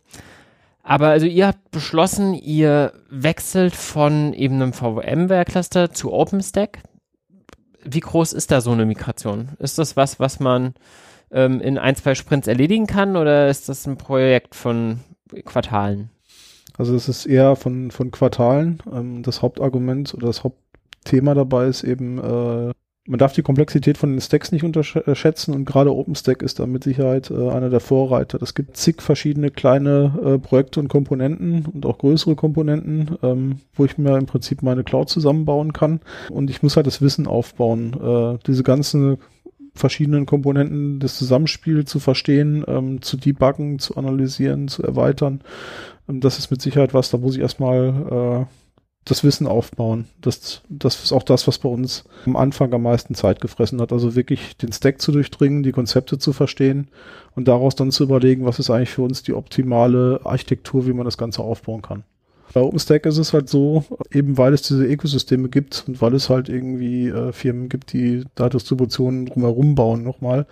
Aber 0.83 1.09
also 1.09 1.27
ihr 1.27 1.47
habt 1.47 1.71
beschlossen, 1.71 2.33
ihr 2.35 2.93
wechselt 3.11 3.77
von 3.77 4.33
eben 4.33 4.55
einem 4.55 4.73
VMware-Cluster 4.73 5.93
zu 5.93 6.13
OpenStack. 6.13 6.81
Wie 7.85 8.01
groß 8.01 8.33
ist 8.33 8.51
da 8.51 8.61
so 8.61 8.73
eine 8.73 8.87
Migration? 8.87 9.51
Ist 9.59 9.79
das 9.79 9.97
was, 9.97 10.19
was 10.21 10.41
man 10.41 10.75
ähm, 11.31 11.61
in 11.61 11.79
ein, 11.79 11.97
zwei 11.97 12.15
Sprints 12.15 12.49
erledigen 12.49 12.87
kann 12.87 13.17
oder 13.17 13.49
ist 13.49 13.69
das 13.69 13.87
ein 13.87 13.97
Projekt 13.97 14.55
von 14.55 15.01
Quartalen? 15.45 16.11
Also 16.77 16.95
es 16.95 17.09
ist 17.09 17.27
eher 17.27 17.57
von, 17.57 17.91
von 17.91 18.11
Quartalen. 18.11 18.83
Ähm, 18.91 19.23
das 19.23 19.43
Hauptargument 19.43 20.15
oder 20.15 20.29
das 20.29 20.45
Hauptthema 20.45 21.35
dabei 21.35 21.67
ist 21.67 21.83
eben 21.85 22.19
äh, 22.19 22.73
man 23.09 23.19
darf 23.19 23.33
die 23.33 23.43
Komplexität 23.43 23.97
von 23.97 24.11
den 24.11 24.21
Stacks 24.21 24.53
nicht 24.53 24.65
unterschätzen 24.65 25.55
und 25.55 25.65
gerade 25.65 25.95
OpenStack 25.95 26.43
ist 26.43 26.59
da 26.59 26.67
mit 26.67 26.85
Sicherheit 26.85 27.31
äh, 27.31 27.49
einer 27.49 27.71
der 27.71 27.81
Vorreiter. 27.81 28.41
Es 28.43 28.55
gibt 28.55 28.77
zig 28.77 29.01
verschiedene 29.01 29.51
kleine 29.51 30.13
äh, 30.23 30.39
Projekte 30.39 30.79
und 30.79 30.89
Komponenten 30.89 31.65
und 31.65 31.87
auch 31.87 31.97
größere 31.99 32.37
Komponenten, 32.37 33.17
ähm, 33.23 33.61
wo 33.75 33.87
ich 33.87 33.97
mir 33.97 34.17
im 34.19 34.27
Prinzip 34.27 34.63
meine 34.63 34.85
Cloud 34.85 35.09
zusammenbauen 35.09 35.73
kann 35.73 36.01
und 36.31 36.51
ich 36.51 36.63
muss 36.63 36.77
halt 36.77 36.87
das 36.87 37.01
Wissen 37.01 37.27
aufbauen, 37.27 37.95
äh, 37.95 38.39
diese 38.47 38.63
ganzen 38.63 39.17
verschiedenen 39.75 40.27
Komponenten 40.27 41.01
des 41.01 41.17
Zusammenspiels 41.17 41.91
zu 41.91 42.01
verstehen, 42.01 42.63
ähm, 42.69 43.01
zu 43.01 43.17
debuggen, 43.17 43.79
zu 43.79 43.97
analysieren, 43.97 44.69
zu 44.69 44.83
erweitern. 44.83 45.41
Ähm, 46.09 46.21
das 46.21 46.39
ist 46.39 46.51
mit 46.51 46.61
Sicherheit 46.61 46.93
was, 46.93 47.11
da 47.11 47.17
muss 47.17 47.37
ich 47.37 47.41
erstmal 47.41 48.47
äh, 48.47 48.68
das 49.09 49.25
Wissen 49.25 49.47
aufbauen. 49.47 50.07
Das, 50.21 50.63
das 50.69 51.03
ist 51.03 51.13
auch 51.13 51.23
das, 51.23 51.47
was 51.47 51.59
bei 51.59 51.69
uns 51.69 52.05
am 52.27 52.37
Anfang 52.37 52.73
am 52.73 52.83
meisten 52.83 53.15
Zeit 53.15 53.41
gefressen 53.41 53.81
hat. 53.81 53.93
Also 53.93 54.15
wirklich 54.15 54.57
den 54.57 54.73
Stack 54.73 55.01
zu 55.01 55.13
durchdringen, 55.13 55.63
die 55.63 55.73
Konzepte 55.73 56.19
zu 56.19 56.33
verstehen 56.33 56.89
und 57.35 57.49
daraus 57.49 57.75
dann 57.75 57.91
zu 57.91 58.05
überlegen, 58.05 58.45
was 58.45 58.59
ist 58.59 58.71
eigentlich 58.71 58.91
für 58.91 59.03
uns 59.03 59.23
die 59.23 59.35
optimale 59.35 60.21
Architektur, 60.25 60.87
wie 60.87 60.93
man 60.93 61.05
das 61.05 61.19
Ganze 61.19 61.43
aufbauen 61.43 61.83
kann. 61.83 62.05
Bei 62.55 62.61
OpenStack 62.61 63.07
ist 63.07 63.19
es 63.19 63.33
halt 63.33 63.49
so, 63.49 63.85
eben 64.13 64.39
weil 64.39 64.55
es 64.55 64.63
diese 64.63 64.85
Ökosysteme 64.85 65.49
gibt 65.49 65.85
und 65.87 66.01
weil 66.01 66.15
es 66.15 66.31
halt 66.31 66.49
irgendwie 66.49 67.09
äh, 67.09 67.33
Firmen 67.33 67.69
gibt, 67.69 67.93
die 67.93 68.25
Datendistributionen 68.35 69.27
drumherum 69.27 69.75
bauen 69.75 70.03
nochmal, 70.03 70.47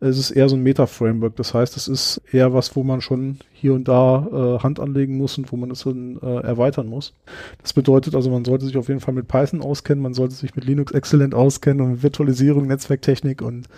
es 0.00 0.18
ist 0.18 0.30
eher 0.30 0.48
so 0.48 0.56
ein 0.56 0.62
Meta-Framework. 0.62 1.36
Das 1.36 1.54
heißt, 1.54 1.76
es 1.76 1.88
ist 1.88 2.20
eher 2.30 2.52
was, 2.52 2.76
wo 2.76 2.82
man 2.82 3.00
schon 3.00 3.38
hier 3.52 3.74
und 3.74 3.88
da 3.88 4.26
äh, 4.26 4.62
Hand 4.62 4.80
anlegen 4.80 5.16
muss 5.16 5.38
und 5.38 5.50
wo 5.52 5.56
man 5.56 5.70
es 5.70 5.84
dann 5.84 6.18
äh, 6.22 6.40
erweitern 6.40 6.86
muss. 6.86 7.14
Das 7.62 7.72
bedeutet 7.72 8.14
also, 8.14 8.30
man 8.30 8.44
sollte 8.44 8.66
sich 8.66 8.76
auf 8.76 8.88
jeden 8.88 9.00
Fall 9.00 9.14
mit 9.14 9.28
Python 9.28 9.62
auskennen, 9.62 10.02
man 10.02 10.14
sollte 10.14 10.34
sich 10.34 10.54
mit 10.54 10.64
Linux 10.64 10.92
exzellent 10.92 11.34
auskennen 11.34 11.80
und 11.80 11.92
mit 11.92 12.02
Virtualisierung, 12.02 12.66
Netzwerktechnik 12.66 13.40
und 13.40 13.68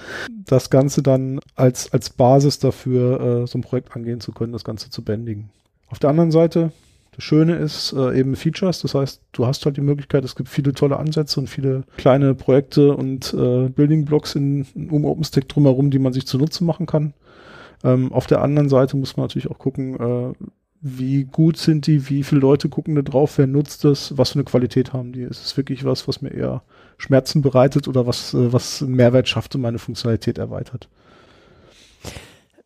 das 0.46 0.70
Ganze 0.70 1.02
dann 1.02 1.40
als, 1.54 1.92
als 1.92 2.10
Basis 2.10 2.58
dafür, 2.58 3.20
äh, 3.20 3.46
so 3.46 3.58
ein 3.58 3.62
Projekt 3.62 3.94
angehen 3.94 4.20
zu 4.20 4.32
können, 4.32 4.52
das 4.52 4.64
Ganze 4.64 4.90
zu 4.90 5.02
bändigen. 5.02 5.50
Auf 5.88 5.98
der 5.98 6.10
anderen 6.10 6.32
Seite 6.32 6.72
das 7.18 7.24
Schöne 7.24 7.56
ist 7.56 7.92
äh, 7.94 8.16
eben 8.16 8.36
Features, 8.36 8.80
das 8.80 8.94
heißt, 8.94 9.22
du 9.32 9.44
hast 9.44 9.66
halt 9.66 9.76
die 9.76 9.80
Möglichkeit, 9.80 10.24
es 10.24 10.36
gibt 10.36 10.48
viele 10.48 10.72
tolle 10.72 10.98
Ansätze 10.98 11.40
und 11.40 11.48
viele 11.48 11.82
kleine 11.96 12.36
Projekte 12.36 12.94
und 12.94 13.34
äh, 13.34 13.68
Building 13.70 14.04
Blocks 14.04 14.36
in, 14.36 14.64
um 14.88 15.04
OpenStack 15.04 15.48
drumherum, 15.48 15.90
die 15.90 15.98
man 15.98 16.12
sich 16.12 16.28
zunutze 16.28 16.62
machen 16.62 16.86
kann. 16.86 17.14
Ähm, 17.82 18.12
auf 18.12 18.28
der 18.28 18.40
anderen 18.40 18.68
Seite 18.68 18.96
muss 18.96 19.16
man 19.16 19.24
natürlich 19.24 19.50
auch 19.50 19.58
gucken, 19.58 19.98
äh, 19.98 20.32
wie 20.80 21.24
gut 21.24 21.56
sind 21.56 21.88
die, 21.88 22.08
wie 22.08 22.22
viele 22.22 22.40
Leute 22.40 22.68
gucken 22.68 22.94
da 22.94 23.02
drauf, 23.02 23.36
wer 23.36 23.48
nutzt 23.48 23.82
das, 23.82 24.16
was 24.16 24.30
für 24.30 24.36
eine 24.36 24.44
Qualität 24.44 24.92
haben 24.92 25.12
die. 25.12 25.22
Ist 25.22 25.44
es 25.44 25.56
wirklich 25.56 25.84
was, 25.84 26.06
was 26.06 26.22
mir 26.22 26.30
eher 26.30 26.62
Schmerzen 26.98 27.42
bereitet 27.42 27.88
oder 27.88 28.06
was, 28.06 28.32
äh, 28.32 28.52
was 28.52 28.80
Mehrwert 28.82 29.28
schafft 29.28 29.56
und 29.56 29.62
meine 29.62 29.80
Funktionalität 29.80 30.38
erweitert? 30.38 30.88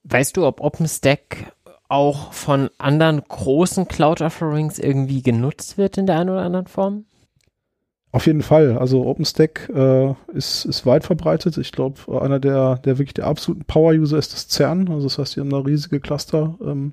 Weißt 0.05 0.37
du, 0.37 0.45
ob 0.45 0.61
OpenStack 0.61 1.55
auch 1.93 2.33
von 2.33 2.71
anderen 2.79 3.23
großen 3.27 3.87
Cloud-Offerings 3.87 4.79
irgendwie 4.79 5.23
genutzt 5.23 5.77
wird 5.77 5.99
in 5.99 6.07
der 6.07 6.19
einen 6.19 6.31
oder 6.31 6.43
anderen 6.43 6.67
Form? 6.67 7.05
Auf 8.13 8.27
jeden 8.27 8.43
Fall. 8.43 8.79
Also 8.79 9.07
OpenStack 9.07 9.71
äh, 9.75 10.15
ist, 10.35 10.65
ist 10.65 10.85
weit 10.85 11.05
verbreitet. 11.05 11.57
Ich 11.57 11.73
glaube, 11.73 12.21
einer 12.21 12.41
der, 12.41 12.77
der 12.77 12.99
wirklich 12.99 13.15
der 13.15 13.27
absoluten 13.27 13.65
Power-User 13.65 14.19
ist 14.19 14.33
das 14.33 14.49
CERN. 14.49 14.89
Also 14.89 15.07
das 15.07 15.19
heißt, 15.19 15.37
die 15.37 15.41
haben 15.41 15.51
da 15.51 15.59
riesige 15.59 16.01
Cluster, 16.01 16.55
ähm, 16.63 16.93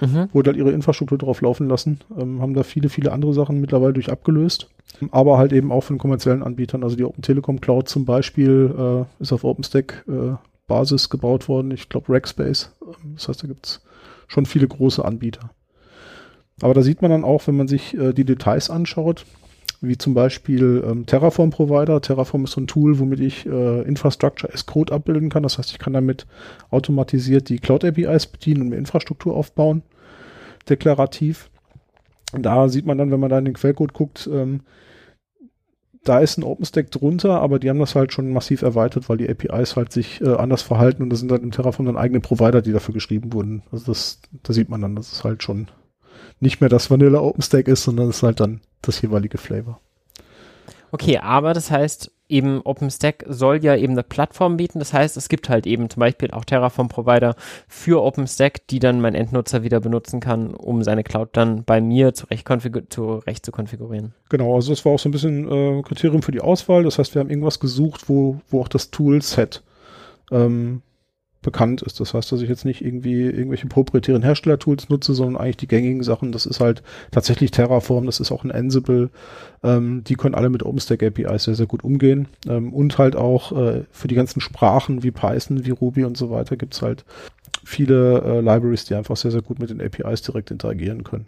mhm. 0.00 0.28
wo 0.32 0.42
halt 0.42 0.56
ihre 0.56 0.70
Infrastruktur 0.70 1.18
drauf 1.18 1.40
laufen 1.40 1.68
lassen. 1.68 2.00
Ähm, 2.16 2.40
haben 2.40 2.54
da 2.54 2.62
viele, 2.62 2.88
viele 2.88 3.10
andere 3.12 3.34
Sachen 3.34 3.60
mittlerweile 3.60 3.92
durch 3.92 4.10
abgelöst. 4.10 4.68
Aber 5.10 5.38
halt 5.38 5.52
eben 5.52 5.72
auch 5.72 5.82
von 5.82 5.98
kommerziellen 5.98 6.42
Anbietern. 6.42 6.84
Also 6.84 6.96
die 6.96 7.04
Open 7.04 7.22
Telekom 7.22 7.60
Cloud 7.60 7.88
zum 7.88 8.04
Beispiel 8.04 9.06
äh, 9.18 9.22
ist 9.22 9.32
auf 9.32 9.44
OpenStack 9.44 10.04
äh, 10.08 10.34
Basis 10.68 11.08
gebaut 11.08 11.48
worden. 11.48 11.72
Ich 11.72 11.88
glaube 11.88 12.12
Rackspace. 12.12 12.76
Ähm, 12.82 13.14
das 13.14 13.28
heißt, 13.28 13.42
da 13.42 13.48
gibt's 13.48 13.80
schon 14.30 14.46
viele 14.46 14.68
große 14.68 15.04
Anbieter. 15.04 15.50
Aber 16.62 16.72
da 16.72 16.82
sieht 16.82 17.02
man 17.02 17.10
dann 17.10 17.24
auch, 17.24 17.46
wenn 17.46 17.56
man 17.56 17.68
sich 17.68 17.96
äh, 17.96 18.12
die 18.12 18.24
Details 18.24 18.70
anschaut, 18.70 19.26
wie 19.80 19.98
zum 19.98 20.14
Beispiel 20.14 20.84
ähm, 20.86 21.06
Terraform 21.06 21.50
Provider. 21.50 22.00
Terraform 22.00 22.44
ist 22.44 22.52
so 22.52 22.60
ein 22.60 22.66
Tool, 22.66 22.98
womit 22.98 23.18
ich 23.20 23.46
äh, 23.46 23.82
Infrastructure 23.82 24.52
as 24.52 24.66
Code 24.66 24.92
abbilden 24.92 25.30
kann. 25.30 25.42
Das 25.42 25.58
heißt, 25.58 25.72
ich 25.72 25.78
kann 25.78 25.94
damit 25.94 26.26
automatisiert 26.70 27.48
die 27.48 27.58
Cloud 27.58 27.84
APIs 27.84 28.26
bedienen 28.26 28.62
und 28.62 28.68
mir 28.68 28.76
Infrastruktur 28.76 29.34
aufbauen, 29.34 29.82
deklarativ. 30.68 31.50
Da 32.32 32.68
sieht 32.68 32.86
man 32.86 32.98
dann, 32.98 33.10
wenn 33.10 33.20
man 33.20 33.30
da 33.30 33.38
in 33.38 33.46
den 33.46 33.54
Quellcode 33.54 33.92
guckt, 33.92 34.28
ähm, 34.32 34.60
da 36.04 36.18
ist 36.20 36.38
ein 36.38 36.44
OpenStack 36.44 36.90
drunter, 36.90 37.40
aber 37.40 37.58
die 37.58 37.68
haben 37.68 37.78
das 37.78 37.94
halt 37.94 38.12
schon 38.12 38.32
massiv 38.32 38.62
erweitert, 38.62 39.08
weil 39.08 39.18
die 39.18 39.28
APIs 39.28 39.76
halt 39.76 39.92
sich 39.92 40.20
äh, 40.20 40.34
anders 40.34 40.62
verhalten 40.62 41.02
und 41.02 41.10
da 41.10 41.16
sind 41.16 41.30
halt 41.30 41.42
im 41.42 41.50
Terraform 41.50 41.86
dann 41.86 41.96
eigene 41.96 42.20
Provider, 42.20 42.62
die 42.62 42.72
dafür 42.72 42.94
geschrieben 42.94 43.32
wurden. 43.32 43.62
Also 43.70 43.86
das, 43.86 44.20
da 44.42 44.52
sieht 44.52 44.70
man 44.70 44.80
dann, 44.80 44.96
dass 44.96 45.12
es 45.12 45.24
halt 45.24 45.42
schon 45.42 45.68
nicht 46.40 46.60
mehr 46.60 46.70
das 46.70 46.90
Vanilla 46.90 47.20
OpenStack 47.20 47.68
ist, 47.68 47.84
sondern 47.84 48.08
es 48.08 48.18
ist 48.18 48.22
halt 48.22 48.40
dann 48.40 48.62
das 48.80 49.00
jeweilige 49.02 49.36
Flavor. 49.36 49.80
Okay, 50.90 51.18
aber 51.18 51.52
das 51.52 51.70
heißt, 51.70 52.10
eben 52.30 52.60
OpenStack 52.62 53.24
soll 53.28 53.62
ja 53.64 53.76
eben 53.76 53.92
eine 53.92 54.02
Plattform 54.02 54.56
bieten. 54.56 54.78
Das 54.78 54.92
heißt, 54.92 55.16
es 55.16 55.28
gibt 55.28 55.48
halt 55.48 55.66
eben 55.66 55.90
zum 55.90 56.00
Beispiel 56.00 56.30
auch 56.30 56.44
Terraform-Provider 56.44 57.34
für 57.68 58.02
OpenStack, 58.02 58.66
die 58.68 58.78
dann 58.78 59.00
mein 59.00 59.14
Endnutzer 59.14 59.62
wieder 59.62 59.80
benutzen 59.80 60.20
kann, 60.20 60.54
um 60.54 60.82
seine 60.82 61.04
Cloud 61.04 61.30
dann 61.32 61.64
bei 61.64 61.80
mir 61.80 62.14
zurecht, 62.14 62.46
zurecht 62.90 63.44
zu 63.44 63.52
konfigurieren. 63.52 64.14
Genau, 64.28 64.54
also 64.54 64.72
das 64.72 64.84
war 64.84 64.92
auch 64.92 64.98
so 64.98 65.08
ein 65.08 65.12
bisschen 65.12 65.50
äh, 65.50 65.82
Kriterium 65.82 66.22
für 66.22 66.32
die 66.32 66.40
Auswahl. 66.40 66.84
Das 66.84 66.98
heißt, 66.98 67.14
wir 67.14 67.20
haben 67.20 67.30
irgendwas 67.30 67.60
gesucht, 67.60 68.08
wo, 68.08 68.40
wo 68.48 68.60
auch 68.60 68.68
das 68.68 68.90
Toolset 68.90 69.62
ähm, 70.30 70.82
bekannt 71.42 71.82
ist. 71.82 72.00
Das 72.00 72.12
heißt, 72.12 72.30
dass 72.30 72.42
ich 72.42 72.48
jetzt 72.48 72.64
nicht 72.64 72.84
irgendwie 72.84 73.22
irgendwelche 73.22 73.66
proprietären 73.66 74.22
Herstellertools 74.22 74.88
nutze, 74.88 75.14
sondern 75.14 75.40
eigentlich 75.40 75.56
die 75.56 75.68
gängigen 75.68 76.02
Sachen. 76.02 76.32
Das 76.32 76.46
ist 76.46 76.60
halt 76.60 76.82
tatsächlich 77.10 77.50
Terraform, 77.50 78.06
das 78.06 78.20
ist 78.20 78.30
auch 78.30 78.44
ein 78.44 78.52
Ansible. 78.52 79.10
Ähm, 79.62 80.04
die 80.04 80.14
können 80.14 80.34
alle 80.34 80.50
mit 80.50 80.62
OpenStack 80.62 81.02
APIs 81.02 81.44
sehr, 81.44 81.54
sehr 81.54 81.66
gut 81.66 81.82
umgehen. 81.82 82.28
Ähm, 82.46 82.72
und 82.72 82.98
halt 82.98 83.16
auch 83.16 83.52
äh, 83.52 83.84
für 83.90 84.08
die 84.08 84.14
ganzen 84.14 84.40
Sprachen 84.40 85.02
wie 85.02 85.10
Python, 85.10 85.64
wie 85.64 85.70
Ruby 85.70 86.04
und 86.04 86.16
so 86.16 86.30
weiter 86.30 86.56
gibt's 86.56 86.82
halt 86.82 87.04
viele 87.64 88.22
äh, 88.22 88.40
Libraries, 88.40 88.84
die 88.84 88.94
einfach 88.94 89.16
sehr, 89.16 89.30
sehr 89.30 89.42
gut 89.42 89.58
mit 89.58 89.70
den 89.70 89.80
APIs 89.80 90.22
direkt 90.22 90.50
interagieren 90.50 91.04
können. 91.04 91.26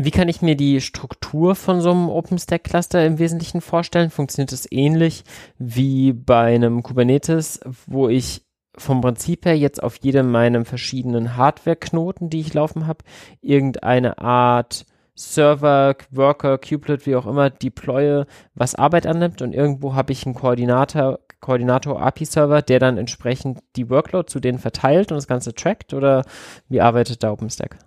Wie 0.00 0.12
kann 0.12 0.28
ich 0.28 0.42
mir 0.42 0.54
die 0.54 0.80
Struktur 0.80 1.56
von 1.56 1.80
so 1.80 1.90
einem 1.90 2.08
OpenStack-Cluster 2.08 3.04
im 3.04 3.18
Wesentlichen 3.18 3.60
vorstellen? 3.60 4.10
Funktioniert 4.10 4.52
es 4.52 4.70
ähnlich 4.70 5.24
wie 5.58 6.12
bei 6.12 6.54
einem 6.54 6.84
Kubernetes, 6.84 7.58
wo 7.86 8.08
ich 8.08 8.42
vom 8.80 9.00
Prinzip 9.00 9.44
her 9.44 9.56
jetzt 9.56 9.82
auf 9.82 9.96
jedem 9.96 10.30
meinem 10.30 10.64
verschiedenen 10.64 11.36
Hardware-Knoten, 11.36 12.30
die 12.30 12.40
ich 12.40 12.54
laufen 12.54 12.86
habe, 12.86 13.04
irgendeine 13.40 14.18
Art 14.18 14.86
Server, 15.14 15.96
Worker, 16.10 16.58
Kubelet, 16.58 17.04
wie 17.06 17.16
auch 17.16 17.26
immer, 17.26 17.50
deploye, 17.50 18.24
was 18.54 18.76
Arbeit 18.76 19.06
annimmt 19.06 19.42
und 19.42 19.52
irgendwo 19.52 19.94
habe 19.94 20.12
ich 20.12 20.24
einen 20.24 20.34
Koordinator, 20.34 21.18
Koordinator 21.40 22.00
API-Server, 22.00 22.62
der 22.62 22.78
dann 22.78 22.98
entsprechend 22.98 23.58
die 23.76 23.90
Workload 23.90 24.30
zu 24.30 24.38
denen 24.38 24.58
verteilt 24.58 25.10
und 25.10 25.16
das 25.16 25.26
Ganze 25.26 25.54
trackt 25.54 25.92
oder 25.92 26.24
wie 26.68 26.80
arbeitet 26.80 27.22
da 27.22 27.32
OpenStack? 27.32 27.78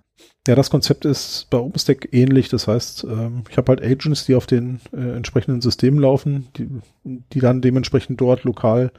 Ja, 0.47 0.55
das 0.55 0.69
Konzept 0.69 1.05
ist 1.05 1.47
bei 1.49 1.57
OpenStack 1.57 2.09
ähnlich. 2.11 2.49
Das 2.49 2.67
heißt, 2.67 3.03
ähm, 3.03 3.43
ich 3.49 3.57
habe 3.57 3.71
halt 3.71 3.83
Agents, 3.83 4.25
die 4.25 4.35
auf 4.35 4.47
den 4.47 4.81
äh, 4.91 5.15
entsprechenden 5.15 5.61
Systemen 5.61 5.99
laufen, 5.99 6.47
die, 6.57 6.67
die 7.03 7.39
dann 7.39 7.61
dementsprechend 7.61 8.19
dort 8.19 8.43
lokal 8.43 8.91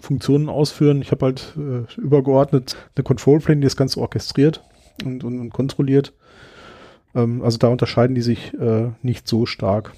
Funktionen 0.00 0.48
ausführen. 0.48 1.02
Ich 1.02 1.10
habe 1.10 1.26
halt 1.26 1.54
äh, 1.56 2.00
übergeordnet 2.00 2.76
eine 2.96 3.04
Control 3.04 3.38
Plane, 3.40 3.60
die 3.60 3.66
das 3.66 3.76
Ganze 3.76 4.00
orchestriert 4.00 4.62
und, 5.04 5.24
und, 5.24 5.38
und 5.38 5.50
kontrolliert. 5.50 6.12
Ähm, 7.14 7.42
also 7.42 7.58
da 7.58 7.68
unterscheiden 7.68 8.14
die 8.14 8.22
sich 8.22 8.54
äh, 8.54 8.90
nicht 9.02 9.28
so 9.28 9.46
stark. 9.46 9.92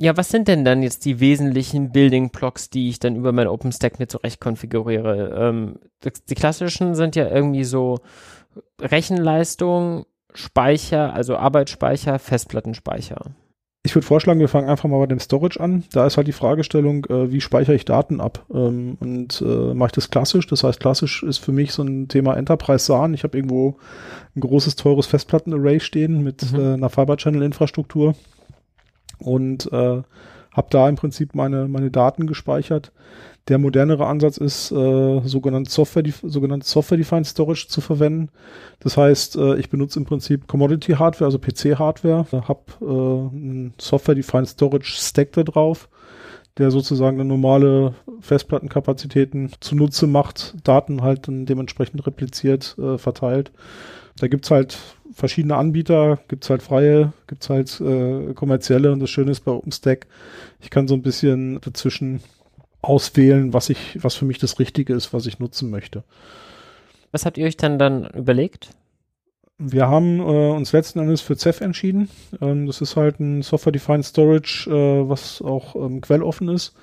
Ja, 0.00 0.16
was 0.16 0.28
sind 0.28 0.46
denn 0.46 0.64
dann 0.64 0.82
jetzt 0.82 1.04
die 1.06 1.18
wesentlichen 1.18 1.90
Building 1.90 2.30
Blocks, 2.30 2.70
die 2.70 2.88
ich 2.88 3.00
dann 3.00 3.16
über 3.16 3.32
mein 3.32 3.48
OpenStack 3.48 3.98
mir 3.98 4.06
zurecht 4.06 4.40
konfiguriere? 4.40 5.34
Ähm, 5.36 5.80
die 6.28 6.34
klassischen 6.36 6.94
sind 6.94 7.16
ja 7.16 7.28
irgendwie 7.28 7.64
so 7.64 7.98
Rechenleistung, 8.80 10.06
Speicher, 10.34 11.12
also 11.14 11.36
Arbeitsspeicher, 11.36 12.20
Festplattenspeicher. 12.20 13.34
Ich 13.88 13.94
würde 13.94 14.06
vorschlagen, 14.06 14.38
wir 14.38 14.48
fangen 14.48 14.68
einfach 14.68 14.86
mal 14.86 14.98
bei 14.98 15.06
dem 15.06 15.18
Storage 15.18 15.58
an. 15.58 15.82
Da 15.92 16.06
ist 16.06 16.18
halt 16.18 16.26
die 16.26 16.32
Fragestellung, 16.32 17.06
äh, 17.06 17.32
wie 17.32 17.40
speichere 17.40 17.74
ich 17.74 17.86
Daten 17.86 18.20
ab? 18.20 18.44
Ähm, 18.52 18.98
und 19.00 19.40
äh, 19.40 19.72
mache 19.72 19.86
ich 19.86 19.92
das 19.92 20.10
klassisch? 20.10 20.46
Das 20.46 20.62
heißt, 20.62 20.78
klassisch 20.78 21.22
ist 21.22 21.38
für 21.38 21.52
mich 21.52 21.72
so 21.72 21.84
ein 21.84 22.06
Thema 22.06 22.36
Enterprise 22.36 22.84
SAN. 22.84 23.14
Ich 23.14 23.24
habe 23.24 23.38
irgendwo 23.38 23.78
ein 24.36 24.40
großes, 24.40 24.76
teures 24.76 25.06
Festplattenarray 25.06 25.80
stehen 25.80 26.22
mit 26.22 26.52
mhm. 26.52 26.60
äh, 26.60 26.74
einer 26.74 26.90
Fiber-Channel-Infrastruktur 26.90 28.14
und 29.20 29.72
äh, 29.72 30.02
habe 30.58 30.68
da 30.70 30.88
im 30.88 30.96
Prinzip 30.96 31.36
meine, 31.36 31.68
meine 31.68 31.90
Daten 31.90 32.26
gespeichert. 32.26 32.92
Der 33.46 33.58
modernere 33.58 34.06
Ansatz 34.06 34.36
ist, 34.36 34.72
äh, 34.72 35.20
sogenannte 35.24 35.70
Software, 35.70 36.02
sogenannte 36.22 36.66
Software-Defined 36.66 37.26
Storage 37.26 37.68
zu 37.68 37.80
verwenden. 37.80 38.28
Das 38.80 38.96
heißt, 38.96 39.36
äh, 39.36 39.56
ich 39.56 39.70
benutze 39.70 40.00
im 40.00 40.04
Prinzip 40.04 40.48
Commodity-Hardware, 40.48 41.24
also 41.24 41.38
PC-Hardware, 41.38 42.26
habe 42.32 42.60
äh, 42.82 42.84
einen 42.84 43.72
Software-Defined 43.78 44.48
Storage 44.48 44.92
Stack 44.96 45.32
da 45.32 45.44
drauf, 45.44 45.88
der 46.58 46.72
sozusagen 46.72 47.24
normale 47.26 47.94
Festplattenkapazitäten 48.20 49.52
zunutze 49.60 50.08
macht, 50.08 50.56
Daten 50.64 51.02
halt 51.02 51.28
dann 51.28 51.46
dementsprechend 51.46 52.04
repliziert, 52.04 52.76
äh, 52.78 52.98
verteilt. 52.98 53.52
Da 54.18 54.26
gibt's 54.26 54.50
halt 54.50 54.76
verschiedene 55.18 55.56
Anbieter, 55.56 56.20
gibt's 56.28 56.48
halt 56.48 56.62
freie, 56.62 57.12
gibt's 57.26 57.50
halt 57.50 57.80
äh, 57.80 58.32
kommerzielle 58.34 58.92
und 58.92 59.00
das 59.00 59.10
Schöne 59.10 59.32
ist 59.32 59.40
bei 59.40 59.50
OpenStack, 59.50 60.06
ich 60.60 60.70
kann 60.70 60.86
so 60.86 60.94
ein 60.94 61.02
bisschen 61.02 61.60
dazwischen 61.60 62.20
auswählen, 62.82 63.52
was 63.52 63.68
ich, 63.68 63.98
was 64.00 64.14
für 64.14 64.24
mich 64.24 64.38
das 64.38 64.60
Richtige 64.60 64.94
ist, 64.94 65.12
was 65.12 65.26
ich 65.26 65.40
nutzen 65.40 65.70
möchte. 65.70 66.04
Was 67.10 67.26
habt 67.26 67.36
ihr 67.36 67.46
euch 67.46 67.56
dann 67.56 67.80
dann 67.80 68.06
überlegt? 68.10 68.70
Wir 69.58 69.88
haben 69.88 70.20
äh, 70.20 70.22
uns 70.22 70.72
letzten 70.72 71.00
Endes 71.00 71.20
für 71.20 71.36
Ceph 71.36 71.62
entschieden. 71.62 72.08
Ähm, 72.40 72.66
das 72.66 72.80
ist 72.80 72.94
halt 72.94 73.18
ein 73.18 73.42
Software-Defined 73.42 74.04
Storage, 74.04 74.70
äh, 74.70 75.08
was 75.08 75.42
auch 75.42 75.74
ähm, 75.74 76.00
quelloffen 76.00 76.48
ist, 76.48 76.76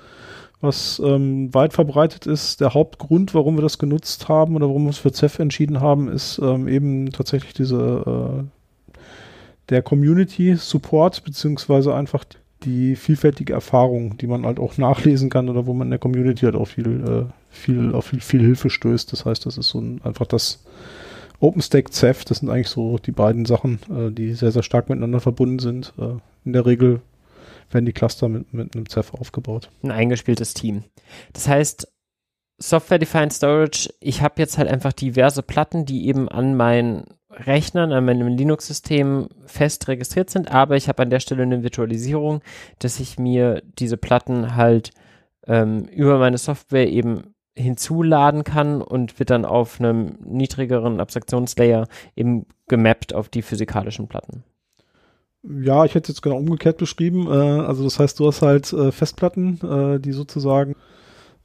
was 0.60 1.00
ähm, 1.04 1.52
weit 1.52 1.72
verbreitet 1.72 2.26
ist. 2.26 2.60
Der 2.60 2.74
Hauptgrund, 2.74 3.34
warum 3.34 3.56
wir 3.56 3.62
das 3.62 3.78
genutzt 3.78 4.28
haben 4.28 4.56
oder 4.56 4.66
warum 4.66 4.84
wir 4.84 4.88
uns 4.88 4.98
für 4.98 5.12
Ceph 5.12 5.38
entschieden 5.38 5.80
haben, 5.80 6.08
ist 6.08 6.40
ähm, 6.42 6.66
eben 6.68 7.12
tatsächlich 7.12 7.52
diese 7.52 8.46
äh, 8.96 9.00
der 9.68 9.82
Community 9.82 10.54
Support 10.56 11.24
beziehungsweise 11.24 11.94
einfach 11.94 12.24
die 12.62 12.96
vielfältige 12.96 13.52
Erfahrung, 13.52 14.16
die 14.16 14.26
man 14.26 14.46
halt 14.46 14.58
auch 14.58 14.78
nachlesen 14.78 15.28
kann 15.28 15.48
oder 15.48 15.66
wo 15.66 15.74
man 15.74 15.88
in 15.88 15.90
der 15.90 15.98
Community 15.98 16.46
halt 16.46 16.56
auch 16.56 16.66
viel, 16.66 17.04
äh, 17.06 17.32
viel, 17.50 17.94
auf 17.94 18.06
viel, 18.06 18.20
viel 18.20 18.40
Hilfe 18.40 18.70
stößt. 18.70 19.12
Das 19.12 19.24
heißt, 19.24 19.44
das 19.46 19.58
ist 19.58 19.68
so 19.68 19.80
ein, 19.80 20.00
einfach 20.04 20.26
das 20.26 20.64
OpenStack 21.38 21.92
Ceph, 21.92 22.24
das 22.24 22.38
sind 22.38 22.48
eigentlich 22.48 22.68
so 22.68 22.98
die 22.98 23.12
beiden 23.12 23.44
Sachen, 23.44 23.78
äh, 23.90 24.10
die 24.10 24.32
sehr, 24.32 24.52
sehr 24.52 24.62
stark 24.62 24.88
miteinander 24.88 25.20
verbunden 25.20 25.58
sind. 25.58 25.92
Äh, 25.98 26.14
in 26.44 26.52
der 26.54 26.64
Regel 26.64 27.00
werden 27.76 27.86
die 27.86 27.92
Cluster 27.92 28.28
mit, 28.28 28.52
mit 28.52 28.74
einem 28.74 28.86
Ceph 28.86 29.14
aufgebaut. 29.14 29.70
Ein 29.84 29.92
eingespieltes 29.92 30.54
Team. 30.54 30.82
Das 31.32 31.46
heißt, 31.46 31.86
Software-Defined 32.58 33.32
Storage, 33.32 33.90
ich 34.00 34.22
habe 34.22 34.40
jetzt 34.40 34.58
halt 34.58 34.68
einfach 34.68 34.92
diverse 34.92 35.42
Platten, 35.42 35.84
die 35.84 36.08
eben 36.08 36.28
an 36.28 36.56
mein 36.56 37.04
Rechnern, 37.30 37.92
an 37.92 38.06
meinem 38.06 38.28
Linux-System 38.28 39.28
fest 39.44 39.88
registriert 39.88 40.30
sind, 40.30 40.50
aber 40.50 40.76
ich 40.76 40.88
habe 40.88 41.02
an 41.02 41.10
der 41.10 41.20
Stelle 41.20 41.42
eine 41.42 41.62
Virtualisierung, 41.62 42.40
dass 42.78 42.98
ich 42.98 43.18
mir 43.18 43.62
diese 43.78 43.98
Platten 43.98 44.56
halt 44.56 44.90
ähm, 45.46 45.84
über 45.84 46.18
meine 46.18 46.38
Software 46.38 46.88
eben 46.88 47.34
hinzuladen 47.54 48.42
kann 48.42 48.80
und 48.80 49.18
wird 49.18 49.30
dann 49.30 49.44
auf 49.44 49.80
einem 49.80 50.18
niedrigeren 50.24 51.00
Abstraktionslayer 51.00 51.88
eben 52.14 52.46
gemappt 52.68 53.14
auf 53.14 53.28
die 53.28 53.42
physikalischen 53.42 54.08
Platten. 54.08 54.44
Ja, 55.48 55.84
ich 55.84 55.94
hätte 55.94 56.10
jetzt 56.10 56.22
genau 56.22 56.38
umgekehrt 56.38 56.78
beschrieben. 56.78 57.26
Äh, 57.26 57.30
also 57.30 57.84
das 57.84 57.98
heißt, 57.98 58.18
du 58.18 58.26
hast 58.26 58.42
halt 58.42 58.72
äh, 58.72 58.90
Festplatten, 58.90 59.60
äh, 59.62 60.00
die 60.00 60.12
sozusagen 60.12 60.74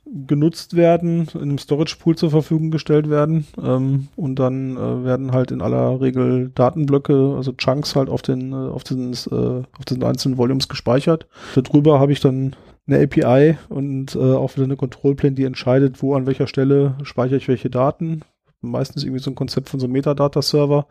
genutzt 0.05 0.75
werden, 0.75 1.27
in 1.35 1.41
einem 1.41 1.57
Storage 1.57 1.95
Pool 1.97 2.17
zur 2.17 2.31
Verfügung 2.31 2.71
gestellt 2.71 3.09
werden 3.09 3.45
ähm, 3.61 4.07
und 4.15 4.39
dann 4.39 4.75
werden 5.05 5.31
halt 5.31 5.51
in 5.51 5.61
aller 5.61 6.01
Regel 6.01 6.51
Datenblöcke, 6.53 7.35
also 7.37 7.53
Chunks 7.53 7.95
halt 7.95 8.09
auf 8.09 8.21
den 8.21 8.53
auf 8.53 8.83
den 8.83 9.13
auf 9.13 9.85
den 9.87 10.03
einzelnen 10.03 10.37
Volumes 10.37 10.67
gespeichert. 10.67 11.27
Darüber 11.55 11.99
habe 11.99 12.11
ich 12.11 12.19
dann 12.19 12.55
eine 12.87 13.03
API 13.03 13.57
und 13.69 14.17
auch 14.17 14.55
wieder 14.55 14.65
eine 14.65 14.75
Control 14.75 15.15
Plane, 15.15 15.35
die 15.35 15.45
entscheidet, 15.45 16.01
wo 16.01 16.15
an 16.15 16.25
welcher 16.25 16.47
Stelle 16.47 16.97
speichere 17.03 17.37
ich 17.37 17.47
welche 17.47 17.69
Daten. 17.69 18.21
Meistens 18.59 19.03
irgendwie 19.03 19.23
so 19.23 19.31
ein 19.31 19.35
Konzept 19.35 19.69
von 19.69 19.79
so 19.79 19.85
einem 19.85 19.93
Metadata-Server, 19.93 20.87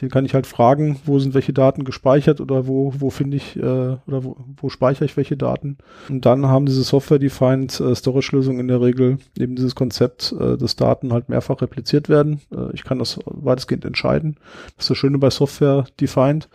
den 0.00 0.10
kann 0.10 0.24
ich 0.24 0.34
halt 0.34 0.46
fragen, 0.46 1.00
wo 1.04 1.18
sind 1.18 1.34
welche 1.34 1.52
Daten 1.52 1.84
gespeichert 1.84 2.40
oder 2.40 2.66
wo, 2.66 2.92
wo 2.98 3.10
finde 3.10 3.36
ich 3.36 3.56
äh, 3.56 3.60
oder 3.60 4.24
wo, 4.24 4.36
wo 4.56 4.68
speichere 4.68 5.04
ich 5.04 5.16
welche 5.16 5.36
Daten. 5.36 5.78
Und 6.08 6.24
dann 6.24 6.46
haben 6.46 6.66
diese 6.66 6.82
Software-Defined 6.82 7.80
äh, 7.80 7.94
Storage-Lösungen 7.94 8.60
in 8.60 8.68
der 8.68 8.80
Regel 8.80 9.18
eben 9.36 9.56
dieses 9.56 9.74
Konzept, 9.74 10.34
äh, 10.38 10.56
dass 10.56 10.76
Daten 10.76 11.12
halt 11.12 11.28
mehrfach 11.28 11.60
repliziert 11.62 12.08
werden. 12.08 12.40
Äh, 12.52 12.72
ich 12.74 12.84
kann 12.84 12.98
das 12.98 13.18
weitestgehend 13.24 13.84
entscheiden. 13.84 14.36
Das 14.76 14.84
ist 14.84 14.90
das 14.90 14.98
Schöne 14.98 15.18
bei 15.18 15.30
Software-Defined. 15.30 16.48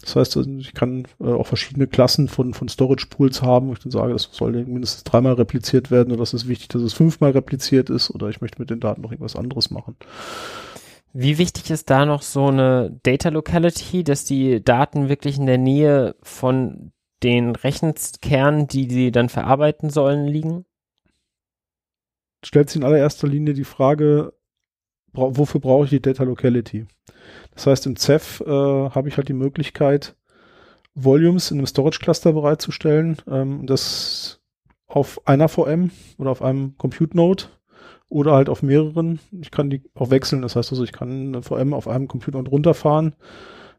Das 0.00 0.16
heißt, 0.16 0.36
also 0.36 0.50
ich 0.50 0.74
kann 0.74 1.06
äh, 1.20 1.24
auch 1.24 1.46
verschiedene 1.46 1.86
Klassen 1.86 2.28
von, 2.28 2.54
von 2.54 2.68
Storage-Pools 2.68 3.42
haben, 3.42 3.68
wo 3.68 3.72
ich 3.72 3.80
dann 3.80 3.90
sage, 3.90 4.12
das 4.12 4.28
soll 4.32 4.52
mindestens 4.52 5.04
dreimal 5.04 5.34
repliziert 5.34 5.90
werden 5.90 6.12
oder 6.12 6.22
es 6.22 6.34
ist 6.34 6.48
wichtig, 6.48 6.68
dass 6.68 6.82
es 6.82 6.92
fünfmal 6.92 7.32
repliziert 7.32 7.90
ist 7.90 8.10
oder 8.10 8.28
ich 8.28 8.40
möchte 8.40 8.60
mit 8.60 8.70
den 8.70 8.80
Daten 8.80 9.02
noch 9.02 9.12
irgendwas 9.12 9.36
anderes 9.36 9.70
machen. 9.70 9.96
Wie 11.12 11.38
wichtig 11.38 11.70
ist 11.70 11.90
da 11.90 12.06
noch 12.06 12.22
so 12.22 12.46
eine 12.46 12.98
Data 13.02 13.30
Locality, 13.30 14.04
dass 14.04 14.24
die 14.24 14.62
Daten 14.62 15.08
wirklich 15.08 15.38
in 15.38 15.46
der 15.46 15.58
Nähe 15.58 16.14
von 16.22 16.92
den 17.22 17.56
Rechenkernen, 17.56 18.68
die 18.68 18.88
sie 18.88 19.10
dann 19.10 19.28
verarbeiten 19.28 19.90
sollen, 19.90 20.26
liegen? 20.26 20.64
Stellt 22.44 22.70
sich 22.70 22.80
in 22.80 22.86
allererster 22.86 23.26
Linie 23.26 23.54
die 23.54 23.64
Frage, 23.64 24.32
wofür 25.12 25.60
brauche 25.60 25.84
ich 25.84 25.90
die 25.90 26.00
Data 26.00 26.22
Locality? 26.22 26.86
Das 27.54 27.66
heißt, 27.66 27.86
im 27.86 27.96
Ceph 27.96 28.40
äh, 28.40 28.90
habe 28.90 29.08
ich 29.08 29.16
halt 29.16 29.28
die 29.28 29.34
Möglichkeit, 29.34 30.16
Volumes 30.94 31.50
in 31.50 31.58
einem 31.58 31.66
Storage 31.66 31.98
Cluster 31.98 32.32
bereitzustellen, 32.32 33.18
ähm, 33.28 33.66
das 33.66 34.40
auf 34.86 35.26
einer 35.26 35.48
VM 35.48 35.90
oder 36.18 36.30
auf 36.30 36.42
einem 36.42 36.76
Compute 36.78 37.16
Node 37.16 37.44
oder 38.10 38.32
halt 38.32 38.50
auf 38.50 38.62
mehreren. 38.62 39.20
Ich 39.40 39.50
kann 39.50 39.70
die 39.70 39.82
auch 39.94 40.10
wechseln, 40.10 40.42
das 40.42 40.56
heißt 40.56 40.70
also, 40.72 40.84
ich 40.84 40.92
kann 40.92 41.28
eine 41.28 41.42
VM 41.42 41.72
auf 41.72 41.88
einem 41.88 42.08
Computer 42.08 42.38
und 42.38 42.50
runterfahren 42.50 43.14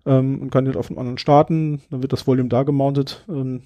ähm, 0.06 0.42
und 0.42 0.50
kann 0.50 0.66
die 0.66 0.70
halt 0.70 0.78
auf 0.78 0.90
einem 0.90 0.98
anderen 0.98 1.18
starten, 1.20 1.82
dann 1.92 2.02
wird 2.02 2.14
das 2.14 2.26
Volume 2.26 2.50
da 2.50 2.64
gemountet. 2.64 3.24
Ähm, 3.30 3.62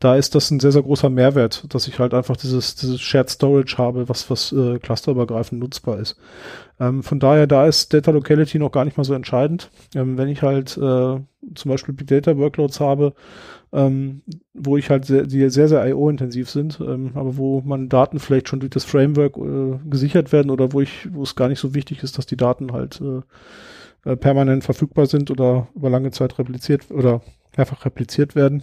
da 0.00 0.14
ist 0.14 0.36
das 0.36 0.50
ein 0.52 0.60
sehr, 0.60 0.70
sehr 0.70 0.82
großer 0.82 1.10
Mehrwert, 1.10 1.74
dass 1.74 1.88
ich 1.88 1.98
halt 1.98 2.14
einfach 2.14 2.36
dieses, 2.36 2.76
dieses 2.76 3.00
Shared 3.00 3.30
Storage 3.30 3.78
habe, 3.78 4.08
was, 4.08 4.30
was 4.30 4.52
äh, 4.52 4.78
clusterübergreifend 4.78 5.60
nutzbar 5.60 5.98
ist. 5.98 6.16
Ähm, 6.78 7.02
von 7.02 7.18
daher, 7.18 7.48
da 7.48 7.66
ist 7.66 7.92
Data 7.92 8.12
Locality 8.12 8.60
noch 8.60 8.70
gar 8.70 8.84
nicht 8.84 8.96
mal 8.96 9.02
so 9.02 9.14
entscheidend. 9.14 9.70
Ähm, 9.96 10.16
wenn 10.16 10.28
ich 10.28 10.42
halt 10.42 10.76
äh, 10.76 10.80
zum 10.80 11.24
Beispiel 11.64 11.94
Big 11.94 12.06
Data 12.06 12.36
Workloads 12.36 12.78
habe, 12.78 13.14
ähm, 13.72 14.22
wo 14.54 14.76
ich 14.76 14.90
halt 14.90 15.04
sehr, 15.04 15.26
die 15.26 15.48
sehr, 15.50 15.68
sehr 15.68 15.86
IO-intensiv 15.86 16.48
sind, 16.50 16.80
ähm, 16.80 17.12
aber 17.14 17.36
wo 17.36 17.60
man 17.60 17.88
Daten 17.88 18.18
vielleicht 18.18 18.48
schon 18.48 18.60
durch 18.60 18.70
das 18.70 18.84
Framework 18.84 19.36
äh, 19.36 19.78
gesichert 19.88 20.32
werden 20.32 20.50
oder 20.50 20.72
wo 20.72 20.80
ich, 20.80 21.08
wo 21.12 21.22
es 21.22 21.36
gar 21.36 21.48
nicht 21.48 21.60
so 21.60 21.74
wichtig 21.74 22.02
ist, 22.02 22.16
dass 22.18 22.26
die 22.26 22.36
Daten 22.36 22.72
halt 22.72 23.00
äh, 23.00 23.20
äh, 24.10 24.16
permanent 24.16 24.64
verfügbar 24.64 25.06
sind 25.06 25.30
oder 25.30 25.68
über 25.74 25.90
lange 25.90 26.10
Zeit 26.10 26.38
repliziert 26.38 26.90
oder 26.90 27.20
mehrfach 27.56 27.84
repliziert 27.84 28.34
werden. 28.34 28.62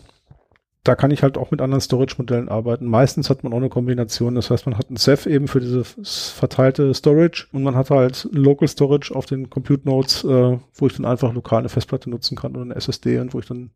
Da 0.84 0.96
kann 0.96 1.10
ich 1.10 1.24
halt 1.24 1.38
auch 1.38 1.50
mit 1.50 1.62
anderen 1.62 1.82
Storage-Modellen 1.82 2.48
arbeiten. 2.48 2.86
Meistens 2.86 3.32
hat 3.32 3.44
man 3.44 3.54
auch 3.54 3.58
eine 3.58 3.70
Kombination. 3.70 4.36
Das 4.36 4.52
heißt, 4.52 4.68
man 4.68 4.78
hat 4.78 4.92
ein 4.92 4.98
Ceph 4.98 5.26
eben 5.26 5.48
für 5.48 5.60
diese 5.60 5.84
verteilte 5.84 6.94
Storage 6.94 7.48
und 7.52 7.64
man 7.64 7.76
hat 7.76 7.90
halt 7.90 8.28
Local 8.32 8.68
Storage 8.68 9.14
auf 9.14 9.26
den 9.26 9.50
Compute 9.50 9.88
Nodes, 9.88 10.24
äh, 10.24 10.58
wo 10.76 10.88
ich 10.88 10.96
dann 10.96 11.06
einfach 11.06 11.34
lokal 11.34 11.60
eine 11.60 11.70
Festplatte 11.70 12.10
nutzen 12.10 12.38
kann 12.38 12.52
oder 12.52 12.62
eine 12.62 12.76
SSD 12.76 13.20
und 13.20 13.34
wo 13.34 13.40
ich 13.40 13.48
dann 13.48 13.72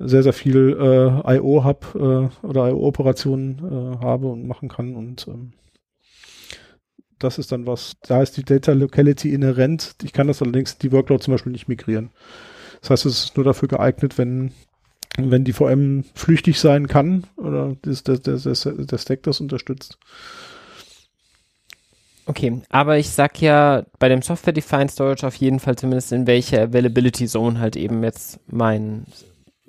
sehr, 0.00 0.22
sehr 0.22 0.32
viel 0.32 0.76
äh, 0.80 1.36
IO 1.36 1.62
habe 1.62 2.30
äh, 2.42 2.46
oder 2.46 2.70
IO-Operationen 2.70 3.58
äh, 3.58 4.04
habe 4.04 4.28
und 4.28 4.46
machen 4.46 4.68
kann. 4.68 4.96
Und 4.96 5.28
ähm, 5.28 5.52
das 7.18 7.38
ist 7.38 7.52
dann 7.52 7.66
was, 7.66 7.96
da 8.02 8.22
ist 8.22 8.36
die 8.38 8.44
Data 8.44 8.72
Locality 8.72 9.32
inhärent. 9.32 9.96
Ich 10.02 10.14
kann 10.14 10.26
das 10.26 10.40
allerdings, 10.40 10.78
die 10.78 10.90
Workload 10.90 11.22
zum 11.22 11.34
Beispiel 11.34 11.52
nicht 11.52 11.68
migrieren. 11.68 12.10
Das 12.80 12.90
heißt, 12.90 13.06
es 13.06 13.24
ist 13.24 13.36
nur 13.36 13.44
dafür 13.44 13.68
geeignet, 13.68 14.16
wenn, 14.16 14.52
wenn 15.18 15.44
die 15.44 15.52
VM 15.52 16.04
flüchtig 16.14 16.58
sein 16.58 16.88
kann 16.88 17.24
oder 17.36 17.76
das, 17.82 18.02
das, 18.02 18.22
das, 18.22 18.44
das, 18.44 18.62
der 18.62 18.98
Stack 18.98 19.22
das 19.24 19.40
unterstützt. 19.40 19.98
Okay, 22.24 22.62
aber 22.70 22.96
ich 22.96 23.10
sag 23.10 23.42
ja 23.42 23.84
bei 23.98 24.08
dem 24.08 24.22
Software-Defined 24.22 24.90
Storage 24.90 25.26
auf 25.26 25.34
jeden 25.34 25.58
Fall 25.58 25.76
zumindest 25.76 26.12
in 26.12 26.26
welcher 26.26 26.62
Availability 26.62 27.26
Zone 27.26 27.58
halt 27.58 27.76
eben 27.76 28.02
jetzt 28.02 28.40
mein 28.46 29.04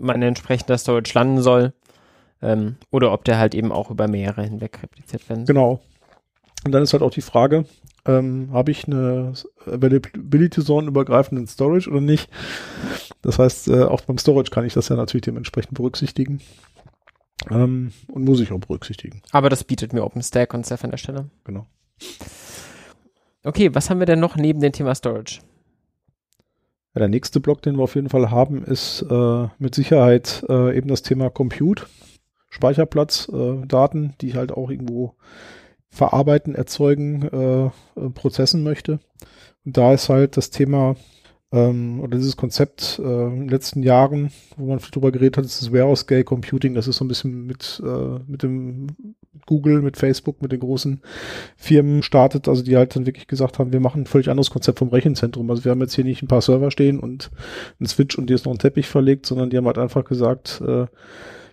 meine 0.02 0.28
entsprechende 0.28 0.78
Storage 0.78 1.12
landen 1.14 1.42
soll. 1.42 1.74
Ähm, 2.42 2.78
oder 2.90 3.14
ob 3.14 3.24
der 3.24 3.38
halt 3.38 3.54
eben 3.54 3.72
auch 3.72 3.92
über 3.92 4.08
mehrere 4.08 4.44
hinweg 4.44 4.82
repliziert 4.82 5.30
werden 5.30 5.46
soll. 5.46 5.54
Genau. 5.54 5.80
Und 6.66 6.72
dann 6.72 6.84
ist 6.84 6.94
halt 6.94 7.04
auch 7.04 7.12
die 7.12 7.22
Frage, 7.22 7.66
ähm, 8.06 8.50
habe 8.52 8.72
ich 8.72 8.86
eine 8.86 9.34
Availability 9.66 10.64
Zone 10.64 10.88
übergreifenden 10.88 11.48
Storage 11.48 11.90
oder 11.90 12.02
nicht? 12.02 12.30
Das 13.22 13.40
heißt, 13.40 13.68
äh, 13.68 13.84
auch 13.84 14.02
beim 14.02 14.18
Storage 14.18 14.50
kann 14.52 14.66
ich 14.66 14.74
das 14.74 14.90
ja 14.90 14.96
natürlich 14.96 15.26
dementsprechend 15.26 15.76
berücksichtigen. 15.76 16.42
Ähm, 17.50 17.92
und 18.08 18.26
muss 18.26 18.40
ich 18.40 18.52
auch 18.52 18.60
berücksichtigen. 18.60 19.22
Aber 19.32 19.50
das 19.50 19.64
bietet 19.64 19.94
mir 19.94 20.04
OpenStack 20.04 20.54
und 20.54 20.66
Ceph 20.66 20.84
an 20.84 20.92
der 20.92 20.98
Stelle. 20.98 21.30
Genau. 21.44 21.66
Okay, 23.44 23.74
was 23.74 23.90
haben 23.90 24.00
wir 24.00 24.06
denn 24.06 24.20
noch 24.20 24.36
neben 24.36 24.60
dem 24.60 24.72
Thema 24.72 24.94
Storage? 24.94 25.40
Ja, 26.94 27.00
der 27.00 27.08
nächste 27.08 27.40
Block, 27.40 27.62
den 27.62 27.78
wir 27.78 27.84
auf 27.84 27.96
jeden 27.96 28.10
Fall 28.10 28.32
haben, 28.32 28.64
ist 28.64 29.06
äh, 29.10 29.48
mit 29.60 29.76
Sicherheit 29.76 30.44
äh, 30.50 30.78
eben 30.78 30.90
das 30.90 31.02
Thema 31.02 31.30
Compute, 31.30 31.86
Speicherplatz, 32.50 33.30
äh, 33.34 33.66
Daten, 33.66 34.14
die 34.20 34.30
ich 34.30 34.36
halt 34.36 34.52
auch 34.52 34.70
irgendwo 34.70 35.16
verarbeiten, 35.90 36.54
erzeugen, 36.54 37.24
äh, 37.32 37.66
äh, 37.66 38.10
prozessen 38.14 38.64
möchte. 38.64 39.00
Und 39.66 39.78
da 39.78 39.94
ist 39.94 40.10
halt 40.10 40.36
das 40.36 40.50
Thema 40.50 40.96
ähm, 41.52 42.00
oder 42.00 42.18
dieses 42.18 42.38
Konzept 42.38 43.00
äh, 43.04 43.26
in 43.28 43.42
den 43.42 43.50
letzten 43.50 43.84
Jahren, 43.84 44.32
wo 44.58 44.68
man 44.68 44.80
viel 44.80 44.92
drüber 44.92 45.12
geredet 45.12 45.38
hat, 45.38 45.46
ist 45.46 45.62
das 45.62 45.74
Warehouse 45.74 46.02
Scale 46.02 46.24
Computing. 46.24 46.74
Das 46.74 46.88
ist 46.88 46.98
so 46.98 47.06
ein 47.06 47.10
bisschen 47.10 47.46
mit, 47.46 47.82
äh, 47.86 48.20
mit 48.26 48.44
dem 48.44 48.88
Google, 49.46 49.82
mit 49.82 49.98
Facebook, 49.98 50.42
mit 50.42 50.52
den 50.52 50.62
großen 50.62 51.02
Firmen 51.58 52.04
startet, 52.04 52.48
also 52.48 52.64
die 52.64 52.78
halt 52.78 52.96
dann 52.96 53.06
wirklich 53.06 53.28
gesagt 53.28 53.60
haben, 53.60 53.74
wir 53.74 53.80
machen 53.80 54.04
ein 54.04 54.08
völlig 54.08 54.30
anderes 54.30 54.50
Konzept 54.50 54.80
vom 54.80 54.90
Rechenzentrum. 54.90 55.50
Also 55.50 55.66
wir 55.66 55.72
haben 55.72 55.82
jetzt 55.82 55.96
hier 55.96 56.06
nicht 56.06 56.22
ein 56.22 56.28
paar 56.28 56.42
Server 56.42 56.72
stehen 56.72 57.00
und 57.00 57.32
einen 57.80 57.88
Switch 57.88 58.18
und 58.18 58.28
hier 58.28 58.36
ist 58.36 58.46
noch 58.46 58.54
ein 58.54 58.60
Teppich 58.60 58.88
verlegt, 58.88 59.26
sondern 59.26 59.50
die 59.50 59.58
haben 59.58 59.68
halt 59.68 59.78
einfach 59.78 60.06
gesagt, 60.06 60.62
äh, 60.66 60.86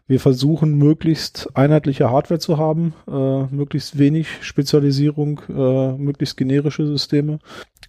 wir 0.09 0.21
versuchen 0.21 0.79
möglichst 0.79 1.51
einheitliche 1.55 2.11
Hardware 2.11 2.41
zu 2.41 2.57
haben, 2.57 2.95
äh, 3.07 3.45
möglichst 3.55 3.99
wenig 3.99 4.27
Spezialisierung, 4.41 5.43
äh, 5.51 5.93
möglichst 5.93 6.39
generische 6.39 6.87
Systeme. 6.87 7.39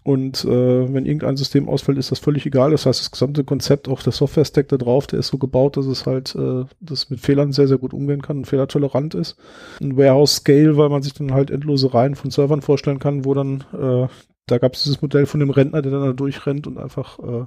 Und 0.04 0.44
äh, 0.44 0.94
wenn 0.94 1.06
irgendein 1.06 1.38
System 1.38 1.70
ausfällt, 1.70 1.98
ist 1.98 2.12
das 2.12 2.20
völlig 2.20 2.46
egal. 2.46 2.72
Das 2.72 2.86
heißt, 2.86 3.00
das 3.00 3.12
gesamte 3.12 3.44
Konzept, 3.46 3.88
auch 3.88 4.04
der 4.04 4.12
Software-Stack 4.12 4.68
da 4.68 4.78
drauf, 4.78 5.08
der 5.08 5.20
ist 5.20 5.28
so 5.28 5.38
gebaut, 5.38 5.78
dass 5.78 5.86
es 5.86 6.06
halt 6.06 6.36
äh, 6.36 6.66
das 6.82 7.10
mit 7.10 7.22
Fehlern 7.22 7.54
sehr, 7.54 7.68
sehr 7.68 7.78
gut 7.78 7.94
umgehen 7.94 8.22
kann 8.22 8.38
und 8.38 8.46
fehlertolerant 8.46 9.16
ist. 9.16 9.38
Ein 9.82 9.98
Warehouse-Scale, 9.98 10.78
weil 10.78 10.90
man 10.90 11.02
sich 11.02 11.14
dann 11.14 11.34
halt 11.34 11.52
endlose 11.52 11.94
Reihen 11.94 12.16
von 12.16 12.32
Servern 12.32 12.62
vorstellen 12.62 13.00
kann, 13.00 13.24
wo 13.24 13.34
dann, 13.34 13.64
äh, 13.74 14.08
da 14.46 14.58
gab 14.58 14.74
es 14.74 14.84
dieses 14.84 15.02
Modell 15.02 15.26
von 15.26 15.40
dem 15.40 15.52
Rentner, 15.52 15.82
der 15.82 15.92
dann 15.92 16.06
da 16.06 16.14
durchrennt 16.14 16.68
und 16.68 16.78
einfach 16.78 17.20
äh, 17.20 17.46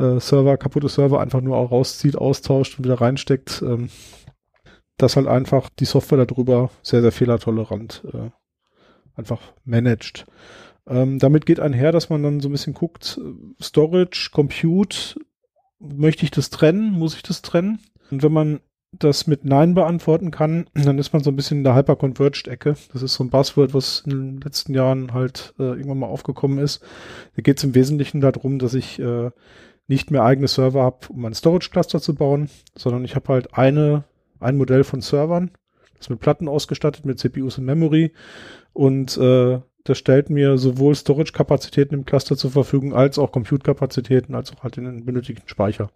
äh, 0.00 0.18
Server, 0.20 0.56
kaputte 0.56 0.88
Server 0.88 1.20
einfach 1.20 1.40
nur 1.40 1.56
auch 1.56 1.70
rauszieht, 1.70 2.16
austauscht 2.16 2.78
und 2.78 2.84
wieder 2.84 3.00
reinsteckt, 3.00 3.62
ähm, 3.62 3.90
dass 4.96 5.16
halt 5.16 5.26
einfach 5.26 5.68
die 5.68 5.84
Software 5.84 6.24
darüber 6.24 6.70
sehr, 6.82 7.02
sehr 7.02 7.12
fehlertolerant 7.12 8.02
äh, 8.12 8.30
einfach 9.14 9.40
managt. 9.64 10.26
Ähm, 10.86 11.18
damit 11.18 11.46
geht 11.46 11.60
einher, 11.60 11.92
dass 11.92 12.10
man 12.10 12.22
dann 12.22 12.40
so 12.40 12.48
ein 12.48 12.52
bisschen 12.52 12.74
guckt, 12.74 13.20
äh, 13.22 13.62
Storage, 13.62 14.30
Compute, 14.32 15.20
möchte 15.78 16.24
ich 16.24 16.30
das 16.30 16.50
trennen, 16.50 16.92
muss 16.92 17.14
ich 17.14 17.22
das 17.22 17.42
trennen? 17.42 17.78
Und 18.10 18.22
wenn 18.22 18.32
man 18.32 18.60
das 18.92 19.26
mit 19.26 19.44
Nein 19.44 19.74
beantworten 19.74 20.30
kann, 20.30 20.66
dann 20.74 20.98
ist 20.98 21.12
man 21.12 21.22
so 21.22 21.30
ein 21.30 21.36
bisschen 21.36 21.58
in 21.58 21.64
der 21.64 21.74
Hyper-Converged-Ecke. 21.74 22.76
Das 22.92 23.02
ist 23.02 23.14
so 23.14 23.24
ein 23.24 23.30
Buzzword, 23.30 23.74
was 23.74 24.02
in 24.04 24.10
den 24.10 24.40
letzten 24.40 24.74
Jahren 24.74 25.12
halt 25.14 25.54
äh, 25.58 25.62
irgendwann 25.62 25.98
mal 25.98 26.06
aufgekommen 26.06 26.58
ist. 26.58 26.82
Da 27.36 27.42
geht 27.42 27.58
es 27.58 27.64
im 27.64 27.74
Wesentlichen 27.74 28.20
darum, 28.20 28.58
dass 28.58 28.74
ich 28.74 28.98
äh, 28.98 29.30
nicht 29.90 30.12
mehr 30.12 30.22
eigene 30.22 30.46
Server 30.46 30.82
habe, 30.82 31.08
um 31.08 31.24
ein 31.24 31.34
Storage-Cluster 31.34 32.00
zu 32.00 32.14
bauen, 32.14 32.48
sondern 32.76 33.04
ich 33.04 33.16
habe 33.16 33.32
halt 33.32 33.54
eine, 33.54 34.04
ein 34.38 34.56
Modell 34.56 34.84
von 34.84 35.00
Servern, 35.00 35.50
das 35.98 36.08
mit 36.08 36.20
Platten 36.20 36.48
ausgestattet, 36.48 37.04
mit 37.04 37.18
CPUs 37.18 37.58
und 37.58 37.64
Memory 37.64 38.12
und 38.72 39.18
äh, 39.18 39.58
das 39.82 39.98
stellt 39.98 40.30
mir 40.30 40.58
sowohl 40.58 40.94
Storage-Kapazitäten 40.94 41.94
im 41.94 42.04
Cluster 42.04 42.36
zur 42.36 42.52
Verfügung, 42.52 42.94
als 42.94 43.18
auch 43.18 43.32
Compute-Kapazitäten, 43.32 44.36
als 44.36 44.52
auch 44.52 44.62
halt 44.62 44.76
den 44.76 45.04
benötigten 45.04 45.48
Speicher. 45.48 45.90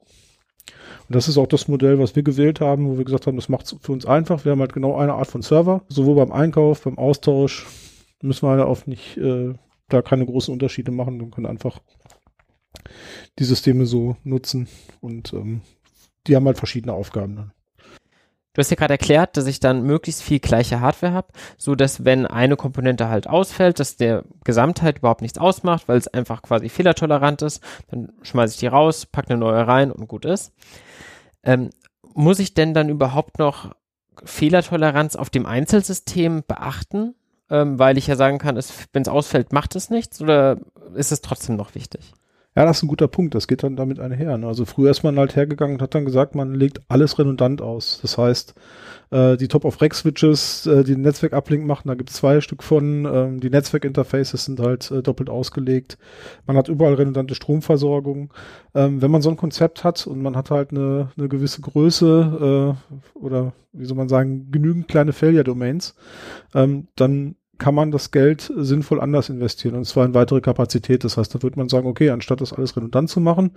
Und 1.07 1.15
das 1.15 1.29
ist 1.29 1.39
auch 1.39 1.47
das 1.47 1.69
Modell, 1.69 2.01
was 2.01 2.17
wir 2.17 2.25
gewählt 2.25 2.61
haben, 2.61 2.89
wo 2.89 2.99
wir 2.99 3.05
gesagt 3.05 3.29
haben, 3.29 3.37
das 3.37 3.49
macht 3.49 3.67
es 3.67 3.77
für 3.81 3.93
uns 3.93 4.07
einfach. 4.07 4.45
Wir 4.45 4.53
haben 4.53 4.61
halt 4.61 4.73
genau 4.73 4.97
eine 4.97 5.15
Art 5.15 5.29
von 5.29 5.43
Server, 5.43 5.83
sowohl 5.89 6.17
beim 6.17 6.33
Einkauf, 6.33 6.83
beim 6.83 6.99
Austausch 6.99 7.67
müssen 8.23 8.49
wir 8.49 8.53
halt 8.53 8.63
auf 8.63 8.89
nicht 8.89 9.17
äh, 9.19 9.55
da 9.89 10.03
keine 10.03 10.27
großen 10.27 10.53
Unterschiede 10.53 10.91
machen 10.91 11.21
und 11.21 11.31
können 11.31 11.47
einfach 11.47 11.81
die 13.39 13.45
Systeme 13.45 13.87
so 13.87 14.17
nutzen 14.25 14.69
und 15.01 15.33
ähm, 15.33 15.63
die 16.27 16.37
haben 16.37 16.47
halt 16.47 16.59
verschiedene 16.59 16.93
Aufgaben 16.93 17.37
dann. 17.37 17.53
Du 18.55 18.61
hast 18.61 18.71
ja 18.71 18.77
gerade 18.77 18.95
erklärt, 18.95 19.37
dass 19.37 19.49
ich 19.49 19.59
dann 19.59 19.83
möglichst 19.83 20.23
viel 20.23 20.39
gleiche 20.39 20.81
Hardware 20.81 21.13
habe, 21.13 21.33
so 21.59 21.75
dass 21.75 22.05
wenn 22.05 22.25
eine 22.25 22.55
Komponente 22.57 23.09
halt 23.09 23.27
ausfällt, 23.27 23.81
dass 23.81 23.97
der 23.97 24.25
Gesamtheit 24.45 24.99
überhaupt 24.99 25.23
nichts 25.23 25.39
ausmacht, 25.39 25.89
weil 25.89 25.99
es 25.99 26.07
einfach 26.07 26.41
quasi 26.43 26.69
fehlertolerant 26.69 27.43
ist, 27.43 27.61
dann 27.89 28.13
schmeiße 28.23 28.55
ich 28.55 28.61
die 28.61 28.69
raus, 28.69 29.07
packe 29.07 29.31
eine 29.31 29.39
neue 29.39 29.67
rein 29.67 29.91
und 29.91 30.07
gut 30.07 30.25
ist. 30.25 30.53
Ähm, 31.43 31.71
muss 32.15 32.39
ich 32.39 32.55
denn 32.55 32.75
dann 32.75 32.89
überhaupt 32.89 33.41
noch 33.41 33.75
Fehlertoleranz 34.23 35.17
auf 35.17 35.31
dem 35.31 35.47
Einzelsystem 35.47 36.45
beachten? 36.47 37.17
Ähm, 37.51 37.79
weil 37.79 37.99
ich 37.99 38.07
ja 38.07 38.17
sagen 38.17 38.39
kann, 38.39 38.57
wenn 38.93 39.03
es 39.03 39.09
ausfällt, 39.09 39.53
macht 39.53 39.75
es 39.77 39.91
nichts 39.91 40.23
oder 40.23 40.59
ist 40.95 41.13
es 41.13 41.21
trotzdem 41.21 41.57
noch 41.57 41.75
wichtig? 41.75 42.13
Ja, 42.57 42.65
das 42.65 42.77
ist 42.77 42.83
ein 42.85 42.89
guter 42.89 43.09
Punkt. 43.09 43.35
Das 43.35 43.49
geht 43.49 43.65
dann 43.65 43.75
damit 43.75 43.99
einher. 43.99 44.39
Ne? 44.39 44.47
Also 44.47 44.65
früher 44.65 44.91
ist 44.91 45.03
man 45.03 45.19
halt 45.19 45.35
hergegangen 45.35 45.77
und 45.77 45.83
hat 45.83 45.95
dann 45.95 46.05
gesagt, 46.05 46.37
man 46.37 46.55
legt 46.55 46.81
alles 46.89 47.19
redundant 47.19 47.61
aus. 47.61 47.99
Das 48.01 48.17
heißt, 48.17 48.55
äh, 49.11 49.37
die 49.37 49.49
Top-of-Rack-Switches, 49.49 50.67
äh, 50.67 50.85
die 50.85 50.97
Netzwerk-Uplink 50.97 51.67
machen, 51.67 51.89
da 51.89 51.95
gibt 51.95 52.11
es 52.11 52.17
zwei 52.17 52.41
Stück 52.41 52.63
von. 52.63 53.07
Ähm, 53.07 53.41
die 53.41 53.51
Netzwerk-Interfaces 53.51 54.45
sind 54.45 54.61
halt 54.61 54.89
äh, 54.93 55.03
doppelt 55.03 55.31
ausgelegt. 55.31 55.99
Man 56.47 56.57
hat 56.57 56.69
überall 56.69 56.95
redundante 56.95 57.35
Stromversorgung. 57.35 58.33
Ähm, 58.75 59.03
wenn 59.03 59.11
man 59.11 59.23
so 59.23 59.31
ein 59.31 59.37
Konzept 59.37 59.83
hat 59.83 60.07
und 60.07 60.23
man 60.23 60.37
hat 60.37 60.53
halt 60.53 60.71
eine, 60.71 61.11
eine 61.17 61.29
gewisse 61.29 61.61
Größe 61.61 62.77
äh, 62.95 63.19
oder 63.19 63.53
wie 63.73 63.85
soll 63.85 63.97
man 63.97 64.09
sagen, 64.09 64.53
genügend 64.53 64.87
kleine 64.87 65.13
Failure-Domains, 65.13 65.97
ähm, 66.55 66.87
dann 66.95 67.35
kann 67.59 67.75
man 67.75 67.91
das 67.91 68.11
Geld 68.11 68.53
sinnvoll 68.57 69.01
anders 69.01 69.29
investieren 69.29 69.75
und 69.75 69.85
zwar 69.85 70.05
in 70.05 70.15
weitere 70.15 70.41
Kapazität. 70.41 71.05
Das 71.05 71.17
heißt, 71.17 71.35
da 71.35 71.43
wird 71.43 71.57
man 71.57 71.69
sagen, 71.69 71.87
okay, 71.87 72.11
anstatt 72.11 72.41
das 72.41 72.53
alles 72.53 72.77
redundant 72.77 73.09
zu 73.09 73.21
machen, 73.21 73.53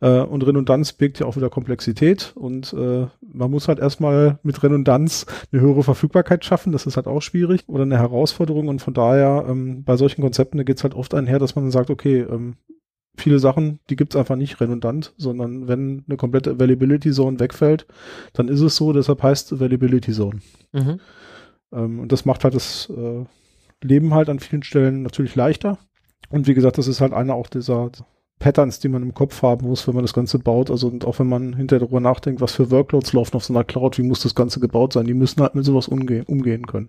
äh, 0.00 0.20
und 0.20 0.46
Redundanz 0.46 0.92
birgt 0.92 1.18
ja 1.18 1.26
auch 1.26 1.36
wieder 1.36 1.50
Komplexität 1.50 2.32
und 2.36 2.72
äh, 2.72 3.06
man 3.20 3.50
muss 3.50 3.68
halt 3.68 3.78
erstmal 3.78 4.38
mit 4.42 4.62
Redundanz 4.62 5.26
eine 5.52 5.60
höhere 5.60 5.82
Verfügbarkeit 5.82 6.44
schaffen. 6.44 6.72
Das 6.72 6.86
ist 6.86 6.96
halt 6.96 7.06
auch 7.06 7.20
schwierig 7.20 7.62
oder 7.66 7.82
eine 7.82 7.98
Herausforderung 7.98 8.68
und 8.68 8.80
von 8.80 8.94
daher 8.94 9.46
ähm, 9.48 9.84
bei 9.84 9.96
solchen 9.96 10.22
Konzepten 10.22 10.64
geht 10.64 10.76
es 10.76 10.82
halt 10.82 10.94
oft 10.94 11.14
einher, 11.14 11.38
dass 11.38 11.56
man 11.56 11.70
sagt, 11.70 11.90
okay, 11.90 12.20
ähm, 12.20 12.56
viele 13.16 13.38
Sachen, 13.38 13.80
die 13.90 13.96
gibt's 13.96 14.16
einfach 14.16 14.36
nicht 14.36 14.60
redundant, 14.60 15.14
sondern 15.16 15.68
wenn 15.68 16.04
eine 16.08 16.16
komplette 16.16 16.52
Availability 16.52 17.12
Zone 17.12 17.38
wegfällt, 17.38 17.86
dann 18.32 18.48
ist 18.48 18.60
es 18.60 18.76
so, 18.76 18.92
deshalb 18.92 19.22
heißt 19.22 19.52
Availability 19.52 20.12
Zone. 20.12 20.40
Mhm. 20.72 21.00
Ähm, 21.72 22.00
und 22.00 22.12
das 22.12 22.24
macht 22.24 22.44
halt 22.44 22.54
das 22.54 22.90
äh, 22.90 23.24
Leben 23.82 24.14
halt 24.14 24.28
an 24.28 24.40
vielen 24.40 24.62
Stellen 24.62 25.02
natürlich 25.02 25.34
leichter. 25.34 25.78
Und 26.28 26.46
wie 26.46 26.54
gesagt, 26.54 26.78
das 26.78 26.86
ist 26.86 27.00
halt 27.00 27.12
einer 27.12 27.34
auch 27.34 27.48
dieser 27.48 27.90
Patterns, 28.38 28.78
die 28.78 28.88
man 28.88 29.02
im 29.02 29.14
Kopf 29.14 29.42
haben 29.42 29.66
muss, 29.66 29.86
wenn 29.86 29.94
man 29.94 30.04
das 30.04 30.14
Ganze 30.14 30.38
baut. 30.38 30.70
Also 30.70 30.88
und 30.88 31.04
auch 31.04 31.18
wenn 31.18 31.28
man 31.28 31.54
hinterher 31.54 31.80
darüber 31.80 32.00
nachdenkt, 32.00 32.40
was 32.40 32.52
für 32.52 32.70
Workloads 32.70 33.12
laufen 33.12 33.36
auf 33.36 33.44
so 33.44 33.52
einer 33.52 33.64
Cloud, 33.64 33.98
wie 33.98 34.02
muss 34.02 34.22
das 34.22 34.34
Ganze 34.34 34.60
gebaut 34.60 34.92
sein, 34.92 35.06
die 35.06 35.14
müssen 35.14 35.40
halt 35.42 35.54
mit 35.54 35.64
sowas 35.64 35.88
umgehen, 35.88 36.24
umgehen 36.26 36.66
können. 36.66 36.88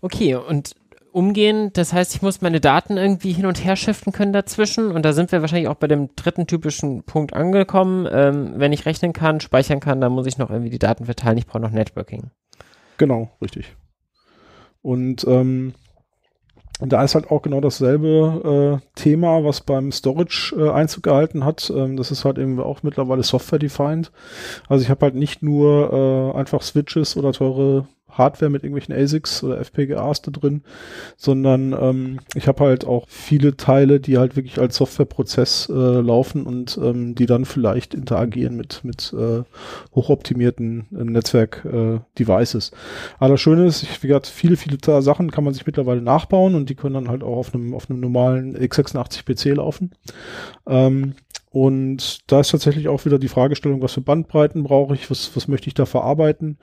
Okay, 0.00 0.34
und 0.34 0.74
umgehen, 1.14 1.70
das 1.72 1.92
heißt, 1.92 2.14
ich 2.16 2.22
muss 2.22 2.40
meine 2.40 2.60
Daten 2.60 2.96
irgendwie 2.96 3.32
hin 3.32 3.46
und 3.46 3.64
her 3.64 3.76
shiften 3.76 4.12
können 4.12 4.32
dazwischen. 4.32 4.90
Und 4.90 5.04
da 5.04 5.12
sind 5.12 5.30
wir 5.30 5.40
wahrscheinlich 5.40 5.68
auch 5.68 5.76
bei 5.76 5.86
dem 5.86 6.10
dritten 6.16 6.46
typischen 6.46 7.04
Punkt 7.04 7.34
angekommen. 7.34 8.08
Ähm, 8.10 8.54
wenn 8.56 8.72
ich 8.72 8.84
rechnen 8.84 9.12
kann, 9.12 9.40
speichern 9.40 9.80
kann, 9.80 10.00
dann 10.00 10.12
muss 10.12 10.26
ich 10.26 10.38
noch 10.38 10.50
irgendwie 10.50 10.70
die 10.70 10.78
Daten 10.78 11.04
verteilen. 11.04 11.38
Ich 11.38 11.46
brauche 11.46 11.62
noch 11.62 11.70
Networking. 11.70 12.30
Genau, 12.98 13.30
richtig. 13.40 13.76
Und 14.82 15.24
ähm, 15.28 15.74
da 16.80 17.04
ist 17.04 17.14
halt 17.14 17.30
auch 17.30 17.42
genau 17.42 17.60
dasselbe 17.60 18.80
äh, 18.82 19.00
Thema, 19.00 19.44
was 19.44 19.60
beim 19.60 19.92
Storage 19.92 20.54
äh, 20.58 20.70
Einzug 20.70 21.04
gehalten 21.04 21.44
hat. 21.44 21.72
Ähm, 21.74 21.96
das 21.96 22.10
ist 22.10 22.24
halt 22.24 22.38
eben 22.38 22.58
auch 22.58 22.82
mittlerweile 22.82 23.22
Software-defined. 23.22 24.10
Also 24.68 24.82
ich 24.82 24.90
habe 24.90 25.06
halt 25.06 25.14
nicht 25.14 25.42
nur 25.42 26.32
äh, 26.34 26.38
einfach 26.38 26.62
Switches 26.62 27.16
oder 27.16 27.32
teure 27.32 27.86
Hardware 28.16 28.50
mit 28.50 28.62
irgendwelchen 28.62 28.94
ASICs 28.94 29.42
oder 29.44 29.60
FPGAs 29.60 30.22
da 30.22 30.30
drin, 30.30 30.62
sondern 31.16 31.72
ähm, 31.72 32.18
ich 32.34 32.48
habe 32.48 32.64
halt 32.64 32.86
auch 32.86 33.06
viele 33.08 33.56
Teile, 33.56 34.00
die 34.00 34.18
halt 34.18 34.36
wirklich 34.36 34.58
als 34.58 34.76
Softwareprozess 34.76 35.68
äh, 35.68 35.72
laufen 35.72 36.46
und 36.46 36.78
ähm, 36.82 37.14
die 37.14 37.26
dann 37.26 37.44
vielleicht 37.44 37.94
interagieren 37.94 38.56
mit, 38.56 38.84
mit 38.84 39.14
äh, 39.18 39.42
hochoptimierten 39.94 40.86
äh, 40.92 41.04
Netzwerk-Devices. 41.04 42.72
Aber 43.18 43.30
das 43.30 43.40
Schöne 43.40 43.66
ist, 43.66 43.82
ich, 43.82 44.02
wie 44.02 44.08
gesagt, 44.08 44.26
viele, 44.26 44.56
viele 44.56 44.78
Sachen 45.02 45.30
kann 45.30 45.44
man 45.44 45.54
sich 45.54 45.66
mittlerweile 45.66 46.02
nachbauen 46.02 46.54
und 46.54 46.70
die 46.70 46.74
können 46.74 46.94
dann 46.94 47.08
halt 47.08 47.22
auch 47.22 47.36
auf 47.36 47.54
einem, 47.54 47.74
auf 47.74 47.90
einem 47.90 48.00
normalen 48.00 48.56
x86-PC 48.56 49.54
laufen. 49.54 49.92
Ähm, 50.66 51.14
Und 51.54 52.32
da 52.32 52.40
ist 52.40 52.50
tatsächlich 52.50 52.88
auch 52.88 53.04
wieder 53.04 53.20
die 53.20 53.28
Fragestellung, 53.28 53.80
was 53.80 53.92
für 53.92 54.00
Bandbreiten 54.00 54.64
brauche 54.64 54.92
ich, 54.94 55.08
was, 55.08 55.36
was 55.36 55.46
möchte 55.46 55.68
ich 55.68 55.74
da 55.74 55.86
verarbeiten. 55.86 56.58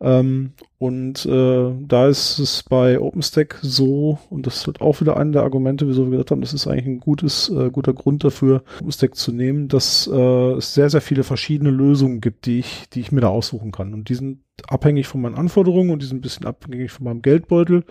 Ähm, 0.00 0.54
und 0.78 1.24
äh, 1.26 1.70
da 1.86 2.08
ist 2.08 2.40
es 2.40 2.64
bei 2.64 2.98
OpenStack 2.98 3.60
so, 3.62 4.18
und 4.30 4.48
das 4.48 4.66
wird 4.66 4.80
auch 4.80 5.00
wieder 5.00 5.16
einer 5.16 5.30
der 5.30 5.42
Argumente, 5.44 5.86
wieso 5.86 6.06
wir 6.06 6.10
gesagt 6.10 6.32
haben, 6.32 6.40
das 6.40 6.54
ist 6.54 6.66
eigentlich 6.66 6.86
ein 6.86 6.98
gutes, 6.98 7.50
äh, 7.50 7.70
guter 7.70 7.94
Grund 7.94 8.24
dafür, 8.24 8.64
OpenStack 8.80 9.14
zu 9.14 9.30
nehmen, 9.30 9.68
dass 9.68 10.10
äh, 10.12 10.52
es 10.54 10.74
sehr, 10.74 10.90
sehr 10.90 11.02
viele 11.02 11.22
verschiedene 11.22 11.70
Lösungen 11.70 12.20
gibt, 12.20 12.46
die 12.46 12.58
ich, 12.58 12.88
die 12.92 12.98
ich 12.98 13.12
mir 13.12 13.20
da 13.20 13.28
aussuchen 13.28 13.70
kann. 13.70 13.94
Und 13.94 14.08
die 14.08 14.16
sind 14.16 14.40
abhängig 14.66 15.06
von 15.06 15.20
meinen 15.20 15.36
Anforderungen 15.36 15.90
und 15.90 16.02
die 16.02 16.06
sind 16.06 16.18
ein 16.18 16.22
bisschen 16.22 16.46
abhängig 16.46 16.90
von 16.90 17.04
meinem 17.04 17.22
Geldbeutel 17.22 17.84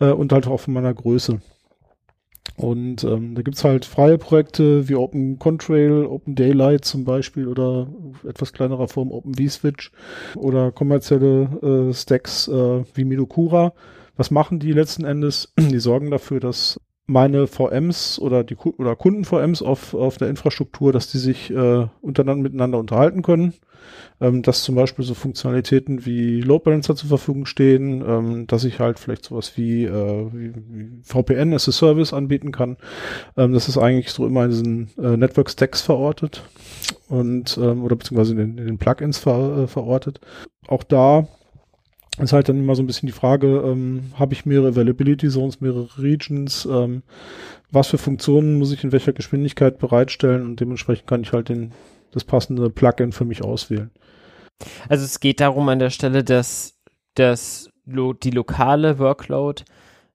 äh, 0.00 0.10
und 0.10 0.32
halt 0.32 0.48
auch 0.48 0.58
von 0.58 0.74
meiner 0.74 0.92
Größe. 0.92 1.38
Und 2.56 3.02
ähm, 3.04 3.34
da 3.34 3.42
gibt's 3.42 3.64
halt 3.64 3.84
freie 3.84 4.18
Projekte 4.18 4.88
wie 4.88 4.94
Open 4.94 5.38
Contrail, 5.38 6.04
Open 6.04 6.34
Daylight 6.34 6.84
zum 6.84 7.04
Beispiel 7.04 7.48
oder 7.48 7.88
etwas 8.28 8.52
kleinerer 8.52 8.88
Form 8.88 9.10
Open 9.10 9.34
vSwitch 9.34 9.90
oder 10.36 10.70
kommerzielle 10.70 11.88
äh, 11.90 11.94
Stacks 11.94 12.48
äh, 12.48 12.84
wie 12.94 13.04
Midokura. 13.04 13.72
Was 14.16 14.30
machen 14.30 14.58
die 14.58 14.72
letzten 14.72 15.04
Endes? 15.04 15.52
Die 15.58 15.80
sorgen 15.80 16.10
dafür, 16.10 16.40
dass 16.40 16.78
meine 17.12 17.46
VMs 17.46 18.18
oder 18.18 18.44
die 18.44 18.56
oder 18.56 18.96
Kunden-VMs 18.96 19.62
auf, 19.62 19.94
auf 19.94 20.16
der 20.16 20.28
Infrastruktur, 20.28 20.92
dass 20.92 21.10
die 21.10 21.18
sich 21.18 21.50
äh, 21.50 21.86
untereinander 22.00 22.42
miteinander 22.42 22.78
unterhalten 22.78 23.22
können 23.22 23.54
ähm, 24.20 24.42
dass 24.42 24.62
zum 24.62 24.74
Beispiel 24.74 25.04
so 25.04 25.14
Funktionalitäten 25.14 26.06
wie 26.06 26.40
Load 26.40 26.64
Balancer 26.64 26.94
zur 26.94 27.08
Verfügung 27.08 27.46
stehen, 27.46 28.02
ähm, 28.06 28.46
dass 28.46 28.64
ich 28.64 28.78
halt 28.78 28.98
vielleicht 28.98 29.24
sowas 29.24 29.56
wie, 29.56 29.84
äh, 29.84 30.26
wie, 30.32 30.54
wie 30.54 31.00
VPN 31.02 31.52
as 31.52 31.68
a 31.68 31.72
Service 31.72 32.12
anbieten 32.12 32.52
kann. 32.52 32.76
Ähm, 33.36 33.52
das 33.52 33.68
ist 33.68 33.78
eigentlich 33.78 34.10
so 34.10 34.26
immer 34.26 34.44
in 34.44 34.50
diesen 34.50 34.90
äh, 34.98 35.16
Network 35.16 35.50
Stacks 35.50 35.82
verortet 35.82 36.42
und 37.08 37.58
ähm, 37.58 37.82
oder 37.84 37.96
beziehungsweise 37.96 38.32
in 38.32 38.38
den, 38.38 38.58
in 38.58 38.66
den 38.66 38.78
Plugins 38.78 39.18
ver, 39.18 39.64
äh, 39.64 39.66
verortet. 39.66 40.20
Auch 40.68 40.84
da 40.84 41.26
ist 42.18 42.32
halt 42.32 42.48
dann 42.48 42.58
immer 42.58 42.74
so 42.74 42.82
ein 42.82 42.86
bisschen 42.86 43.06
die 43.06 43.12
Frage, 43.12 43.62
ähm, 43.64 44.12
habe 44.18 44.34
ich 44.34 44.44
mehrere 44.44 44.68
Availability 44.68 45.28
Zones, 45.28 45.60
mehrere 45.60 45.88
Regions, 45.98 46.68
ähm, 46.70 47.02
was 47.70 47.88
für 47.88 47.98
Funktionen 47.98 48.58
muss 48.58 48.72
ich 48.72 48.84
in 48.84 48.92
welcher 48.92 49.12
Geschwindigkeit 49.12 49.78
bereitstellen 49.78 50.42
und 50.42 50.60
dementsprechend 50.60 51.06
kann 51.06 51.22
ich 51.22 51.32
halt 51.32 51.48
den, 51.48 51.72
das 52.10 52.24
passende 52.24 52.68
Plugin 52.68 53.12
für 53.12 53.24
mich 53.24 53.42
auswählen. 53.42 53.90
Also 54.88 55.04
es 55.04 55.20
geht 55.20 55.40
darum 55.40 55.68
an 55.68 55.78
der 55.78 55.90
Stelle, 55.90 56.22
dass, 56.22 56.74
dass 57.14 57.70
lo 57.86 58.12
die 58.12 58.30
lokale 58.30 58.98
Workload 58.98 59.64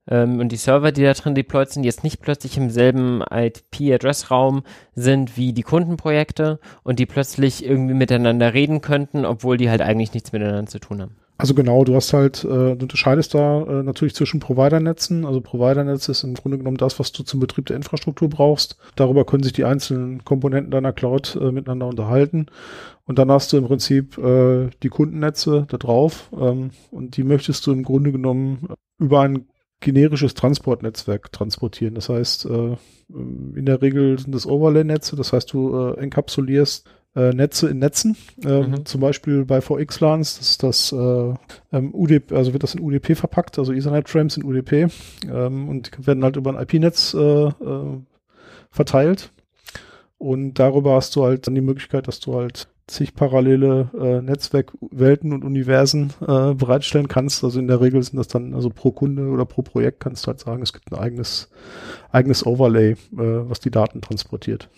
ähm, 0.08 0.40
und 0.40 0.52
die 0.52 0.58
Server, 0.58 0.92
die 0.92 1.04
da 1.04 1.14
drin 1.14 1.36
deployed 1.36 1.70
sind, 1.70 1.84
jetzt 1.84 2.04
nicht 2.04 2.22
plötzlich 2.22 2.58
im 2.58 2.70
selben 2.70 3.22
IP-Address-Raum 3.22 4.64
sind 4.94 5.36
wie 5.36 5.52
die 5.52 5.64
Kundenprojekte 5.64 6.60
und 6.84 7.00
die 7.00 7.08
plötzlich 7.08 7.66
irgendwie 7.66 7.96
miteinander 7.96 8.54
reden 8.54 8.82
könnten, 8.82 9.26
obwohl 9.26 9.58
die 9.58 9.70
halt 9.70 9.82
eigentlich 9.82 10.14
nichts 10.14 10.32
miteinander 10.32 10.68
zu 10.68 10.80
tun 10.80 11.02
haben. 11.02 11.16
Also 11.38 11.54
genau, 11.54 11.84
du 11.84 11.94
hast 11.94 12.14
halt, 12.14 12.44
äh, 12.44 12.48
du 12.48 12.80
unterscheidest 12.82 13.36
da 13.36 13.62
äh, 13.62 13.84
natürlich 13.84 14.16
zwischen 14.16 14.40
Providernetzen. 14.40 15.26
Also 15.26 15.40
Providernetz 15.40 16.10
ist 16.10 16.24
im 16.24 16.34
Grunde 16.34 16.58
genommen 16.58 16.78
das, 16.78 17.00
was 17.00 17.12
du 17.12 17.24
zum 17.24 17.40
Betrieb 17.40 17.68
der 17.68 17.76
Infrastruktur 17.76 18.28
brauchst. 18.28 18.78
Darüber 18.96 19.24
können 19.24 19.44
sich 19.44 19.54
die 19.54 19.66
einzelnen 19.66 20.26
Komponenten 20.26 20.72
deiner 20.72 20.94
Cloud 20.94 21.38
äh, 21.40 21.52
miteinander 21.52 21.88
unterhalten. 21.88 22.48
Und 23.06 23.20
dann 23.20 23.32
hast 23.32 23.54
du 23.54 23.58
im 23.58 23.66
Prinzip 23.66 24.18
äh, 24.18 24.70
die 24.82 24.90
Kundennetze 24.90 25.68
da 25.70 25.78
drauf 25.78 26.30
ähm, 26.38 26.72
und 26.92 27.18
die 27.18 27.24
möchtest 27.24 27.66
du 27.68 27.72
im 27.72 27.84
Grunde 27.84 28.12
genommen 28.12 28.70
über 28.98 29.22
ein 29.22 29.46
generisches 29.80 30.34
Transportnetzwerk 30.34 31.32
transportieren. 31.32 31.96
Das 31.96 32.10
heißt, 32.10 32.46
äh, 32.46 32.76
in 33.10 33.66
der 33.66 33.82
Regel 33.82 34.18
sind 34.18 34.34
das 34.34 34.48
Overlay-Netze, 34.48 35.16
das 35.16 35.34
heißt, 35.34 35.54
du 35.54 35.76
äh, 35.76 36.00
enkapsulierst 36.00 36.90
äh, 37.18 37.34
Netze 37.34 37.68
in 37.68 37.80
Netzen, 37.80 38.16
ähm, 38.46 38.72
mhm. 38.72 38.86
zum 38.86 39.02
Beispiel 39.02 39.44
bei 39.44 39.60
VX-LANs, 39.60 40.38
das 40.38 40.50
ist 40.52 40.64
das 40.64 40.92
äh, 40.92 41.34
ähm, 41.74 41.94
UDP, 41.94 42.36
also 42.36 42.54
wird 42.54 42.62
das 42.62 42.76
in 42.76 42.82
UDP 42.82 43.16
verpackt, 43.16 43.58
also 43.58 43.74
Ethernet-Frames 43.74 44.38
in 44.38 44.44
UDP 44.44 44.88
ähm, 45.30 45.68
und 45.68 45.98
die 45.98 46.06
werden 46.06 46.24
halt 46.24 46.36
über 46.36 46.52
ein 46.52 46.62
IP-Netz 46.62 47.16
äh, 47.16 47.20
äh, 47.20 47.98
verteilt. 48.70 49.32
Und 50.20 50.56
darüber 50.56 50.96
hast 50.96 51.16
du 51.16 51.24
halt 51.24 51.46
dann 51.46 51.54
die 51.54 51.62
Möglichkeit, 51.62 52.08
dass 52.08 52.20
du 52.20 52.36
halt 52.36 52.68
zig 52.88 53.14
parallele 53.14 53.90
äh, 54.00 54.22
Netzwerkwelten 54.22 55.34
und 55.34 55.44
Universen 55.44 56.14
äh, 56.22 56.54
bereitstellen 56.54 57.08
kannst. 57.08 57.44
Also 57.44 57.60
in 57.60 57.68
der 57.68 57.82
Regel 57.82 58.02
sind 58.02 58.18
das 58.18 58.28
dann, 58.28 58.54
also 58.54 58.70
pro 58.70 58.92
Kunde 58.92 59.28
oder 59.28 59.46
pro 59.46 59.62
Projekt 59.62 60.00
kannst 60.00 60.26
du 60.26 60.28
halt 60.28 60.40
sagen, 60.40 60.64
es 60.64 60.74
gibt 60.74 60.92
ein 60.92 60.98
eigenes, 60.98 61.50
eigenes 62.12 62.46
Overlay, 62.46 62.92
äh, 62.92 62.98
was 63.12 63.60
die 63.60 63.72
Daten 63.72 64.02
transportiert. 64.02 64.70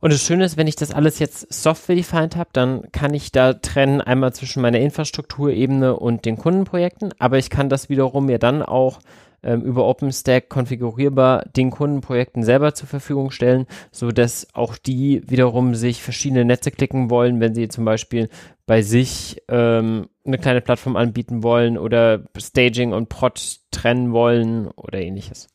Und 0.00 0.12
das 0.12 0.22
Schöne 0.22 0.44
ist, 0.44 0.56
wenn 0.56 0.66
ich 0.66 0.76
das 0.76 0.92
alles 0.92 1.18
jetzt 1.18 1.52
software-defined 1.52 2.36
habe, 2.36 2.50
dann 2.52 2.90
kann 2.90 3.12
ich 3.12 3.32
da 3.32 3.52
trennen 3.52 4.00
einmal 4.00 4.32
zwischen 4.32 4.62
meiner 4.62 4.80
Infrastrukturebene 4.80 5.94
und 5.94 6.24
den 6.24 6.38
Kundenprojekten, 6.38 7.12
aber 7.18 7.36
ich 7.36 7.50
kann 7.50 7.68
das 7.68 7.90
wiederum 7.90 8.26
mir 8.26 8.38
dann 8.38 8.62
auch 8.62 9.00
ähm, 9.42 9.62
über 9.62 9.86
OpenStack 9.86 10.48
konfigurierbar 10.48 11.44
den 11.56 11.70
Kundenprojekten 11.70 12.42
selber 12.42 12.74
zur 12.74 12.88
Verfügung 12.88 13.30
stellen, 13.30 13.66
so 13.90 14.10
dass 14.10 14.48
auch 14.54 14.76
die 14.76 15.22
wiederum 15.28 15.74
sich 15.74 16.02
verschiedene 16.02 16.44
Netze 16.44 16.70
klicken 16.70 17.10
wollen, 17.10 17.40
wenn 17.40 17.54
sie 17.54 17.68
zum 17.68 17.84
Beispiel 17.84 18.28
bei 18.66 18.82
sich 18.82 19.42
ähm, 19.48 20.08
eine 20.24 20.38
kleine 20.38 20.60
Plattform 20.62 20.96
anbieten 20.96 21.42
wollen 21.42 21.76
oder 21.76 22.24
Staging 22.38 22.92
und 22.92 23.08
Prod 23.08 23.60
trennen 23.70 24.12
wollen 24.12 24.68
oder 24.68 25.00
ähnliches. 25.00 25.48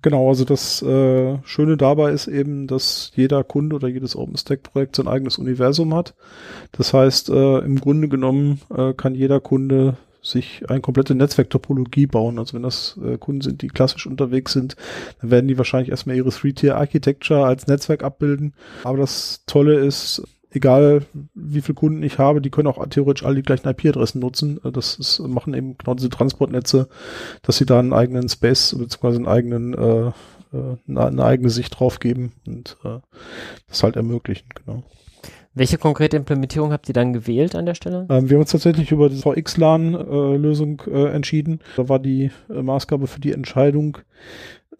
Genau, 0.00 0.28
also 0.28 0.44
das 0.44 0.80
äh, 0.80 1.38
Schöne 1.42 1.76
dabei 1.76 2.12
ist 2.12 2.28
eben, 2.28 2.68
dass 2.68 3.10
jeder 3.16 3.42
Kunde 3.42 3.74
oder 3.74 3.88
jedes 3.88 4.14
OpenStack-Projekt 4.14 4.94
sein 4.94 5.08
eigenes 5.08 5.38
Universum 5.38 5.92
hat. 5.92 6.14
Das 6.70 6.94
heißt, 6.94 7.30
äh, 7.30 7.58
im 7.58 7.80
Grunde 7.80 8.08
genommen 8.08 8.60
äh, 8.74 8.92
kann 8.92 9.16
jeder 9.16 9.40
Kunde 9.40 9.96
sich 10.22 10.62
eine 10.68 10.80
komplette 10.80 11.16
Netzwerktopologie 11.16 12.06
bauen. 12.06 12.38
Also 12.38 12.54
wenn 12.54 12.62
das 12.62 12.98
äh, 13.04 13.18
Kunden 13.18 13.40
sind, 13.40 13.62
die 13.62 13.68
klassisch 13.68 14.06
unterwegs 14.06 14.52
sind, 14.52 14.76
dann 15.20 15.32
werden 15.32 15.48
die 15.48 15.58
wahrscheinlich 15.58 15.90
erstmal 15.90 16.14
ihre 16.14 16.30
Three-Tier-Architecture 16.30 17.44
als 17.44 17.66
Netzwerk 17.66 18.04
abbilden. 18.04 18.54
Aber 18.84 18.98
das 18.98 19.42
Tolle 19.46 19.80
ist, 19.80 20.22
egal 20.50 21.02
wie 21.34 21.60
viele 21.60 21.74
Kunden 21.74 22.02
ich 22.02 22.18
habe, 22.18 22.40
die 22.40 22.50
können 22.50 22.68
auch 22.68 22.84
theoretisch 22.88 23.24
alle 23.24 23.36
die 23.36 23.42
gleichen 23.42 23.68
IP-Adressen 23.68 24.20
nutzen. 24.20 24.60
Äh, 24.64 24.72
das 24.72 24.96
ist, 24.96 25.20
machen 25.20 25.54
eben 25.54 25.76
genau 25.78 25.94
diese 25.94 26.10
Transportnetze, 26.10 26.88
dass 27.42 27.58
sie 27.58 27.66
da 27.66 27.78
einen 27.78 27.92
eigenen 27.92 28.28
Space 28.28 28.74
bzw. 28.78 29.16
einen 29.16 29.26
eigenen 29.26 29.74
äh, 29.74 30.12
äh, 30.52 30.76
eine, 30.88 31.06
eine 31.06 31.24
eigene 31.24 31.50
Sicht 31.50 31.78
drauf 31.78 32.00
geben 32.00 32.32
und 32.46 32.76
äh, 32.84 32.98
das 33.68 33.82
halt 33.82 33.96
ermöglichen, 33.96 34.48
genau. 34.54 34.82
Welche 35.54 35.78
konkrete 35.78 36.16
Implementierung 36.16 36.72
habt 36.72 36.88
ihr 36.88 36.92
dann 36.92 37.12
gewählt 37.12 37.56
an 37.56 37.66
der 37.66 37.74
Stelle? 37.74 38.06
Ähm, 38.10 38.30
wir 38.30 38.36
haben 38.36 38.42
uns 38.42 38.52
tatsächlich 38.52 38.92
über 38.92 39.08
die 39.08 39.16
VXLAN-Lösung 39.16 40.82
äh, 40.86 40.90
äh, 40.90 41.08
entschieden. 41.08 41.60
Da 41.76 41.88
war 41.88 41.98
die 41.98 42.30
Maßgabe 42.48 43.08
für 43.08 43.20
die 43.20 43.32
Entscheidung, 43.32 43.98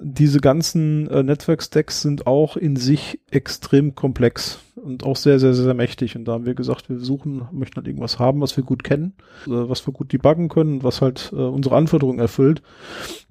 diese 0.00 0.40
ganzen 0.40 1.08
äh, 1.08 1.22
Netzwerk-Stacks 1.22 2.02
sind 2.02 2.26
auch 2.26 2.56
in 2.56 2.76
sich 2.76 3.20
extrem 3.30 3.96
komplex 3.96 4.60
und 4.76 5.04
auch 5.04 5.16
sehr, 5.16 5.40
sehr, 5.40 5.54
sehr 5.54 5.74
mächtig. 5.74 6.14
Und 6.14 6.26
da 6.26 6.32
haben 6.32 6.46
wir 6.46 6.54
gesagt, 6.54 6.88
wir 6.88 6.98
suchen, 7.00 7.48
möchten 7.50 7.76
halt 7.76 7.88
irgendwas 7.88 8.20
haben, 8.20 8.40
was 8.40 8.56
wir 8.56 8.62
gut 8.62 8.84
kennen, 8.84 9.14
äh, 9.46 9.50
was 9.50 9.84
wir 9.86 9.92
gut 9.92 10.12
debuggen 10.12 10.48
können, 10.48 10.84
was 10.84 11.02
halt 11.02 11.32
äh, 11.32 11.36
unsere 11.36 11.74
Anforderungen 11.74 12.20
erfüllt. 12.20 12.62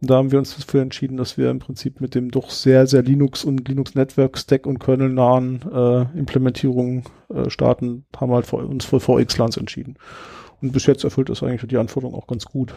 Und 0.01 0.09
da 0.09 0.15
haben 0.15 0.31
wir 0.31 0.39
uns 0.39 0.57
dafür 0.57 0.81
entschieden, 0.81 1.15
dass 1.15 1.37
wir 1.37 1.49
im 1.49 1.59
Prinzip 1.59 2.01
mit 2.01 2.15
dem 2.15 2.31
doch 2.31 2.49
sehr, 2.49 2.85
sehr 2.85 3.01
Linux 3.01 3.45
und 3.45 3.67
Linux-Netzwerk-Stack 3.67 4.65
und 4.65 4.79
kernelnahen 4.79 5.61
äh, 5.71 6.19
Implementierungen 6.19 7.03
äh, 7.29 7.49
starten, 7.49 8.05
haben 8.17 8.33
halt 8.33 8.45
für, 8.45 8.57
uns 8.57 8.83
für 8.83 8.99
VX-LANs 8.99 9.55
entschieden. 9.55 9.95
Und 10.61 10.73
bis 10.73 10.85
jetzt 10.85 11.05
erfüllt 11.05 11.29
das 11.29 11.43
eigentlich 11.43 11.67
die 11.69 11.77
Anforderungen 11.77 12.17
auch 12.17 12.27
ganz 12.27 12.45
gut. 12.45 12.75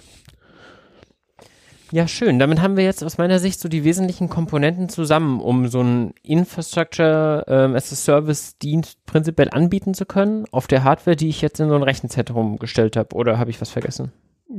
Ja, 1.92 2.06
schön. 2.06 2.38
Damit 2.38 2.60
haben 2.60 2.76
wir 2.76 2.84
jetzt 2.84 3.02
aus 3.02 3.18
meiner 3.18 3.40
Sicht 3.40 3.58
so 3.58 3.68
die 3.68 3.82
wesentlichen 3.82 4.28
Komponenten 4.28 4.88
zusammen, 4.88 5.40
um 5.40 5.66
so 5.66 5.82
ein 5.82 6.14
Infrastructure 6.22 7.44
ähm, 7.48 7.74
as 7.74 7.92
a 7.92 7.96
Service 7.96 8.56
Dienst 8.58 9.04
prinzipiell 9.06 9.50
anbieten 9.50 9.92
zu 9.94 10.06
können 10.06 10.44
auf 10.52 10.68
der 10.68 10.84
Hardware, 10.84 11.16
die 11.16 11.28
ich 11.28 11.40
jetzt 11.40 11.58
in 11.58 11.68
so 11.68 11.74
ein 11.74 11.82
Rechenzentrum 11.82 12.60
gestellt 12.60 12.96
habe. 12.96 13.16
Oder 13.16 13.38
habe 13.38 13.50
ich 13.50 13.60
was 13.60 13.70
vergessen? 13.70 14.12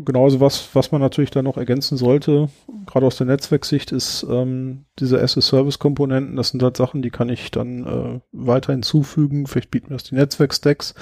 Genauso 0.06 0.40
was, 0.40 0.74
was 0.74 0.92
man 0.92 1.02
natürlich 1.02 1.32
da 1.32 1.42
noch 1.42 1.58
ergänzen 1.58 1.98
sollte, 1.98 2.48
gerade 2.86 3.06
aus 3.06 3.18
der 3.18 3.28
Netzwerksicht, 3.28 3.92
ist 3.92 4.26
ähm, 4.30 4.86
diese 5.00 5.22
as-a-Service-Komponenten. 5.22 6.38
Das 6.38 6.50
sind 6.50 6.64
halt 6.64 6.78
Sachen, 6.78 7.02
die 7.02 7.10
kann 7.10 7.30
ich 7.30 7.52
dann 7.52 7.86
äh, 7.86 8.20
weiter 8.32 8.72
hinzufügen. 8.72 9.48
Vielleicht 9.48 9.70
bieten 9.70 9.90
wir 9.90 9.98
das 9.98 10.06
die 10.06 10.16
Netzwerk-Stacks. 10.16 10.96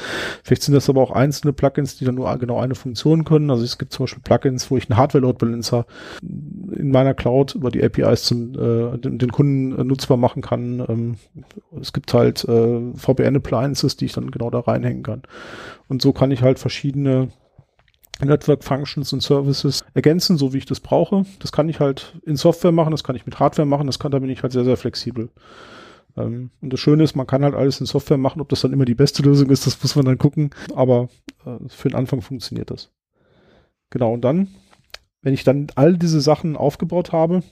Vielleicht 0.44 0.64
sind 0.64 0.74
das 0.74 0.90
aber 0.90 1.02
auch 1.02 1.12
einzelne 1.12 1.54
Plugins, 1.54 1.98
die 1.98 2.06
dann 2.06 2.16
nur 2.16 2.36
genau 2.38 2.60
eine 2.60 2.76
Funktion 2.76 3.26
können. 3.26 3.52
Also 3.52 3.64
es 3.64 3.78
gibt 3.78 3.94
zum 3.94 4.06
Beispiel 4.06 4.24
Plugins, 4.24 4.72
wo 4.72 4.78
ich 4.78 4.90
einen 4.90 4.98
Hardware-Load-Balancer 4.98 5.86
in 6.22 6.92
meiner 6.92 7.14
Cloud 7.14 7.56
über 7.56 7.70
die 7.70 7.84
APIs 7.84 8.24
zum 8.24 8.54
äh, 8.54 8.98
den, 8.98 9.20
den 9.20 9.32
Kunden 9.32 9.80
äh, 9.80 9.84
nutzbar 9.84 10.18
machen 10.18 10.42
kann. 10.42 10.84
Ähm, 10.88 11.16
es 11.80 11.94
gibt 11.94 12.14
halt 12.14 12.44
äh, 12.46 12.94
VPN-Appliances, 12.96 13.98
die 13.98 14.06
ich 14.06 14.14
dann 14.14 14.32
genau 14.32 14.50
da 14.50 14.62
reinhängen 14.62 15.04
kann. 15.04 15.22
Und 15.88 16.02
so 16.02 16.12
kann 16.12 16.32
ich 16.32 16.42
halt 16.42 16.58
verschiedene 16.58 17.30
Network 18.28 18.64
Functions 18.64 19.14
und 19.14 19.22
Services 19.22 19.84
ergänzen, 19.94 20.38
so 20.38 20.54
wie 20.54 20.58
ich 20.58 20.66
das 20.66 20.80
brauche. 20.80 21.26
Das 21.40 21.52
kann 21.52 21.70
ich 21.70 21.80
halt 21.80 22.18
in 22.26 22.36
Software 22.36 22.72
machen, 22.72 22.92
das 22.92 23.04
kann 23.04 23.16
ich 23.16 23.26
mit 23.26 23.40
Hardware 23.40 23.66
machen, 23.66 23.88
das 23.88 24.00
kann, 24.00 24.12
da 24.12 24.20
bin 24.20 24.30
ich 24.30 24.44
halt 24.44 24.54
sehr, 24.54 24.66
sehr 24.66 24.78
flexibel. 24.78 25.30
Ähm, 26.18 26.52
und 26.62 26.74
das 26.74 26.80
Schöne 26.80 27.04
ist, 27.04 27.16
man 27.16 27.28
kann 27.28 27.44
halt 27.44 27.56
alles 27.56 27.80
in 27.80 27.86
Software 27.86 28.18
machen. 28.18 28.42
Ob 28.42 28.50
das 28.50 28.62
dann 28.62 28.74
immer 28.74 28.86
die 28.86 28.96
beste 28.96 29.24
Lösung 29.24 29.50
ist, 29.50 29.66
das 29.66 29.82
muss 29.82 29.96
man 29.96 30.06
dann 30.06 30.18
gucken. 30.18 30.52
Aber 30.76 31.10
äh, 31.46 31.58
für 31.68 31.90
den 31.90 31.96
Anfang 31.96 32.22
funktioniert 32.22 32.72
das. 32.72 32.92
Genau, 33.90 34.14
und 34.14 34.22
dann, 34.22 34.50
wenn 35.22 35.34
ich 35.34 35.44
dann 35.44 35.68
all 35.76 35.98
diese 35.98 36.22
Sachen 36.22 36.56
aufgebaut 36.56 37.12
habe, 37.12 37.44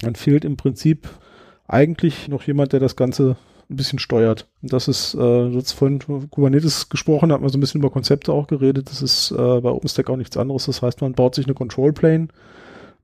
dann 0.00 0.14
fehlt 0.14 0.44
im 0.44 0.56
Prinzip 0.56 1.08
eigentlich 1.66 2.28
noch 2.28 2.42
jemand, 2.42 2.72
der 2.72 2.80
das 2.80 2.96
Ganze 2.96 3.36
ein 3.72 3.76
bisschen 3.76 3.98
steuert. 3.98 4.48
Und 4.62 4.72
das 4.72 4.88
ist, 4.88 5.14
äh, 5.14 5.18
du 5.18 5.56
hast 5.56 5.72
vorhin 5.72 5.98
Kubernetes 5.98 6.88
gesprochen, 6.88 7.32
hat 7.32 7.40
man 7.40 7.50
so 7.50 7.58
ein 7.58 7.60
bisschen 7.60 7.80
über 7.80 7.90
Konzepte 7.90 8.32
auch 8.32 8.46
geredet. 8.46 8.90
Das 8.90 9.02
ist 9.02 9.30
äh, 9.32 9.60
bei 9.60 9.70
OpenStack 9.70 10.08
auch 10.10 10.16
nichts 10.16 10.36
anderes. 10.36 10.66
Das 10.66 10.82
heißt, 10.82 11.00
man 11.00 11.14
baut 11.14 11.34
sich 11.34 11.46
eine 11.46 11.54
Control 11.54 11.92
Plane 11.92 12.28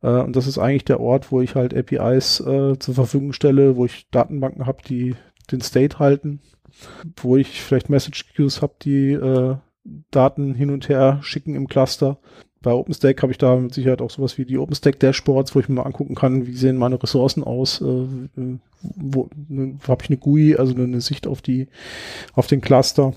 äh, 0.03 0.09
und 0.09 0.37
das 0.37 0.47
ist 0.47 0.59
eigentlich 0.59 0.85
der 0.85 1.01
Ort, 1.01 1.33
wo 1.33 1.41
ich 1.41 1.55
halt 1.55 1.75
APIs 1.75 2.41
äh, 2.41 2.79
zur 2.79 2.95
Verfügung 2.95 3.33
stelle, 3.33 3.77
wo 3.77 3.85
ich 3.85 4.09
Datenbanken 4.11 4.67
habe, 4.67 4.83
die 4.87 5.17
den 5.51 5.61
State 5.61 5.99
halten, 5.99 6.41
wo 7.17 7.37
ich 7.37 7.63
vielleicht 7.63 7.89
Message 7.89 8.33
Queues 8.35 8.63
habe, 8.63 8.75
die 8.83 9.13
äh, 9.13 9.57
Daten 10.11 10.55
hin 10.55 10.71
und 10.71 10.89
her 10.89 11.19
schicken 11.23 11.55
im 11.55 11.67
Cluster. 11.67 12.19
Bei 12.61 12.73
OpenStack 12.73 13.23
habe 13.23 13.33
ich 13.33 13.39
da 13.39 13.55
mit 13.57 13.73
Sicherheit 13.73 14.03
auch 14.03 14.11
sowas 14.11 14.37
wie 14.37 14.45
die 14.45 14.59
OpenStack 14.59 14.99
Dashboards, 14.99 15.55
wo 15.55 15.61
ich 15.61 15.69
mir 15.69 15.77
mal 15.77 15.83
angucken 15.85 16.15
kann, 16.15 16.47
wie 16.47 16.57
sehen 16.57 16.77
meine 16.77 17.01
Ressourcen 17.01 17.45
aus, 17.45 17.81
äh, 17.81 18.07
wo 18.81 19.31
ne, 19.49 19.79
habe 19.87 20.03
ich 20.03 20.11
eine 20.11 20.19
GUI, 20.19 20.57
also 20.57 20.75
eine 20.75 21.01
Sicht 21.01 21.27
auf 21.27 21.41
die, 21.41 21.69
auf 22.35 22.49
den 22.49 22.61
Cluster. 22.61 23.15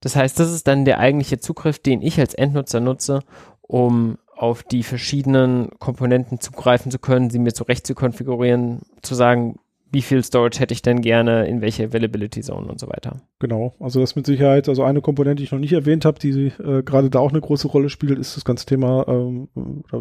Das 0.00 0.16
heißt, 0.16 0.38
das 0.38 0.52
ist 0.52 0.66
dann 0.66 0.84
der 0.84 0.98
eigentliche 0.98 1.40
Zugriff, 1.40 1.78
den 1.78 2.00
ich 2.00 2.18
als 2.20 2.34
Endnutzer 2.34 2.80
nutze, 2.80 3.20
um 3.60 4.18
auf 4.34 4.62
die 4.62 4.84
verschiedenen 4.84 5.70
Komponenten 5.78 6.40
zugreifen 6.40 6.90
zu 6.92 6.98
können, 6.98 7.28
sie 7.28 7.40
mir 7.40 7.52
zurecht 7.52 7.86
zu 7.86 7.94
konfigurieren, 7.94 8.82
zu 9.02 9.14
sagen, 9.14 9.58
wie 9.90 10.02
viel 10.02 10.22
Storage 10.22 10.60
hätte 10.60 10.74
ich 10.74 10.82
denn 10.82 11.00
gerne, 11.00 11.46
in 11.46 11.60
welche 11.60 11.84
Availability 11.84 12.40
Zone 12.42 12.66
und 12.66 12.78
so 12.78 12.88
weiter. 12.88 13.22
Genau, 13.38 13.74
also 13.80 14.00
das 14.00 14.16
mit 14.16 14.26
Sicherheit, 14.26 14.68
also 14.68 14.82
eine 14.82 15.00
Komponente, 15.00 15.36
die 15.36 15.44
ich 15.44 15.52
noch 15.52 15.58
nicht 15.58 15.72
erwähnt 15.72 16.04
habe, 16.04 16.18
die 16.18 16.52
äh, 16.62 16.82
gerade 16.82 17.10
da 17.10 17.20
auch 17.20 17.30
eine 17.30 17.40
große 17.40 17.68
Rolle 17.68 17.88
spielt, 17.88 18.18
ist 18.18 18.36
das 18.36 18.44
ganze 18.44 18.66
Thema, 18.66 19.06
ähm, 19.08 19.48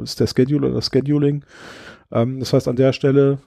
ist 0.03 0.19
der 0.19 0.27
Schedule 0.27 0.67
oder 0.67 0.75
das 0.75 0.87
Scheduling. 0.87 1.45
Ähm, 2.11 2.39
das 2.39 2.53
heißt, 2.53 2.67
an 2.67 2.75
der 2.75 2.93
Stelle, 2.93 3.39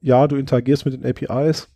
ja, 0.00 0.26
du 0.28 0.36
interagierst 0.36 0.84
mit 0.84 0.94
den 0.94 1.06
APIs, 1.06 1.68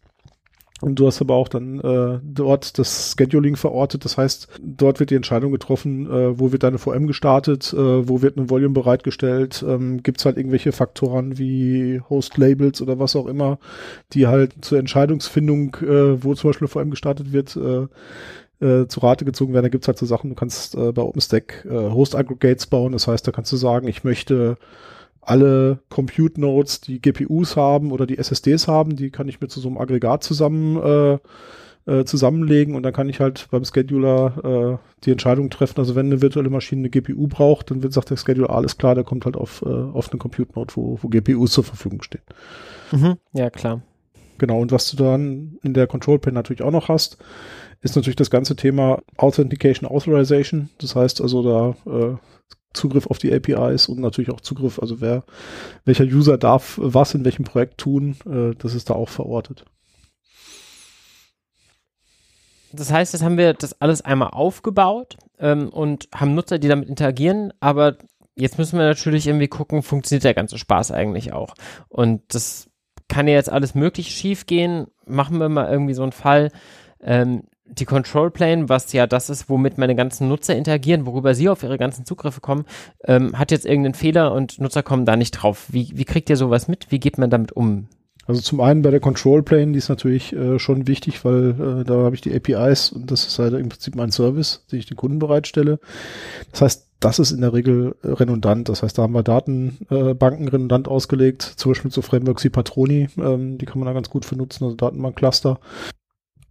und 0.82 0.96
du 0.96 1.06
hast 1.06 1.20
aber 1.20 1.36
auch 1.36 1.46
dann 1.46 1.78
äh, 1.78 2.18
dort 2.24 2.76
das 2.76 3.14
Scheduling 3.16 3.54
verortet. 3.54 4.04
Das 4.04 4.18
heißt, 4.18 4.48
dort 4.60 4.98
wird 4.98 5.10
die 5.10 5.14
Entscheidung 5.14 5.52
getroffen, 5.52 6.10
äh, 6.10 6.38
wo 6.40 6.50
wird 6.50 6.64
deine 6.64 6.78
VM 6.78 7.06
gestartet, 7.06 7.72
äh, 7.72 8.08
wo 8.08 8.20
wird 8.20 8.36
ein 8.36 8.50
Volume 8.50 8.74
bereitgestellt. 8.74 9.64
Ähm, 9.66 10.02
Gibt 10.02 10.18
es 10.18 10.24
halt 10.24 10.36
irgendwelche 10.36 10.72
Faktoren 10.72 11.38
wie 11.38 12.00
Host-Labels 12.10 12.82
oder 12.82 12.98
was 12.98 13.14
auch 13.14 13.26
immer, 13.28 13.60
die 14.12 14.26
halt 14.26 14.54
zur 14.62 14.80
Entscheidungsfindung, 14.80 15.76
äh, 15.82 16.24
wo 16.24 16.34
zum 16.34 16.50
Beispiel 16.50 16.66
eine 16.66 16.84
VM 16.84 16.90
gestartet 16.90 17.32
wird, 17.32 17.56
äh, 17.56 17.86
äh, 18.66 18.88
zu 18.88 18.98
Rate 18.98 19.24
gezogen 19.24 19.52
werden. 19.52 19.66
Da 19.66 19.68
gibt's 19.68 19.86
halt 19.86 19.98
so 19.98 20.06
Sachen, 20.06 20.30
du 20.30 20.36
kannst 20.36 20.74
äh, 20.74 20.90
bei 20.90 21.02
OpenStack 21.02 21.64
äh, 21.64 21.74
Host-Aggregates 21.74 22.66
bauen. 22.66 22.90
Das 22.90 23.06
heißt, 23.06 23.24
da 23.24 23.30
kannst 23.30 23.52
du 23.52 23.56
sagen, 23.56 23.86
ich 23.86 24.02
möchte 24.02 24.56
alle 25.22 25.78
Compute 25.88 26.40
Nodes, 26.40 26.80
die 26.80 27.00
GPUs 27.00 27.56
haben 27.56 27.92
oder 27.92 28.06
die 28.06 28.18
SSDs 28.18 28.68
haben, 28.68 28.96
die 28.96 29.10
kann 29.10 29.28
ich 29.28 29.40
mir 29.40 29.48
zu 29.48 29.60
so 29.60 29.68
einem 29.68 29.78
Aggregat 29.78 30.24
zusammen 30.24 30.76
äh, 30.76 31.18
äh, 31.84 32.04
zusammenlegen 32.04 32.74
und 32.74 32.82
dann 32.82 32.92
kann 32.92 33.08
ich 33.08 33.20
halt 33.20 33.48
beim 33.50 33.64
Scheduler 33.64 34.78
äh, 34.78 35.04
die 35.04 35.12
Entscheidung 35.12 35.50
treffen. 35.50 35.78
Also 35.78 35.94
wenn 35.94 36.06
eine 36.06 36.22
virtuelle 36.22 36.50
Maschine 36.50 36.80
eine 36.80 36.90
GPU 36.90 37.26
braucht, 37.28 37.70
dann 37.70 37.82
wird 37.82 37.92
sagt 37.92 38.10
der 38.10 38.16
Scheduler 38.16 38.50
alles 38.50 38.78
klar, 38.78 38.94
der 38.94 39.04
kommt 39.04 39.24
halt 39.24 39.36
auf 39.36 39.62
äh, 39.62 39.68
auf 39.68 40.10
einen 40.10 40.18
Compute 40.18 40.52
Node, 40.54 40.74
wo, 40.76 40.98
wo 41.00 41.08
GPUs 41.08 41.52
zur 41.52 41.64
Verfügung 41.64 42.02
stehen. 42.02 42.22
Mhm, 42.92 43.16
ja 43.32 43.50
klar. 43.50 43.82
Genau 44.38 44.60
und 44.60 44.72
was 44.72 44.90
du 44.90 44.96
dann 44.96 45.58
in 45.62 45.74
der 45.74 45.86
Control 45.86 46.18
Pen 46.18 46.34
natürlich 46.34 46.62
auch 46.62 46.70
noch 46.72 46.88
hast, 46.88 47.18
ist 47.80 47.96
natürlich 47.96 48.16
das 48.16 48.30
ganze 48.30 48.56
Thema 48.56 49.00
Authentication 49.16 49.88
Authorization. 49.88 50.70
Das 50.78 50.94
heißt 50.94 51.20
also 51.20 51.42
da 51.42 51.76
äh, 51.90 52.16
Zugriff 52.74 53.06
auf 53.06 53.18
die 53.18 53.32
APIs 53.32 53.88
und 53.88 54.00
natürlich 54.00 54.30
auch 54.30 54.40
Zugriff, 54.40 54.78
also 54.78 55.00
wer, 55.00 55.24
welcher 55.84 56.04
User 56.04 56.38
darf 56.38 56.78
was 56.80 57.14
in 57.14 57.24
welchem 57.24 57.44
Projekt 57.44 57.78
tun, 57.78 58.16
äh, 58.26 58.54
das 58.56 58.74
ist 58.74 58.90
da 58.90 58.94
auch 58.94 59.08
verortet. 59.08 59.64
Das 62.72 62.90
heißt, 62.90 63.12
jetzt 63.12 63.22
haben 63.22 63.36
wir 63.36 63.52
das 63.52 63.80
alles 63.80 64.02
einmal 64.02 64.30
aufgebaut 64.30 65.16
ähm, 65.38 65.68
und 65.68 66.08
haben 66.14 66.34
Nutzer, 66.34 66.58
die 66.58 66.68
damit 66.68 66.88
interagieren, 66.88 67.52
aber 67.60 67.98
jetzt 68.34 68.58
müssen 68.58 68.78
wir 68.78 68.86
natürlich 68.86 69.26
irgendwie 69.26 69.48
gucken, 69.48 69.82
funktioniert 69.82 70.24
der 70.24 70.34
ganze 70.34 70.58
Spaß 70.58 70.90
eigentlich 70.90 71.32
auch. 71.32 71.54
Und 71.88 72.22
das 72.28 72.70
kann 73.08 73.28
ja 73.28 73.34
jetzt 73.34 73.52
alles 73.52 73.74
möglich 73.74 74.08
schief 74.08 74.46
gehen. 74.46 74.86
Machen 75.04 75.38
wir 75.38 75.48
mal 75.48 75.70
irgendwie 75.70 75.94
so 75.94 76.02
einen 76.02 76.12
Fall. 76.12 76.50
Ähm, 77.00 77.42
die 77.78 77.84
Control 77.84 78.30
Plane, 78.30 78.68
was 78.68 78.92
ja 78.92 79.06
das 79.06 79.30
ist, 79.30 79.48
womit 79.48 79.78
meine 79.78 79.94
ganzen 79.94 80.28
Nutzer 80.28 80.54
interagieren, 80.54 81.06
worüber 81.06 81.34
sie 81.34 81.48
auf 81.48 81.62
ihre 81.62 81.78
ganzen 81.78 82.04
Zugriffe 82.04 82.40
kommen, 82.40 82.64
ähm, 83.04 83.38
hat 83.38 83.50
jetzt 83.50 83.66
irgendeinen 83.66 83.94
Fehler 83.94 84.32
und 84.32 84.60
Nutzer 84.60 84.82
kommen 84.82 85.06
da 85.06 85.16
nicht 85.16 85.32
drauf. 85.32 85.66
Wie, 85.70 85.90
wie 85.94 86.04
kriegt 86.04 86.30
ihr 86.30 86.36
sowas 86.36 86.68
mit? 86.68 86.86
Wie 86.90 87.00
geht 87.00 87.18
man 87.18 87.30
damit 87.30 87.52
um? 87.52 87.88
Also 88.26 88.40
zum 88.40 88.60
einen 88.60 88.82
bei 88.82 88.90
der 88.90 89.00
Control 89.00 89.42
Plane, 89.42 89.72
die 89.72 89.78
ist 89.78 89.88
natürlich 89.88 90.32
äh, 90.32 90.58
schon 90.58 90.86
wichtig, 90.86 91.24
weil 91.24 91.80
äh, 91.80 91.84
da 91.84 91.94
habe 91.94 92.14
ich 92.14 92.20
die 92.20 92.34
APIs 92.34 92.92
und 92.92 93.10
das 93.10 93.26
ist 93.26 93.38
halt 93.38 93.54
im 93.54 93.68
Prinzip 93.68 93.96
mein 93.96 94.12
Service, 94.12 94.64
den 94.70 94.78
ich 94.78 94.86
den 94.86 94.96
Kunden 94.96 95.18
bereitstelle. 95.18 95.80
Das 96.52 96.62
heißt, 96.62 96.88
das 97.00 97.18
ist 97.18 97.32
in 97.32 97.40
der 97.40 97.52
Regel 97.52 97.96
äh, 98.02 98.08
redundant. 98.08 98.68
Das 98.68 98.84
heißt, 98.84 98.96
da 98.96 99.02
haben 99.02 99.14
wir 99.14 99.24
Datenbanken 99.24 100.46
äh, 100.46 100.50
redundant 100.50 100.86
ausgelegt, 100.86 101.42
zum 101.42 101.72
Beispiel 101.72 101.90
so 101.90 102.00
Frameworks 102.00 102.44
wie 102.44 102.50
Patroni, 102.50 103.08
ähm, 103.18 103.58
die 103.58 103.66
kann 103.66 103.80
man 103.80 103.86
da 103.86 103.92
ganz 103.92 104.08
gut 104.08 104.24
für 104.24 104.36
nutzen, 104.36 104.64
also 104.64 104.76
Datenbankcluster. 104.76 105.58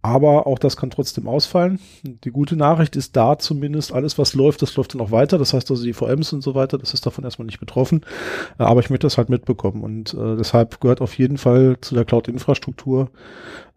Aber 0.04 0.48
auch 0.48 0.58
das 0.58 0.76
kann 0.76 0.90
trotzdem 0.90 1.28
ausfallen. 1.28 1.78
Die 2.02 2.32
gute 2.32 2.56
Nachricht 2.56 2.96
ist 2.96 3.16
da 3.16 3.38
zumindest, 3.38 3.92
alles 3.92 4.18
was 4.18 4.34
läuft, 4.34 4.60
das 4.60 4.74
läuft 4.74 4.94
dann 4.94 5.00
auch 5.00 5.12
weiter. 5.12 5.38
Das 5.38 5.54
heißt 5.54 5.70
also 5.70 5.84
die 5.84 5.92
VMs 5.92 6.32
und 6.32 6.42
so 6.42 6.56
weiter, 6.56 6.76
das 6.76 6.92
ist 6.92 7.06
davon 7.06 7.22
erstmal 7.22 7.46
nicht 7.46 7.60
betroffen. 7.60 8.04
Äh, 8.58 8.64
aber 8.64 8.80
ich 8.80 8.90
möchte 8.90 9.06
das 9.06 9.16
halt 9.16 9.28
mitbekommen. 9.28 9.84
Und 9.84 10.12
äh, 10.14 10.36
deshalb 10.36 10.80
gehört 10.80 11.00
auf 11.00 11.16
jeden 11.16 11.38
Fall 11.38 11.76
zu 11.80 11.94
der 11.94 12.04
Cloud-Infrastruktur 12.04 13.10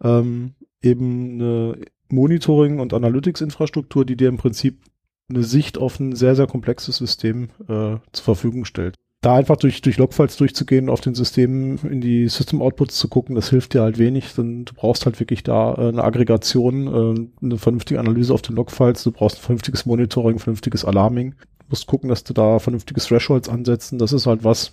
ähm, 0.02 0.54
eben 0.82 1.34
eine 1.34 1.78
Monitoring- 2.08 2.80
und 2.80 2.92
Analytics-Infrastruktur, 2.92 4.04
die 4.04 4.16
dir 4.16 4.28
im 4.28 4.36
Prinzip 4.36 4.82
eine 5.28 5.44
Sicht 5.44 5.78
auf 5.78 6.00
ein 6.00 6.14
sehr, 6.14 6.34
sehr 6.34 6.48
komplexes 6.48 6.96
System 6.96 7.50
äh, 7.68 7.98
zur 8.12 8.24
Verfügung 8.24 8.64
stellt 8.64 8.96
da 9.26 9.34
einfach 9.34 9.56
durch, 9.56 9.82
durch 9.82 9.96
Logfiles 9.96 10.36
durchzugehen, 10.36 10.88
auf 10.88 11.00
den 11.00 11.16
Systemen 11.16 11.78
in 11.78 12.00
die 12.00 12.28
System 12.28 12.62
Outputs 12.62 12.96
zu 12.96 13.08
gucken, 13.08 13.34
das 13.34 13.50
hilft 13.50 13.74
dir 13.74 13.82
halt 13.82 13.98
wenig. 13.98 14.32
Denn 14.36 14.64
du 14.64 14.72
brauchst 14.72 15.04
halt 15.04 15.18
wirklich 15.18 15.42
da 15.42 15.74
äh, 15.74 15.88
eine 15.88 16.04
Aggregation, 16.04 16.86
äh, 16.86 17.44
eine 17.44 17.58
vernünftige 17.58 17.98
Analyse 17.98 18.32
auf 18.32 18.42
den 18.42 18.54
Logfiles, 18.54 19.02
du 19.02 19.10
brauchst 19.10 19.38
ein 19.38 19.42
vernünftiges 19.42 19.84
Monitoring, 19.84 20.38
vernünftiges 20.38 20.84
Alarming. 20.84 21.32
Du 21.58 21.64
musst 21.70 21.88
gucken, 21.88 22.08
dass 22.08 22.22
du 22.22 22.34
da 22.34 22.60
vernünftiges 22.60 23.06
Thresholds 23.06 23.48
ansetzen. 23.48 23.98
Das 23.98 24.12
ist 24.12 24.26
halt 24.26 24.44
was, 24.44 24.70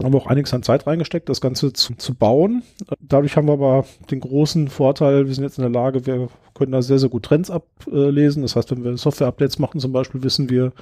haben 0.00 0.12
wir 0.12 0.20
auch 0.20 0.28
einiges 0.28 0.54
an 0.54 0.62
Zeit 0.62 0.86
reingesteckt, 0.86 1.28
das 1.28 1.40
Ganze 1.40 1.72
zu, 1.72 1.96
zu 1.96 2.14
bauen. 2.14 2.62
Dadurch 3.00 3.36
haben 3.36 3.48
wir 3.48 3.54
aber 3.54 3.84
den 4.12 4.20
großen 4.20 4.68
Vorteil, 4.68 5.26
wir 5.26 5.34
sind 5.34 5.42
jetzt 5.42 5.58
in 5.58 5.62
der 5.62 5.72
Lage, 5.72 6.06
wir 6.06 6.28
können 6.56 6.72
da 6.72 6.82
sehr, 6.82 6.98
sehr 6.98 7.08
gut 7.08 7.24
Trends 7.24 7.50
ablesen. 7.50 8.42
Das 8.42 8.56
heißt, 8.56 8.70
wenn 8.70 8.84
wir 8.84 8.96
Software-Updates 8.96 9.58
machen 9.58 9.80
zum 9.80 9.92
Beispiel, 9.92 10.22
wissen 10.22 10.50
wir, 10.50 10.72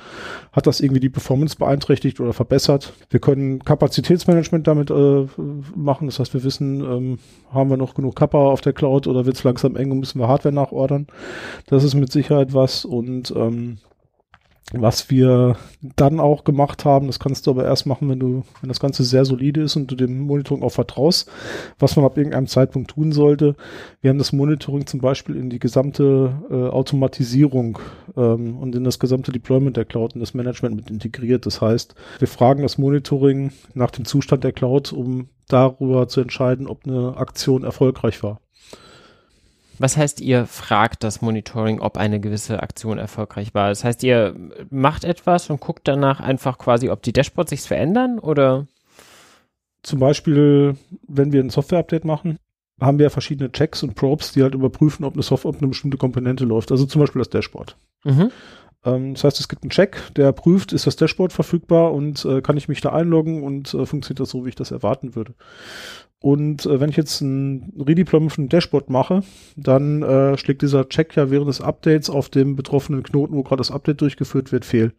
hat 0.52 0.66
das 0.66 0.80
irgendwie 0.80 1.00
die 1.00 1.10
Performance 1.10 1.56
beeinträchtigt 1.56 2.20
oder 2.20 2.32
verbessert. 2.32 2.92
Wir 3.10 3.20
können 3.20 3.64
Kapazitätsmanagement 3.64 4.66
damit 4.66 4.90
äh, 4.90 5.26
machen. 5.74 6.06
Das 6.06 6.18
heißt, 6.18 6.34
wir 6.34 6.44
wissen, 6.44 6.80
ähm, 6.80 7.18
haben 7.52 7.70
wir 7.70 7.76
noch 7.76 7.94
genug 7.94 8.16
Kappa 8.16 8.38
auf 8.38 8.60
der 8.60 8.72
Cloud 8.72 9.06
oder 9.06 9.26
wird 9.26 9.36
es 9.36 9.44
langsam 9.44 9.76
eng 9.76 9.90
und 9.90 9.98
müssen 10.00 10.18
wir 10.18 10.28
Hardware 10.28 10.54
nachordern. 10.54 11.06
Das 11.66 11.84
ist 11.84 11.94
mit 11.94 12.12
Sicherheit 12.12 12.54
was 12.54 12.84
und 12.84 13.32
ähm, 13.36 13.78
was 14.80 15.10
wir 15.10 15.56
dann 15.82 16.20
auch 16.20 16.44
gemacht 16.44 16.84
haben, 16.84 17.06
das 17.06 17.18
kannst 17.18 17.46
du 17.46 17.50
aber 17.50 17.64
erst 17.64 17.86
machen, 17.86 18.08
wenn 18.08 18.18
du, 18.18 18.44
wenn 18.60 18.68
das 18.68 18.80
Ganze 18.80 19.04
sehr 19.04 19.24
solide 19.24 19.62
ist 19.62 19.76
und 19.76 19.90
du 19.90 19.96
dem 19.96 20.20
Monitoring 20.20 20.62
auch 20.62 20.70
vertraust, 20.70 21.30
was 21.78 21.96
man 21.96 22.04
ab 22.04 22.16
irgendeinem 22.16 22.46
Zeitpunkt 22.46 22.90
tun 22.90 23.12
sollte. 23.12 23.56
Wir 24.00 24.10
haben 24.10 24.18
das 24.18 24.32
Monitoring 24.32 24.86
zum 24.86 25.00
Beispiel 25.00 25.36
in 25.36 25.50
die 25.50 25.58
gesamte 25.58 26.32
äh, 26.50 26.54
Automatisierung 26.54 27.78
ähm, 28.16 28.56
und 28.58 28.74
in 28.74 28.84
das 28.84 28.98
gesamte 28.98 29.32
Deployment 29.32 29.76
der 29.76 29.84
Cloud 29.84 30.14
und 30.14 30.20
das 30.20 30.34
Management 30.34 30.76
mit 30.76 30.90
integriert. 30.90 31.46
Das 31.46 31.60
heißt, 31.60 31.94
wir 32.18 32.28
fragen 32.28 32.62
das 32.62 32.78
Monitoring 32.78 33.52
nach 33.74 33.90
dem 33.90 34.04
Zustand 34.04 34.44
der 34.44 34.52
Cloud, 34.52 34.92
um 34.92 35.28
darüber 35.48 36.08
zu 36.08 36.20
entscheiden, 36.20 36.66
ob 36.66 36.86
eine 36.86 37.16
Aktion 37.16 37.64
erfolgreich 37.64 38.22
war. 38.22 38.40
Was 39.78 39.96
heißt, 39.96 40.20
ihr 40.20 40.46
fragt 40.46 41.02
das 41.02 41.20
Monitoring, 41.20 41.80
ob 41.80 41.96
eine 41.96 42.20
gewisse 42.20 42.62
Aktion 42.62 42.98
erfolgreich 42.98 43.54
war? 43.54 43.68
Das 43.68 43.84
heißt, 43.84 44.02
ihr 44.02 44.34
macht 44.70 45.04
etwas 45.04 45.50
und 45.50 45.60
guckt 45.60 45.88
danach 45.88 46.20
einfach 46.20 46.58
quasi, 46.58 46.90
ob 46.90 47.02
die 47.02 47.12
Dashboards 47.12 47.50
sich 47.50 47.62
verändern 47.62 48.18
oder? 48.18 48.66
Zum 49.82 50.00
Beispiel, 50.00 50.76
wenn 51.06 51.32
wir 51.32 51.42
ein 51.42 51.50
Software-Update 51.50 52.04
machen, 52.04 52.38
haben 52.80 52.98
wir 52.98 53.10
verschiedene 53.10 53.52
Checks 53.52 53.82
und 53.82 53.94
Probes, 53.94 54.32
die 54.32 54.42
halt 54.42 54.54
überprüfen, 54.54 55.04
ob 55.04 55.14
eine 55.14 55.22
Software, 55.22 55.50
ob 55.50 55.58
eine 55.58 55.68
bestimmte 55.68 55.96
Komponente 55.96 56.44
läuft. 56.44 56.72
Also 56.72 56.86
zum 56.86 57.00
Beispiel 57.00 57.20
das 57.20 57.30
Dashboard. 57.30 57.76
Mhm. 58.04 58.30
Ähm, 58.84 59.14
das 59.14 59.24
heißt, 59.24 59.40
es 59.40 59.48
gibt 59.48 59.62
einen 59.62 59.70
Check, 59.70 60.14
der 60.16 60.32
prüft, 60.32 60.72
ist 60.72 60.86
das 60.86 60.96
Dashboard 60.96 61.32
verfügbar 61.32 61.92
und 61.92 62.24
äh, 62.24 62.40
kann 62.42 62.56
ich 62.56 62.68
mich 62.68 62.80
da 62.80 62.90
einloggen 62.92 63.42
und 63.42 63.74
äh, 63.74 63.86
funktioniert 63.86 64.20
das 64.20 64.30
so, 64.30 64.44
wie 64.44 64.50
ich 64.50 64.54
das 64.54 64.70
erwarten 64.70 65.14
würde. 65.14 65.34
Und 66.24 66.64
äh, 66.64 66.80
wenn 66.80 66.88
ich 66.88 66.96
jetzt 66.96 67.20
ein 67.20 67.74
Redeployment 67.78 68.32
von 68.32 68.48
Dashboard 68.48 68.88
mache, 68.88 69.22
dann 69.56 70.02
äh, 70.02 70.38
schlägt 70.38 70.62
dieser 70.62 70.88
Check 70.88 71.14
ja 71.16 71.28
während 71.28 71.48
des 71.48 71.60
Updates 71.60 72.08
auf 72.08 72.30
dem 72.30 72.56
betroffenen 72.56 73.02
Knoten, 73.02 73.34
wo 73.34 73.42
gerade 73.42 73.60
das 73.60 73.70
Update 73.70 74.00
durchgeführt 74.00 74.50
wird, 74.50 74.64
fehl. 74.64 74.94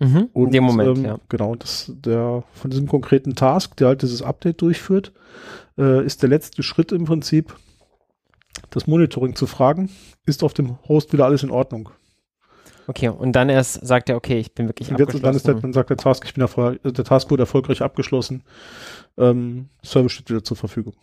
Mhm, 0.00 0.28
Und, 0.32 0.46
in 0.46 0.52
dem 0.54 0.64
Moment, 0.64 0.98
ähm, 0.98 1.04
ja. 1.04 1.18
Genau, 1.28 1.54
das, 1.54 1.92
der, 1.94 2.42
von 2.52 2.72
diesem 2.72 2.88
konkreten 2.88 3.36
Task, 3.36 3.76
der 3.76 3.86
halt 3.86 4.02
dieses 4.02 4.22
Update 4.22 4.60
durchführt, 4.60 5.12
äh, 5.78 6.04
ist 6.04 6.22
der 6.22 6.30
letzte 6.30 6.64
Schritt 6.64 6.90
im 6.90 7.04
Prinzip, 7.04 7.54
das 8.70 8.88
Monitoring 8.88 9.36
zu 9.36 9.46
fragen, 9.46 9.88
ist 10.26 10.42
auf 10.42 10.52
dem 10.52 10.80
Host 10.88 11.12
wieder 11.12 11.26
alles 11.26 11.44
in 11.44 11.50
Ordnung. 11.52 11.90
Okay, 12.90 13.06
und 13.06 13.36
dann 13.36 13.48
erst 13.48 13.86
sagt 13.86 14.08
er, 14.08 14.16
okay, 14.16 14.40
ich 14.40 14.52
bin 14.52 14.66
wirklich 14.66 14.90
Und 14.90 14.98
jetzt, 14.98 15.14
dann 15.22 15.36
ist 15.36 15.46
der, 15.46 15.54
abgeschlossen. 15.54 15.62
dann 15.62 15.72
sagt 15.72 15.90
der 15.90 15.96
Task, 15.96 16.24
ich 16.26 16.34
bin 16.34 16.44
der 16.92 17.04
Task 17.04 17.30
wurde 17.30 17.44
erfolgreich 17.44 17.82
abgeschlossen, 17.82 18.42
ähm, 19.16 19.68
Service 19.84 20.10
steht 20.10 20.28
wieder 20.28 20.42
zur 20.42 20.56
Verfügung. 20.56 20.94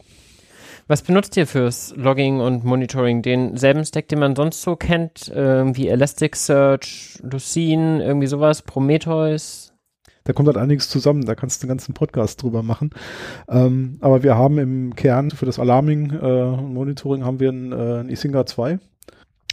Was 0.87 1.01
benutzt 1.01 1.37
ihr 1.37 1.47
fürs 1.47 1.93
Logging 1.95 2.41
und 2.41 2.65
Monitoring? 2.65 3.21
Denselben 3.21 3.85
Stack, 3.85 4.09
den 4.09 4.19
man 4.19 4.35
sonst 4.35 4.63
so 4.63 4.75
kennt, 4.75 5.29
äh, 5.29 5.63
wie 5.77 5.87
Elasticsearch, 5.87 7.19
Lucene, 7.23 8.03
irgendwie 8.03 8.27
sowas, 8.27 8.63
Prometheus? 8.63 9.71
Da 10.25 10.33
kommt 10.33 10.47
halt 10.47 10.57
einiges 10.57 10.89
zusammen, 10.89 11.23
da 11.23 11.35
kannst 11.35 11.63
du 11.63 11.67
einen 11.67 11.69
ganzen 11.69 11.93
Podcast 11.93 12.43
drüber 12.43 12.63
machen. 12.63 12.89
Ähm, 13.47 13.97
aber 14.01 14.23
wir 14.23 14.35
haben 14.35 14.57
im 14.57 14.93
Kern 14.93 15.31
für 15.31 15.45
das 15.45 15.57
Alarming 15.57 16.11
äh, 16.11 16.41
und 16.41 16.73
Monitoring 16.73 17.23
haben 17.23 17.39
wir 17.39 17.49
ein, 17.49 17.71
äh, 17.71 17.99
ein 18.01 18.09
Isinga 18.09 18.45
2. 18.45 18.77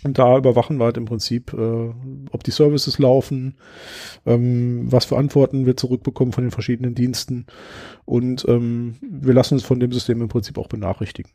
Und 0.04 0.18
da 0.18 0.36
überwachen 0.36 0.78
wir 0.78 0.84
halt 0.84 0.98
im 0.98 1.06
Prinzip, 1.06 1.52
äh, 1.54 1.90
ob 2.30 2.44
die 2.44 2.50
Services 2.50 2.98
laufen, 2.98 3.54
ähm, 4.26 4.92
was 4.92 5.06
für 5.06 5.16
Antworten 5.16 5.64
wir 5.64 5.76
zurückbekommen 5.76 6.32
von 6.32 6.44
den 6.44 6.50
verschiedenen 6.50 6.94
Diensten. 6.94 7.46
Und 8.04 8.44
ähm, 8.46 8.96
wir 9.00 9.32
lassen 9.32 9.54
uns 9.54 9.64
von 9.64 9.80
dem 9.80 9.92
System 9.92 10.20
im 10.20 10.28
Prinzip 10.28 10.58
auch 10.58 10.68
benachrichtigen. 10.68 11.30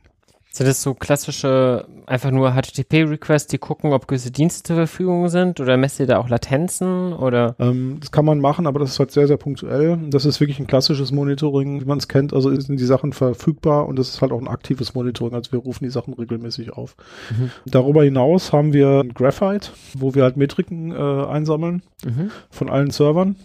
Sind 0.52 0.66
das 0.68 0.82
so 0.82 0.96
klassische, 0.96 1.86
einfach 2.08 2.32
nur 2.32 2.52
HTTP-Requests, 2.56 3.48
die 3.52 3.60
gucken, 3.60 3.94
ob 3.94 4.08
gewisse 4.08 4.32
Dienste 4.32 4.64
zur 4.64 4.76
Verfügung 4.78 5.30
sind? 5.30 5.60
Oder 5.60 5.78
messt 5.78 6.00
ihr 6.00 6.08
da 6.08 6.18
auch 6.18 6.28
Latenzen? 6.28 7.14
Oder? 7.14 7.56
Ähm, 7.60 7.98
das 8.00 8.12
kann 8.12 8.26
man 8.26 8.40
machen, 8.40 8.66
aber 8.66 8.80
das 8.80 8.90
ist 8.92 9.00
halt 9.00 9.12
sehr, 9.12 9.28
sehr 9.28 9.38
punktuell. 9.38 10.00
Das 10.10 10.26
ist 10.26 10.40
wirklich 10.40 10.60
ein 10.60 10.66
klassisches 10.66 11.12
Monitoring, 11.12 11.82
wie 11.82 11.86
man 11.86 12.00
es 12.00 12.08
kennt. 12.08 12.34
Also 12.34 12.50
sind 12.60 12.80
die 12.80 12.86
Sachen 12.86 13.14
verfügbar 13.14 13.88
und 13.88 14.00
das 14.00 14.10
ist 14.10 14.22
halt 14.24 14.32
auch 14.32 14.42
ein 14.42 14.48
aktives 14.48 14.96
Monitoring. 14.96 15.36
Also 15.36 15.52
wir 15.52 15.60
rufen 15.60 15.84
die 15.84 15.92
Sachen 15.92 16.16
regelmäßig 16.16 16.74
auf. 16.74 16.96
Mhm. 17.30 17.52
Darüber 17.68 18.04
hinaus 18.04 18.52
haben 18.52 18.74
wir 18.74 19.04
Graphite, 19.14 19.70
wo 19.94 20.16
wir 20.16 20.24
halt 20.24 20.36
Metriken 20.36 20.92
äh, 20.92 20.96
einsammeln 21.28 21.84
Mhm. 22.06 22.32
von 22.50 22.70
allen 22.70 22.92
Servern. 22.92 23.36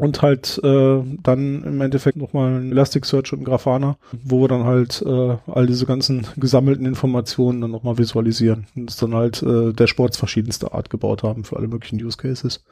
Und 0.00 0.22
halt 0.22 0.58
äh, 0.64 1.02
dann 1.22 1.62
im 1.62 1.80
Endeffekt 1.80 2.16
nochmal 2.16 2.58
ein 2.58 2.72
Elasticsearch 2.72 3.34
und 3.34 3.44
Grafana, 3.44 3.98
wo 4.24 4.40
wir 4.40 4.48
dann 4.48 4.64
halt 4.64 5.02
äh, 5.06 5.36
all 5.46 5.66
diese 5.66 5.84
ganzen 5.84 6.26
gesammelten 6.36 6.86
Informationen 6.86 7.60
dann 7.60 7.70
nochmal 7.70 7.98
visualisieren 7.98 8.66
und 8.74 8.88
es 8.88 8.96
dann 8.96 9.14
halt 9.14 9.42
äh, 9.42 9.74
Dashboards 9.74 10.16
verschiedenster 10.16 10.74
Art 10.74 10.88
gebaut 10.88 11.22
haben 11.22 11.44
für 11.44 11.56
alle 11.56 11.68
möglichen 11.68 12.02
Use 12.02 12.16
Cases. 12.16 12.64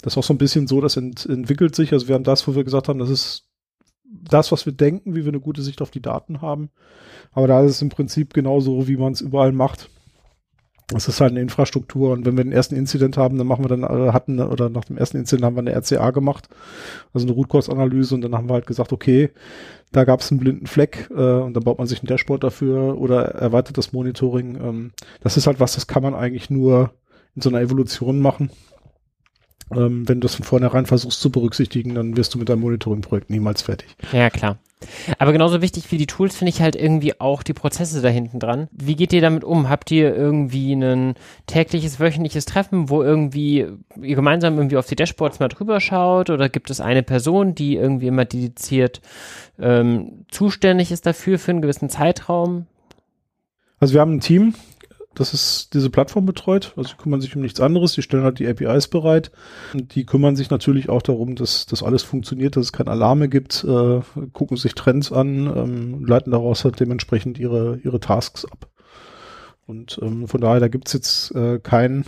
Das 0.00 0.14
ist 0.14 0.18
auch 0.18 0.22
so 0.22 0.32
ein 0.32 0.38
bisschen 0.38 0.66
so, 0.66 0.80
das 0.80 0.96
ent 0.96 1.26
entwickelt 1.26 1.74
sich. 1.74 1.92
Also 1.92 2.08
wir 2.08 2.14
haben 2.14 2.24
das, 2.24 2.48
wo 2.48 2.54
wir 2.54 2.64
gesagt 2.64 2.88
haben, 2.88 2.98
das 2.98 3.10
ist 3.10 3.44
das, 4.04 4.50
was 4.50 4.64
wir 4.64 4.72
denken, 4.72 5.14
wie 5.14 5.24
wir 5.24 5.32
eine 5.32 5.40
gute 5.40 5.60
Sicht 5.62 5.82
auf 5.82 5.90
die 5.90 6.00
Daten 6.00 6.40
haben. 6.40 6.70
Aber 7.32 7.46
da 7.46 7.62
ist 7.62 7.72
es 7.72 7.82
im 7.82 7.90
Prinzip 7.90 8.32
genauso, 8.32 8.88
wie 8.88 8.96
man 8.96 9.12
es 9.12 9.20
überall 9.20 9.52
macht. 9.52 9.90
Es 10.94 11.06
ist 11.06 11.20
halt 11.20 11.32
eine 11.32 11.40
Infrastruktur 11.40 12.12
und 12.12 12.24
wenn 12.24 12.36
wir 12.38 12.44
den 12.44 12.52
ersten 12.52 12.74
Incident 12.74 13.18
haben, 13.18 13.36
dann 13.36 13.46
machen 13.46 13.62
wir 13.62 13.68
dann, 13.68 13.82
äh, 13.82 14.12
hatten, 14.12 14.40
oder 14.40 14.70
nach 14.70 14.86
dem 14.86 14.96
ersten 14.96 15.18
Incident 15.18 15.44
haben 15.44 15.54
wir 15.54 15.60
eine 15.60 15.74
RCA 15.74 16.12
gemacht, 16.12 16.48
also 17.12 17.26
eine 17.26 17.34
Root 17.34 17.50
Cause 17.50 17.70
Analyse 17.70 18.14
und 18.14 18.22
dann 18.22 18.34
haben 18.34 18.48
wir 18.48 18.54
halt 18.54 18.66
gesagt, 18.66 18.92
okay, 18.92 19.30
da 19.92 20.04
gab 20.04 20.20
es 20.20 20.30
einen 20.30 20.40
blinden 20.40 20.66
Fleck 20.66 21.10
äh, 21.10 21.14
und 21.14 21.54
dann 21.54 21.64
baut 21.64 21.78
man 21.78 21.86
sich 21.86 22.02
ein 22.02 22.06
Dashboard 22.06 22.42
dafür 22.42 22.98
oder 22.98 23.22
erweitert 23.34 23.76
das 23.76 23.92
Monitoring. 23.92 24.56
Ähm, 24.56 24.92
das 25.20 25.36
ist 25.36 25.46
halt 25.46 25.60
was, 25.60 25.74
das 25.74 25.88
kann 25.88 26.02
man 26.02 26.14
eigentlich 26.14 26.48
nur 26.48 26.92
in 27.36 27.42
so 27.42 27.50
einer 27.50 27.60
Evolution 27.60 28.20
machen. 28.20 28.50
Ähm, 29.74 30.08
wenn 30.08 30.20
du 30.20 30.26
das 30.26 30.34
von 30.34 30.44
vornherein 30.44 30.86
versuchst 30.86 31.20
zu 31.20 31.30
berücksichtigen, 31.30 31.94
dann 31.94 32.16
wirst 32.16 32.34
du 32.34 32.38
mit 32.38 32.48
deinem 32.48 32.60
Monitoring-Projekt 32.60 33.30
niemals 33.30 33.62
fertig. 33.62 33.88
Ja, 34.12 34.30
klar. 34.30 34.58
Aber 35.18 35.32
genauso 35.32 35.60
wichtig 35.60 35.90
wie 35.90 35.98
die 35.98 36.06
Tools 36.06 36.36
finde 36.36 36.50
ich 36.50 36.62
halt 36.62 36.76
irgendwie 36.76 37.20
auch 37.20 37.42
die 37.42 37.52
Prozesse 37.52 38.00
da 38.00 38.08
hinten 38.08 38.38
dran. 38.38 38.68
Wie 38.70 38.94
geht 38.94 39.12
ihr 39.12 39.20
damit 39.20 39.42
um? 39.42 39.68
Habt 39.68 39.90
ihr 39.90 40.14
irgendwie 40.14 40.72
ein 40.72 41.14
tägliches, 41.46 41.98
wöchentliches 41.98 42.44
Treffen, 42.44 42.88
wo 42.88 43.02
irgendwie 43.02 43.66
ihr 44.00 44.16
gemeinsam 44.16 44.56
irgendwie 44.56 44.76
auf 44.76 44.86
die 44.86 44.96
Dashboards 44.96 45.40
mal 45.40 45.48
drüber 45.48 45.80
schaut? 45.80 46.30
Oder 46.30 46.48
gibt 46.48 46.70
es 46.70 46.80
eine 46.80 47.02
Person, 47.02 47.54
die 47.54 47.74
irgendwie 47.74 48.06
immer 48.06 48.24
dediziert 48.24 49.00
ähm, 49.58 50.24
zuständig 50.28 50.92
ist 50.92 51.06
dafür 51.06 51.38
für 51.38 51.50
einen 51.50 51.62
gewissen 51.62 51.90
Zeitraum? 51.90 52.66
Also 53.80 53.94
wir 53.94 54.00
haben 54.00 54.14
ein 54.14 54.20
Team, 54.20 54.54
das 55.18 55.34
ist 55.34 55.74
diese 55.74 55.90
Plattform 55.90 56.26
betreut. 56.26 56.72
Also 56.76 56.90
die 56.90 57.02
kümmern 57.02 57.20
sich 57.20 57.34
um 57.34 57.42
nichts 57.42 57.60
anderes. 57.60 57.92
Die 57.92 58.02
stellen 58.02 58.24
halt 58.24 58.38
die 58.38 58.46
APIs 58.46 58.88
bereit. 58.88 59.30
Und 59.74 59.94
die 59.94 60.06
kümmern 60.06 60.36
sich 60.36 60.50
natürlich 60.50 60.88
auch 60.88 61.02
darum, 61.02 61.34
dass 61.34 61.66
das 61.66 61.82
alles 61.82 62.02
funktioniert, 62.02 62.56
dass 62.56 62.66
es 62.66 62.72
keine 62.72 62.90
Alarme 62.90 63.28
gibt, 63.28 63.64
äh, 63.64 64.00
gucken 64.32 64.56
sich 64.56 64.74
Trends 64.74 65.12
an, 65.12 65.46
ähm, 65.46 66.04
leiten 66.04 66.32
daraus 66.32 66.64
halt 66.64 66.80
dementsprechend 66.80 67.38
ihre, 67.38 67.78
ihre 67.82 68.00
Tasks 68.00 68.44
ab. 68.44 68.68
Und 69.66 69.98
ähm, 70.02 70.28
von 70.28 70.40
daher, 70.40 70.60
da 70.60 70.68
gibt's 70.68 70.92
jetzt 70.94 71.34
äh, 71.34 71.58
keinen 71.58 72.04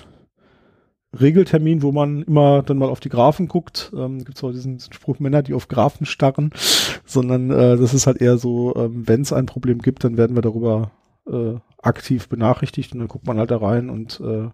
Regeltermin, 1.19 1.83
wo 1.83 1.93
man 1.93 2.23
immer 2.23 2.63
dann 2.63 2.79
mal 2.79 2.89
auf 2.89 3.01
die 3.01 3.09
Graphen 3.09 3.49
guckt. 3.49 3.93
Ähm, 3.95 4.25
gibt's 4.25 4.43
auch 4.45 4.53
diesen, 4.53 4.79
diesen 4.79 4.93
Spruch, 4.93 5.19
Männer, 5.19 5.43
die 5.43 5.55
auf 5.55 5.69
Graphen 5.69 6.07
starren, 6.07 6.53
sondern 7.05 7.51
äh, 7.51 7.77
das 7.77 7.93
ist 7.95 8.07
halt 8.07 8.21
eher 8.21 8.39
so, 8.39 8.75
ähm, 8.77 9.09
wenn 9.09 9.23
es 9.23 9.33
ein 9.33 9.47
Problem 9.47 9.81
gibt, 9.81 10.05
dann 10.05 10.17
werden 10.17 10.37
wir 10.37 10.43
darüber 10.43 10.93
äh, 11.27 11.55
aktiv 11.83 12.29
benachrichtigt 12.29 12.93
und 12.93 12.99
dann 12.99 13.09
guckt 13.09 13.27
man 13.27 13.39
halt 13.39 13.51
da 13.51 13.59
rein 13.59 13.91
und 13.91 14.21
äh, 14.21 14.49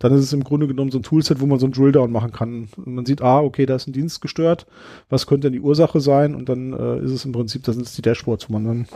dann 0.00 0.14
ist 0.14 0.22
es 0.22 0.32
im 0.32 0.44
Grunde 0.44 0.66
genommen 0.66 0.90
so 0.90 0.98
ein 0.98 1.02
Toolset, 1.02 1.40
wo 1.40 1.46
man 1.46 1.58
so 1.58 1.66
ein 1.66 1.72
Drilldown 1.72 2.10
machen 2.10 2.32
kann. 2.32 2.68
Und 2.74 2.94
man 2.94 3.04
sieht, 3.04 3.20
ah, 3.20 3.40
okay, 3.40 3.66
da 3.66 3.76
ist 3.76 3.86
ein 3.86 3.92
Dienst 3.92 4.22
gestört, 4.22 4.66
was 5.10 5.26
könnte 5.26 5.48
denn 5.48 5.52
die 5.52 5.60
Ursache 5.60 6.00
sein? 6.00 6.34
Und 6.34 6.48
dann 6.48 6.72
äh, 6.72 7.04
ist 7.04 7.10
es 7.10 7.26
im 7.26 7.32
Prinzip, 7.32 7.64
das 7.64 7.76
sind 7.76 7.96
die 7.98 8.02
Dashboards, 8.02 8.48
wo 8.48 8.54
man 8.54 8.64
dann 8.64 8.86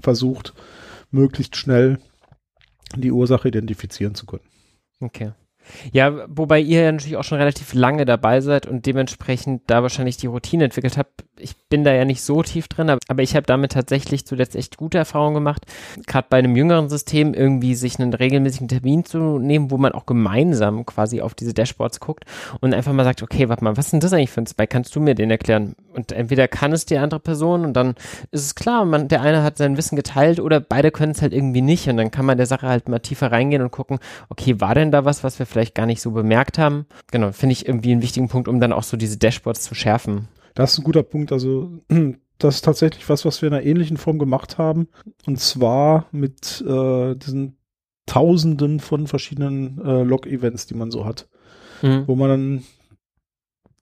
versucht, 0.00 0.54
möglichst 1.10 1.56
schnell 1.56 1.98
die 2.96 3.12
Ursache 3.12 3.48
identifizieren 3.48 4.14
zu 4.14 4.24
können. 4.24 4.44
Okay. 5.00 5.32
Ja, 5.92 6.12
wobei 6.28 6.60
ihr 6.60 6.82
ja 6.82 6.92
natürlich 6.92 7.16
auch 7.16 7.24
schon 7.24 7.38
relativ 7.38 7.74
lange 7.74 8.04
dabei 8.04 8.40
seid 8.40 8.66
und 8.66 8.86
dementsprechend 8.86 9.62
da 9.66 9.82
wahrscheinlich 9.82 10.16
die 10.16 10.26
Routine 10.26 10.64
entwickelt 10.64 10.96
habt. 10.96 11.24
Ich 11.36 11.56
bin 11.68 11.84
da 11.84 11.92
ja 11.92 12.04
nicht 12.04 12.22
so 12.22 12.42
tief 12.42 12.68
drin, 12.68 12.90
aber, 12.90 13.22
ich 13.22 13.34
habe 13.34 13.46
damit 13.46 13.72
tatsächlich 13.72 14.26
zuletzt 14.26 14.56
echt 14.56 14.76
gute 14.76 14.98
Erfahrungen 14.98 15.34
gemacht. 15.34 15.66
Gerade 16.06 16.26
bei 16.30 16.38
einem 16.38 16.56
jüngeren 16.56 16.88
System 16.88 17.34
irgendwie 17.34 17.74
sich 17.74 17.98
einen 17.98 18.14
regelmäßigen 18.14 18.68
Termin 18.68 19.04
zu 19.04 19.38
nehmen, 19.38 19.70
wo 19.70 19.78
man 19.78 19.92
auch 19.92 20.06
gemeinsam 20.06 20.86
quasi 20.86 21.20
auf 21.20 21.34
diese 21.34 21.54
Dashboards 21.54 22.00
guckt 22.00 22.24
und 22.60 22.74
einfach 22.74 22.92
mal 22.92 23.04
sagt, 23.04 23.22
okay, 23.22 23.48
warte 23.48 23.64
mal, 23.64 23.76
was 23.76 23.90
denn 23.90 24.00
das 24.00 24.12
eigentlich 24.12 24.30
für 24.30 24.42
ein 24.42 24.46
Spike? 24.46 24.68
Kannst 24.68 24.94
du 24.94 25.00
mir 25.00 25.14
den 25.14 25.30
erklären? 25.30 25.74
Und 25.92 26.12
entweder 26.12 26.48
kann 26.48 26.72
es 26.72 26.86
die 26.86 26.98
andere 26.98 27.20
Person 27.20 27.64
und 27.64 27.74
dann 27.74 27.94
ist 28.30 28.44
es 28.44 28.54
klar, 28.54 28.84
man, 28.84 29.08
der 29.08 29.22
eine 29.22 29.42
hat 29.42 29.58
sein 29.58 29.76
Wissen 29.76 29.96
geteilt 29.96 30.40
oder 30.40 30.60
beide 30.60 30.90
können 30.90 31.12
es 31.12 31.22
halt 31.22 31.32
irgendwie 31.32 31.62
nicht 31.62 31.88
und 31.88 31.96
dann 31.96 32.10
kann 32.10 32.26
man 32.26 32.36
der 32.36 32.46
Sache 32.46 32.68
halt 32.68 32.88
mal 32.88 32.98
tiefer 32.98 33.32
reingehen 33.32 33.62
und 33.62 33.70
gucken, 33.70 33.98
okay, 34.28 34.60
war 34.60 34.74
denn 34.74 34.90
da 34.90 35.04
was, 35.04 35.24
was 35.24 35.38
wir 35.38 35.46
vielleicht 35.54 35.74
gar 35.74 35.86
nicht 35.86 36.02
so 36.02 36.10
bemerkt 36.10 36.58
haben? 36.58 36.86
Genau, 37.10 37.32
finde 37.32 37.52
ich 37.52 37.66
irgendwie 37.66 37.92
einen 37.92 38.02
wichtigen 38.02 38.28
Punkt, 38.28 38.48
um 38.48 38.60
dann 38.60 38.72
auch 38.72 38.82
so 38.82 38.96
diese 38.96 39.16
Dashboards 39.16 39.62
zu 39.62 39.74
schärfen. 39.74 40.28
Das 40.54 40.72
ist 40.72 40.78
ein 40.80 40.84
guter 40.84 41.02
Punkt. 41.02 41.32
Also 41.32 41.70
das 42.38 42.56
ist 42.56 42.64
tatsächlich 42.64 43.08
was, 43.08 43.24
was 43.24 43.40
wir 43.40 43.48
in 43.48 43.54
einer 43.54 43.64
ähnlichen 43.64 43.96
Form 43.96 44.18
gemacht 44.18 44.58
haben. 44.58 44.88
Und 45.26 45.40
zwar 45.40 46.06
mit 46.12 46.62
äh, 46.66 47.14
diesen 47.14 47.56
Tausenden 48.06 48.80
von 48.80 49.06
verschiedenen 49.06 49.80
äh, 49.84 50.02
Log-Events, 50.02 50.66
die 50.66 50.74
man 50.74 50.90
so 50.90 51.04
hat. 51.04 51.28
Mhm. 51.82 52.04
Wo 52.06 52.16
man 52.16 52.28
dann, 52.28 52.64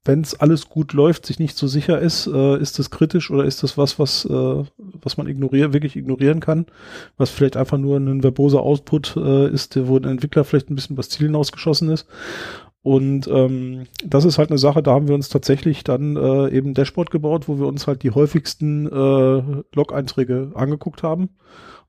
wenn 0.05 0.23
es 0.23 0.35
alles 0.35 0.69
gut 0.69 0.93
läuft, 0.93 1.27
sich 1.27 1.39
nicht 1.39 1.57
so 1.57 1.67
sicher 1.69 2.01
ist, 2.01 2.27
äh, 2.27 2.59
ist 2.59 2.79
das 2.79 2.91
kritisch 2.91 3.31
oder 3.31 3.45
ist 3.45 3.63
das 3.63 3.79
was, 3.79 3.99
was, 3.99 4.25
äh, 4.25 4.65
was 5.01 5.17
man 5.17 5.29
ignorieren, 5.29 5.73
wirklich 5.73 5.97
ignorieren 5.97 6.41
kann, 6.41 6.67
was 7.17 7.31
vielleicht 7.31 7.57
einfach 7.57 7.79
nur 7.79 7.99
ein 7.99 8.21
verboser 8.21 8.63
Output 8.63 9.17
äh, 9.17 9.49
ist, 9.49 9.79
wo 9.87 9.97
ein 9.97 10.05
Entwickler 10.05 10.45
vielleicht 10.45 10.71
ein 10.71 10.75
bisschen 10.75 10.97
was 10.97 11.09
Zielen 11.09 11.37
ausgeschossen 11.37 11.91
ist. 11.91 12.07
Und 12.83 13.29
ähm, 13.29 13.85
das 14.05 14.25
ist 14.25 14.39
halt 14.39 14.51
eine 14.51 14.59
Sache, 14.59 14.83
da 14.83 14.93
haben 14.93 15.07
wir 15.07 15.15
uns 15.15 15.29
tatsächlich 15.29 15.85
dann 15.85 16.17
äh, 16.17 16.49
eben 16.49 16.71
ein 16.71 16.75
Dashboard 16.75 17.13
gebaut, 17.13 17.47
wo 17.47 17.61
wir 17.61 17.69
uns 17.69 17.87
halt 17.87 18.03
die 18.03 18.11
häufigsten 18.11 18.87
äh, 18.87 19.63
Log-Einträge 19.73 20.51
angeguckt 20.55 21.05
haben. 21.05 21.31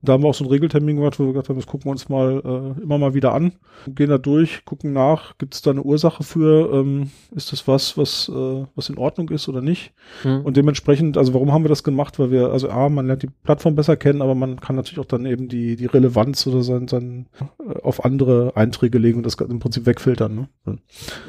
Da 0.04 0.14
haben 0.14 0.24
wir 0.24 0.30
auch 0.30 0.36
so 0.36 0.44
einen 0.44 0.52
Regeltermin 0.52 0.98
gemacht, 0.98 1.18
wo 1.18 1.24
wir 1.24 1.32
gesagt 1.32 1.48
haben, 1.50 1.56
das 1.56 1.66
gucken 1.66 1.86
wir 1.86 1.92
uns 1.92 2.10
mal 2.10 2.42
äh, 2.44 2.82
immer 2.82 2.98
mal 2.98 3.14
wieder 3.14 3.34
an, 3.34 3.54
gehen 3.88 4.10
da 4.10 4.18
durch, 4.18 4.66
gucken 4.66 4.92
nach, 4.92 5.38
gibt 5.38 5.54
es 5.54 5.62
da 5.62 5.72
eine 5.72 5.82
Ursache 5.82 6.24
für, 6.24 6.74
ähm, 6.74 7.10
ist 7.34 7.54
das 7.54 7.68
was, 7.70 7.98
was, 7.98 8.30
äh, 8.30 8.66
was 8.76 8.90
in 8.90 8.98
Ordnung 8.98 9.30
ist 9.30 9.48
oder 9.48 9.62
nicht? 9.62 9.94
Mhm. 10.26 10.42
Und 10.42 10.58
dementsprechend, 10.58 11.18
also 11.18 11.34
warum 11.34 11.54
haben 11.54 11.64
wir 11.64 11.70
das 11.70 11.84
gemacht? 11.84 12.20
Weil 12.20 12.32
wir, 12.32 12.50
also 12.50 12.70
A, 12.70 12.90
man 12.90 13.08
lernt 13.08 13.24
die 13.24 13.30
Plattform 13.44 13.76
besser 13.76 13.96
kennen, 13.96 14.22
aber 14.22 14.36
man 14.36 14.60
kann 14.60 14.76
natürlich 14.76 15.00
auch 15.00 15.06
dann 15.06 15.26
eben 15.26 15.48
die, 15.48 15.78
die 15.78 15.86
Relevanz 15.86 16.46
oder 16.48 16.64
sein, 16.64 16.90
sein 16.90 17.28
äh, 17.60 17.80
auf 17.82 18.04
andere 18.04 18.52
Einträge 18.56 18.98
legen 18.98 19.18
und 19.18 19.26
das 19.26 19.36
im 19.36 19.60
Prinzip 19.60 19.86
wegfiltern. 19.86 20.36
Ne? 20.36 20.78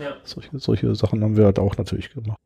Ja. 0.02 0.14
Solche, 0.24 0.58
solche 0.58 0.94
Sachen 0.96 1.22
haben 1.22 1.36
wir 1.36 1.44
halt 1.44 1.60
auch 1.60 1.76
natürlich 1.76 2.10
gemacht. 2.10 2.40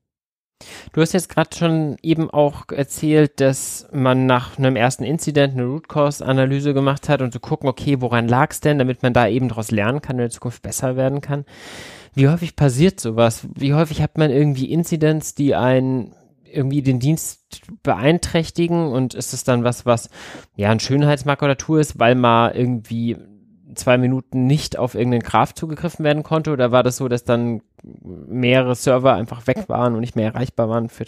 Du 0.92 1.00
hast 1.00 1.12
jetzt 1.12 1.28
gerade 1.28 1.54
schon 1.56 1.96
eben 2.02 2.30
auch 2.30 2.64
erzählt, 2.72 3.40
dass 3.40 3.86
man 3.92 4.26
nach 4.26 4.58
einem 4.58 4.74
ersten 4.74 5.04
Incident 5.04 5.54
eine 5.54 5.64
Root 5.64 5.88
Cause 5.88 6.24
Analyse 6.24 6.74
gemacht 6.74 7.08
hat 7.08 7.22
und 7.22 7.32
zu 7.32 7.40
gucken, 7.40 7.68
okay, 7.68 8.00
woran 8.00 8.26
lag 8.26 8.50
es 8.50 8.60
denn, 8.60 8.78
damit 8.78 9.02
man 9.02 9.12
da 9.12 9.28
eben 9.28 9.48
daraus 9.48 9.70
lernen 9.70 10.02
kann 10.02 10.16
und 10.16 10.22
in 10.22 10.30
Zukunft 10.30 10.62
besser 10.62 10.96
werden 10.96 11.20
kann. 11.20 11.44
Wie 12.14 12.28
häufig 12.28 12.56
passiert 12.56 12.98
sowas? 12.98 13.46
Wie 13.54 13.74
häufig 13.74 14.02
hat 14.02 14.18
man 14.18 14.30
irgendwie 14.30 14.72
Incidents, 14.72 15.34
die 15.34 15.54
einen 15.54 16.14
irgendwie 16.44 16.82
den 16.82 16.98
Dienst 16.98 17.60
beeinträchtigen 17.82 18.88
und 18.88 19.14
ist 19.14 19.34
es 19.34 19.44
dann 19.44 19.64
was, 19.64 19.86
was 19.86 20.08
ja 20.56 20.70
ein 20.70 20.80
Schönheitsmakulatur 20.80 21.78
ist, 21.78 21.98
weil 21.98 22.14
man 22.14 22.54
irgendwie 22.54 23.16
zwei 23.74 23.98
Minuten 23.98 24.46
nicht 24.46 24.78
auf 24.78 24.94
irgendeinen 24.94 25.22
Graph 25.22 25.54
zugegriffen 25.54 26.04
werden 26.04 26.22
konnte? 26.22 26.50
Oder 26.50 26.72
war 26.72 26.82
das 26.82 26.96
so, 26.96 27.08
dass 27.08 27.24
dann 27.24 27.60
mehrere 27.82 28.74
Server 28.74 29.14
einfach 29.14 29.46
weg 29.46 29.68
waren 29.68 29.94
und 29.94 30.00
nicht 30.00 30.16
mehr 30.16 30.32
erreichbar 30.32 30.68
waren 30.68 30.88
für 30.88 31.04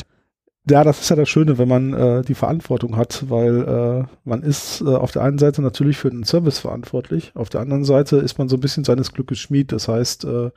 ja, 0.69 0.85
das 0.85 1.01
ist 1.01 1.09
ja 1.09 1.17
das 1.17 1.29
Schöne, 1.29 1.57
wenn 1.57 1.69
man 1.69 1.95
äh, 1.95 2.23
die 2.23 2.35
Verantwortung 2.35 2.97
hat, 2.97 3.25
weil 3.31 3.63
äh, 3.63 4.05
man 4.25 4.43
ist 4.43 4.83
äh, 4.83 4.95
auf 4.95 5.11
der 5.11 5.23
einen 5.23 5.39
Seite 5.39 5.63
natürlich 5.63 5.97
für 5.97 6.11
den 6.11 6.23
Service 6.23 6.59
verantwortlich, 6.59 7.33
auf 7.35 7.49
der 7.49 7.63
anderen 7.63 7.85
Seite 7.85 8.19
ist 8.19 8.39
man 8.39 8.49
so 8.49 8.57
ein 8.57 8.61
bisschen 8.61 8.85
seines 8.85 9.13
Glückes 9.13 9.39
Schmied. 9.39 9.73
Das 9.73 9.89
heißt, 9.89 10.25
äh, 10.25 10.51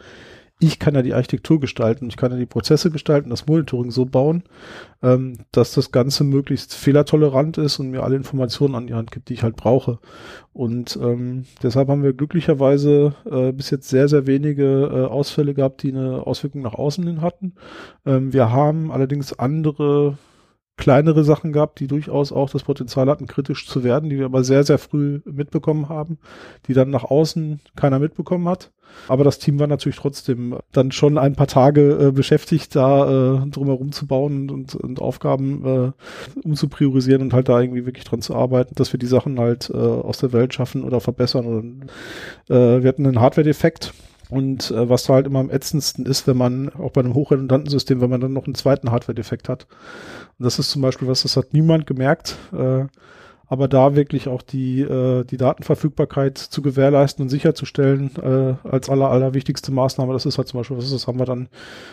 ich 0.63 0.79
kann 0.79 0.95
ja 0.95 1.01
die 1.01 1.13
Architektur 1.13 1.59
gestalten, 1.59 2.07
ich 2.07 2.15
kann 2.15 2.31
ja 2.31 2.37
die 2.37 2.45
Prozesse 2.45 2.89
gestalten, 2.89 3.29
das 3.29 3.47
Monitoring 3.47 3.91
so 3.91 4.05
bauen, 4.05 4.43
ähm, 5.01 5.39
dass 5.51 5.73
das 5.73 5.91
Ganze 5.91 6.23
möglichst 6.23 6.73
fehlertolerant 6.73 7.57
ist 7.57 7.79
und 7.79 7.91
mir 7.91 8.03
alle 8.03 8.15
Informationen 8.15 8.75
an 8.75 8.87
die 8.87 8.93
Hand 8.93 9.11
gibt, 9.11 9.27
die 9.27 9.33
ich 9.33 9.43
halt 9.43 9.57
brauche. 9.57 9.99
Und 10.53 10.97
ähm, 11.01 11.43
deshalb 11.61 11.89
haben 11.89 12.03
wir 12.03 12.13
glücklicherweise 12.13 13.13
äh, 13.29 13.51
bis 13.51 13.71
jetzt 13.71 13.89
sehr, 13.89 14.07
sehr 14.07 14.25
wenige 14.25 14.89
äh, 14.93 15.05
Ausfälle 15.05 15.53
gehabt, 15.53 15.83
die 15.83 15.91
eine 15.91 16.25
Auswirkung 16.25 16.61
nach 16.61 16.75
außen 16.75 17.05
hin 17.05 17.21
hatten. 17.21 17.55
Ähm, 18.05 18.31
wir 18.31 18.51
haben 18.51 18.89
allerdings 18.89 19.37
andere 19.37 20.17
kleinere 20.77 21.23
Sachen 21.23 21.53
gehabt, 21.53 21.79
die 21.79 21.87
durchaus 21.87 22.31
auch 22.31 22.49
das 22.49 22.63
Potenzial 22.63 23.07
hatten, 23.09 23.27
kritisch 23.27 23.67
zu 23.67 23.83
werden, 23.83 24.09
die 24.09 24.17
wir 24.17 24.25
aber 24.25 24.43
sehr, 24.43 24.63
sehr 24.63 24.79
früh 24.79 25.21
mitbekommen 25.25 25.87
haben, 25.87 26.17
die 26.67 26.73
dann 26.73 26.89
nach 26.89 27.03
außen 27.03 27.59
keiner 27.75 27.99
mitbekommen 27.99 28.49
hat. 28.49 28.71
Aber 29.07 29.23
das 29.23 29.39
Team 29.39 29.59
war 29.59 29.67
natürlich 29.67 29.97
trotzdem 29.97 30.57
dann 30.71 30.91
schon 30.91 31.17
ein 31.17 31.35
paar 31.35 31.47
Tage 31.47 32.07
äh, 32.07 32.11
beschäftigt, 32.11 32.75
da 32.75 33.43
äh, 33.43 33.49
drumherum 33.49 33.91
zu 33.91 34.07
bauen 34.07 34.49
und, 34.49 34.75
und 34.75 34.99
Aufgaben 34.99 35.65
äh, 35.65 36.39
umzupriorisieren 36.43 37.21
und 37.21 37.33
halt 37.33 37.49
da 37.49 37.59
irgendwie 37.59 37.85
wirklich 37.85 38.05
dran 38.05 38.21
zu 38.21 38.35
arbeiten, 38.35 38.75
dass 38.75 38.93
wir 38.93 38.99
die 38.99 39.07
Sachen 39.07 39.39
halt 39.39 39.69
äh, 39.73 39.77
aus 39.77 40.19
der 40.19 40.33
Welt 40.33 40.53
schaffen 40.53 40.83
oder 40.83 40.99
verbessern. 40.99 41.45
Und, 41.45 41.83
äh, 42.49 42.81
wir 42.83 42.87
hatten 42.87 43.05
einen 43.05 43.19
Hardware-Defekt 43.19 43.93
und 44.33 44.71
äh, 44.71 44.89
was 44.89 45.03
da 45.03 45.13
halt 45.13 45.27
immer 45.27 45.39
am 45.39 45.51
ätzendsten 45.51 46.05
ist, 46.05 46.25
wenn 46.25 46.37
man, 46.37 46.69
auch 46.73 46.91
bei 46.91 47.01
einem 47.01 47.13
hochredundanten 47.13 47.69
System, 47.69 48.01
wenn 48.01 48.09
man 48.09 48.19
dann 48.19 48.33
noch 48.33 48.45
einen 48.45 48.55
zweiten 48.55 48.91
Hardware-Defekt 48.91 49.47
hat. 49.47 49.67
Und 50.39 50.45
das 50.45 50.57
ist 50.57 50.71
zum 50.71 50.81
Beispiel 50.81 51.07
was, 51.07 51.21
das 51.21 51.37
hat 51.37 51.53
niemand 51.53 51.85
gemerkt. 51.85 52.35
Äh, 52.51 52.85
aber 53.53 53.67
da 53.67 53.95
wirklich 53.95 54.27
auch 54.27 54.41
die, 54.41 54.81
äh, 54.81 55.23
die 55.25 55.37
Datenverfügbarkeit 55.37 56.39
zu 56.39 56.63
gewährleisten 56.63 57.21
und 57.21 57.29
sicherzustellen 57.29 58.09
äh, 58.15 58.55
als 58.67 58.89
aller, 58.89 59.11
allerwichtigste 59.11 59.71
Maßnahme, 59.71 60.11
das 60.11 60.25
ist 60.25 60.39
halt 60.39 60.47
zum 60.47 60.59
Beispiel, 60.59 60.75
was 60.75 60.85
ist, 60.85 60.93
das 60.93 61.05
haben 61.05 61.19
wir 61.19 61.25
dann, 61.25 61.49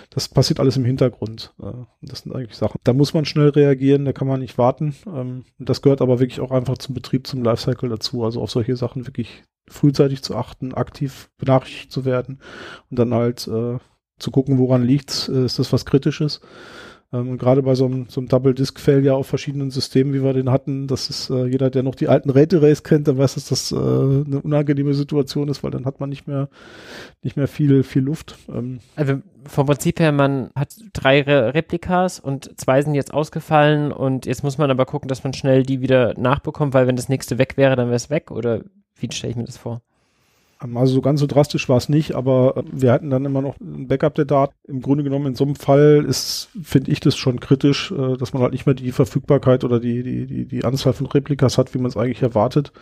das 0.09 0.31
passiert 0.31 0.59
alles 0.59 0.79
im 0.79 0.87
Hintergrund. 0.87 1.53
Äh, 1.63 1.73
das 2.01 2.21
sind 2.21 2.35
eigentlich 2.35 2.57
Sachen. 2.57 2.81
Da 2.83 2.95
muss 2.95 3.13
man 3.13 3.27
schnell 3.27 3.51
reagieren, 3.51 4.07
da 4.07 4.15
kann 4.15 4.27
man 4.27 4.41
nicht 4.41 4.57
warten. 4.57 4.97
Ähm, 5.07 5.45
das 5.59 5.83
gehört 5.83 6.01
aber 6.01 6.19
wirklich 6.19 6.41
auch 6.41 6.51
einfach 6.51 6.79
zum 6.79 6.95
Betrieb, 6.95 7.27
zum 7.27 7.45
Lifecycle 7.45 7.91
dazu. 7.91 8.25
Also 8.25 8.41
auf 8.41 8.51
solche 8.51 8.75
Sachen 8.77 9.07
wirklich 9.07 9.45
frühzeitig 9.69 10.23
zu 10.23 10.37
achten, 10.37 10.73
aktiv 10.73 11.29
benachrichtigt 11.37 11.93
zu 11.93 12.07
werden 12.07 12.41
und 12.91 12.99
dann 12.99 13.13
halt 13.13 13.47
äh, 13.49 13.77
zu 14.19 14.31
gucken, 14.31 14.57
woran 14.57 14.83
liegt's, 14.83 15.29
äh, 15.29 15.45
ist 15.45 15.59
das 15.59 15.75
was 15.75 15.85
Kritisches. 15.85 16.41
Ähm, 17.13 17.31
und 17.31 17.39
gerade 17.39 17.63
bei 17.63 17.75
so 17.75 17.87
einem, 17.87 18.07
so 18.09 18.21
einem 18.21 18.29
Double-Disk-Failure 18.29 19.15
auf 19.15 19.27
verschiedenen 19.27 19.71
Systemen, 19.71 20.13
wie 20.13 20.23
wir 20.23 20.33
den 20.33 20.51
hatten, 20.51 20.87
das 20.87 21.11
ist 21.11 21.31
äh, 21.31 21.47
jeder, 21.47 21.71
der 21.71 21.83
noch 21.83 21.95
die 21.95 22.09
alten 22.09 22.31
Rate-Arrays 22.31 22.83
kennt, 22.83 23.07
der 23.07 23.19
weiß, 23.19 23.35
dass 23.35 23.49
das 23.49 23.73
äh, 23.73 23.77
eine 23.77 24.41
unangenehme 24.43 24.95
Situation 24.95 25.49
ist, 25.49 25.63
weil 25.63 25.71
dann 25.71 25.87
hat 25.87 26.01
man 26.01 26.09
nicht 26.09 26.27
mehr, 26.27 26.49
nicht 27.23 27.37
mehr 27.37 27.49
viel, 27.49 27.83
viel 27.83 28.03
Luft. 28.03 28.39
Ähm. 28.49 28.81
Also 28.95 29.21
vom 29.47 29.67
Prinzip 29.67 29.99
her, 30.01 30.13
man 30.13 30.51
hat 30.55 30.75
drei 30.93 31.23
Re 31.23 31.55
Replikas 31.55 32.21
und 32.21 32.59
zwei 32.59 32.83
sind 32.83 32.95
jetzt 32.95 33.13
ausgefallen 33.13 33.91
und 33.91 34.27
jetzt 34.27 34.45
muss 34.45 34.59
man 34.59 34.71
aber 34.71 34.87
gucken, 34.87 35.09
dass 35.09 35.25
man 35.25 35.33
schnell 35.33 35.65
die 35.65 35.81
wieder 35.81 36.15
nachbekommt, 36.19 36.75
weil 36.75 36.87
wenn 36.87 36.97
das 36.97 37.09
nächste 37.09 37.39
weg 37.39 37.57
wäre, 37.57 37.75
dann 37.75 37.87
wäre 37.87 37.97
es 37.97 38.11
weg 38.11 38.31
oder 38.31 38.63
wie 38.97 39.11
stelle 39.11 39.31
ich 39.31 39.37
mir 39.37 39.45
das 39.45 39.57
vor? 39.57 39.83
Also 40.63 40.95
so 40.95 41.01
ganz 41.01 41.21
so 41.21 41.27
drastisch 41.27 41.71
war 41.71 41.79
es 41.79 41.89
nicht, 41.89 42.15
aber 42.15 42.59
äh, 42.59 42.63
wir 42.71 42.93
hatten 42.93 43.09
dann 43.09 43.25
immer 43.25 43.41
noch 43.41 43.59
ein 43.61 43.89
Backup 43.89 44.15
der 44.15 44.27
Daten. 44.27 44.55
Im 44.69 44.83
Grunde 44.83 45.05
genommen 45.05 45.27
in 45.27 45.35
so 45.35 45.45
einem 45.45 45.57
Fall 45.57 46.05
ist, 46.07 46.51
finde 46.63 46.91
ich 46.91 47.01
das 47.01 47.17
schon 47.17 47.41
kritisch, 47.41 47.91
äh, 47.93 48.17
dass 48.19 48.35
man 48.35 48.43
halt 48.43 48.53
nicht 48.53 48.67
mehr 48.67 48.75
die 48.75 48.93
Verfügbarkeit 48.93 49.65
oder 49.65 49.81
die, 49.81 50.03
die, 50.03 50.27
die, 50.27 50.45
die 50.45 50.65
Anzahl 50.65 50.93
von 50.93 51.07
Replikas 51.07 51.57
hat, 51.57 51.73
wie 51.73 51.79
man 51.79 51.87
es 51.87 51.97
eigentlich 51.97 52.23
erwartet. 52.23 52.73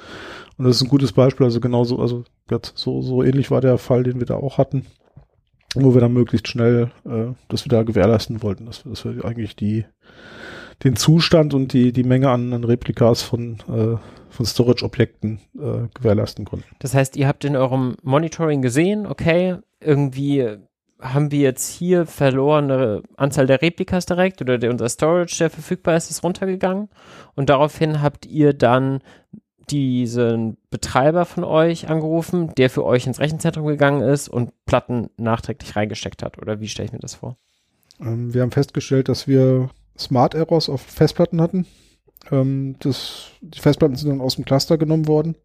Und 0.56 0.64
das 0.64 0.76
ist 0.76 0.82
ein 0.82 0.88
gutes 0.88 1.12
Beispiel, 1.12 1.46
also 1.46 1.60
genauso, 1.60 2.00
also 2.00 2.24
so, 2.74 3.00
so 3.00 3.22
ähnlich 3.22 3.52
war 3.52 3.60
der 3.60 3.78
Fall, 3.78 4.02
den 4.02 4.18
wir 4.18 4.26
da 4.26 4.34
auch 4.34 4.59
hatten, 4.59 4.86
wo 5.74 5.94
wir 5.94 6.00
dann 6.00 6.12
möglichst 6.12 6.48
schnell 6.48 6.90
äh, 7.05 7.32
das 7.48 7.64
wieder 7.64 7.84
gewährleisten 7.84 8.42
wollten, 8.42 8.66
dass 8.66 8.84
wir, 8.84 8.90
dass 8.90 9.05
wir 9.05 9.24
eigentlich 9.24 9.55
die, 9.55 9.84
den 10.84 10.96
Zustand 10.96 11.55
und 11.55 11.72
die, 11.72 11.92
die 11.92 12.05
Menge 12.05 12.30
an, 12.30 12.52
an 12.52 12.64
Replikas 12.64 13.22
von, 13.22 13.59
äh, 13.68 13.96
von 14.30 14.46
Storage-Objekten 14.46 15.40
äh, 15.56 15.88
gewährleisten 15.94 16.44
konnten. 16.44 16.66
Das 16.78 16.94
heißt, 16.94 17.16
ihr 17.16 17.26
habt 17.26 17.44
in 17.44 17.56
eurem 17.56 17.96
Monitoring 18.02 18.62
gesehen, 18.62 19.06
okay, 19.06 19.56
irgendwie 19.80 20.59
haben 21.00 21.30
wir 21.30 21.40
jetzt 21.40 21.70
hier 21.70 22.06
verlorene 22.06 23.02
Anzahl 23.16 23.46
der 23.46 23.62
Replikas 23.62 24.06
direkt 24.06 24.40
oder 24.40 24.59
der, 24.59 24.70
unser 24.70 24.88
Storage, 24.88 25.36
der 25.38 25.50
verfügbar 25.50 25.96
ist, 25.96 26.10
ist 26.10 26.24
runtergegangen 26.24 26.88
und 27.34 27.50
daraufhin 27.50 28.02
habt 28.02 28.26
ihr 28.26 28.52
dann 28.52 29.00
diesen 29.70 30.56
Betreiber 30.70 31.24
von 31.24 31.44
euch 31.44 31.88
angerufen, 31.88 32.52
der 32.56 32.70
für 32.70 32.84
euch 32.84 33.06
ins 33.06 33.20
Rechenzentrum 33.20 33.66
gegangen 33.66 34.00
ist 34.00 34.28
und 34.28 34.52
Platten 34.64 35.10
nachträglich 35.18 35.76
reingesteckt 35.76 36.22
hat 36.22 36.38
oder 36.38 36.60
wie 36.60 36.68
stelle 36.68 36.86
ich 36.86 36.92
mir 36.92 36.98
das 36.98 37.14
vor? 37.14 37.36
Ähm, 38.00 38.32
wir 38.34 38.42
haben 38.42 38.50
festgestellt, 38.50 39.09
dass 39.09 39.28
wir 39.28 39.70
Smart 39.98 40.34
Errors 40.34 40.68
auf 40.68 40.80
Festplatten 40.80 41.40
hatten. 41.40 41.66
Ähm, 42.30 42.76
das, 42.80 43.30
die 43.40 43.60
Festplatten 43.60 43.96
sind 43.96 44.10
dann 44.10 44.20
aus 44.20 44.36
dem 44.36 44.44
Cluster 44.44 44.78
genommen 44.78 45.08
worden. 45.08 45.36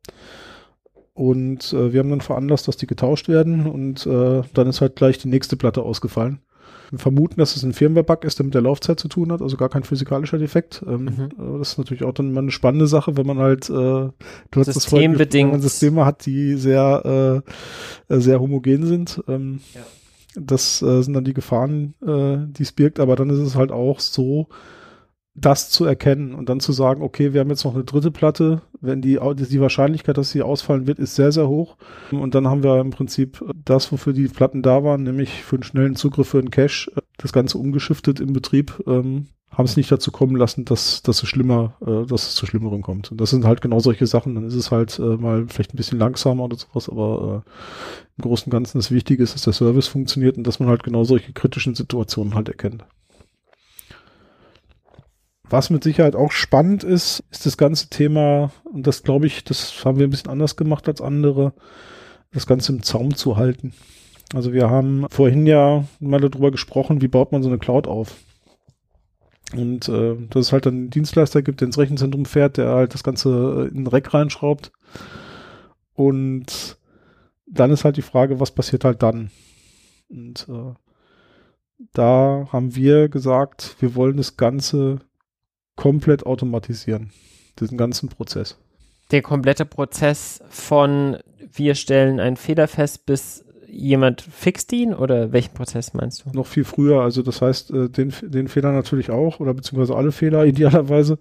Und 1.14 1.74
äh, 1.74 1.94
wir 1.94 2.00
haben 2.00 2.10
dann 2.10 2.22
veranlasst, 2.22 2.68
dass 2.68 2.78
die 2.78 2.88
getauscht 2.88 3.28
werden 3.28 3.68
und 3.68 4.06
äh, 4.08 4.42
dann 4.54 4.68
ist 4.68 4.82
halt 4.82 4.96
gleich 4.96 5.20
die 5.20 5.28
nächste 5.28 5.56
Platte 5.56 5.84
ausgefallen. 5.84 6.40
Wir 6.90 6.98
vermuten, 7.00 7.40
dass 7.40 7.56
es 7.56 7.64
ein 7.64 7.74
Firmware-Bug 7.74 8.24
ist, 8.24 8.40
der 8.40 8.46
mit 8.46 8.56
der 8.56 8.62
Laufzeit 8.62 9.00
zu 9.00 9.08
tun 9.08 9.32
hat, 9.32 9.42
also 9.42 9.58
gar 9.58 9.70
kein 9.70 9.84
physikalischer 9.84 10.38
Defekt. 10.38 10.84
Ähm, 10.88 11.06
mhm. 11.06 11.60
Das 11.60 11.74
ist 11.74 11.78
natürlich 11.78 12.04
auch 12.04 12.14
dann 12.14 12.34
mal 12.34 12.42
eine 12.42 12.52
spannende 12.52 12.88
Sache, 12.88 13.16
wenn 13.16 13.28
man 13.28 13.38
halt 13.38 13.70
äh, 13.70 13.74
du 13.74 14.14
hast 14.56 14.68
das 14.68 14.76
wenn 15.48 15.52
man 15.52 15.62
Systeme 15.62 16.06
hat, 16.06 16.26
die 16.26 16.56
sehr, 16.56 17.44
äh, 18.10 18.20
sehr 18.20 18.40
homogen 18.40 18.86
sind. 18.86 19.24
Ähm, 19.28 19.62
ja. 19.74 19.82
Das 20.36 20.82
äh, 20.82 21.02
sind 21.02 21.14
dann 21.14 21.24
die 21.26 21.34
Gefahren, 21.34 21.94
äh, 22.02 22.38
die 22.52 22.64
es 22.64 22.72
birgt, 22.72 23.00
aber 23.00 23.16
dann 23.16 23.30
ist 23.30 23.40
es 23.40 23.56
halt 23.56 23.72
auch 23.72 24.00
so, 24.00 24.48
das 25.36 25.70
zu 25.70 25.86
erkennen 25.86 26.36
und 26.36 26.50
dann 26.50 26.60
zu 26.60 26.72
sagen, 26.72 27.02
okay, 27.02 27.34
wir 27.34 27.42
haben 27.42 27.50
jetzt 27.50 27.66
noch 27.66 27.74
eine 27.74 27.84
dritte 27.84 28.12
Platte, 28.12 28.62
wenn 28.82 29.02
die, 29.02 29.20
die 29.36 29.62
Wahrscheinlichkeit, 29.62 30.18
dass 30.18 30.30
sie 30.30 30.44
ausfallen 30.44 30.86
wird, 30.86 31.00
ist 31.00 31.16
sehr, 31.16 31.32
sehr 31.32 31.48
hoch. 31.48 31.78
Und 32.12 32.36
dann 32.36 32.48
haben 32.48 32.62
wir 32.64 32.80
im 32.80 32.92
Prinzip 32.92 33.44
das, 33.66 33.92
wofür 33.92 34.14
die 34.14 34.28
Platten 34.28 34.62
da 34.62 34.84
waren, 34.84 35.04
nämlich 35.04 35.44
für 35.44 35.56
einen 35.56 35.64
schnellen 35.64 35.96
Zugriff 35.96 36.30
für 36.30 36.40
einen 36.40 36.52
Cache, 36.52 36.92
das 37.18 37.34
Ganze 37.34 37.58
umgeschiftet 37.58 38.20
im 38.20 38.34
Betrieb, 38.34 38.84
ähm, 38.86 39.28
haben 39.50 39.66
es 39.66 39.78
nicht 39.78 39.92
dazu 39.92 40.12
kommen 40.12 40.36
lassen, 40.36 40.66
dass, 40.66 41.04
dass 41.04 41.22
es 41.22 41.30
schlimmer, 41.30 41.76
äh, 41.86 42.06
dass 42.08 42.28
es 42.28 42.36
zu 42.36 42.46
Schlimmerem 42.46 42.82
kommt. 42.82 43.12
Und 43.12 43.22
das 43.22 43.30
sind 43.30 43.46
halt 43.46 43.62
genau 43.62 43.80
solche 43.80 44.08
Sachen. 44.08 44.36
Dann 44.36 44.46
ist 44.46 44.56
es 44.56 44.72
halt 44.72 44.98
äh, 45.00 45.18
mal 45.18 45.46
vielleicht 45.48 45.74
ein 45.74 45.78
bisschen 45.78 46.00
langsamer 46.00 46.44
oder 46.44 46.58
sowas, 46.58 46.90
aber 46.90 47.44
äh, 47.46 47.50
im 48.18 48.22
Großen 48.24 48.46
und 48.46 48.52
Ganzen 48.52 48.80
das 48.80 48.92
Wichtige 48.92 49.22
ist, 49.22 49.36
dass 49.36 49.44
der 49.44 49.54
Service 49.54 49.88
funktioniert 49.88 50.38
und 50.38 50.46
dass 50.46 50.60
man 50.60 50.70
halt 50.70 50.84
genau 50.84 51.04
solche 51.04 51.34
kritischen 51.34 51.76
Situationen 51.76 52.34
halt 52.34 52.50
erkennt. 52.50 52.84
Was 55.54 55.70
mit 55.70 55.84
Sicherheit 55.84 56.16
auch 56.16 56.32
spannend 56.32 56.84
ist, 56.84 57.24
ist 57.30 57.46
das 57.46 57.58
ganze 57.58 57.88
Thema, 57.88 58.52
und 58.64 58.88
das 58.88 59.04
glaube 59.04 59.28
ich, 59.28 59.44
das 59.44 59.86
haben 59.86 60.00
wir 60.00 60.08
ein 60.08 60.10
bisschen 60.10 60.32
anders 60.32 60.56
gemacht 60.56 60.88
als 60.88 61.00
andere, 61.00 61.54
das 62.32 62.48
Ganze 62.48 62.72
im 62.72 62.82
Zaum 62.82 63.14
zu 63.14 63.38
halten. 63.38 63.72
Also 64.34 64.52
wir 64.52 64.72
haben 64.72 65.06
vorhin 65.12 65.46
ja 65.46 65.84
mal 66.00 66.20
darüber 66.20 66.50
gesprochen, 66.50 67.04
wie 67.04 67.08
baut 67.08 67.32
man 67.32 67.44
so 67.44 67.50
eine 67.50 67.60
Cloud 67.60 67.86
auf. 67.86 68.16
Und 69.56 69.88
äh, 69.90 70.16
dass 70.32 70.48
es 70.48 70.54
halt 70.54 70.66
dann 70.66 70.74
einen 70.74 70.90
Dienstleister 70.90 71.44
gibt, 71.44 71.62
der 71.62 71.68
ins 71.68 71.78
Rechenzentrum 71.78 72.26
fährt, 72.26 72.58
der 72.58 72.70
halt 72.70 72.96
das 72.96 73.04
Ganze 73.04 73.70
in 73.70 73.84
den 73.84 73.88
Rack 73.88 74.12
reinschraubt. 74.12 74.72
Und 75.94 76.80
dann 77.46 77.70
ist 77.70 77.86
halt 77.86 77.98
die 77.98 78.02
Frage, 78.02 78.40
was 78.40 78.50
passiert 78.50 78.86
halt 78.86 79.04
dann? 79.04 79.30
Und 80.10 80.48
äh, 80.50 80.74
da 81.94 82.48
haben 82.52 82.76
wir 82.76 83.08
gesagt, 83.08 83.76
wir 83.82 83.94
wollen 83.94 84.18
das 84.18 84.36
Ganze 84.36 84.98
komplett 85.76 86.26
automatisieren, 86.26 87.12
diesen 87.60 87.78
ganzen 87.78 88.10
Prozess. 88.10 88.58
Der 89.12 89.22
komplette 89.22 89.66
Prozess 89.66 90.42
von 90.50 91.18
wir 91.56 91.76
stellen 91.76 92.20
einen 92.20 92.38
Fehler 92.38 92.68
fest 92.68 93.06
bis 93.06 93.46
jemand 93.68 94.22
fixt 94.22 94.72
ihn 94.72 94.94
oder 94.94 95.32
welchen 95.32 95.54
Prozess 95.54 95.94
meinst 95.94 96.26
du? 96.26 96.30
Noch 96.32 96.46
viel 96.46 96.64
früher, 96.64 97.02
also 97.02 97.24
das 97.24 97.42
heißt, 97.42 97.72
äh, 97.72 97.90
den, 97.90 98.14
den 98.22 98.48
Fehler 98.48 98.72
natürlich 98.72 99.10
auch 99.10 99.40
oder 99.40 99.54
beziehungsweise 99.54 99.96
alle 99.96 100.12
Fehler 100.12 100.46
idealerweise. 100.46 101.18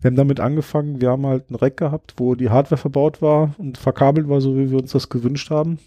Wir 0.00 0.10
haben 0.10 0.16
damit 0.16 0.40
angefangen, 0.40 1.00
wir 1.00 1.10
haben 1.10 1.26
halt 1.26 1.50
ein 1.50 1.54
Rack 1.54 1.78
gehabt, 1.78 2.14
wo 2.18 2.34
die 2.34 2.50
Hardware 2.50 2.78
verbaut 2.78 3.22
war 3.22 3.54
und 3.56 3.78
verkabelt 3.78 4.28
war, 4.28 4.40
so 4.40 4.56
wie 4.58 4.70
wir 4.70 4.78
uns 4.78 4.92
das 4.92 5.08
gewünscht 5.08 5.50
haben. 5.50 5.78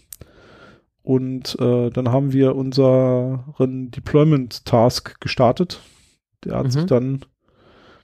Und 1.02 1.56
äh, 1.60 1.90
dann 1.90 2.10
haben 2.10 2.32
wir 2.32 2.56
unseren 2.56 3.90
Deployment-Task 3.90 5.20
gestartet. 5.20 5.80
Der 6.44 6.56
hat 6.56 6.66
mhm. 6.66 6.70
sich 6.70 6.84
dann 6.86 7.20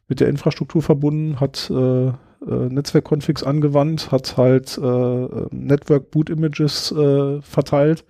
mit 0.08 0.20
der 0.20 0.28
Infrastruktur 0.28 0.82
verbunden, 0.82 1.40
hat 1.40 1.70
äh, 1.70 2.06
äh, 2.08 2.12
Netzwerk-Configs 2.44 3.42
angewandt, 3.42 4.12
hat 4.12 4.36
halt 4.36 4.78
äh, 4.78 5.28
Network 5.50 6.10
Boot 6.10 6.30
Images 6.30 6.92
äh, 6.92 7.40
verteilt, 7.42 8.04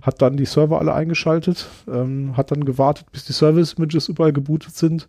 hat 0.00 0.20
dann 0.20 0.36
die 0.36 0.46
Server 0.46 0.80
alle 0.80 0.94
eingeschaltet, 0.94 1.68
ähm, 1.88 2.36
hat 2.36 2.50
dann 2.50 2.64
gewartet, 2.64 3.06
bis 3.12 3.24
die 3.24 3.32
Service 3.32 3.74
Images 3.74 4.08
überall 4.08 4.32
gebootet 4.32 4.74
sind, 4.74 5.08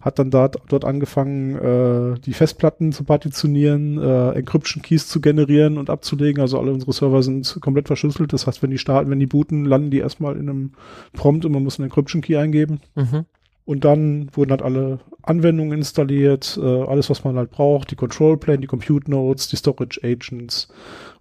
hat 0.00 0.18
dann 0.18 0.30
dort, 0.30 0.56
dort 0.68 0.84
angefangen, 0.84 1.56
äh, 1.56 2.20
die 2.20 2.32
Festplatten 2.32 2.92
zu 2.92 3.04
partitionieren, 3.04 3.98
äh, 3.98 4.30
Encryption 4.32 4.82
Keys 4.82 5.08
zu 5.08 5.20
generieren 5.20 5.78
und 5.78 5.90
abzulegen. 5.90 6.40
Also 6.40 6.60
alle 6.60 6.72
unsere 6.72 6.92
Server 6.92 7.22
sind 7.24 7.58
komplett 7.60 7.88
verschlüsselt. 7.88 8.32
Das 8.32 8.46
heißt, 8.46 8.62
wenn 8.62 8.70
die 8.70 8.78
starten, 8.78 9.10
wenn 9.10 9.18
die 9.18 9.26
booten, 9.26 9.64
landen 9.64 9.90
die 9.90 9.98
erstmal 9.98 10.36
in 10.36 10.48
einem 10.48 10.72
Prompt 11.12 11.44
und 11.44 11.52
man 11.52 11.64
muss 11.64 11.78
einen 11.78 11.86
Encryption 11.86 12.22
Key 12.22 12.36
eingeben. 12.36 12.80
Mhm. 12.94 13.24
Und 13.66 13.84
dann 13.84 14.30
wurden 14.32 14.52
halt 14.52 14.62
alle 14.62 15.00
Anwendungen 15.22 15.78
installiert, 15.78 16.58
äh, 16.62 16.82
alles, 16.84 17.10
was 17.10 17.24
man 17.24 17.36
halt 17.36 17.50
braucht, 17.50 17.90
die 17.90 17.96
Control 17.96 18.38
Plane, 18.38 18.60
die 18.60 18.68
Compute 18.68 19.10
Nodes, 19.10 19.48
die 19.48 19.56
Storage 19.56 20.00
Agents 20.04 20.68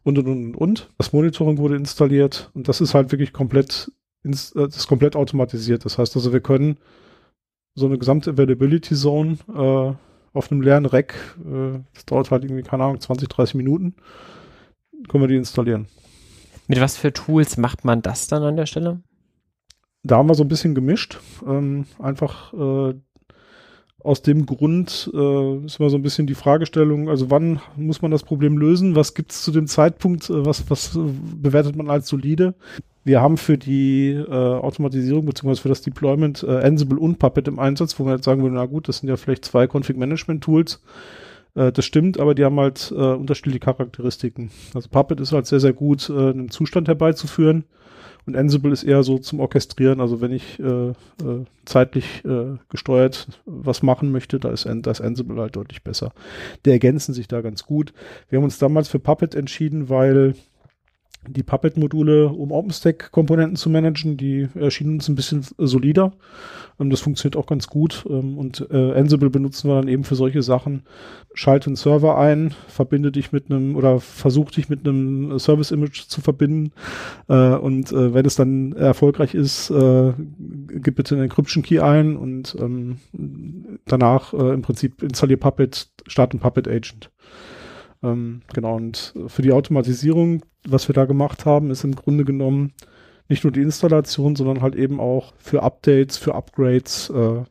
und 0.04 0.20
und 0.20 0.28
und 0.28 0.56
und. 0.56 0.90
Das 1.00 1.12
Monitoring 1.12 1.58
wurde 1.58 1.76
installiert 1.76 2.52
und 2.54 2.68
das 2.68 2.82
ist 2.82 2.94
halt 2.94 3.12
wirklich 3.12 3.34
komplett, 3.34 3.92
ins, 4.24 4.52
äh, 4.52 4.66
das 4.66 4.78
ist 4.78 4.88
komplett 4.88 5.16
automatisiert. 5.16 5.86
Das 5.86 5.98
heißt 5.98 6.16
also, 6.16 6.32
wir 6.32 6.40
können 6.40 6.78
so 7.74 7.88
eine 7.88 7.98
gesamte 7.98 8.30
Availability 8.30 8.94
Zone 8.94 9.38
äh, 9.50 9.94
auf 10.38 10.52
einem 10.52 10.62
leeren 10.62 10.86
Rack. 10.86 11.16
Äh, 11.40 11.80
das 11.96 12.06
dauert 12.06 12.30
halt 12.30 12.44
irgendwie, 12.44 12.64
keine 12.64 12.84
Ahnung, 12.84 13.02
20, 13.02 13.28
30 13.28 13.56
Minuten. 13.56 13.96
Können 15.10 15.24
wir 15.24 15.28
die 15.28 15.36
installieren. 15.36 15.88
Mit 16.68 16.80
was 16.80 16.96
für 16.96 17.12
Tools 17.12 17.58
macht 17.58 17.86
man 17.86 18.04
das 18.04 18.28
dann 18.28 18.44
an 18.44 18.56
der 18.56 18.68
Stelle? 18.68 19.02
Da 20.06 20.18
haben 20.18 20.30
wir 20.30 20.36
so 20.36 20.44
ein 20.44 20.50
bisschen 20.50 20.76
gemischt. 20.76 21.18
Ähm, 21.48 21.86
einfach 21.98 22.54
äh, 22.54 22.94
aus 24.04 24.22
dem 24.22 24.46
Grund 24.46 25.10
äh, 25.16 25.66
ist 25.66 25.80
immer 25.80 25.90
so 25.90 25.98
ein 25.98 26.04
bisschen 26.04 26.28
die 26.28 26.36
Fragestellung, 26.36 27.10
also 27.10 27.32
wann 27.32 27.60
muss 27.76 28.04
man 28.04 28.12
das 28.12 28.22
Problem 28.22 28.56
lösen? 28.60 28.96
Was 28.96 29.16
gibt 29.16 29.32
es 29.32 29.42
zu 29.42 29.52
dem 29.52 29.66
Zeitpunkt? 29.66 30.30
Äh, 30.30 30.46
was, 30.46 30.70
was 30.70 30.92
bewertet 31.42 31.76
man 31.76 31.90
als 31.90 32.08
solide? 32.08 32.54
Wir 33.04 33.20
haben 33.20 33.38
für 33.38 33.58
die 33.58 34.12
äh, 34.12 34.32
Automatisierung 34.32 35.26
bzw. 35.26 35.56
für 35.56 35.70
das 35.70 35.82
Deployment 35.82 36.44
äh, 36.44 36.58
Ansible 36.58 37.00
und 37.00 37.18
Puppet 37.18 37.48
im 37.48 37.58
Einsatz, 37.58 38.00
wo 38.00 38.06
wir 38.06 38.14
jetzt 38.14 38.26
sagen 38.26 38.44
würden, 38.44 38.56
na 38.56 38.66
gut, 38.68 38.88
das 38.88 39.00
sind 39.00 39.10
ja 39.10 39.18
vielleicht 39.18 39.46
zwei 39.46 39.66
Config-Management-Tools. 39.66 40.82
Äh, 41.56 41.72
das 41.72 41.84
stimmt, 41.84 42.20
aber 42.20 42.36
die 42.36 42.46
haben 42.46 42.60
halt 42.60 42.94
äh, 42.96 43.02
unterschiedliche 43.02 43.60
Charakteristiken. 43.60 44.52
Also 44.76 44.88
Puppet 44.90 45.20
ist 45.20 45.32
halt 45.32 45.48
sehr, 45.48 45.60
sehr 45.60 45.74
gut, 45.74 46.12
äh, 46.12 46.14
einen 46.14 46.50
Zustand 46.50 46.88
herbeizuführen. 46.88 47.64
Und 48.26 48.36
Ansible 48.36 48.72
ist 48.72 48.84
eher 48.84 49.04
so 49.04 49.18
zum 49.18 49.40
Orchestrieren. 49.40 50.02
Also 50.02 50.22
wenn 50.22 50.32
ich 50.32 50.60
äh, 50.60 50.90
äh, 50.90 50.94
zeitlich 51.66 52.24
äh, 52.26 52.58
gesteuert 52.70 53.28
was 53.46 53.84
machen 53.84 54.12
möchte, 54.12 54.40
da 54.40 54.50
ist, 54.50 54.68
da 54.68 54.92
ist 54.92 55.02
Ansible 55.02 55.40
halt 55.42 55.56
deutlich 55.56 55.84
besser. 55.84 56.12
Die 56.66 56.72
ergänzen 56.72 57.14
sich 57.14 57.28
da 57.28 57.42
ganz 57.42 57.66
gut. 57.66 57.94
Wir 58.30 58.38
haben 58.38 58.44
uns 58.44 58.58
damals 58.58 58.88
für 58.88 59.00
Puppet 59.00 59.36
entschieden, 59.36 59.90
weil 59.90 60.36
die 61.28 61.44
Puppet-Module, 61.44 62.30
um 62.30 62.52
OpenStack-Komponenten 62.52 63.56
zu 63.56 63.70
managen, 63.70 64.18
die 64.18 64.48
erschienen 64.56 64.96
uns 64.96 65.08
ein 65.08 65.16
bisschen 65.16 65.46
solider. 65.58 66.14
Ähm, 66.80 66.90
das 66.90 67.02
funktioniert 67.02 67.36
auch 67.36 67.48
ganz 67.48 67.68
gut. 67.68 68.06
Ähm, 68.10 68.38
und 68.38 68.68
äh, 68.72 68.94
Ansible 68.94 69.30
benutzen 69.30 69.70
wir 69.70 69.76
dann 69.76 69.88
eben 69.88 70.04
für 70.04 70.16
solche 70.16 70.42
Sachen. 70.44 70.84
Schalte 71.34 71.68
einen 71.68 71.76
Server 71.76 72.18
ein, 72.18 72.54
verbinde 72.68 73.12
dich 73.12 73.32
mit 73.32 73.52
einem 73.52 73.76
oder 73.76 74.00
versuch 74.00 74.52
dich 74.52 74.70
mit 74.70 74.88
einem 74.88 75.38
Service-Image 75.38 76.08
zu 76.08 76.22
verbinden. 76.22 76.72
Äh, 77.28 77.56
und 77.56 77.92
äh, 77.92 78.14
wenn 78.14 78.26
es 78.26 78.36
dann 78.36 78.74
erfolgreich 78.74 79.34
ist, 79.34 79.68
gib 79.68 80.96
bitte 80.96 81.16
einen 81.16 81.26
Encryption-Key 81.26 81.80
ein 81.80 82.16
und 82.16 82.56
ähm, 82.60 82.98
danach 83.86 84.34
im 84.34 84.62
Prinzip 84.62 85.02
installier 85.02 85.38
Puppet, 85.38 85.90
start 86.08 86.34
ein 86.34 86.40
Puppet-Agent. 86.40 87.10
Ähm, 88.06 88.42
genau, 88.54 88.76
und 88.76 89.14
für 89.28 89.42
die 89.42 89.52
Automatisierung, 89.52 90.44
was 90.68 90.88
wir 90.88 90.94
da 90.94 91.06
gemacht 91.06 91.46
haben, 91.46 91.72
ist 91.72 91.84
im 91.84 91.96
Grunde 91.96 92.24
genommen 92.24 92.74
nicht 93.28 93.44
nur 93.44 93.52
die 93.52 93.62
Installation, 93.62 94.36
sondern 94.36 94.62
halt 94.62 94.76
eben 94.76 95.00
auch 95.00 95.34
für 95.40 95.64
Updates, 95.64 96.18
für 96.18 96.36
Upgrades 96.36 97.10
äh, 97.10 97.44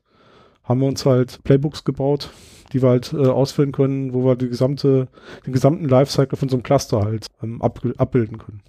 haben 0.62 0.80
wir 0.80 0.86
uns 0.86 1.04
halt 1.04 1.42
Playbooks 1.42 1.82
gebaut, 1.84 2.30
die 2.72 2.80
wir 2.80 2.90
halt 2.90 3.12
äh, 3.12 3.26
ausführen 3.26 3.72
können, 3.72 4.14
wo 4.14 4.24
wir 4.24 4.36
die 4.36 4.48
gesamte, 4.48 5.08
den 5.44 5.52
gesamten 5.52 5.88
Lifecycle 5.88 6.38
von 6.38 6.48
so 6.48 6.56
einem 6.56 6.62
Cluster 6.62 7.02
halt 7.02 7.26
ähm, 7.42 7.60
ab, 7.60 7.80
abbilden 7.98 8.38
können. 8.38 8.62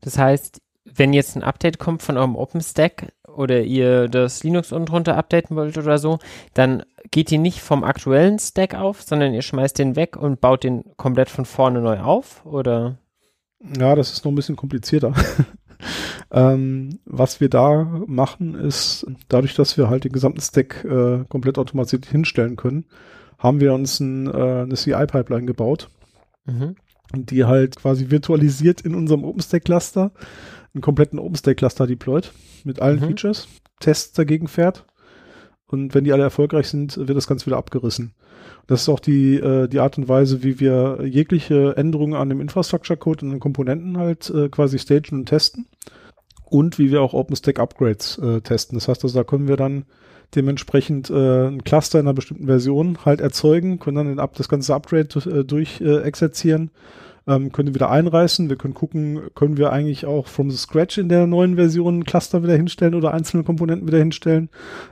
Das 0.00 0.18
heißt, 0.18 0.58
wenn 0.84 1.12
jetzt 1.12 1.36
ein 1.36 1.44
Update 1.44 1.78
kommt 1.78 2.02
von 2.02 2.16
eurem 2.16 2.34
OpenStack 2.34 3.12
oder 3.36 3.62
ihr 3.62 4.08
das 4.08 4.42
Linux 4.42 4.72
unten 4.72 4.86
drunter 4.86 5.16
updaten 5.16 5.56
wollt 5.56 5.78
oder 5.78 5.98
so, 5.98 6.18
dann 6.54 6.82
geht 7.10 7.30
die 7.30 7.38
nicht 7.38 7.60
vom 7.60 7.84
aktuellen 7.84 8.38
Stack 8.38 8.74
auf, 8.74 9.02
sondern 9.02 9.34
ihr 9.34 9.42
schmeißt 9.42 9.78
den 9.78 9.96
weg 9.96 10.16
und 10.16 10.40
baut 10.40 10.64
den 10.64 10.84
komplett 10.96 11.30
von 11.30 11.44
vorne 11.44 11.80
neu 11.80 12.00
auf, 12.00 12.44
oder? 12.44 12.98
Ja, 13.78 13.94
das 13.94 14.12
ist 14.12 14.24
noch 14.24 14.32
ein 14.32 14.36
bisschen 14.36 14.56
komplizierter. 14.56 15.12
ähm, 16.30 17.00
was 17.04 17.40
wir 17.40 17.48
da 17.48 17.84
machen, 18.06 18.54
ist, 18.54 19.06
dadurch, 19.28 19.54
dass 19.54 19.76
wir 19.76 19.88
halt 19.88 20.04
den 20.04 20.12
gesamten 20.12 20.40
Stack 20.40 20.84
äh, 20.84 21.24
komplett 21.28 21.58
automatisiert 21.58 22.06
hinstellen 22.06 22.56
können, 22.56 22.86
haben 23.38 23.60
wir 23.60 23.72
uns 23.74 24.00
ein, 24.00 24.26
äh, 24.26 24.62
eine 24.62 24.74
CI-Pipeline 24.74 25.46
gebaut, 25.46 25.90
mhm. 26.44 26.76
die 27.14 27.44
halt 27.44 27.76
quasi 27.76 28.10
virtualisiert 28.10 28.82
in 28.82 28.94
unserem 28.94 29.24
OpenStack-Cluster 29.24 30.12
einen 30.74 30.82
kompletten 30.82 31.18
OpenStack-Cluster 31.18 31.86
deployt 31.86 32.32
mit 32.64 32.80
allen 32.80 33.00
mhm. 33.00 33.06
Features, 33.06 33.48
Tests 33.80 34.12
dagegen 34.12 34.48
fährt 34.48 34.84
und 35.70 35.94
wenn 35.94 36.04
die 36.04 36.12
alle 36.12 36.24
erfolgreich 36.24 36.68
sind, 36.68 36.96
wird 36.96 37.16
das 37.16 37.28
Ganze 37.28 37.46
wieder 37.46 37.56
abgerissen. 37.56 38.12
Das 38.66 38.82
ist 38.82 38.88
auch 38.88 39.00
die, 39.00 39.36
äh, 39.36 39.68
die 39.68 39.78
Art 39.78 39.98
und 39.98 40.08
Weise, 40.08 40.42
wie 40.42 40.58
wir 40.58 40.98
jegliche 41.04 41.76
Änderungen 41.76 42.14
an 42.14 42.28
dem 42.28 42.40
Infrastructure-Code 42.40 43.24
und 43.24 43.30
den 43.32 43.40
Komponenten 43.40 43.96
halt 43.96 44.30
äh, 44.30 44.48
quasi 44.48 44.78
stagen 44.78 45.20
und 45.20 45.26
testen. 45.26 45.66
Und 46.44 46.78
wie 46.78 46.90
wir 46.90 47.02
auch 47.02 47.14
OpenStack-Upgrades 47.14 48.18
äh, 48.18 48.40
testen. 48.40 48.76
Das 48.76 48.88
heißt 48.88 49.04
also, 49.04 49.16
da 49.16 49.22
können 49.22 49.46
wir 49.46 49.56
dann 49.56 49.84
dementsprechend 50.34 51.08
äh, 51.10 51.46
ein 51.46 51.62
Cluster 51.62 52.00
in 52.00 52.06
einer 52.06 52.14
bestimmten 52.14 52.46
Version 52.46 52.98
halt 53.04 53.20
erzeugen, 53.20 53.78
können 53.78 53.96
dann 53.96 54.16
den, 54.16 54.28
das 54.34 54.48
ganze 54.48 54.74
Upgrade 54.74 55.08
äh, 55.30 55.44
durch 55.44 55.80
äh, 55.80 56.00
exerzieren 56.02 56.70
ähm, 57.26 57.52
können 57.52 57.68
wir 57.68 57.74
wieder 57.74 57.90
einreißen. 57.90 58.48
Wir 58.48 58.56
können 58.56 58.74
gucken, 58.74 59.20
können 59.34 59.56
wir 59.56 59.72
eigentlich 59.72 60.06
auch 60.06 60.26
from 60.26 60.50
the 60.50 60.56
scratch 60.56 60.98
in 60.98 61.08
der 61.08 61.26
neuen 61.26 61.56
Version 61.56 62.04
Cluster 62.04 62.42
wieder 62.42 62.56
hinstellen 62.56 62.94
oder 62.94 63.12
einzelne 63.12 63.44
Komponenten 63.44 63.86
wieder 63.86 63.98
hinstellen. 63.98 64.48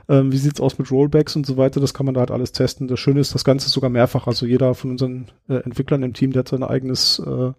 Ähm, 0.07 0.31
wie 0.31 0.37
sieht's 0.37 0.61
aus 0.61 0.77
mit 0.77 0.91
Rollbacks 0.91 1.35
und 1.35 1.45
so 1.45 1.57
weiter? 1.57 1.79
Das 1.79 1.93
kann 1.93 2.05
man 2.05 2.15
da 2.15 2.21
halt 2.21 2.31
alles 2.31 2.51
testen. 2.51 2.87
Das 2.87 2.99
Schöne 2.99 3.19
ist, 3.19 3.33
das 3.33 3.43
Ganze 3.43 3.67
ist 3.67 3.73
sogar 3.73 3.89
mehrfach. 3.89 4.27
Also 4.27 4.45
jeder 4.45 4.73
von 4.73 4.91
unseren 4.91 5.27
äh, 5.47 5.55
Entwicklern 5.55 6.03
im 6.03 6.13
Team, 6.13 6.31
der 6.31 6.41
hat 6.41 6.49
sein 6.49 6.63
eigenes 6.63 7.19
äh, 7.19 7.51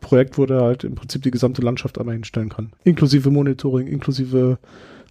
Projekt, 0.00 0.38
wo 0.38 0.46
der 0.46 0.60
halt 0.62 0.84
im 0.84 0.94
Prinzip 0.94 1.22
die 1.22 1.30
gesamte 1.30 1.62
Landschaft 1.62 1.98
einmal 1.98 2.14
hinstellen 2.14 2.48
kann. 2.48 2.72
Inklusive 2.84 3.30
Monitoring, 3.30 3.86
inklusive 3.86 4.58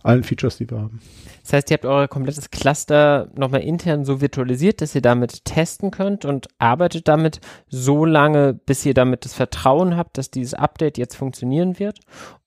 allen 0.04 0.24
Features, 0.24 0.58
die 0.58 0.70
wir 0.70 0.80
haben. 0.80 1.00
Das 1.44 1.54
heißt, 1.54 1.72
ihr 1.72 1.76
habt 1.76 1.86
euer 1.86 2.08
komplettes 2.08 2.52
Cluster 2.52 3.30
nochmal 3.36 3.62
intern 3.62 4.06
so 4.06 4.22
virtualisiert, 4.22 4.82
dass 4.82 4.96
ihr 4.96 5.02
damit 5.02 5.46
testen 5.46 5.92
könnt 5.92 6.26
und 6.26 6.48
arbeitet 6.60 7.08
damit 7.08 7.40
so 7.70 8.06
lange, 8.06 8.54
bis 8.54 8.86
ihr 8.86 8.94
damit 8.94 9.26
das 9.26 9.34
Vertrauen 9.34 9.96
habt, 9.96 10.18
dass 10.18 10.30
dieses 10.30 10.54
Update 10.54 10.98
jetzt 10.98 11.16
funktionieren 11.16 11.80
wird 11.80 12.00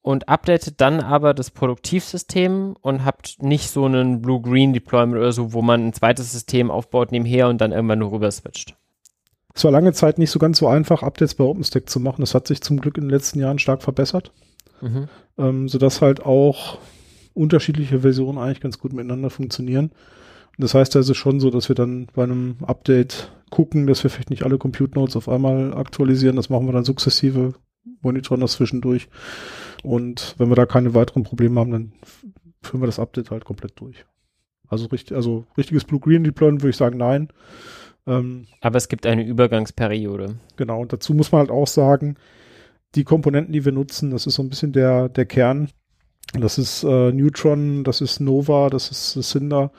und 0.02 0.28
updatet 0.28 0.80
dann 0.80 1.00
aber 1.00 1.34
das 1.34 1.50
Produktivsystem 1.50 2.76
und 2.80 3.04
habt 3.04 3.42
nicht 3.42 3.70
so 3.70 3.84
einen 3.84 4.22
Blue-Green 4.22 4.72
Deployment 4.72 5.18
oder 5.18 5.32
so, 5.32 5.52
wo 5.52 5.62
man 5.62 5.88
ein 5.88 5.92
zweites 5.92 6.32
System 6.32 6.70
aufbaut 6.70 7.12
nebenher 7.12 7.48
und 7.48 7.60
dann 7.60 7.72
irgendwann 7.72 7.98
nur 7.98 8.12
rüber 8.12 8.30
switcht. 8.30 8.76
Es 9.54 9.64
war 9.64 9.72
lange 9.72 9.92
Zeit 9.92 10.18
nicht 10.18 10.30
so 10.30 10.38
ganz 10.38 10.58
so 10.58 10.68
einfach, 10.68 11.02
Updates 11.02 11.34
bei 11.34 11.44
OpenStack 11.44 11.90
zu 11.90 12.00
machen. 12.00 12.20
Das 12.20 12.34
hat 12.34 12.46
sich 12.46 12.62
zum 12.62 12.80
Glück 12.80 12.96
in 12.96 13.04
den 13.04 13.10
letzten 13.10 13.40
Jahren 13.40 13.58
stark 13.58 13.82
verbessert. 13.82 14.32
Mhm. 14.80 15.08
Ähm, 15.38 15.68
sodass 15.68 16.00
halt 16.00 16.24
auch 16.24 16.78
unterschiedliche 17.40 18.00
Versionen 18.00 18.38
eigentlich 18.38 18.60
ganz 18.60 18.78
gut 18.78 18.92
miteinander 18.92 19.30
funktionieren. 19.30 19.86
Und 19.86 20.62
Das 20.64 20.74
heißt, 20.74 20.94
da 20.94 21.00
ist 21.00 21.08
es 21.08 21.16
schon 21.16 21.40
so, 21.40 21.50
dass 21.50 21.68
wir 21.68 21.74
dann 21.74 22.06
bei 22.14 22.22
einem 22.24 22.56
Update 22.62 23.32
gucken, 23.50 23.86
dass 23.86 24.02
wir 24.02 24.10
vielleicht 24.10 24.30
nicht 24.30 24.42
alle 24.42 24.58
Compute 24.58 24.94
Nodes 24.94 25.16
auf 25.16 25.28
einmal 25.28 25.74
aktualisieren. 25.74 26.36
Das 26.36 26.50
machen 26.50 26.66
wir 26.66 26.72
dann 26.72 26.84
sukzessive, 26.84 27.54
monitoren 28.02 28.40
das 28.40 28.52
zwischendurch. 28.52 29.08
Und 29.82 30.34
wenn 30.38 30.50
wir 30.50 30.56
da 30.56 30.66
keine 30.66 30.94
weiteren 30.94 31.22
Probleme 31.22 31.58
haben, 31.58 31.70
dann 31.70 31.92
führen 32.62 32.82
wir 32.82 32.86
das 32.86 32.98
Update 32.98 33.30
halt 33.30 33.44
komplett 33.44 33.72
durch. 33.80 34.04
Also, 34.68 34.86
richtig, 34.86 35.16
also 35.16 35.46
richtiges 35.56 35.84
Blue-Green 35.84 36.22
Deployment 36.22 36.62
würde 36.62 36.70
ich 36.70 36.76
sagen, 36.76 36.98
nein. 36.98 37.28
Ähm, 38.06 38.46
Aber 38.60 38.76
es 38.76 38.88
gibt 38.88 39.06
eine 39.06 39.26
Übergangsperiode. 39.26 40.36
Genau, 40.56 40.80
und 40.80 40.92
dazu 40.92 41.14
muss 41.14 41.32
man 41.32 41.40
halt 41.40 41.50
auch 41.50 41.66
sagen, 41.66 42.16
die 42.94 43.04
Komponenten, 43.04 43.52
die 43.52 43.64
wir 43.64 43.72
nutzen, 43.72 44.10
das 44.10 44.26
ist 44.26 44.34
so 44.34 44.42
ein 44.42 44.48
bisschen 44.48 44.72
der, 44.72 45.08
der 45.08 45.26
Kern. 45.26 45.70
Das 46.38 46.58
ist 46.58 46.84
äh, 46.84 47.12
Neutron, 47.12 47.82
das 47.82 48.00
ist 48.00 48.20
Nova, 48.20 48.70
das 48.70 48.90
ist 48.90 49.20
Cinder. 49.22 49.72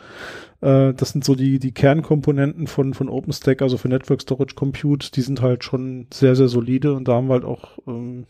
Äh, 0.60 0.94
das 0.94 1.12
sind 1.12 1.24
so 1.24 1.36
die, 1.36 1.60
die 1.60 1.72
Kernkomponenten 1.72 2.68
von, 2.68 2.94
von 2.94 3.10
OpenStack, 3.10 3.62
also 3.62 3.78
für 3.78 3.88
Network 3.88 4.22
Storage 4.22 4.56
Compute. 4.56 5.12
Die 5.12 5.22
sind 5.22 5.42
halt 5.42 5.64
schon 5.64 6.08
sehr, 6.14 6.36
sehr 6.36 6.50
solide 6.50 6.94
und 6.94 7.08
da 7.08 7.14
haben 7.14 7.28
wir 7.28 7.36
halt 7.36 7.46
auch 7.46 7.78
ähm, 7.88 8.26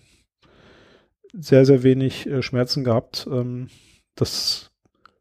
sehr, 1.34 1.66
sehr 1.66 1.84
wenig 1.84 2.28
äh, 2.28 2.44
Schmerzen 2.44 2.84
gehabt. 2.84 3.28
Ähm, 3.32 3.70
das 4.16 4.72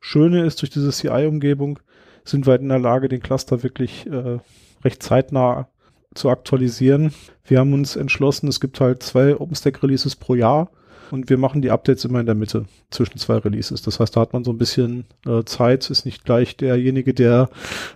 Schöne 0.00 0.44
ist, 0.44 0.60
durch 0.60 0.70
diese 0.70 0.90
CI-Umgebung 0.90 1.78
sind 2.24 2.46
wir 2.46 2.52
halt 2.52 2.62
in 2.62 2.68
der 2.68 2.78
Lage, 2.78 3.08
den 3.08 3.22
Cluster 3.22 3.62
wirklich 3.62 4.06
äh, 4.06 4.38
recht 4.84 5.02
zeitnah 5.02 5.68
zu 6.14 6.28
aktualisieren. 6.28 7.14
Wir 7.44 7.60
haben 7.60 7.72
uns 7.72 7.96
entschlossen, 7.96 8.48
es 8.48 8.60
gibt 8.60 8.80
halt 8.80 9.02
zwei 9.02 9.36
OpenStack-Releases 9.36 10.16
pro 10.16 10.34
Jahr 10.34 10.70
und 11.12 11.30
wir 11.30 11.38
machen 11.38 11.62
die 11.62 11.70
Updates 11.70 12.04
immer 12.04 12.20
in 12.20 12.26
der 12.26 12.34
Mitte 12.34 12.66
zwischen 12.90 13.18
zwei 13.18 13.36
Releases. 13.36 13.82
Das 13.82 14.00
heißt, 14.00 14.16
da 14.16 14.20
hat 14.20 14.32
man 14.32 14.44
so 14.44 14.52
ein 14.52 14.58
bisschen 14.58 15.04
äh, 15.26 15.44
Zeit, 15.44 15.90
ist 15.90 16.04
nicht 16.04 16.24
gleich 16.24 16.56
derjenige, 16.56 17.14
der 17.14 17.50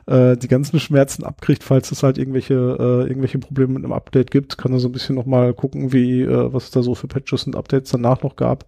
äh, 0.06 0.36
die 0.36 0.48
ganzen 0.48 0.80
Schmerzen 0.80 1.24
abkriegt, 1.24 1.64
falls 1.64 1.90
es 1.92 2.02
halt 2.02 2.18
irgendwelche, 2.18 2.54
äh, 2.54 3.08
irgendwelche 3.08 3.38
Probleme 3.38 3.74
mit 3.74 3.84
einem 3.84 3.92
Update 3.92 4.30
gibt, 4.30 4.58
kann 4.58 4.72
er 4.72 4.80
so 4.80 4.88
ein 4.88 4.92
bisschen 4.92 5.14
nochmal 5.14 5.54
gucken, 5.54 5.92
wie, 5.92 6.22
äh, 6.22 6.52
was 6.52 6.64
es 6.64 6.70
da 6.70 6.82
so 6.82 6.94
für 6.94 7.08
Patches 7.08 7.44
und 7.44 7.56
Updates 7.56 7.90
danach 7.90 8.22
noch 8.22 8.36
gab 8.36 8.66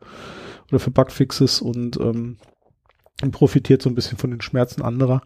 oder 0.69 0.79
für 0.79 0.91
Bugfixes 0.91 1.61
und 1.61 1.99
ähm, 2.01 2.37
und 3.23 3.31
profitiert 3.33 3.83
so 3.83 3.89
ein 3.89 3.95
bisschen 3.95 4.19
von 4.19 4.31
den 4.31 4.41
Schmerzen 4.41 4.83
anderer. 4.83 5.23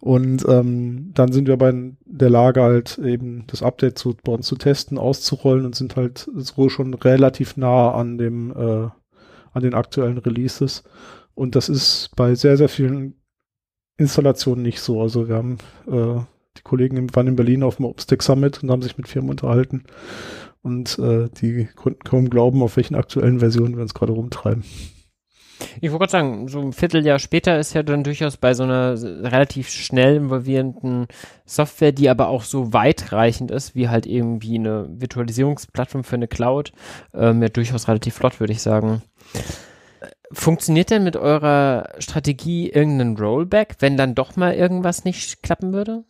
Und 0.00 0.44
ähm, 0.48 1.12
dann 1.14 1.32
sind 1.32 1.48
wir 1.48 1.56
bei 1.56 1.72
der 2.04 2.30
Lage 2.30 2.62
halt 2.62 2.98
eben 2.98 3.44
das 3.46 3.62
Update 3.62 3.98
zu, 3.98 4.14
uns 4.26 4.46
zu 4.46 4.56
testen, 4.56 4.98
auszurollen 4.98 5.64
und 5.64 5.74
sind 5.74 5.96
halt 5.96 6.28
so 6.34 6.68
schon 6.68 6.92
relativ 6.92 7.56
nah 7.56 7.92
an 7.92 8.18
dem 8.18 8.50
äh, 8.50 8.88
an 9.54 9.62
den 9.62 9.74
aktuellen 9.74 10.18
Releases. 10.18 10.84
Und 11.34 11.54
das 11.56 11.68
ist 11.68 12.10
bei 12.16 12.34
sehr, 12.34 12.56
sehr 12.56 12.68
vielen 12.68 13.14
Installationen 13.96 14.62
nicht 14.62 14.80
so. 14.80 15.00
Also 15.00 15.28
wir 15.28 15.36
haben 15.36 15.58
äh, 15.86 16.20
die 16.56 16.62
Kollegen 16.62 17.14
waren 17.14 17.28
in 17.28 17.36
Berlin 17.36 17.62
auf 17.62 17.76
dem 17.76 17.86
Obstack 17.86 18.22
Summit 18.22 18.62
und 18.62 18.70
haben 18.70 18.82
sich 18.82 18.96
mit 18.96 19.08
Firmen 19.08 19.30
unterhalten. 19.30 19.84
Und 20.62 20.98
äh, 20.98 21.28
die 21.40 21.68
konnten 21.76 22.04
kaum 22.04 22.30
glauben, 22.30 22.62
auf 22.62 22.76
welchen 22.76 22.94
aktuellen 22.94 23.40
Versionen 23.40 23.76
wir 23.76 23.82
uns 23.82 23.94
gerade 23.94 24.12
rumtreiben. 24.12 24.64
Ich 25.80 25.90
wollte 25.90 25.98
gerade 25.98 26.10
sagen, 26.10 26.48
so 26.48 26.60
ein 26.60 26.72
Vierteljahr 26.72 27.18
später 27.18 27.58
ist 27.58 27.74
ja 27.74 27.82
dann 27.82 28.04
durchaus 28.04 28.36
bei 28.36 28.54
so 28.54 28.62
einer 28.62 29.00
relativ 29.00 29.68
schnell 29.68 30.16
involvierenden 30.16 31.06
Software, 31.44 31.92
die 31.92 32.08
aber 32.08 32.28
auch 32.28 32.42
so 32.42 32.72
weitreichend 32.72 33.50
ist, 33.50 33.74
wie 33.74 33.88
halt 33.88 34.06
irgendwie 34.06 34.58
eine 34.58 34.86
Virtualisierungsplattform 34.88 36.04
für 36.04 36.16
eine 36.16 36.28
Cloud, 36.28 36.72
ähm, 37.12 37.42
ja 37.42 37.48
durchaus 37.48 37.88
relativ 37.88 38.14
flott, 38.14 38.40
würde 38.40 38.52
ich 38.52 38.62
sagen. 38.62 39.02
Funktioniert 40.32 40.90
denn 40.90 41.04
mit 41.04 41.16
eurer 41.16 41.90
Strategie 41.98 42.70
irgendein 42.70 43.16
Rollback, 43.16 43.76
wenn 43.80 43.96
dann 43.96 44.14
doch 44.14 44.36
mal 44.36 44.54
irgendwas 44.54 45.04
nicht 45.04 45.42
klappen 45.42 45.72
würde? 45.72 46.04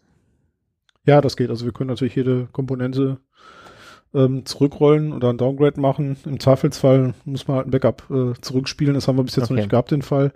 Ja, 1.06 1.20
das 1.20 1.36
geht. 1.36 1.50
Also 1.50 1.66
wir 1.66 1.72
können 1.72 1.90
natürlich 1.90 2.14
jede 2.14 2.48
Komponente 2.52 3.18
ähm, 4.14 4.46
zurückrollen 4.46 5.12
oder 5.12 5.30
ein 5.30 5.38
Downgrade 5.38 5.80
machen. 5.80 6.16
Im 6.24 6.40
Zweifelsfall 6.40 7.14
muss 7.24 7.48
man 7.48 7.58
halt 7.58 7.66
ein 7.66 7.70
Backup 7.70 8.04
äh, 8.10 8.40
zurückspielen. 8.40 8.94
Das 8.94 9.08
haben 9.08 9.16
wir 9.16 9.24
bis 9.24 9.36
jetzt 9.36 9.44
okay. 9.44 9.54
noch 9.54 9.60
nicht 9.60 9.70
gehabt, 9.70 9.90
den 9.90 10.02
Fall. 10.02 10.32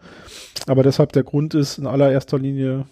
Aber 0.66 0.82
deshalb 0.82 1.12
der 1.12 1.22
Grund 1.22 1.54
ist 1.54 1.78
in 1.78 1.86
allererster 1.86 2.38
Linie 2.38 2.86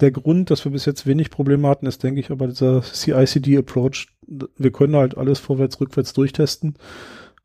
der 0.00 0.10
Grund, 0.10 0.50
dass 0.50 0.64
wir 0.64 0.72
bis 0.72 0.84
jetzt 0.84 1.06
wenig 1.06 1.30
Probleme 1.30 1.68
hatten, 1.68 1.86
ist, 1.86 2.02
denke 2.02 2.20
ich, 2.20 2.30
aber 2.30 2.48
dieser 2.48 2.82
CICD-Approach. 2.82 4.08
Wir 4.26 4.72
können 4.72 4.96
halt 4.96 5.16
alles 5.16 5.38
vorwärts, 5.38 5.80
rückwärts 5.80 6.12
durchtesten. 6.12 6.74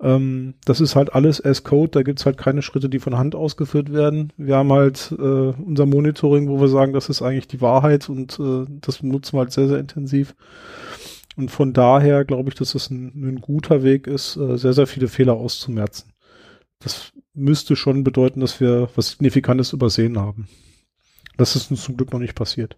Ähm, 0.01 0.55
das 0.65 0.79
ist 0.79 0.95
halt 0.95 1.13
alles 1.13 1.43
as 1.43 1.63
Code, 1.63 1.91
da 1.91 2.03
gibt's 2.03 2.25
halt 2.25 2.37
keine 2.37 2.61
Schritte, 2.61 2.89
die 2.89 2.99
von 2.99 3.17
Hand 3.17 3.35
ausgeführt 3.35 3.91
werden. 3.91 4.31
Wir 4.37 4.57
haben 4.57 4.71
halt 4.71 5.13
äh, 5.17 5.21
unser 5.21 5.85
Monitoring, 5.85 6.49
wo 6.49 6.59
wir 6.59 6.67
sagen, 6.67 6.93
das 6.93 7.09
ist 7.09 7.21
eigentlich 7.21 7.47
die 7.47 7.61
Wahrheit 7.61 8.09
und 8.09 8.39
äh, 8.39 8.65
das 8.81 9.01
nutzen 9.01 9.33
wir 9.33 9.39
halt 9.39 9.51
sehr, 9.51 9.67
sehr 9.67 9.79
intensiv. 9.79 10.35
Und 11.37 11.51
von 11.51 11.71
daher 11.71 12.25
glaube 12.25 12.49
ich, 12.49 12.55
dass 12.55 12.75
es 12.75 12.89
ein, 12.89 13.11
ein 13.15 13.41
guter 13.41 13.83
Weg 13.83 14.07
ist, 14.07 14.35
äh, 14.37 14.57
sehr, 14.57 14.73
sehr 14.73 14.87
viele 14.87 15.07
Fehler 15.07 15.33
auszumerzen. 15.33 16.11
Das 16.79 17.13
müsste 17.33 17.75
schon 17.75 18.03
bedeuten, 18.03 18.39
dass 18.39 18.59
wir 18.59 18.89
was 18.95 19.11
Signifikantes 19.11 19.71
übersehen 19.71 20.19
haben. 20.19 20.47
Das 21.37 21.55
ist 21.55 21.69
uns 21.69 21.83
zum 21.83 21.95
Glück 21.95 22.11
noch 22.11 22.19
nicht 22.19 22.35
passiert. 22.35 22.75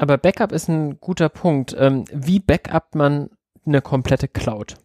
Aber 0.00 0.16
Backup 0.16 0.52
ist 0.52 0.68
ein 0.68 0.98
guter 0.98 1.28
Punkt. 1.28 1.76
Ähm, 1.78 2.04
wie 2.12 2.40
backupt 2.40 2.94
man 2.94 3.30
eine 3.64 3.82
komplette 3.82 4.26
Cloud? 4.26 4.76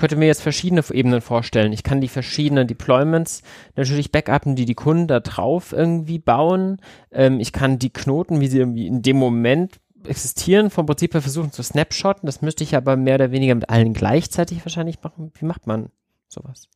könnte 0.00 0.16
mir 0.16 0.26
jetzt 0.26 0.40
verschiedene 0.40 0.82
Ebenen 0.90 1.20
vorstellen. 1.20 1.74
Ich 1.74 1.82
kann 1.82 2.00
die 2.00 2.08
verschiedenen 2.08 2.66
Deployments 2.66 3.42
natürlich 3.76 4.10
backuppen, 4.10 4.56
die 4.56 4.64
die 4.64 4.74
Kunden 4.74 5.06
da 5.06 5.20
drauf 5.20 5.74
irgendwie 5.74 6.18
bauen. 6.18 6.78
Ähm, 7.12 7.38
ich 7.38 7.52
kann 7.52 7.78
die 7.78 7.92
Knoten, 7.92 8.40
wie 8.40 8.46
sie 8.46 8.60
irgendwie 8.60 8.86
in 8.86 9.02
dem 9.02 9.18
Moment 9.18 9.78
existieren, 10.04 10.70
vom 10.70 10.86
Prinzip 10.86 11.14
her 11.14 11.22
versuchen 11.22 11.52
zu 11.52 11.62
snapshotten. 11.62 12.26
Das 12.26 12.42
müsste 12.42 12.64
ich 12.64 12.76
aber 12.76 12.96
mehr 12.96 13.16
oder 13.16 13.32
weniger 13.32 13.54
mit 13.54 13.68
allen 13.68 13.92
gleichzeitig 13.92 14.64
wahrscheinlich 14.64 15.02
machen. 15.02 15.32
Wie 15.38 15.44
macht 15.44 15.66
man 15.66 15.90
sowas? 16.28 16.68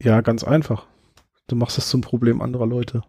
Ja, 0.00 0.20
ganz 0.20 0.44
einfach. 0.44 0.86
Du 1.46 1.56
machst 1.56 1.78
es 1.78 1.88
zum 1.88 2.00
Problem 2.00 2.40
anderer 2.40 2.66
Leute. 2.66 3.02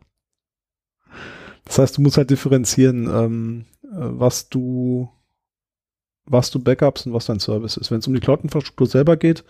Das 1.66 1.80
heißt, 1.80 1.98
du 1.98 2.02
musst 2.02 2.18
halt 2.18 2.30
differenzieren, 2.30 3.08
ähm, 3.08 3.66
äh, 3.84 3.88
was 3.92 4.50
du, 4.50 5.10
was 6.26 6.52
du 6.52 6.60
Backups 6.60 7.06
und 7.06 7.14
was 7.14 7.26
dein 7.26 7.40
Service 7.40 7.78
ist. 7.78 7.90
Wenn 7.90 8.00
es 8.00 8.08
um 8.08 8.14
die 8.14 8.20
Cloud-Infrastruktur 8.20 8.88
selber 8.88 9.18
geht, 9.18 9.44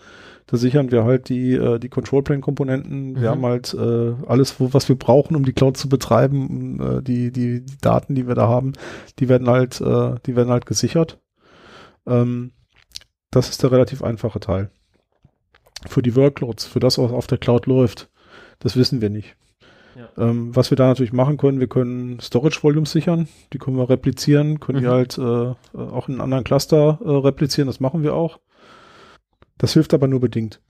da 0.46 0.56
sichern 0.58 0.90
wir 0.90 1.04
halt 1.04 1.28
die, 1.28 1.54
äh, 1.54 1.78
die 1.78 1.88
Control-Plane-Komponenten. 1.88 3.12
Mhm. 3.12 3.20
Wir 3.20 3.30
haben 3.30 3.44
halt 3.44 3.74
äh, 3.74 4.12
alles, 4.26 4.60
wo, 4.60 4.74
was 4.74 4.88
wir 4.88 4.96
brauchen, 4.96 5.36
um 5.36 5.44
die 5.44 5.52
Cloud 5.52 5.76
zu 5.76 5.88
betreiben. 5.88 6.80
Äh, 6.80 7.02
die, 7.02 7.32
die, 7.32 7.64
die 7.64 7.78
Daten, 7.80 8.14
die 8.14 8.26
wir 8.26 8.34
da 8.34 8.48
haben, 8.48 8.74
die 9.18 9.28
werden 9.28 9.48
halt, 9.48 9.80
äh, 9.80 10.16
die 10.26 10.36
werden 10.36 10.50
halt 10.50 10.66
gesichert. 10.66 11.18
Ähm, 12.06 12.52
das 13.30 13.48
ist 13.48 13.62
der 13.62 13.72
relativ 13.72 14.02
einfache 14.02 14.40
Teil. 14.40 14.70
Für 15.86 16.02
die 16.02 16.14
Workloads, 16.14 16.66
für 16.66 16.80
das, 16.80 16.98
was 16.98 17.10
auf 17.10 17.26
der 17.26 17.38
Cloud 17.38 17.66
läuft, 17.66 18.10
das 18.58 18.76
wissen 18.76 19.00
wir 19.00 19.10
nicht. 19.10 19.36
Ja. 19.96 20.08
Ähm, 20.18 20.54
was 20.54 20.70
wir 20.70 20.76
da 20.76 20.88
natürlich 20.88 21.12
machen 21.12 21.36
können, 21.36 21.60
wir 21.60 21.68
können 21.68 22.18
Storage 22.20 22.62
Volumes 22.62 22.90
sichern, 22.90 23.28
die 23.52 23.58
können 23.58 23.76
wir 23.76 23.88
replizieren, 23.88 24.60
können 24.60 24.78
mhm. 24.78 24.82
die 24.82 24.88
halt 24.88 25.18
äh, 25.18 25.54
auch 25.78 26.08
in 26.08 26.14
einem 26.14 26.20
anderen 26.22 26.44
Cluster 26.44 26.98
äh, 27.02 27.08
replizieren, 27.08 27.66
das 27.66 27.80
machen 27.80 28.02
wir 28.02 28.14
auch. 28.14 28.40
Das 29.58 29.72
hilft 29.72 29.94
aber 29.94 30.08
nur 30.08 30.20
bedingt. 30.20 30.60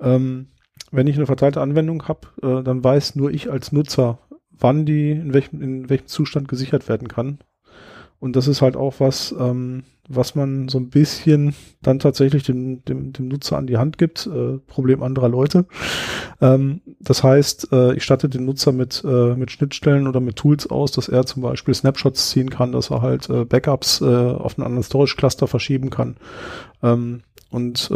Ähm, 0.00 0.48
wenn 0.90 1.06
ich 1.06 1.16
eine 1.16 1.26
verteilte 1.26 1.60
Anwendung 1.60 2.06
habe, 2.08 2.28
äh, 2.42 2.62
dann 2.62 2.82
weiß 2.84 3.16
nur 3.16 3.30
ich 3.30 3.50
als 3.50 3.72
Nutzer, 3.72 4.18
wann 4.50 4.84
die 4.86 5.10
in 5.10 5.34
welchem, 5.34 5.62
in 5.62 5.88
welchem 5.88 6.06
Zustand 6.06 6.48
gesichert 6.48 6.88
werden 6.88 7.08
kann. 7.08 7.38
Und 8.22 8.36
das 8.36 8.46
ist 8.46 8.62
halt 8.62 8.76
auch 8.76 9.00
was, 9.00 9.34
ähm, 9.36 9.82
was 10.08 10.36
man 10.36 10.68
so 10.68 10.78
ein 10.78 10.90
bisschen 10.90 11.56
dann 11.82 11.98
tatsächlich 11.98 12.44
dem, 12.44 12.84
dem, 12.84 13.12
dem 13.12 13.26
Nutzer 13.26 13.56
an 13.58 13.66
die 13.66 13.78
Hand 13.78 13.98
gibt. 13.98 14.28
Äh, 14.28 14.58
Problem 14.68 15.02
anderer 15.02 15.28
Leute. 15.28 15.66
Ähm, 16.40 16.82
das 17.00 17.24
heißt, 17.24 17.72
äh, 17.72 17.94
ich 17.94 18.04
statte 18.04 18.28
den 18.28 18.44
Nutzer 18.44 18.70
mit, 18.70 19.02
äh, 19.04 19.34
mit 19.34 19.50
Schnittstellen 19.50 20.06
oder 20.06 20.20
mit 20.20 20.36
Tools 20.36 20.70
aus, 20.70 20.92
dass 20.92 21.08
er 21.08 21.26
zum 21.26 21.42
Beispiel 21.42 21.74
Snapshots 21.74 22.30
ziehen 22.30 22.48
kann, 22.48 22.70
dass 22.70 22.92
er 22.92 23.02
halt 23.02 23.28
äh, 23.28 23.44
Backups 23.44 24.00
äh, 24.00 24.04
auf 24.04 24.56
einen 24.56 24.66
anderen 24.66 24.84
Storage 24.84 25.16
Cluster 25.16 25.48
verschieben 25.48 25.90
kann. 25.90 26.16
Ähm, 26.80 27.22
und 27.50 27.90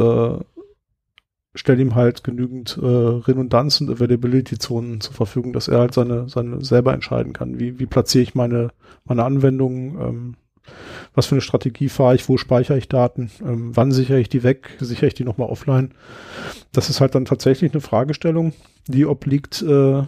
stelle 1.56 1.82
ihm 1.82 1.94
halt 1.94 2.22
genügend 2.22 2.78
äh, 2.80 2.86
Redundanz 2.86 3.80
und 3.80 3.90
Availability-Zonen 3.90 5.00
zur 5.00 5.14
Verfügung, 5.14 5.52
dass 5.52 5.68
er 5.68 5.80
halt 5.80 5.94
seine, 5.94 6.28
seine 6.28 6.64
selber 6.64 6.92
entscheiden 6.92 7.32
kann. 7.32 7.58
Wie, 7.58 7.78
wie 7.78 7.86
platziere 7.86 8.22
ich 8.22 8.34
meine, 8.34 8.70
meine 9.04 9.24
Anwendungen, 9.24 10.00
ähm, 10.00 10.34
was 11.14 11.26
für 11.26 11.34
eine 11.34 11.40
Strategie 11.40 11.88
fahre 11.88 12.14
ich, 12.14 12.28
wo 12.28 12.36
speichere 12.36 12.78
ich 12.78 12.88
Daten, 12.88 13.30
ähm, 13.42 13.74
wann 13.74 13.92
sichere 13.92 14.20
ich 14.20 14.28
die 14.28 14.42
weg, 14.42 14.76
sichere 14.80 15.06
ich 15.06 15.14
die 15.14 15.24
nochmal 15.24 15.48
offline. 15.48 15.92
Das 16.72 16.90
ist 16.90 17.00
halt 17.00 17.14
dann 17.14 17.24
tatsächlich 17.24 17.72
eine 17.72 17.80
Fragestellung, 17.80 18.52
die 18.86 19.06
obliegt 19.06 19.62
äh, 19.62 20.02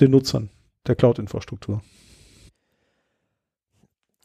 den 0.00 0.10
Nutzern 0.10 0.50
der 0.86 0.94
Cloud-Infrastruktur. 0.94 1.82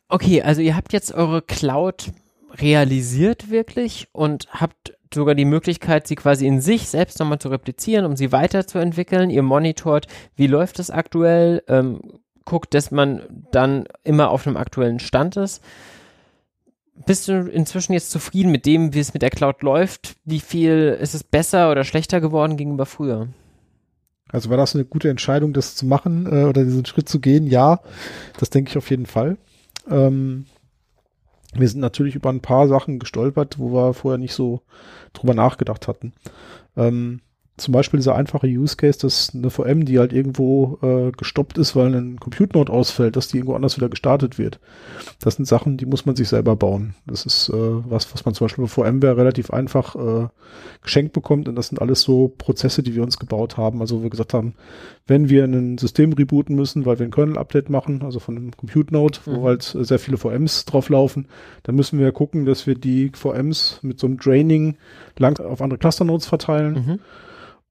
Okay, 0.08 0.42
also 0.42 0.62
ihr 0.62 0.76
habt 0.76 0.92
jetzt 0.94 1.14
eure 1.14 1.42
Cloud 1.42 2.12
realisiert 2.56 3.50
wirklich 3.50 4.08
und 4.12 4.48
habt 4.52 4.98
sogar 5.14 5.36
die 5.36 5.46
Möglichkeit, 5.46 6.08
sie 6.08 6.16
quasi 6.16 6.46
in 6.46 6.62
sich 6.62 6.90
selbst 6.90 7.20
nochmal 7.20 7.40
zu 7.40 7.50
replizieren, 7.50 8.06
um 8.06 8.16
sie 8.16 8.32
weiterzuentwickeln. 8.32 9.30
Ihr 9.30 9.44
monitort, 9.44 10.08
wie 10.36 10.48
läuft 10.48 10.80
es 10.80 10.92
aktuell, 10.92 11.64
ähm, 11.68 12.02
guckt, 12.46 12.74
dass 12.74 12.92
man 12.92 13.22
dann 13.52 13.86
immer 14.04 14.32
auf 14.32 14.46
einem 14.46 14.58
aktuellen 14.58 15.00
Stand 15.00 15.38
ist. 15.38 15.64
Bist 17.06 17.28
du 17.28 17.50
inzwischen 17.50 17.94
jetzt 17.94 18.12
zufrieden 18.12 18.52
mit 18.52 18.66
dem, 18.66 18.94
wie 18.94 19.00
es 19.00 19.14
mit 19.14 19.22
der 19.22 19.30
Cloud 19.30 19.62
läuft? 19.62 20.16
Wie 20.26 20.40
viel 20.40 20.98
ist 21.00 21.16
es 21.16 21.24
besser 21.24 21.72
oder 21.72 21.84
schlechter 21.84 22.20
geworden 22.20 22.58
gegenüber 22.58 22.86
früher? 22.86 23.30
Also 24.32 24.50
war 24.50 24.58
das 24.58 24.76
eine 24.76 24.86
gute 24.86 25.10
Entscheidung, 25.10 25.54
das 25.54 25.76
zu 25.76 25.86
machen 25.86 26.28
äh, 26.28 26.44
oder 26.44 26.64
diesen 26.64 26.86
Schritt 26.86 27.10
zu 27.10 27.20
gehen? 27.20 27.48
Ja, 27.48 27.80
das 28.38 28.50
denke 28.50 28.70
ich 28.70 28.78
auf 28.78 28.90
jeden 28.90 29.06
Fall. 29.06 29.38
Ähm, 29.90 30.46
wir 31.54 31.68
sind 31.68 31.82
natürlich 31.82 32.16
über 32.16 32.30
ein 32.30 32.42
paar 32.42 32.68
Sachen 32.68 33.00
gestolpert, 33.00 33.58
wo 33.58 33.72
wir 33.74 33.94
vorher 33.94 34.18
nicht 34.18 34.34
so 34.34 34.62
drüber 35.14 35.34
nachgedacht 35.34 35.88
hatten. 35.88 36.14
Ähm, 36.78 37.22
zum 37.60 37.74
Beispiel 37.74 38.00
dieser 38.00 38.16
einfache 38.16 38.48
Use 38.48 38.76
Case, 38.76 39.00
dass 39.00 39.34
eine 39.34 39.50
VM, 39.50 39.86
die 39.86 40.00
halt 40.00 40.14
irgendwo 40.14 40.80
äh, 40.82 41.12
gestoppt 41.12 41.58
ist, 41.58 41.76
weil 41.76 41.94
ein 41.94 42.20
Compute 42.20 42.58
Node 42.58 42.72
ausfällt, 42.72 43.16
dass 43.16 43.28
die 43.28 43.38
irgendwo 43.38 43.56
anders 43.56 43.78
wieder 43.78 43.90
gestartet 43.90 44.38
wird. 44.38 44.60
Das 45.20 45.36
sind 45.36 45.46
Sachen, 45.46 45.78
die 45.78 45.86
muss 45.86 46.06
man 46.06 46.16
sich 46.16 46.30
selber 46.30 46.56
bauen. 46.56 46.96
Das 47.06 47.26
ist 47.26 47.50
äh, 47.50 47.54
was, 47.54 48.14
was 48.14 48.26
man 48.26 48.34
zum 48.34 48.46
Beispiel 48.46 48.64
bei 48.64 48.70
VMware 48.70 49.18
relativ 49.18 49.52
einfach 49.52 49.96
äh, 49.96 50.28
geschenkt 50.82 51.14
bekommt. 51.14 51.48
Und 51.48 51.56
das 51.56 51.68
sind 51.68 51.82
alles 51.82 52.02
so 52.02 52.34
Prozesse, 52.38 52.84
die 52.84 52.96
wir 52.96 53.04
uns 53.04 53.20
gebaut 53.20 53.58
haben. 53.58 53.82
Also 53.82 54.02
wir 54.02 54.10
gesagt 54.10 54.34
haben, 54.34 54.56
wenn 55.08 55.30
wir 55.30 55.44
ein 55.44 55.78
System 55.78 56.14
rebooten 56.14 56.56
müssen, 56.56 56.86
weil 56.86 57.00
wir 57.00 57.06
ein 57.06 57.12
Kernel-Update 57.12 57.70
machen, 57.70 58.02
also 58.04 58.20
von 58.20 58.38
einem 58.38 58.52
Compute 58.56 58.94
Node, 58.94 59.20
mhm. 59.26 59.36
wo 59.36 59.44
halt 59.48 59.64
sehr 59.64 60.00
viele 60.00 60.18
VMs 60.18 60.66
drauf 60.66 60.90
laufen, 60.90 61.28
dann 61.64 61.76
müssen 61.76 62.00
wir 62.00 62.12
gucken, 62.12 62.46
dass 62.46 62.68
wir 62.68 62.76
die 62.76 63.12
VMs 63.14 63.80
mit 63.82 64.00
so 64.00 64.08
einem 64.08 64.18
Draining 64.18 64.78
lang 65.18 65.40
auf 65.40 65.62
andere 65.62 65.78
Cluster 65.78 66.06
Nodes 66.06 66.26
verteilen. 66.26 66.74
Mhm 66.74 67.00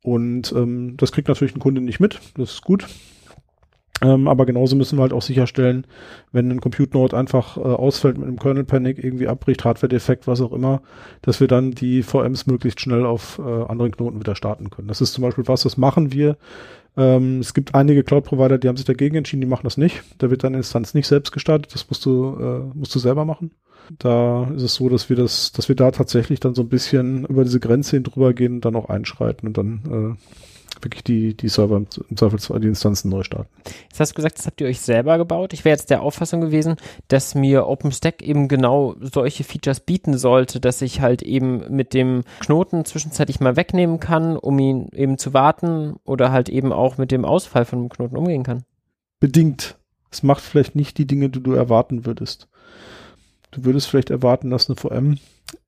und 0.02 0.52
ähm, 0.52 0.96
das 0.96 1.12
kriegt 1.12 1.28
natürlich 1.28 1.54
ein 1.54 1.60
Kunde 1.60 1.80
nicht 1.80 2.00
mit, 2.00 2.20
das 2.36 2.54
ist 2.54 2.62
gut. 2.62 2.86
Ähm, 4.00 4.28
aber 4.28 4.46
genauso 4.46 4.76
müssen 4.76 4.96
wir 4.96 5.02
halt 5.02 5.12
auch 5.12 5.22
sicherstellen, 5.22 5.86
wenn 6.30 6.50
ein 6.50 6.60
Compute 6.60 6.96
Node 6.96 7.16
einfach 7.16 7.56
äh, 7.56 7.60
ausfällt 7.60 8.16
mit 8.16 8.28
einem 8.28 8.38
Kernel 8.38 8.64
Panic, 8.64 9.02
irgendwie 9.02 9.26
abbricht, 9.26 9.64
Hardware-Defekt, 9.64 10.26
was 10.26 10.40
auch 10.40 10.52
immer, 10.52 10.82
dass 11.22 11.40
wir 11.40 11.48
dann 11.48 11.72
die 11.72 12.02
VMs 12.02 12.46
möglichst 12.46 12.80
schnell 12.80 13.04
auf 13.04 13.40
äh, 13.40 13.42
anderen 13.42 13.90
Knoten 13.90 14.20
wieder 14.20 14.36
starten 14.36 14.70
können. 14.70 14.88
Das 14.88 15.00
ist 15.00 15.14
zum 15.14 15.22
Beispiel 15.22 15.48
was, 15.48 15.62
das 15.62 15.76
machen 15.76 16.12
wir. 16.12 16.36
Ähm, 16.98 17.38
es 17.38 17.54
gibt 17.54 17.76
einige 17.76 18.02
Cloud-Provider, 18.02 18.58
die 18.58 18.66
haben 18.66 18.76
sich 18.76 18.84
dagegen 18.84 19.14
entschieden, 19.14 19.40
die 19.40 19.46
machen 19.46 19.62
das 19.64 19.76
nicht. 19.76 20.02
Da 20.18 20.30
wird 20.30 20.42
deine 20.42 20.56
Instanz 20.56 20.94
nicht 20.94 21.06
selbst 21.06 21.30
gestartet, 21.30 21.72
das 21.72 21.88
musst 21.88 22.04
du, 22.04 22.36
äh, 22.40 22.76
musst 22.76 22.92
du 22.92 22.98
selber 22.98 23.24
machen. 23.24 23.52
Da 23.98 24.50
ist 24.54 24.62
es 24.62 24.74
so, 24.74 24.88
dass 24.88 25.08
wir 25.08 25.16
das, 25.16 25.52
dass 25.52 25.68
wir 25.68 25.76
da 25.76 25.92
tatsächlich 25.92 26.40
dann 26.40 26.56
so 26.56 26.62
ein 26.62 26.68
bisschen 26.68 27.24
über 27.24 27.44
diese 27.44 27.60
Grenze 27.60 27.96
hin 27.96 28.02
drüber 28.02 28.34
gehen 28.34 28.54
und 28.54 28.64
dann 28.64 28.74
auch 28.74 28.88
einschreiten 28.88 29.46
und 29.46 29.56
dann 29.56 30.16
äh, 30.18 30.47
wirklich 30.84 31.04
die, 31.04 31.36
die 31.36 31.48
Server 31.48 31.76
im 31.76 32.16
Zweifelsfall 32.16 32.60
die 32.60 32.68
Instanzen 32.68 33.10
neu 33.10 33.22
starten. 33.22 33.48
Jetzt 33.64 34.00
hast 34.00 34.12
du 34.12 34.14
gesagt, 34.14 34.38
das 34.38 34.46
habt 34.46 34.60
ihr 34.60 34.66
euch 34.66 34.80
selber 34.80 35.18
gebaut. 35.18 35.52
Ich 35.52 35.64
wäre 35.64 35.76
jetzt 35.76 35.90
der 35.90 36.02
Auffassung 36.02 36.40
gewesen, 36.40 36.76
dass 37.08 37.34
mir 37.34 37.66
OpenStack 37.66 38.22
eben 38.22 38.48
genau 38.48 38.96
solche 39.00 39.44
Features 39.44 39.80
bieten 39.80 40.16
sollte, 40.16 40.60
dass 40.60 40.82
ich 40.82 41.00
halt 41.00 41.22
eben 41.22 41.64
mit 41.74 41.94
dem 41.94 42.22
Knoten 42.40 42.84
zwischenzeitlich 42.84 43.40
mal 43.40 43.56
wegnehmen 43.56 44.00
kann, 44.00 44.36
um 44.36 44.58
ihn 44.58 44.88
eben 44.92 45.18
zu 45.18 45.34
warten 45.34 45.96
oder 46.04 46.32
halt 46.32 46.48
eben 46.48 46.72
auch 46.72 46.98
mit 46.98 47.10
dem 47.10 47.24
Ausfall 47.24 47.64
von 47.64 47.80
dem 47.80 47.88
Knoten 47.88 48.16
umgehen 48.16 48.42
kann. 48.42 48.64
Bedingt. 49.20 49.76
Es 50.10 50.22
macht 50.22 50.42
vielleicht 50.42 50.74
nicht 50.74 50.96
die 50.96 51.06
Dinge, 51.06 51.28
die 51.28 51.42
du 51.42 51.52
erwarten 51.52 52.06
würdest. 52.06 52.48
Du 53.50 53.64
würdest 53.64 53.88
vielleicht 53.88 54.10
erwarten, 54.10 54.50
dass 54.50 54.68
eine 54.68 54.76
VM 54.76 55.18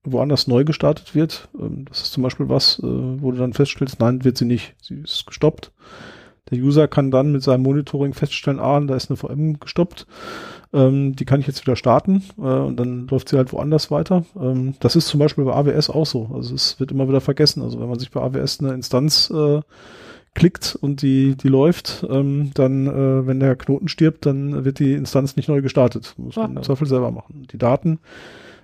woanders 0.05 0.47
neu 0.47 0.65
gestartet 0.65 1.15
wird. 1.15 1.49
Ähm, 1.59 1.85
das 1.89 2.03
ist 2.03 2.13
zum 2.13 2.23
Beispiel 2.23 2.49
was, 2.49 2.79
äh, 2.81 2.83
wo 2.85 3.33
du 3.33 3.39
dann 3.39 3.53
feststellst, 3.53 4.01
nein, 4.01 4.25
wird 4.25 4.37
sie 4.39 4.45
nicht. 4.45 4.75
Sie 4.81 4.95
ist 4.95 5.27
gestoppt. 5.27 5.73
Der 6.51 6.59
User 6.59 6.89
kann 6.89 7.11
dann 7.11 7.33
mit 7.33 7.43
seinem 7.43 7.63
Monitoring 7.63 8.13
feststellen, 8.13 8.59
ah, 8.59 8.81
da 8.81 8.97
ist 8.97 9.11
eine 9.11 9.17
VM 9.17 9.61
gestoppt. 9.61 10.07
Ähm, 10.73 11.15
die 11.17 11.25
kann 11.25 11.41
ich 11.41 11.47
jetzt 11.47 11.63
wieder 11.63 11.77
starten 11.77 12.25
äh, 12.39 12.43
und 12.43 12.77
dann 12.77 13.07
läuft 13.09 13.29
sie 13.29 13.37
halt 13.37 13.53
woanders 13.53 13.91
weiter. 13.91 14.25
Ähm, 14.41 14.75
das 14.81 14.97
ist 14.97 15.09
zum 15.09 15.21
Beispiel 15.21 15.45
bei 15.45 15.55
AWS 15.55 15.91
auch 15.91 16.07
so. 16.07 16.31
Also 16.33 16.55
es 16.55 16.79
wird 16.79 16.93
immer 16.93 17.09
wieder 17.09 17.21
vergessen. 17.21 17.63
Also 17.63 17.81
wenn 17.81 17.89
man 17.89 17.99
sich 17.99 18.11
bei 18.11 18.21
AWS 18.21 18.61
eine 18.61 18.73
Instanz 18.73 19.31
äh, 19.31 19.61
klickt 20.35 20.77
und 20.81 21.03
die, 21.03 21.37
die 21.37 21.49
läuft, 21.49 22.07
ähm, 22.09 22.53
dann, 22.55 22.87
äh, 22.87 23.27
wenn 23.27 23.41
der 23.41 23.57
Knoten 23.57 23.89
stirbt, 23.89 24.27
dann 24.27 24.65
wird 24.65 24.79
die 24.79 24.93
Instanz 24.93 25.37
nicht 25.37 25.49
neu 25.49 25.61
gestartet. 25.61 26.15
Muss 26.17 26.37
man 26.37 26.57
im 26.57 26.63
Zweifel 26.63 26.87
selber 26.87 27.11
machen. 27.11 27.47
Die 27.53 27.59
Daten, 27.59 27.99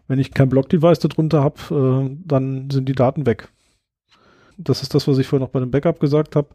wenn 0.06 0.18
ich 0.18 0.32
kein 0.32 0.48
Block-Device 0.48 1.00
darunter 1.00 1.42
habe, 1.42 2.06
äh, 2.06 2.16
dann 2.24 2.70
sind 2.70 2.88
die 2.88 2.94
Daten 2.94 3.26
weg. 3.26 3.48
Das 4.58 4.82
ist 4.82 4.94
das, 4.94 5.06
was 5.06 5.18
ich 5.18 5.26
vorhin 5.26 5.44
noch 5.44 5.52
bei 5.52 5.60
dem 5.60 5.70
Backup 5.70 6.00
gesagt 6.00 6.36
habe. 6.36 6.48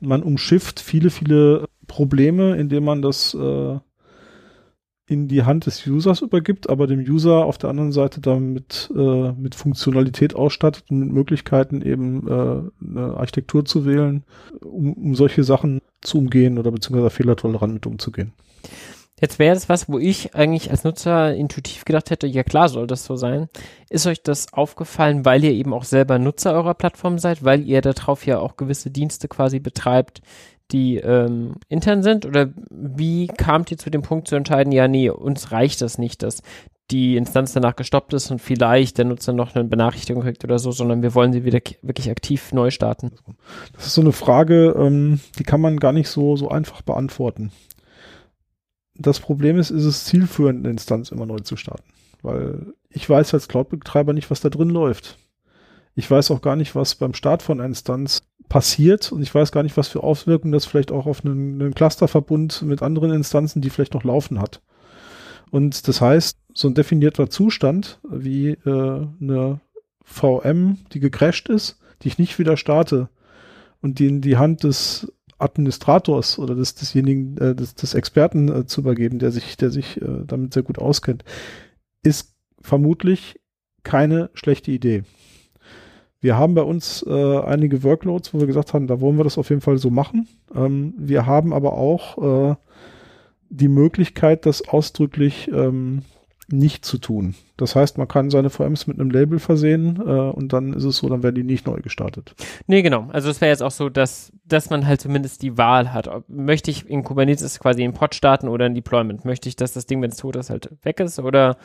Man 0.00 0.22
umschifft 0.22 0.80
viele, 0.80 1.10
viele 1.10 1.64
Probleme, 1.86 2.56
indem 2.56 2.84
man 2.84 3.00
das 3.00 3.34
äh, 3.34 3.78
in 5.08 5.28
die 5.28 5.44
Hand 5.44 5.66
des 5.66 5.86
Users 5.86 6.20
übergibt, 6.20 6.68
aber 6.68 6.86
dem 6.86 7.00
User 7.00 7.44
auf 7.44 7.58
der 7.58 7.70
anderen 7.70 7.92
Seite 7.92 8.20
damit 8.20 8.90
äh, 8.94 9.32
mit 9.32 9.54
Funktionalität 9.54 10.34
ausstattet 10.34 10.84
und 10.90 10.98
mit 10.98 11.12
Möglichkeiten 11.12 11.80
eben 11.80 12.26
äh, 12.26 12.86
eine 12.88 13.16
Architektur 13.16 13.64
zu 13.64 13.86
wählen, 13.86 14.24
um, 14.62 14.92
um 14.94 15.14
solche 15.14 15.44
Sachen 15.44 15.80
zu 16.00 16.18
umgehen 16.18 16.58
oder 16.58 16.72
beziehungsweise 16.72 17.10
fehlertolerant 17.10 17.74
mit 17.74 17.86
umzugehen. 17.86 18.32
Jetzt 19.18 19.38
wäre 19.38 19.56
es 19.56 19.70
was, 19.70 19.88
wo 19.88 19.98
ich 19.98 20.34
eigentlich 20.34 20.70
als 20.70 20.84
Nutzer 20.84 21.34
intuitiv 21.34 21.86
gedacht 21.86 22.10
hätte, 22.10 22.26
ja 22.26 22.42
klar 22.42 22.68
soll 22.68 22.86
das 22.86 23.06
so 23.06 23.16
sein. 23.16 23.48
Ist 23.88 24.06
euch 24.06 24.22
das 24.22 24.52
aufgefallen, 24.52 25.24
weil 25.24 25.42
ihr 25.42 25.52
eben 25.52 25.72
auch 25.72 25.84
selber 25.84 26.18
Nutzer 26.18 26.52
eurer 26.52 26.74
Plattform 26.74 27.18
seid, 27.18 27.42
weil 27.42 27.62
ihr 27.62 27.80
darauf 27.80 28.26
ja 28.26 28.38
auch 28.40 28.56
gewisse 28.56 28.90
Dienste 28.90 29.26
quasi 29.28 29.58
betreibt, 29.58 30.20
die 30.72 30.96
ähm, 30.96 31.54
intern 31.68 32.02
sind? 32.02 32.26
Oder 32.26 32.50
wie 32.70 33.26
kamt 33.28 33.70
ihr 33.70 33.78
zu 33.78 33.90
dem 33.90 34.02
Punkt 34.02 34.28
zu 34.28 34.36
entscheiden, 34.36 34.72
ja, 34.72 34.88
nee, 34.88 35.10
uns 35.10 35.52
reicht 35.52 35.82
das 35.82 35.98
nicht, 35.98 36.22
dass 36.22 36.42
die 36.90 37.16
Instanz 37.16 37.52
danach 37.52 37.74
gestoppt 37.74 38.12
ist 38.12 38.30
und 38.30 38.40
vielleicht 38.40 38.98
der 38.98 39.06
Nutzer 39.06 39.32
noch 39.32 39.54
eine 39.54 39.64
Benachrichtigung 39.64 40.22
kriegt 40.22 40.44
oder 40.44 40.58
so, 40.58 40.70
sondern 40.70 41.02
wir 41.02 41.14
wollen 41.14 41.32
sie 41.32 41.44
wieder 41.44 41.60
wirklich 41.82 42.10
aktiv 42.10 42.52
neu 42.52 42.70
starten? 42.70 43.12
Das 43.74 43.86
ist 43.86 43.94
so 43.94 44.02
eine 44.02 44.12
Frage, 44.12 44.74
ähm, 44.78 45.20
die 45.38 45.42
kann 45.42 45.60
man 45.60 45.78
gar 45.78 45.92
nicht 45.92 46.08
so, 46.08 46.36
so 46.36 46.48
einfach 46.48 46.82
beantworten. 46.82 47.50
Das 48.94 49.20
Problem 49.20 49.58
ist, 49.58 49.70
ist 49.70 49.84
es 49.84 50.04
zielführend, 50.04 50.60
eine 50.60 50.70
Instanz 50.70 51.10
immer 51.10 51.26
neu 51.26 51.38
zu 51.38 51.56
starten. 51.56 51.84
Weil 52.22 52.72
ich 52.88 53.08
weiß 53.08 53.34
als 53.34 53.48
Cloud-Betreiber 53.48 54.12
nicht, 54.12 54.30
was 54.30 54.40
da 54.40 54.48
drin 54.48 54.70
läuft. 54.70 55.18
Ich 55.96 56.10
weiß 56.10 56.30
auch 56.30 56.40
gar 56.40 56.56
nicht, 56.56 56.74
was 56.74 56.94
beim 56.94 57.14
Start 57.14 57.42
von 57.42 57.58
einer 57.58 57.68
Instanz 57.68 58.22
passiert 58.48 59.12
und 59.12 59.22
ich 59.22 59.34
weiß 59.34 59.52
gar 59.52 59.62
nicht, 59.62 59.76
was 59.76 59.88
für 59.88 60.02
Auswirkungen 60.02 60.52
das 60.52 60.66
vielleicht 60.66 60.92
auch 60.92 61.06
auf 61.06 61.24
einen, 61.24 61.60
einen 61.60 61.74
Clusterverbund 61.74 62.62
mit 62.62 62.82
anderen 62.82 63.12
Instanzen, 63.12 63.60
die 63.60 63.70
vielleicht 63.70 63.94
noch 63.94 64.04
laufen 64.04 64.40
hat. 64.40 64.62
Und 65.50 65.88
das 65.88 66.00
heißt, 66.00 66.38
so 66.54 66.68
ein 66.68 66.74
definierter 66.74 67.30
Zustand 67.30 68.00
wie 68.08 68.50
äh, 68.50 69.06
eine 69.20 69.60
VM, 70.04 70.78
die 70.92 71.00
gecrashed 71.00 71.48
ist, 71.48 71.78
die 72.02 72.08
ich 72.08 72.18
nicht 72.18 72.38
wieder 72.38 72.56
starte 72.56 73.08
und 73.80 73.98
die 73.98 74.06
in 74.06 74.20
die 74.20 74.36
Hand 74.36 74.64
des 74.64 75.12
Administrators 75.38 76.38
oder 76.38 76.54
des, 76.54 76.74
desjenigen, 76.74 77.36
äh, 77.38 77.54
des, 77.54 77.74
des 77.74 77.94
Experten 77.94 78.48
äh, 78.48 78.66
zu 78.66 78.80
übergeben, 78.80 79.18
der 79.18 79.32
sich, 79.32 79.56
der 79.56 79.70
sich 79.70 80.00
äh, 80.00 80.24
damit 80.26 80.54
sehr 80.54 80.62
gut 80.62 80.78
auskennt, 80.78 81.24
ist 82.02 82.34
vermutlich 82.60 83.40
keine 83.82 84.30
schlechte 84.34 84.70
Idee. 84.70 85.04
Wir 86.20 86.36
haben 86.36 86.54
bei 86.54 86.62
uns 86.62 87.04
äh, 87.06 87.38
einige 87.40 87.82
Workloads, 87.82 88.32
wo 88.32 88.40
wir 88.40 88.46
gesagt 88.46 88.74
haben, 88.74 88.86
da 88.86 89.00
wollen 89.00 89.16
wir 89.16 89.24
das 89.24 89.38
auf 89.38 89.50
jeden 89.50 89.60
Fall 89.60 89.78
so 89.78 89.90
machen. 89.90 90.28
Ähm, 90.54 90.94
wir 90.96 91.26
haben 91.26 91.52
aber 91.52 91.74
auch 91.74 92.50
äh, 92.52 92.56
die 93.50 93.68
Möglichkeit, 93.68 94.46
das 94.46 94.66
ausdrücklich 94.68 95.50
ähm, 95.52 96.02
nicht 96.48 96.84
zu 96.84 96.98
tun. 96.98 97.34
Das 97.56 97.74
heißt, 97.74 97.98
man 97.98 98.06
kann 98.06 98.30
seine 98.30 98.50
VMs 98.50 98.86
mit 98.86 99.00
einem 99.00 99.10
Label 99.10 99.38
versehen 99.38 99.96
äh, 99.96 100.10
und 100.10 100.52
dann 100.52 100.74
ist 100.74 100.84
es 100.84 100.98
so, 100.98 101.08
dann 101.08 101.22
werden 101.22 101.34
die 101.34 101.42
nicht 101.42 101.66
neu 101.66 101.80
gestartet. 101.80 102.34
Nee, 102.66 102.82
genau. 102.82 103.08
Also 103.12 103.30
es 103.30 103.40
wäre 103.40 103.50
jetzt 103.50 103.62
auch 103.62 103.72
so, 103.72 103.88
dass, 103.88 104.32
dass 104.44 104.70
man 104.70 104.86
halt 104.86 105.00
zumindest 105.00 105.42
die 105.42 105.58
Wahl 105.58 105.92
hat. 105.92 106.06
Ob, 106.06 106.28
möchte 106.28 106.70
ich 106.70 106.88
in 106.88 107.02
Kubernetes 107.02 107.58
quasi 107.58 107.82
einen 107.82 107.94
Pod 107.94 108.14
starten 108.14 108.48
oder 108.48 108.66
ein 108.66 108.74
Deployment? 108.74 109.24
Möchte 109.24 109.48
ich, 109.48 109.56
dass 109.56 109.72
das 109.72 109.86
Ding, 109.86 110.00
wenn 110.02 110.10
es 110.10 110.18
tot 110.18 110.36
ist, 110.36 110.50
halt 110.50 110.70
weg 110.82 111.00
ist 111.00 111.18
oder 111.18 111.56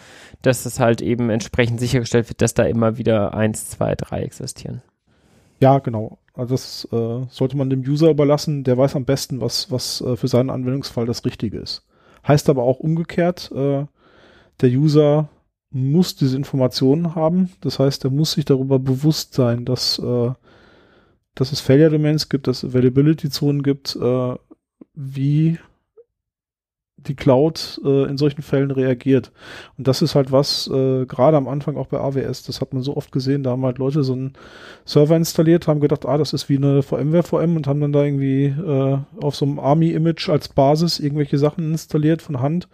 dass 0.42 0.66
es 0.66 0.80
halt 0.80 1.02
eben 1.02 1.30
entsprechend 1.30 1.80
sichergestellt 1.80 2.30
wird, 2.30 2.42
dass 2.42 2.56
da 2.56 2.64
immer 2.64 2.98
wieder 2.98 3.36
eins, 3.36 3.70
zwei, 3.70 3.94
drei 3.96 4.24
existieren? 4.24 4.82
Ja, 5.60 5.78
genau. 5.78 6.18
Also 6.34 6.56
das 6.56 6.88
äh, 6.92 7.26
sollte 7.30 7.56
man 7.56 7.70
dem 7.70 7.82
User 7.82 8.10
überlassen, 8.10 8.64
der 8.64 8.78
weiß 8.78 8.96
am 8.96 9.06
besten, 9.06 9.42
was, 9.42 9.70
was 9.70 10.02
äh, 10.02 10.16
für 10.16 10.28
seinen 10.28 10.50
Anwendungsfall 10.50 11.06
das 11.06 11.24
Richtige 11.24 11.60
ist. 11.60 11.86
Heißt 12.28 12.50
aber 12.50 12.64
auch 12.64 12.80
umgekehrt, 12.80 13.52
äh, 13.54 13.86
der 14.62 14.70
User 14.70 15.30
muss 15.72 16.16
diese 16.16 16.38
Informationen 16.38 17.16
haben. 17.16 17.50
Das 17.62 17.80
heißt, 17.80 18.04
er 18.04 18.12
muss 18.12 18.34
sich 18.34 18.46
darüber 18.46 18.80
bewusst 18.80 19.34
sein, 19.34 19.66
dass, 19.66 20.00
äh, 20.00 20.32
dass 21.36 21.52
es 21.52 21.62
Failure 21.62 21.92
Domains 21.92 22.30
gibt, 22.30 22.48
dass 22.48 22.64
es 22.64 22.70
Availability 22.70 23.30
Zonen 23.30 23.64
gibt, 23.64 23.96
äh, 23.96 24.36
wie 24.94 25.58
die 27.08 27.16
Cloud 27.16 27.82
äh, 27.84 28.04
in 28.04 28.18
solchen 28.18 28.42
Fällen 28.42 28.72
reagiert. 28.72 29.32
Und 29.78 29.88
das 29.88 30.02
ist 30.02 30.14
halt 30.14 30.32
was, 30.32 30.68
äh, 30.68 31.06
gerade 31.06 31.38
am 31.38 31.48
Anfang 31.48 31.78
auch 31.78 31.88
bei 31.88 32.00
AWS, 32.00 32.44
das 32.44 32.62
hat 32.62 32.74
man 32.74 32.84
so 32.84 32.96
oft 32.96 33.12
gesehen, 33.12 33.44
da 33.44 33.52
haben 33.52 33.66
halt 33.66 33.80
Leute 33.80 34.04
so 34.04 34.14
einen 34.14 34.34
Server 34.86 35.16
installiert, 35.16 35.68
haben 35.68 35.80
gedacht, 35.80 36.06
ah, 36.06 36.18
das 36.18 36.34
ist 36.34 36.50
wie 36.50 36.58
eine 36.58 36.84
VMware-VM 36.84 37.56
und 37.56 37.68
haben 37.68 37.82
dann 37.82 37.94
da 37.94 38.04
irgendwie 38.04 38.46
äh, 38.46 38.98
auf 39.20 39.36
so 39.36 39.46
einem 39.46 39.60
Army-Image 39.60 40.30
als 40.30 40.50
Basis 40.50 41.00
irgendwelche 41.00 41.38
Sachen 41.38 41.72
installiert 41.72 42.22
von 42.22 42.40
Hand. 42.40 42.68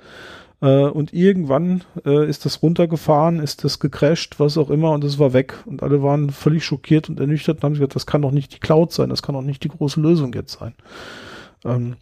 Äh, 0.62 0.86
und 0.86 1.14
irgendwann 1.14 1.84
äh, 2.06 2.28
ist 2.28 2.46
das 2.46 2.62
runtergefahren, 2.64 3.40
ist 3.40 3.64
das 3.64 3.80
gecrashed, 3.80 4.40
was 4.40 4.58
auch 4.58 4.70
immer, 4.70 4.92
und 4.92 5.04
es 5.04 5.20
war 5.20 5.34
weg. 5.34 5.56
Und 5.66 5.84
alle 5.84 6.02
waren 6.02 6.30
völlig 6.32 6.66
schockiert 6.66 7.10
und 7.10 7.20
ernüchtert 7.20 7.58
und 7.58 7.64
haben 7.64 7.74
gesagt, 7.74 7.96
das 7.96 8.06
kann 8.06 8.22
doch 8.22 8.32
nicht 8.32 8.54
die 8.54 8.60
Cloud 8.60 8.92
sein, 8.92 9.10
das 9.10 9.22
kann 9.22 9.36
doch 9.36 9.42
nicht 9.42 9.64
die 9.64 9.70
große 9.70 10.00
Lösung 10.00 10.34
jetzt 10.34 10.60
sein. 10.60 10.74
Ähm, 11.64 11.96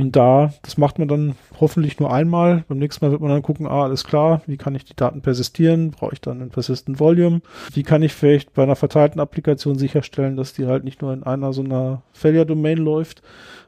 und 0.00 0.16
da, 0.16 0.52
das 0.62 0.78
macht 0.78 0.98
man 0.98 1.08
dann 1.08 1.34
hoffentlich 1.60 1.98
nur 2.00 2.12
einmal. 2.12 2.64
Beim 2.68 2.78
nächsten 2.78 3.04
Mal 3.04 3.12
wird 3.12 3.20
man 3.20 3.30
dann 3.30 3.42
gucken, 3.42 3.66
ah, 3.66 3.84
alles 3.84 4.04
klar, 4.04 4.42
wie 4.46 4.56
kann 4.56 4.74
ich 4.74 4.84
die 4.84 4.96
Daten 4.96 5.20
persistieren? 5.20 5.90
Brauche 5.90 6.14
ich 6.14 6.20
dann 6.20 6.40
ein 6.40 6.50
Persistent 6.50 7.00
Volume? 7.00 7.42
Wie 7.72 7.82
kann 7.82 8.02
ich 8.02 8.12
vielleicht 8.12 8.54
bei 8.54 8.62
einer 8.62 8.76
verteilten 8.76 9.20
Applikation 9.20 9.78
sicherstellen, 9.78 10.36
dass 10.36 10.52
die 10.52 10.66
halt 10.66 10.84
nicht 10.84 11.02
nur 11.02 11.12
in 11.12 11.22
einer 11.22 11.52
so 11.52 11.62
einer 11.62 12.02
Failure-Domain 12.12 12.78
läuft? 12.78 13.22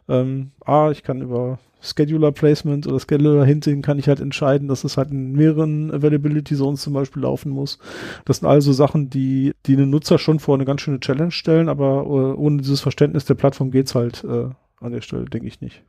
Ähm, 0.09 0.53
ah, 0.65 0.91
ich 0.91 1.03
kann 1.03 1.23
über 1.23 1.59
Scheduler 1.83 2.33
Placement 2.33 2.87
oder 2.87 3.01
Scheduler 3.01 3.45
Hinting 3.45 3.83
kann 3.83 3.99
ich 3.99 4.09
halt 4.09 4.21
entscheiden, 4.21 4.69
dass 4.69 4.85
es 4.85 4.97
halt 4.97 5.11
in 5.11 5.33
mehreren 5.33 5.93
Availability 5.93 6.55
Zones 6.55 6.83
zum 6.83 6.93
Beispiel 6.93 7.23
laufen 7.23 7.51
muss. 7.51 7.79
Das 8.25 8.39
sind 8.39 8.49
also 8.49 8.73
Sachen, 8.73 9.11
die, 9.11 9.53
die 9.67 9.77
den 9.77 9.91
Nutzer 9.91 10.19
schon 10.19 10.39
vor 10.39 10.55
eine 10.55 10.65
ganz 10.65 10.81
schöne 10.81 11.01
Challenge 11.01 11.33
stellen, 11.33 11.69
aber 11.69 12.05
äh, 12.05 12.39
ohne 12.39 12.59
dieses 12.59 12.81
Verständnis 12.81 13.25
der 13.25 13.35
Plattform 13.35 13.73
geht's 13.73 13.95
halt 13.95 14.25
äh, 14.25 14.49
an 14.81 14.93
der 14.93 15.01
Stelle, 15.01 15.25
denke 15.25 15.49
ich 15.49 15.61
nicht. 15.61 15.83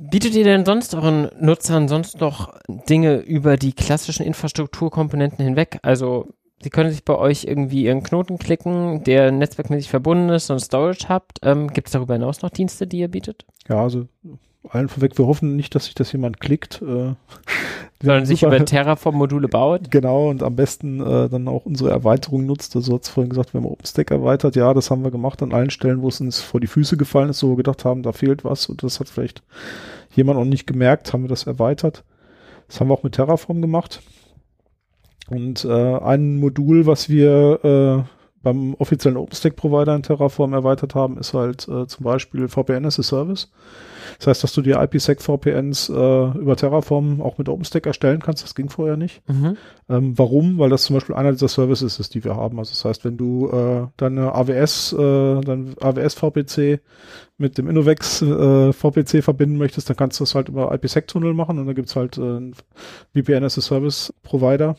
Bietet 0.00 0.34
ihr 0.34 0.44
denn 0.44 0.64
sonst 0.64 0.94
euren 0.94 1.28
Nutzern 1.38 1.86
sonst 1.86 2.20
noch 2.20 2.54
Dinge 2.88 3.16
über 3.18 3.58
die 3.58 3.74
klassischen 3.74 4.24
Infrastrukturkomponenten 4.24 5.44
hinweg? 5.44 5.78
Also 5.82 6.28
Sie 6.62 6.70
können 6.70 6.90
sich 6.90 7.04
bei 7.04 7.16
euch 7.16 7.44
irgendwie 7.44 7.84
Ihren 7.84 8.02
Knoten 8.02 8.38
klicken, 8.38 9.04
der 9.04 9.30
netzwerkmäßig 9.30 9.90
verbunden 9.90 10.30
ist 10.30 10.50
und 10.50 10.60
Storage 10.60 11.08
habt. 11.08 11.38
Ähm, 11.42 11.68
Gibt 11.68 11.88
es 11.88 11.92
darüber 11.92 12.14
hinaus 12.14 12.42
noch 12.42 12.50
Dienste, 12.50 12.86
die 12.86 12.98
ihr 12.98 13.08
bietet? 13.08 13.46
Ja, 13.68 13.82
also 13.82 14.08
allen 14.68 14.88
vorweg, 14.88 15.16
wir 15.16 15.26
hoffen 15.26 15.56
nicht, 15.56 15.74
dass 15.74 15.86
sich 15.86 15.94
das 15.94 16.12
jemand 16.12 16.40
klickt. 16.40 16.82
Äh, 16.82 17.14
Sondern 18.02 18.26
sich 18.26 18.42
über 18.42 18.64
Terraform-Module 18.64 19.48
baut. 19.48 19.90
Genau, 19.90 20.30
und 20.30 20.42
am 20.42 20.56
besten 20.56 21.00
äh, 21.00 21.28
dann 21.28 21.48
auch 21.48 21.66
unsere 21.66 21.90
Erweiterung 21.90 22.46
nutzt. 22.46 22.76
Also 22.76 22.94
hat 22.94 23.04
es 23.04 23.08
vorhin 23.08 23.30
gesagt, 23.30 23.52
wir 23.52 23.60
haben 23.60 23.66
OpenStack 23.66 24.10
erweitert. 24.10 24.56
Ja, 24.56 24.72
das 24.74 24.90
haben 24.90 25.02
wir 25.02 25.10
gemacht 25.10 25.42
an 25.42 25.52
allen 25.52 25.70
Stellen, 25.70 26.02
wo 26.02 26.08
es 26.08 26.20
uns 26.20 26.40
vor 26.40 26.60
die 26.60 26.66
Füße 26.66 26.96
gefallen 26.96 27.30
ist, 27.30 27.42
wo 27.42 27.50
wir 27.50 27.56
gedacht 27.56 27.84
haben, 27.84 28.02
da 28.02 28.12
fehlt 28.12 28.44
was 28.44 28.68
und 28.68 28.82
das 28.82 29.00
hat 29.00 29.08
vielleicht 29.08 29.42
jemand 30.14 30.38
noch 30.38 30.46
nicht 30.46 30.66
gemerkt, 30.66 31.12
haben 31.12 31.24
wir 31.24 31.28
das 31.28 31.46
erweitert. 31.46 32.04
Das 32.68 32.80
haben 32.80 32.88
wir 32.88 32.94
auch 32.94 33.02
mit 33.02 33.14
Terraform 33.14 33.60
gemacht. 33.60 34.02
Und 35.28 35.64
äh, 35.64 35.98
ein 35.98 36.38
Modul, 36.38 36.86
was 36.86 37.08
wir 37.08 38.04
äh, 38.06 38.19
beim 38.42 38.74
offiziellen 38.74 39.18
OpenStack-Provider 39.18 39.94
in 39.94 40.02
Terraform 40.02 40.54
erweitert 40.54 40.94
haben, 40.94 41.18
ist 41.18 41.34
halt 41.34 41.68
äh, 41.68 41.86
zum 41.86 42.04
Beispiel 42.04 42.48
VPN 42.48 42.86
as 42.86 42.98
a 42.98 43.02
Service. 43.02 43.50
Das 44.18 44.28
heißt, 44.28 44.44
dass 44.44 44.52
du 44.52 44.62
dir 44.62 44.80
IPsec-VPNs 44.80 45.90
äh, 45.90 45.92
über 45.92 46.56
Terraform 46.56 47.20
auch 47.20 47.38
mit 47.38 47.48
OpenStack 47.48 47.86
erstellen 47.86 48.20
kannst. 48.20 48.42
Das 48.42 48.54
ging 48.54 48.70
vorher 48.70 48.96
nicht. 48.96 49.22
Mhm. 49.28 49.56
Ähm, 49.88 50.18
warum? 50.18 50.58
Weil 50.58 50.70
das 50.70 50.84
zum 50.84 50.94
Beispiel 50.94 51.14
einer 51.14 51.32
dieser 51.32 51.48
Services 51.48 52.00
ist, 52.00 52.14
die 52.14 52.24
wir 52.24 52.36
haben. 52.36 52.58
Also 52.58 52.70
das 52.70 52.84
heißt, 52.84 53.04
wenn 53.04 53.16
du 53.16 53.48
äh, 53.50 53.86
deine 53.96 54.34
AWS, 54.34 54.94
äh, 54.94 55.40
dein 55.42 55.74
AWS-VPC 55.80 56.80
mit 57.36 57.58
dem 57.58 57.68
Innovex 57.68 58.22
äh, 58.22 58.72
VPC 58.72 59.22
verbinden 59.22 59.58
möchtest, 59.58 59.88
dann 59.88 59.96
kannst 59.96 60.18
du 60.18 60.24
das 60.24 60.34
halt 60.34 60.48
über 60.48 60.72
IPsec-Tunnel 60.72 61.34
machen 61.34 61.58
und 61.58 61.66
dann 61.66 61.74
gibt's 61.74 61.96
halt 61.96 62.16
äh, 62.18 62.22
einen 62.22 62.54
VPN 63.14 63.44
as 63.44 63.58
a 63.58 63.60
Service-Provider 63.60 64.76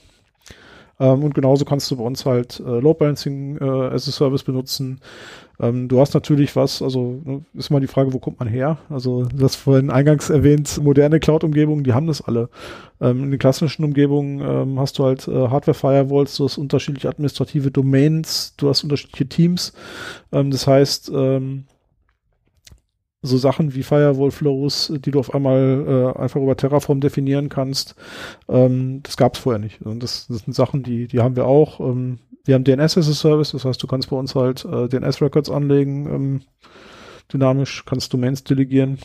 ähm, 1.02 1.23
und 1.23 1.34
genauso 1.34 1.65
kannst 1.65 1.90
du 1.90 1.98
bei 1.98 2.03
uns 2.03 2.28
halt 2.28 2.60
äh, 2.60 2.80
Load 2.80 2.99
Balancing 2.99 3.57
äh, 3.57 3.64
as 3.64 4.07
a 4.07 4.11
Service 4.11 4.44
benutzen. 4.44 5.02
Ähm, 5.60 5.88
du 5.88 5.99
hast 5.99 6.14
natürlich 6.14 6.56
was, 6.56 6.84
also 6.84 7.19
ne, 7.26 7.41
ist 7.56 7.72
mal 7.72 7.80
die 7.80 7.88
Frage, 7.88 8.14
wo 8.14 8.19
kommt 8.19 8.40
man 8.40 8.48
her? 8.48 8.78
Also 8.88 9.26
das 9.26 9.56
vorhin 9.56 9.90
eingangs 9.90 10.30
erwähnt, 10.30 10.80
moderne 10.84 11.19
Cloud-Umgebungen, 11.19 11.84
die 11.84 11.94
haben 11.94 12.06
das 12.06 12.22
alle. 12.22 12.49
Ähm, 12.99 13.23
in 13.23 13.32
den 13.32 13.40
klassischen 13.40 13.84
Umgebungen 13.84 14.41
ähm, 14.41 14.80
hast 14.80 14.99
du 14.99 15.06
halt 15.06 15.28
äh, 15.28 15.48
Hardware-Firewalls, 15.48 16.38
du 16.38 16.44
hast 16.44 16.60
unterschiedliche 16.60 17.10
administrative 17.10 17.72
Domains, 17.72 18.53
du 18.57 18.69
hast 18.69 18.84
unterschiedliche 18.84 19.28
Teams. 19.28 19.73
Ähm, 20.32 20.52
das 20.52 20.68
heißt, 20.68 21.11
ähm, 21.15 21.65
so 23.22 23.38
Sachen 23.38 23.76
wie 23.76 23.84
Firewall 23.84 24.31
Flows, 24.31 24.91
die 24.98 25.11
du 25.11 25.19
auf 25.19 25.34
einmal 25.35 26.14
äh, 26.15 26.19
einfach 26.19 26.41
über 26.41 26.57
Terraform 26.57 27.02
definieren 27.02 27.49
kannst. 27.49 27.95
Ähm, 28.49 29.02
das 29.03 29.15
gab 29.15 29.35
es 29.35 29.41
vorher 29.41 29.60
nicht. 29.60 29.81
Und 29.81 30.02
das, 30.02 30.27
das, 30.27 30.39
sind 30.39 30.53
Sachen, 30.53 30.81
die, 30.81 31.07
die 31.07 31.19
haben 31.19 31.35
wir 31.35 31.45
auch. 31.45 31.80
Ähm, 31.80 32.19
wir 32.43 32.56
haben 32.56 32.64
DNS 32.64 32.98
as 32.98 33.10
a 33.10 33.14
Service, 33.14 33.52
das 33.52 33.65
heißt, 33.65 33.81
du 33.81 33.88
kannst 33.88 34.10
bei 34.10 34.15
uns 34.15 34.34
halt 34.34 34.65
äh, 34.65 34.88
DNS-Records 34.88 35.52
anlegen, 35.52 36.07
ähm, 36.07 36.41
dynamisch, 37.31 37.85
kannst 37.85 38.11
Domains 38.14 38.43
delegieren. 38.43 38.98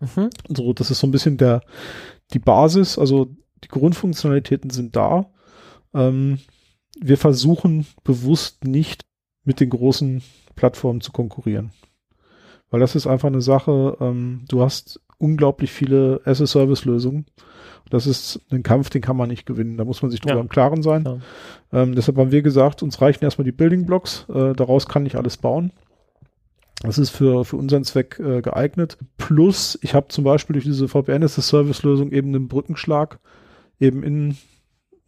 Mhm. 0.00 0.30
So, 0.48 0.72
das 0.72 0.90
ist 0.90 1.00
so 1.00 1.06
ein 1.06 1.10
bisschen 1.10 1.36
der, 1.36 1.60
die 2.32 2.38
Basis, 2.38 2.98
also 2.98 3.26
die 3.62 3.68
Grundfunktionalitäten 3.68 4.70
sind 4.70 4.96
da. 4.96 5.30
Ähm, 5.92 6.38
wir 6.98 7.18
versuchen 7.18 7.86
bewusst 8.04 8.64
nicht 8.64 9.04
mit 9.44 9.60
den 9.60 9.68
großen 9.68 10.22
Plattformen 10.54 11.02
zu 11.02 11.12
konkurrieren. 11.12 11.72
Weil 12.70 12.80
das 12.80 12.94
ist 12.94 13.06
einfach 13.06 13.28
eine 13.28 13.40
Sache, 13.40 13.96
ähm, 14.00 14.42
du 14.48 14.62
hast 14.62 15.00
unglaublich 15.18 15.72
viele 15.72 16.20
as-a-Service-Lösungen. 16.24 17.26
Das 17.88 18.06
ist 18.06 18.40
ein 18.50 18.64
Kampf, 18.64 18.90
den 18.90 19.02
kann 19.02 19.16
man 19.16 19.28
nicht 19.28 19.46
gewinnen. 19.46 19.76
Da 19.76 19.84
muss 19.84 20.02
man 20.02 20.10
sich 20.10 20.20
drüber 20.20 20.34
ja. 20.36 20.40
im 20.40 20.48
Klaren 20.48 20.82
sein. 20.82 21.04
Ja. 21.04 21.82
Ähm, 21.82 21.94
deshalb 21.94 22.18
haben 22.18 22.32
wir 22.32 22.42
gesagt, 22.42 22.82
uns 22.82 23.00
reichen 23.00 23.24
erstmal 23.24 23.44
die 23.44 23.52
Building 23.52 23.86
Blocks. 23.86 24.26
Äh, 24.28 24.54
daraus 24.54 24.86
kann 24.86 25.06
ich 25.06 25.16
alles 25.16 25.36
bauen. 25.36 25.72
Das 26.82 26.98
ist 26.98 27.10
für, 27.10 27.44
für 27.44 27.56
unseren 27.56 27.84
Zweck 27.84 28.18
äh, 28.18 28.42
geeignet. 28.42 28.98
Plus, 29.16 29.78
ich 29.82 29.94
habe 29.94 30.08
zum 30.08 30.24
Beispiel 30.24 30.54
durch 30.54 30.64
diese 30.64 30.88
VPN 30.88 31.22
as 31.22 31.38
a 31.38 31.42
Service-Lösung 31.42 32.10
eben 32.10 32.34
einen 32.34 32.48
Brückenschlag 32.48 33.18
eben 33.78 34.02
in 34.02 34.36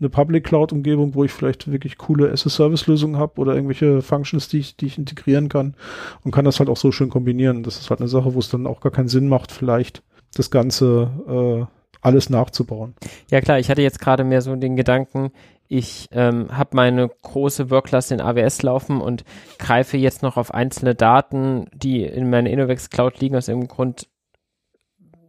eine 0.01 0.09
Public 0.09 0.45
Cloud 0.45 0.73
Umgebung, 0.73 1.15
wo 1.15 1.25
ich 1.25 1.33
vielleicht 1.33 1.71
wirklich 1.71 1.99
coole 1.99 2.31
as-a-Service-Lösungen 2.31 3.17
habe 3.17 3.41
oder 3.41 3.55
irgendwelche 3.55 4.03
Functions, 4.03 4.49
die 4.49 4.59
ich, 4.59 4.77
die 4.77 4.87
ich 4.87 4.99
integrieren 4.99 5.49
kann 5.49 5.75
und 6.25 6.31
kann 6.31 6.45
das 6.45 6.59
halt 6.61 6.69
auch 6.69 6.77
so 6.77 6.93
schön 6.93 7.11
kombinieren. 7.11 7.63
Das 7.63 7.81
ist 7.81 7.91
halt 7.91 8.01
eine 8.01 8.09
Sache, 8.09 8.35
wo 8.35 8.39
es 8.39 8.49
dann 8.49 8.67
auch 8.67 8.81
gar 8.81 8.93
keinen 8.93 9.09
Sinn 9.09 9.29
macht, 9.29 9.51
vielleicht 9.51 10.03
das 10.35 10.51
Ganze 10.51 11.11
äh, 11.69 11.75
alles 12.01 12.31
nachzubauen. 12.31 12.95
Ja 13.31 13.41
klar, 13.41 13.59
ich 13.59 13.71
hatte 13.71 13.83
jetzt 13.83 14.01
gerade 14.01 14.23
mehr 14.23 14.43
so 14.43 14.55
den 14.55 14.77
Gedanken, 14.77 15.33
ich 15.69 16.09
ähm, 16.13 16.49
habe 16.51 16.71
meine 16.73 17.09
große 17.09 17.71
Workklasse 17.71 18.15
in 18.15 18.23
AWS 18.23 18.63
laufen 18.63 19.03
und 19.03 19.25
greife 19.59 19.99
jetzt 19.99 20.23
noch 20.23 20.39
auf 20.39 20.55
einzelne 20.55 20.95
Daten, 20.95 21.67
die 21.75 22.05
in 22.05 22.31
meiner 22.31 22.49
Innovex 22.49 22.89
Cloud 22.89 23.21
liegen, 23.21 23.37
aus 23.37 23.49
irgendeinem 23.49 23.69
Grund 23.69 24.09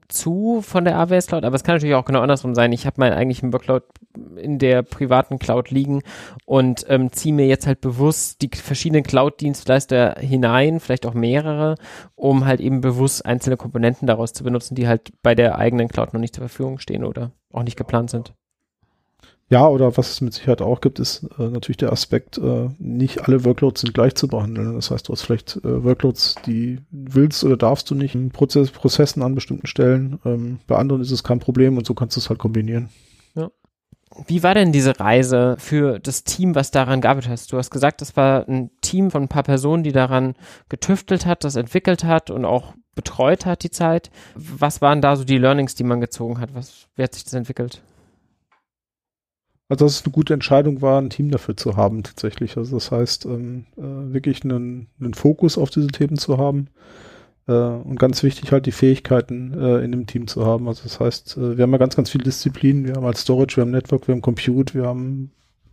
zu 0.09 0.61
von 0.61 0.83
der 0.83 0.97
AWS 0.97 1.27
Cloud, 1.27 1.43
aber 1.45 1.55
es 1.55 1.63
kann 1.63 1.75
natürlich 1.75 1.95
auch 1.95 2.05
genau 2.05 2.21
andersrum 2.21 2.55
sein. 2.55 2.71
Ich 2.71 2.85
habe 2.85 2.99
meinen 2.99 3.13
eigentlichen 3.13 3.53
Workload 3.53 3.85
in 4.35 4.59
der 4.59 4.81
privaten 4.81 5.39
Cloud 5.39 5.69
liegen 5.69 6.01
und 6.45 6.85
ähm, 6.89 7.11
ziehe 7.11 7.33
mir 7.33 7.47
jetzt 7.47 7.67
halt 7.67 7.79
bewusst 7.79 8.41
die 8.41 8.49
verschiedenen 8.53 9.03
Cloud-Dienstleister 9.03 10.15
hinein, 10.19 10.79
vielleicht 10.79 11.05
auch 11.05 11.13
mehrere, 11.13 11.75
um 12.15 12.45
halt 12.45 12.59
eben 12.59 12.81
bewusst 12.81 13.25
einzelne 13.25 13.55
Komponenten 13.55 14.07
daraus 14.07 14.33
zu 14.33 14.43
benutzen, 14.43 14.75
die 14.75 14.87
halt 14.87 15.11
bei 15.21 15.35
der 15.35 15.57
eigenen 15.57 15.87
Cloud 15.87 16.13
noch 16.13 16.19
nicht 16.19 16.35
zur 16.35 16.47
Verfügung 16.47 16.79
stehen 16.79 17.03
oder 17.03 17.31
auch 17.53 17.63
nicht 17.63 17.77
geplant 17.77 18.09
sind. 18.09 18.33
Ja, 19.49 19.67
oder 19.67 19.97
was 19.97 20.11
es 20.11 20.21
mit 20.21 20.33
Sicherheit 20.33 20.61
auch 20.61 20.79
gibt, 20.79 20.99
ist 20.99 21.23
äh, 21.39 21.47
natürlich 21.47 21.77
der 21.77 21.91
Aspekt, 21.91 22.37
äh, 22.37 22.69
nicht 22.77 23.23
alle 23.27 23.43
Workloads 23.45 23.81
sind 23.81 23.95
gleich 23.95 24.13
zu 24.13 24.27
behandeln. 24.27 24.75
Das 24.75 24.91
heißt, 24.91 25.07
du 25.07 25.13
hast 25.13 25.23
vielleicht 25.23 25.57
äh, 25.57 25.83
Workloads, 25.83 26.35
die 26.45 26.79
willst 26.91 27.43
oder 27.43 27.57
darfst 27.57 27.89
du 27.89 27.95
nicht 27.95 28.13
in 28.13 28.29
Prozess, 28.29 28.69
Prozessen 28.69 29.23
an 29.23 29.33
bestimmten 29.33 29.65
Stellen. 29.65 30.19
Ähm, 30.23 30.59
bei 30.67 30.75
anderen 30.75 31.01
ist 31.01 31.09
es 31.09 31.23
kein 31.23 31.39
Problem 31.39 31.77
und 31.77 31.87
so 31.87 31.95
kannst 31.95 32.15
du 32.15 32.19
es 32.19 32.29
halt 32.29 32.37
kombinieren. 32.37 32.89
Ja. 33.33 33.49
Wie 34.27 34.43
war 34.43 34.53
denn 34.53 34.71
diese 34.71 34.99
Reise 34.99 35.55
für 35.57 35.97
das 35.97 36.23
Team, 36.23 36.53
was 36.53 36.69
daran 36.69 37.01
gearbeitet 37.01 37.31
hast? 37.31 37.51
Du 37.51 37.57
hast 37.57 37.71
gesagt, 37.71 38.01
das 38.01 38.15
war 38.15 38.47
ein 38.47 38.69
Team 38.81 39.09
von 39.09 39.23
ein 39.23 39.29
paar 39.29 39.43
Personen, 39.43 39.81
die 39.81 39.91
daran 39.93 40.35
getüftelt 40.69 41.25
hat, 41.25 41.43
das 41.43 41.55
entwickelt 41.55 42.03
hat 42.03 42.29
und 42.29 42.45
auch 42.45 42.75
betreut 42.93 43.47
hat 43.47 43.63
die 43.63 43.71
Zeit. 43.71 44.11
Was 44.35 44.79
waren 44.79 45.01
da 45.01 45.15
so 45.15 45.23
die 45.23 45.39
Learnings, 45.39 45.73
die 45.73 45.83
man 45.83 46.01
gezogen 46.01 46.39
hat? 46.39 46.53
Was, 46.53 46.87
wie 46.95 47.01
hat 47.01 47.15
sich 47.15 47.23
das 47.23 47.33
entwickelt? 47.33 47.81
Also 49.69 49.85
dass 49.85 49.99
es 49.99 50.05
eine 50.05 50.11
gute 50.11 50.33
Entscheidung 50.33 50.81
war, 50.81 50.99
ein 50.99 51.11
Team 51.11 51.29
dafür 51.29 51.55
zu 51.55 51.77
haben 51.77 52.01
tatsächlich. 52.01 52.57
Also 52.57 52.75
das 52.75 52.91
heißt, 52.91 53.25
ähm, 53.25 53.67
äh, 53.77 54.13
wirklich 54.13 54.43
einen, 54.43 54.87
einen 54.99 55.13
Fokus 55.13 55.59
auf 55.59 55.69
diese 55.69 55.87
Themen 55.87 56.17
zu 56.17 56.39
haben 56.39 56.69
äh, 57.47 57.51
und 57.51 57.99
ganz 57.99 58.23
wichtig 58.23 58.51
halt 58.51 58.65
die 58.65 58.71
Fähigkeiten 58.71 59.53
äh, 59.53 59.83
in 59.83 59.91
dem 59.91 60.07
Team 60.07 60.25
zu 60.25 60.43
haben. 60.43 60.67
Also 60.67 60.83
das 60.83 60.99
heißt, 60.99 61.37
äh, 61.37 61.57
wir 61.57 61.63
haben 61.63 61.71
ja 61.71 61.77
ganz, 61.77 61.95
ganz 61.95 62.09
viele 62.09 62.23
Disziplinen. 62.23 62.87
Wir 62.87 62.95
haben 62.95 63.05
als 63.05 63.21
Storage, 63.21 63.57
wir 63.57 63.61
haben 63.61 63.71
Network, 63.71 64.07
wir 64.07 64.15
haben 64.15 64.23
Compute, 64.23 64.73
wir 64.73 64.87
haben 64.87 65.31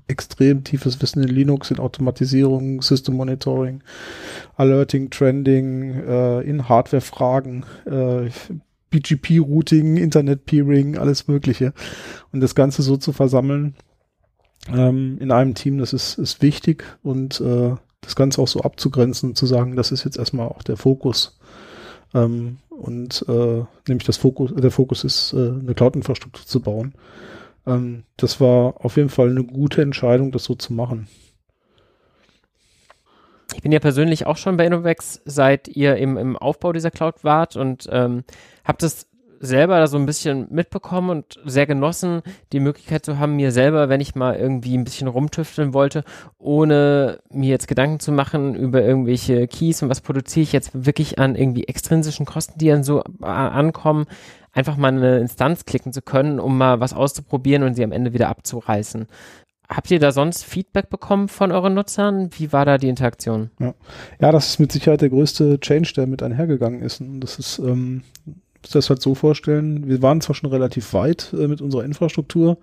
extrem 0.09 0.63
tiefes 0.63 1.01
Wissen 1.01 1.23
in 1.23 1.29
Linux, 1.29 1.71
in 1.71 1.79
Automatisierung, 1.79 2.83
System 2.83 3.17
Monitoring, 3.17 3.83
Alerting, 4.57 5.09
Trending, 5.09 5.95
äh, 6.07 6.41
in 6.43 6.69
Hardware-Fragen, 6.69 7.65
äh, 7.87 8.31
BGP-Routing, 8.91 9.97
Internet-Peering, 9.97 10.97
alles 10.99 11.29
Mögliche. 11.29 11.73
Und 12.31 12.41
das 12.41 12.55
Ganze 12.55 12.83
so 12.83 12.97
zu 12.99 13.13
versammeln 13.13 13.75
ähm, 14.73 15.19
in 15.21 15.31
einem 15.31 15.55
Team, 15.55 15.79
das 15.79 15.93
ist, 15.93 16.19
ist 16.19 16.43
wichtig 16.43 16.85
und 17.03 17.41
äh, 17.41 17.75
das 18.01 18.17
Ganze 18.17 18.41
auch 18.41 18.49
so 18.49 18.61
abzugrenzen 18.61 19.31
und 19.31 19.37
zu 19.37 19.47
sagen, 19.47 19.77
das 19.77 19.93
ist 19.93 20.05
jetzt 20.05 20.19
erstmal 20.19 20.49
auch 20.49 20.63
der 20.63 20.77
Fokus. 20.77 21.39
Ähm, 22.15 22.59
und 22.71 23.25
äh, 23.29 23.65
nämlich 23.89 24.07
das 24.07 24.17
Fokus, 24.17 24.55
der 24.55 24.71
Fokus 24.71 25.05
ist, 25.05 25.33
äh, 25.33 25.37
eine 25.37 25.75
Cloud-Infrastruktur 25.75 26.47
zu 26.47 26.61
bauen. 26.61 26.95
Ähm, 27.67 28.05
das 28.17 28.41
war 28.41 28.85
auf 28.85 28.97
jeden 28.97 29.09
Fall 29.09 29.31
eine 29.31 29.45
gute 29.45 29.83
Entscheidung, 29.83 30.31
das 30.31 30.45
so 30.45 30.55
zu 30.55 30.73
machen. 30.73 31.09
Ich 33.55 33.63
bin 33.63 33.73
ja 33.73 33.79
persönlich 33.79 34.27
auch 34.27 34.37
schon 34.37 34.57
bei 34.57 34.67
Innovex, 34.67 35.23
seit 35.25 35.69
ihr 35.69 35.97
im, 35.97 36.17
im 36.17 36.37
Aufbau 36.37 36.73
dieser 36.73 36.91
Cloud 36.91 37.25
wart 37.25 37.57
und 37.57 37.89
ähm, 37.91 38.25
habe 38.65 38.79
das 38.79 39.07
selber 39.41 39.79
da 39.79 39.87
so 39.87 39.99
ein 39.99 40.07
bisschen 40.07 40.47
mitbekommen 40.51 41.11
und 41.11 41.41
sehr 41.45 41.67
genossen, 41.67 42.23
die 42.53 42.61
Möglichkeit 42.61 43.05
zu 43.05 43.19
haben, 43.19 43.37
mir 43.37 43.53
selber, 43.53 43.89
wenn 43.89 44.01
ich 44.01 44.15
mal 44.15 44.37
irgendwie 44.37 44.77
ein 44.77 44.85
bisschen 44.85 45.09
rumtüfteln 45.09 45.75
wollte, 45.75 46.05
ohne 46.39 47.21
mir 47.31 47.51
jetzt 47.51 47.69
Gedanken 47.69 48.01
zu 48.01 48.13
machen 48.13 48.55
über 48.55 48.83
irgendwelche 48.83 49.47
Keys 49.49 49.83
und 49.83 49.89
was 49.89 50.01
produziere 50.01 50.43
ich 50.43 50.53
jetzt 50.53 50.87
wirklich 50.87 51.19
an 51.19 51.37
irgendwie 51.37 51.65
extrinsischen 51.65 52.27
Kosten, 52.27 52.59
die 52.59 52.69
dann 52.69 52.85
so 52.85 53.03
ankommen, 53.21 54.07
einfach 54.53 54.77
mal 54.77 54.89
eine 54.89 55.19
Instanz 55.19 55.65
klicken 55.65 55.93
zu 55.93 56.03
können, 56.03 56.41
um 56.41 56.57
mal 56.57 56.81
was 56.81 56.95
auszuprobieren 56.95 57.63
und 57.63 57.75
sie 57.75 57.85
am 57.85 57.93
Ende 57.93 58.13
wieder 58.13 58.29
abzureißen. 58.29 59.07
Habt 59.69 59.91
ihr 59.91 59.99
da 59.99 60.13
sonst 60.13 60.45
Feedback 60.45 60.91
bekommen 60.91 61.29
von 61.29 61.51
euren 61.51 61.75
Nutzern? 61.75 62.31
Wie 62.39 62.53
war 62.53 62.65
da 62.65 62.79
die 62.79 62.89
Interaktion? 62.89 63.51
Ja, 63.59 63.75
ja 64.21 64.31
das 64.31 64.51
ist 64.51 64.61
mit 64.61 64.71
Sicherheit 64.71 65.01
der 65.01 65.11
größte 65.11 65.59
Change, 65.59 65.93
der 65.97 66.07
mit 66.07 66.23
einhergegangen 66.23 66.83
ist. 66.83 67.01
Und 67.01 67.21
das 67.21 67.39
ist 67.39 67.59
ähm, 67.59 68.03
das 68.75 68.89
halt 68.89 69.01
so 69.01 69.15
vorstellen, 69.15 69.87
wir 69.87 70.03
waren 70.03 70.21
zwar 70.21 70.35
schon 70.35 70.51
relativ 70.51 70.93
weit 70.93 71.33
äh, 71.33 71.47
mit 71.49 71.61
unserer 71.61 71.85
Infrastruktur. 71.85 72.59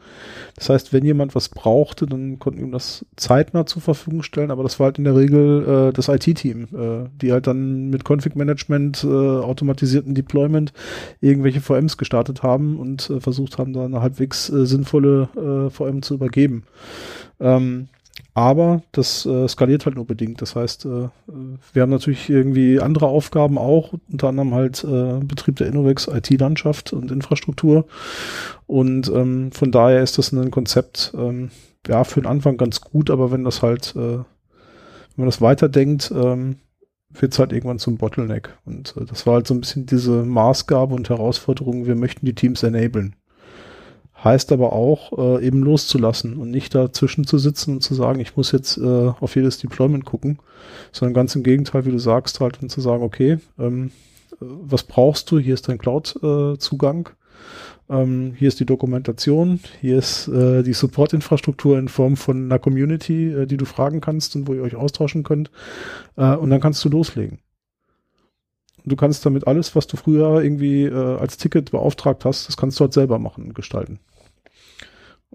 Das 0.55 0.69
heißt, 0.69 0.93
wenn 0.93 1.05
jemand 1.05 1.35
was 1.35 1.49
brauchte, 1.49 2.05
dann 2.05 2.39
konnten 2.39 2.59
wir 2.59 2.65
ihm 2.65 2.71
das 2.71 3.05
zeitnah 3.15 3.65
zur 3.65 3.81
Verfügung 3.81 4.23
stellen, 4.23 4.51
aber 4.51 4.63
das 4.63 4.79
war 4.79 4.85
halt 4.85 4.97
in 4.97 5.03
der 5.03 5.15
Regel 5.15 5.89
äh, 5.89 5.93
das 5.93 6.07
IT-Team, 6.07 6.67
äh, 6.73 7.09
die 7.21 7.31
halt 7.31 7.47
dann 7.47 7.89
mit 7.89 8.03
Config-Management, 8.03 9.03
äh, 9.03 9.07
automatisierten 9.07 10.15
Deployment 10.15 10.73
irgendwelche 11.21 11.61
VMs 11.61 11.97
gestartet 11.97 12.43
haben 12.43 12.79
und 12.79 13.09
äh, 13.09 13.19
versucht 13.19 13.57
haben, 13.57 13.73
da 13.73 13.85
eine 13.85 14.01
halbwegs 14.01 14.49
äh, 14.49 14.65
sinnvolle 14.65 15.69
VM 15.69 16.01
zu 16.01 16.15
übergeben. 16.15 16.63
Ähm, 17.39 17.87
aber 18.33 18.81
das 18.91 19.25
äh, 19.25 19.47
skaliert 19.47 19.85
halt 19.85 19.95
nur 19.95 20.07
bedingt. 20.07 20.41
Das 20.41 20.55
heißt, 20.55 20.85
äh, 20.85 21.09
wir 21.73 21.81
haben 21.81 21.91
natürlich 21.91 22.29
irgendwie 22.29 22.79
andere 22.79 23.07
Aufgaben 23.07 23.57
auch, 23.57 23.93
unter 24.11 24.29
anderem 24.29 24.53
halt 24.53 24.83
äh, 24.83 25.19
Betrieb 25.23 25.57
der 25.57 25.67
Innovex 25.67 26.07
IT-Landschaft 26.07 26.93
und 26.93 27.11
Infrastruktur. 27.11 27.85
Und 28.65 29.07
ähm, 29.09 29.51
von 29.51 29.71
daher 29.71 30.01
ist 30.01 30.17
das 30.17 30.31
ein 30.31 30.49
Konzept, 30.49 31.13
ähm, 31.15 31.51
ja, 31.87 32.03
für 32.03 32.21
den 32.21 32.27
Anfang 32.27 32.57
ganz 32.57 32.81
gut, 32.81 33.11
aber 33.11 33.31
wenn 33.31 33.43
das 33.43 33.61
halt, 33.61 33.95
äh, 33.95 34.17
wenn 34.17 34.25
man 35.17 35.27
das 35.27 35.41
weiterdenkt, 35.41 36.11
ähm, 36.15 36.57
wird 37.11 37.33
es 37.33 37.39
halt 37.39 37.51
irgendwann 37.53 37.77
zum 37.77 37.97
Bottleneck. 37.97 38.57
Und 38.65 38.95
äh, 38.97 39.05
das 39.05 39.27
war 39.27 39.35
halt 39.35 39.47
so 39.47 39.53
ein 39.53 39.61
bisschen 39.61 39.85
diese 39.85 40.23
Maßgabe 40.23 40.95
und 40.95 41.09
Herausforderung, 41.09 41.85
wir 41.85 41.95
möchten 41.95 42.25
die 42.25 42.33
Teams 42.33 42.63
enablen 42.63 43.15
heißt 44.23 44.51
aber 44.51 44.73
auch, 44.73 45.17
äh, 45.17 45.45
eben 45.45 45.61
loszulassen 45.61 46.37
und 46.37 46.51
nicht 46.51 46.73
dazwischen 46.73 47.25
zu 47.25 47.37
sitzen 47.37 47.75
und 47.75 47.81
zu 47.81 47.93
sagen, 47.93 48.19
ich 48.19 48.37
muss 48.37 48.51
jetzt 48.51 48.77
äh, 48.77 49.11
auf 49.19 49.35
jedes 49.35 49.57
Deployment 49.57 50.05
gucken, 50.05 50.39
sondern 50.91 51.13
ganz 51.13 51.35
im 51.35 51.43
Gegenteil, 51.43 51.85
wie 51.85 51.91
du 51.91 51.99
sagst, 51.99 52.39
halt 52.39 52.61
und 52.61 52.69
zu 52.69 52.81
sagen, 52.81 53.03
okay, 53.03 53.39
ähm, 53.59 53.91
was 54.39 54.83
brauchst 54.83 55.29
du? 55.31 55.39
Hier 55.39 55.53
ist 55.53 55.67
dein 55.67 55.77
Cloud-Zugang. 55.77 57.07
Äh, 57.07 57.11
ähm, 57.89 58.33
hier 58.37 58.47
ist 58.47 58.59
die 58.59 58.65
Dokumentation, 58.65 59.59
hier 59.81 59.97
ist 59.97 60.27
äh, 60.29 60.63
die 60.63 60.73
Support-Infrastruktur 60.73 61.77
in 61.77 61.89
Form 61.89 62.15
von 62.15 62.45
einer 62.45 62.59
Community, 62.59 63.31
äh, 63.31 63.45
die 63.45 63.57
du 63.57 63.65
fragen 63.65 63.99
kannst 63.99 64.35
und 64.35 64.47
wo 64.47 64.53
ihr 64.53 64.63
euch 64.63 64.75
austauschen 64.75 65.23
könnt. 65.23 65.51
Äh, 66.15 66.35
und 66.35 66.49
dann 66.49 66.61
kannst 66.61 66.83
du 66.85 66.89
loslegen. 66.89 67.39
Du 68.85 68.95
kannst 68.95 69.25
damit 69.25 69.47
alles, 69.47 69.75
was 69.75 69.87
du 69.87 69.97
früher 69.97 70.41
irgendwie 70.41 70.83
äh, 70.83 71.17
als 71.17 71.37
Ticket 71.37 71.71
beauftragt 71.71 72.25
hast, 72.25 72.47
das 72.47 72.57
kannst 72.57 72.79
du 72.79 72.85
halt 72.85 72.93
selber 72.93 73.19
machen 73.19 73.45
und 73.45 73.55
gestalten. 73.55 73.99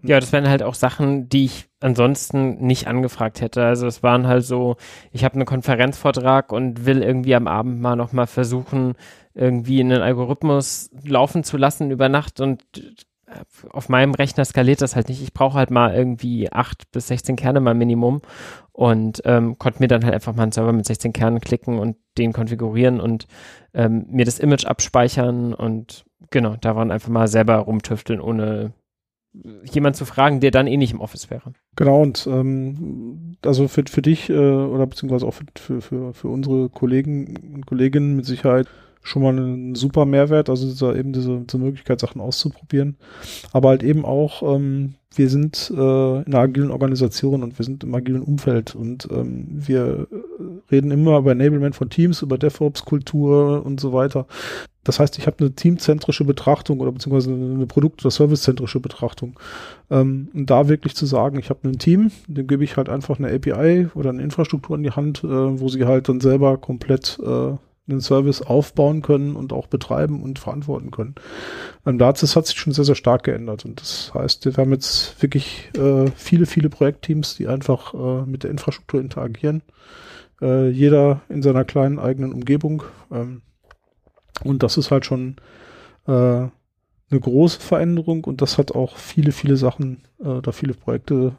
Ja, 0.02 0.20
das 0.20 0.32
wären 0.32 0.48
halt 0.48 0.62
auch 0.62 0.74
Sachen, 0.74 1.28
die 1.28 1.46
ich 1.46 1.68
ansonsten 1.80 2.64
nicht 2.64 2.86
angefragt 2.86 3.40
hätte. 3.40 3.64
Also 3.64 3.86
es 3.86 4.02
waren 4.02 4.26
halt 4.26 4.44
so, 4.44 4.76
ich 5.12 5.24
habe 5.24 5.34
einen 5.34 5.46
Konferenzvortrag 5.46 6.52
und 6.52 6.86
will 6.86 7.02
irgendwie 7.02 7.34
am 7.34 7.48
Abend 7.48 7.80
mal 7.80 7.96
nochmal 7.96 8.26
versuchen, 8.26 8.94
irgendwie 9.34 9.80
einen 9.80 10.02
Algorithmus 10.02 10.90
laufen 11.04 11.44
zu 11.44 11.56
lassen 11.56 11.90
über 11.90 12.08
Nacht 12.08 12.40
und 12.40 12.62
äh, 13.26 13.44
auf 13.70 13.88
meinem 13.88 14.14
Rechner 14.14 14.44
skaliert 14.44 14.82
das 14.82 14.96
halt 14.96 15.08
nicht. 15.08 15.22
Ich 15.22 15.32
brauche 15.32 15.58
halt 15.58 15.70
mal 15.70 15.94
irgendwie 15.94 16.50
acht 16.52 16.90
bis 16.92 17.08
16 17.08 17.36
Kerne 17.36 17.60
mal 17.60 17.74
Minimum 17.74 18.20
und 18.72 19.22
ähm, 19.24 19.58
konnte 19.58 19.80
mir 19.80 19.88
dann 19.88 20.04
halt 20.04 20.14
einfach 20.14 20.34
mal 20.34 20.44
einen 20.44 20.52
Server 20.52 20.72
mit 20.72 20.86
16 20.86 21.12
Kernen 21.12 21.40
klicken 21.40 21.78
und 21.78 21.96
den 22.18 22.32
konfigurieren 22.32 23.00
und 23.00 23.26
ähm, 23.74 24.06
mir 24.08 24.24
das 24.24 24.38
Image 24.38 24.66
abspeichern 24.66 25.54
und 25.54 26.04
genau, 26.30 26.56
da 26.60 26.76
waren 26.76 26.90
einfach 26.90 27.08
mal 27.08 27.28
selber 27.28 27.56
rumtüfteln, 27.56 28.20
ohne 28.20 28.72
jemand 29.70 29.96
zu 29.96 30.05
fragen, 30.05 30.40
der 30.40 30.50
dann 30.50 30.66
eh 30.66 30.76
nicht 30.76 30.92
im 30.92 31.00
Office 31.00 31.30
wäre. 31.30 31.52
Genau, 31.76 32.02
und 32.02 32.26
ähm, 32.26 33.36
also 33.44 33.68
für, 33.68 33.84
für 33.88 34.02
dich 34.02 34.30
äh, 34.30 34.32
oder 34.34 34.86
beziehungsweise 34.86 35.26
auch 35.26 35.34
für, 35.34 35.80
für, 35.80 36.12
für 36.14 36.28
unsere 36.28 36.68
Kollegen 36.68 37.36
und 37.55 37.66
Kolleginnen 37.66 38.16
mit 38.16 38.26
Sicherheit 38.26 38.66
schon 39.09 39.22
mal 39.22 39.36
ein 39.36 39.74
super 39.74 40.05
Mehrwert, 40.05 40.51
also 40.51 40.66
dieser, 40.66 40.94
eben 40.97 41.12
diese, 41.12 41.40
diese 41.40 41.59
Möglichkeit, 41.59 42.01
Sachen 42.01 42.20
auszuprobieren. 42.20 42.97
Aber 43.52 43.70
halt 43.70 43.82
eben 43.82 44.05
auch, 44.05 44.43
ähm, 44.43 44.94
wir 45.14 45.30
sind 45.30 45.72
äh, 45.74 46.22
in 46.22 46.26
einer 46.26 46.39
agilen 46.40 46.70
Organisation 46.70 47.43
und 47.43 47.59
wir 47.59 47.64
sind 47.64 47.82
im 47.82 47.94
agilen 47.94 48.22
Umfeld 48.22 48.74
und 48.74 49.09
ähm, 49.10 49.47
wir 49.48 50.06
reden 50.70 50.90
immer 50.90 51.18
über 51.18 51.32
Enablement 51.32 51.74
von 51.74 51.89
Teams, 51.89 52.22
über 52.22 52.36
DevOps-Kultur 52.36 53.64
und 53.64 53.80
so 53.80 53.93
weiter. 53.93 54.26
Das 54.85 55.01
heißt, 55.01 55.18
ich 55.18 55.26
habe 55.26 55.36
eine 55.40 55.52
teamzentrische 55.52 56.24
Betrachtung 56.24 56.80
oder 56.80 56.93
beziehungsweise 56.93 57.32
eine 57.32 57.66
Produkt- 57.66 58.02
oder 58.02 58.10
servicezentrische 58.10 58.80
Betrachtung. 58.80 59.39
Ähm, 59.90 60.28
und 60.35 60.48
da 60.48 60.68
wirklich 60.68 60.94
zu 60.94 61.06
sagen, 61.06 61.39
ich 61.39 61.51
habe 61.51 61.68
ein 61.68 61.78
Team, 61.78 62.10
dem 62.26 62.47
gebe 62.47 62.64
ich 62.64 62.76
halt 62.76 62.89
einfach 62.89 63.18
eine 63.18 63.32
API 63.32 63.89
oder 63.94 64.10
eine 64.10 64.22
Infrastruktur 64.22 64.76
in 64.76 64.82
die 64.82 64.93
Hand, 64.93 65.24
äh, 65.24 65.28
wo 65.28 65.68
sie 65.68 65.85
halt 65.85 66.09
dann 66.09 66.20
selber 66.20 66.59
komplett 66.59 67.18
äh, 67.22 67.56
einen 67.89 68.01
Service 68.01 68.43
aufbauen 68.43 69.02
können 69.02 69.36
und 69.36 69.52
auch 69.52 69.66
betreiben 69.66 70.23
und 70.23 70.39
verantworten 70.39 70.90
können. 70.90 71.15
Ähm, 71.86 71.98
dazu 71.98 72.27
hat 72.35 72.47
sich 72.47 72.59
schon 72.59 72.73
sehr, 72.73 72.85
sehr 72.85 72.94
stark 72.94 73.24
geändert. 73.24 73.65
Und 73.65 73.81
das 73.81 74.12
heißt, 74.15 74.44
wir 74.44 74.52
haben 74.56 74.73
jetzt 74.73 75.20
wirklich 75.23 75.70
äh, 75.77 76.10
viele, 76.16 76.47
viele 76.47 76.69
Projektteams, 76.69 77.36
die 77.36 77.48
einfach 77.48 77.94
äh, 77.94 78.27
mit 78.27 78.44
der 78.44 78.51
Infrastruktur 78.51 79.01
interagieren. 79.01 79.62
Äh, 80.40 80.69
jeder 80.69 81.23
in 81.28 81.43
seiner 81.43 81.65
kleinen 81.65 81.98
eigenen 81.98 82.32
Umgebung. 82.32 82.82
Ähm, 83.10 83.43
und 84.44 84.62
das 84.62 84.77
ist 84.77 84.90
halt 84.90 85.05
schon 85.05 85.36
äh, 86.06 86.12
eine 87.10 87.20
große 87.20 87.60
Veränderung 87.60 88.24
und 88.24 88.43
das 88.43 88.59
hat 88.59 88.73
auch 88.73 88.97
viele, 88.97 89.32
viele 89.32 89.56
Sachen 89.56 90.02
äh, 90.20 90.28
oder 90.28 90.52
viele 90.52 90.74
Projekte 90.74 91.32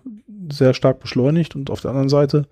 sehr 0.51 0.73
stark 0.73 0.99
beschleunigt. 0.99 1.55
Und 1.55 1.69
auf 1.69 1.81
der 1.81 1.91
anderen 1.91 2.09
Seite, 2.09 2.47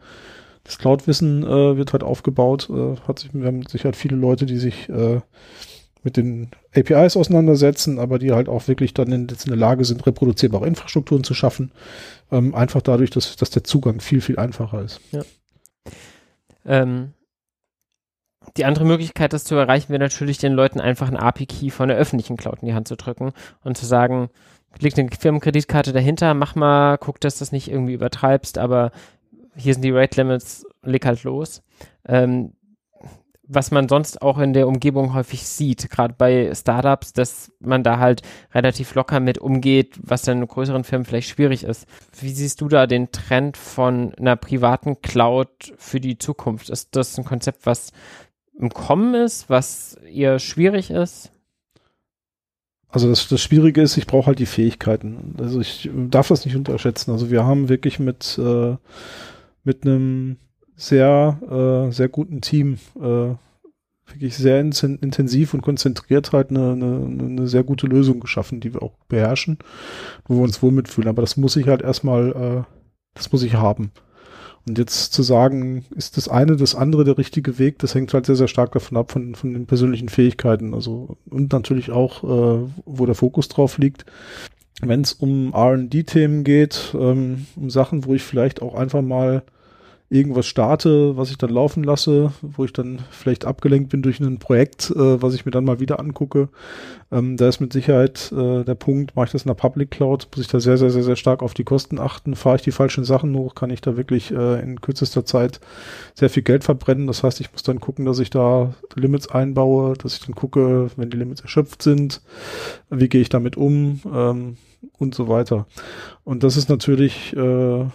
das 0.67 0.77
Cloud-Wissen 0.77 1.43
äh, 1.43 1.77
wird 1.77 1.93
halt 1.93 2.03
aufgebaut. 2.03 2.69
Äh, 2.69 2.97
hat 3.07 3.19
sich, 3.19 3.33
wir 3.33 3.47
haben 3.47 3.65
sicher 3.65 3.85
halt 3.85 3.95
viele 3.95 4.17
Leute, 4.17 4.45
die 4.45 4.57
sich 4.57 4.89
äh, 4.89 5.21
mit 6.03 6.17
den 6.17 6.51
APIs 6.75 7.15
auseinandersetzen, 7.15 7.99
aber 7.99 8.19
die 8.19 8.33
halt 8.33 8.49
auch 8.49 8.67
wirklich 8.67 8.93
dann 8.93 9.07
in, 9.07 9.21
in 9.29 9.47
der 9.47 9.55
Lage 9.55 9.85
sind, 9.85 10.05
reproduzierbare 10.05 10.67
Infrastrukturen 10.67 11.23
zu 11.23 11.33
schaffen. 11.33 11.71
Ähm, 12.31 12.53
einfach 12.53 12.81
dadurch, 12.81 13.09
dass, 13.09 13.37
dass 13.37 13.49
der 13.49 13.63
Zugang 13.63 14.01
viel, 14.01 14.19
viel 14.19 14.37
einfacher 14.37 14.83
ist. 14.83 14.99
Ja. 15.11 15.21
Ähm, 16.65 17.13
die 18.57 18.65
andere 18.65 18.85
Möglichkeit, 18.85 19.31
das 19.31 19.45
zu 19.45 19.55
erreichen, 19.55 19.89
wäre 19.89 20.03
natürlich 20.03 20.37
den 20.37 20.53
Leuten 20.53 20.81
einfach 20.81 21.07
einen 21.07 21.17
API-Key 21.17 21.69
von 21.69 21.87
der 21.87 21.97
öffentlichen 21.97 22.35
Cloud 22.35 22.59
in 22.61 22.67
die 22.67 22.73
Hand 22.73 22.89
zu 22.89 22.97
drücken 22.97 23.31
und 23.63 23.77
zu 23.77 23.85
sagen, 23.85 24.29
liegt 24.79 24.99
eine 24.99 25.09
Firmenkreditkarte 25.17 25.93
dahinter, 25.93 26.33
mach 26.33 26.55
mal, 26.55 26.97
guck, 26.97 27.21
dass 27.21 27.35
du 27.35 27.39
das 27.39 27.51
nicht 27.51 27.71
irgendwie 27.71 27.93
übertreibst, 27.93 28.57
aber 28.57 28.91
hier 29.57 29.73
sind 29.73 29.83
die 29.83 29.91
Rate 29.91 30.21
Limits, 30.21 30.65
leg 30.83 31.05
halt 31.05 31.23
los. 31.23 31.63
Ähm, 32.07 32.53
was 33.49 33.71
man 33.71 33.87
sonst 33.87 34.21
auch 34.21 34.39
in 34.39 34.51
der 34.51 34.67
Umgebung 34.67 35.13
häufig 35.13 35.47
sieht, 35.47 35.89
gerade 35.89 36.13
bei 36.17 36.53
Startups, 36.53 37.13
dass 37.13 37.51
man 37.59 37.81
da 37.81 37.97
halt 37.97 38.21
relativ 38.53 38.93
locker 38.93 39.19
mit 39.21 39.37
umgeht, 39.37 39.97
was 40.01 40.23
dann 40.23 40.41
in 40.41 40.47
größeren 40.47 40.83
Firmen 40.83 41.05
vielleicht 41.05 41.29
schwierig 41.29 41.63
ist. 41.63 41.87
Wie 42.19 42.29
siehst 42.29 42.59
du 42.59 42.67
da 42.67 42.87
den 42.87 43.11
Trend 43.11 43.55
von 43.55 44.13
einer 44.15 44.35
privaten 44.35 45.01
Cloud 45.01 45.73
für 45.77 46.01
die 46.01 46.17
Zukunft? 46.17 46.69
Ist 46.69 46.95
das 46.95 47.17
ein 47.17 47.23
Konzept, 47.23 47.65
was 47.65 47.93
im 48.59 48.69
Kommen 48.69 49.13
ist, 49.13 49.49
was 49.49 49.95
eher 50.11 50.39
schwierig 50.39 50.91
ist? 50.91 51.31
Also 52.89 53.09
das, 53.09 53.27
das 53.27 53.41
Schwierige 53.41 53.81
ist, 53.81 53.97
ich 53.97 54.07
brauche 54.07 54.27
halt 54.27 54.39
die 54.39 54.45
Fähigkeiten. 54.45 55.35
Also 55.37 55.61
ich 55.61 55.89
darf 55.93 56.29
das 56.29 56.45
nicht 56.45 56.55
unterschätzen. 56.55 57.11
Also 57.11 57.31
wir 57.31 57.45
haben 57.45 57.69
wirklich 57.69 57.99
mit, 57.99 58.37
äh, 58.37 58.75
mit 59.67 59.85
einem 59.85 60.37
sehr, 60.77 61.37
äh, 61.89 61.91
sehr 61.91 62.07
guten 62.07 62.39
Team 62.39 62.77
äh, 62.95 63.35
wirklich 64.07 64.37
sehr 64.37 64.61
in 64.61 64.71
intensiv 65.01 65.53
und 65.53 65.61
konzentriert 65.61 66.31
halt 66.31 66.49
eine, 66.49 66.71
eine, 66.71 67.25
eine 67.25 67.47
sehr 67.47 67.63
gute 67.63 67.87
Lösung 67.87 68.21
geschaffen, 68.21 68.61
die 68.61 68.73
wir 68.73 68.81
auch 68.81 68.93
beherrschen, 69.09 69.57
wo 70.25 70.35
wir 70.35 70.43
uns 70.43 70.63
wohl 70.63 70.71
mitfühlen. 70.71 71.09
Aber 71.09 71.21
das 71.21 71.35
muss 71.35 71.57
ich 71.57 71.67
halt 71.67 71.81
erstmal, 71.81 72.29
äh, 72.29 72.63
das 73.13 73.33
muss 73.33 73.43
ich 73.43 73.55
haben. 73.55 73.91
Und 74.65 74.77
jetzt 74.77 75.11
zu 75.11 75.23
sagen, 75.23 75.83
ist 75.95 76.15
das 76.15 76.29
eine, 76.29 76.55
das 76.55 76.73
andere 76.73 77.03
der 77.03 77.17
richtige 77.17 77.59
Weg, 77.59 77.79
das 77.79 77.93
hängt 77.93 78.13
halt 78.13 78.25
sehr, 78.25 78.37
sehr 78.37 78.47
stark 78.47 78.71
davon 78.71 78.97
ab, 78.97 79.11
von, 79.11 79.35
von 79.35 79.53
den 79.53 79.65
persönlichen 79.65 80.07
Fähigkeiten. 80.07 80.73
Also, 80.73 81.17
und 81.29 81.51
natürlich 81.51 81.91
auch, 81.91 82.23
äh, 82.23 82.69
wo 82.85 83.05
der 83.05 83.15
Fokus 83.15 83.49
drauf 83.49 83.77
liegt. 83.77 84.05
Wenn 84.81 85.01
es 85.01 85.11
um 85.13 85.53
RD-Themen 85.53 86.45
geht, 86.45 86.95
ähm, 86.97 87.47
um 87.57 87.69
Sachen, 87.69 88.05
wo 88.05 88.13
ich 88.13 88.23
vielleicht 88.23 88.61
auch 88.61 88.75
einfach 88.75 89.01
mal 89.01 89.43
irgendwas 90.09 90.45
starte, 90.45 91.17
was 91.17 91.31
ich 91.31 91.37
dann 91.37 91.49
laufen 91.49 91.83
lasse, 91.83 92.31
wo 92.41 92.63
ich 92.63 92.71
dann 92.71 92.99
vielleicht 93.11 93.43
abgelenkt 93.43 93.89
bin 93.89 94.01
durch 94.01 94.21
ein 94.21 94.39
Projekt, 94.39 94.89
äh, 94.91 95.21
was 95.21 95.33
ich 95.33 95.45
mir 95.45 95.51
dann 95.51 95.65
mal 95.65 95.81
wieder 95.81 95.99
angucke. 95.99 96.47
Ähm, 97.11 97.35
da 97.35 97.49
ist 97.49 97.59
mit 97.59 97.73
Sicherheit 97.73 98.31
äh, 98.31 98.63
der 98.63 98.75
Punkt, 98.75 99.15
mache 99.15 99.25
ich 99.25 99.31
das 99.33 99.43
in 99.43 99.49
der 99.49 99.55
Public 99.55 99.91
Cloud, 99.91 100.29
muss 100.31 100.45
ich 100.45 100.51
da 100.51 100.61
sehr, 100.61 100.77
sehr, 100.77 100.91
sehr, 100.91 101.03
sehr 101.03 101.17
stark 101.17 101.43
auf 101.43 101.53
die 101.53 101.65
Kosten 101.65 101.99
achten. 101.99 102.35
Fahre 102.35 102.55
ich 102.55 102.61
die 102.61 102.71
falschen 102.71 103.03
Sachen 103.03 103.35
hoch, 103.35 103.53
kann 103.53 103.69
ich 103.69 103.81
da 103.81 103.97
wirklich 103.97 104.31
äh, 104.31 104.61
in 104.61 104.79
kürzester 104.79 105.25
Zeit 105.25 105.59
sehr 106.13 106.29
viel 106.29 106.43
Geld 106.43 106.63
verbrennen. 106.63 107.07
Das 107.07 107.23
heißt, 107.23 107.41
ich 107.41 107.51
muss 107.51 107.63
dann 107.63 107.81
gucken, 107.81 108.05
dass 108.05 108.19
ich 108.19 108.29
da 108.29 108.73
Limits 108.95 109.27
einbaue, 109.27 109.95
dass 109.97 110.13
ich 110.13 110.25
dann 110.25 110.35
gucke, 110.35 110.89
wenn 110.95 111.09
die 111.09 111.17
Limits 111.17 111.41
erschöpft 111.41 111.81
sind, 111.81 112.21
wie 112.89 113.09
gehe 113.09 113.21
ich 113.21 113.29
damit 113.29 113.57
um 113.57 113.99
ähm, 114.13 114.57
und 114.97 115.15
so 115.15 115.27
weiter. 115.27 115.67
Und 116.23 116.43
das 116.43 116.55
ist 116.55 116.69
natürlich 116.69 117.35
äh, 117.35 117.85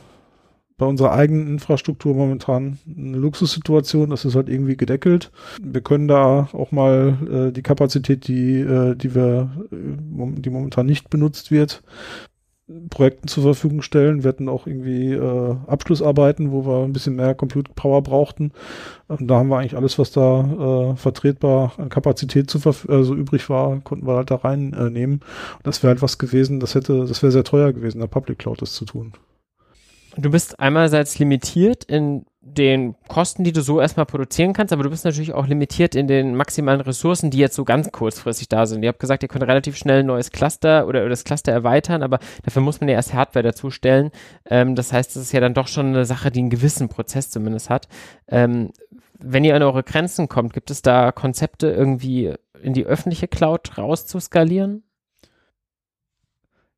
bei 0.83 0.89
unserer 0.89 1.13
eigenen 1.13 1.47
Infrastruktur 1.47 2.13
momentan 2.13 2.77
eine 2.89 3.17
Luxussituation. 3.17 4.11
Das 4.11 4.25
ist 4.25 4.35
halt 4.35 4.49
irgendwie 4.49 4.77
gedeckelt. 4.77 5.31
Wir 5.63 5.81
können 5.81 6.09
da 6.09 6.49
auch 6.53 6.73
mal 6.73 7.19
äh, 7.31 7.53
die 7.53 7.63
Kapazität, 7.63 8.27
die, 8.27 8.59
äh, 8.59 8.97
die 8.97 9.15
wir, 9.15 9.53
äh, 9.71 9.77
die 10.41 10.51
momentan 10.51 10.87
nicht 10.87 11.09
benutzt 11.09 11.53
wird, 11.53 11.85
Projekten 12.91 13.29
zur 13.29 13.45
Verfügung 13.45 13.83
stellen. 13.83 14.25
Wir 14.25 14.31
hatten 14.31 14.49
auch 14.49 14.67
irgendwie 14.67 15.13
äh, 15.13 15.57
Abschlussarbeiten, 15.69 16.51
wo 16.51 16.67
wir 16.67 16.83
ein 16.83 16.93
bisschen 16.93 17.15
mehr 17.15 17.37
Compute 17.37 17.71
Power 17.77 18.03
brauchten. 18.03 18.51
Und 19.07 19.29
da 19.29 19.37
haben 19.37 19.51
wir 19.51 19.59
eigentlich 19.59 19.77
alles, 19.77 20.01
was 20.01 20.11
da 20.11 20.41
äh, 20.91 20.97
vertretbar 20.97 21.75
an 21.77 21.91
Kapazität 21.91 22.51
zu 22.51 22.59
also 22.89 23.15
übrig 23.15 23.49
war, 23.49 23.79
konnten 23.83 24.09
wir 24.09 24.17
halt 24.17 24.33
da 24.33 24.35
reinnehmen. 24.35 25.21
Äh, 25.21 25.63
das 25.63 25.85
wäre 25.85 25.93
halt 25.93 26.03
was 26.03 26.19
gewesen, 26.19 26.59
das 26.59 26.75
hätte, 26.75 27.07
das 27.07 27.23
wäre 27.23 27.31
sehr 27.31 27.45
teuer 27.45 27.73
gewesen, 27.73 28.01
der 28.01 28.09
Public 28.09 28.41
Cloud 28.41 28.61
das 28.61 28.73
zu 28.73 28.85
tun. 28.85 29.13
Du 30.17 30.31
bist 30.31 30.61
einerseits 30.61 31.19
limitiert 31.19 31.85
in 31.85 32.27
den 32.45 32.97
Kosten, 33.09 33.45
die 33.45 33.53
du 33.53 33.63
so 33.63 33.81
erstmal 33.81 34.05
produzieren 34.05 34.53
kannst, 34.53 34.73
aber 34.73 34.83
du 34.83 34.91
bist 34.91 35.05
natürlich 35.05 35.33
auch 35.33 35.47
limitiert 35.47 35.95
in 35.95 36.09
den 36.09 36.35
maximalen 36.35 36.81
Ressourcen, 36.81 37.31
die 37.31 37.39
jetzt 37.39 37.55
so 37.55 37.65
ganz 37.65 37.93
kurzfristig 37.93 38.49
da 38.49 38.67
sind. 38.67 38.83
Ihr 38.83 38.89
habt 38.89 38.99
gesagt, 38.99 39.23
ihr 39.23 39.29
könnt 39.29 39.47
relativ 39.47 39.77
schnell 39.77 40.01
ein 40.01 40.07
neues 40.07 40.33
Cluster 40.33 40.89
oder, 40.89 41.09
das 41.09 41.25
Cluster 41.25 41.53
erweitern, 41.53 42.03
aber 42.03 42.19
dafür 42.43 42.61
muss 42.61 42.81
man 42.81 42.89
ja 42.89 42.97
erst 42.97 43.15
Hardware 43.15 43.45
dazustellen. 43.45 44.11
Ähm, 44.45 44.75
das 44.75 44.93
heißt, 44.93 45.15
das 45.15 45.23
ist 45.23 45.33
ja 45.33 45.41
dann 45.41 45.55
doch 45.55 45.69
schon 45.69 45.87
eine 45.87 46.05
Sache, 46.05 46.31
die 46.31 46.41
einen 46.41 46.51
gewissen 46.51 46.89
Prozess 46.89 47.31
zumindest 47.31 47.71
hat. 47.71 47.87
Ähm, 48.27 48.73
wenn 49.19 49.45
ihr 49.45 49.55
an 49.55 49.63
eure 49.63 49.85
Grenzen 49.85 50.29
kommt, 50.29 50.53
gibt 50.53 50.71
es 50.73 50.83
da 50.83 51.13
Konzepte 51.13 51.71
irgendwie 51.71 52.35
in 52.61 52.75
die 52.75 52.85
öffentliche 52.85 53.29
Cloud 53.29 53.79
rauszuskalieren? 53.79 54.83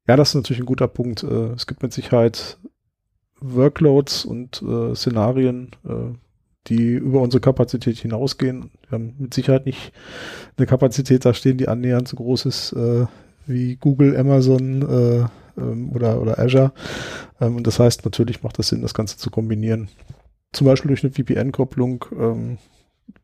Ja, 0.06 0.16
das 0.16 0.30
ist 0.30 0.34
natürlich 0.34 0.62
ein 0.62 0.66
guter 0.66 0.88
Punkt. 0.88 1.22
Äh, 1.22 1.52
es 1.54 1.66
gibt 1.66 1.82
mit 1.82 1.94
Sicherheit 1.94 2.58
Workloads 3.44 4.24
und 4.24 4.62
äh, 4.62 4.94
Szenarien, 4.94 5.70
äh, 5.86 6.16
die 6.66 6.92
über 6.92 7.20
unsere 7.20 7.40
Kapazität 7.40 7.98
hinausgehen. 7.98 8.70
Wir 8.88 8.92
haben 8.92 9.14
mit 9.18 9.34
Sicherheit 9.34 9.66
nicht 9.66 9.92
eine 10.56 10.66
Kapazität 10.66 11.24
da 11.24 11.34
stehen, 11.34 11.58
die 11.58 11.68
annähernd 11.68 12.08
so 12.08 12.16
groß 12.16 12.46
ist 12.46 12.72
äh, 12.72 13.06
wie 13.46 13.76
Google, 13.76 14.16
Amazon 14.16 14.82
äh, 14.82 15.60
ähm, 15.60 15.92
oder, 15.94 16.20
oder 16.20 16.38
Azure. 16.38 16.72
Ähm, 17.40 17.56
und 17.56 17.66
das 17.66 17.78
heißt, 17.78 18.04
natürlich 18.04 18.42
macht 18.42 18.58
es 18.58 18.68
Sinn, 18.68 18.82
das 18.82 18.94
Ganze 18.94 19.18
zu 19.18 19.30
kombinieren. 19.30 19.88
Zum 20.52 20.66
Beispiel 20.66 20.88
durch 20.88 21.04
eine 21.04 21.12
VPN-Kopplung 21.12 22.04
ähm, 22.18 22.58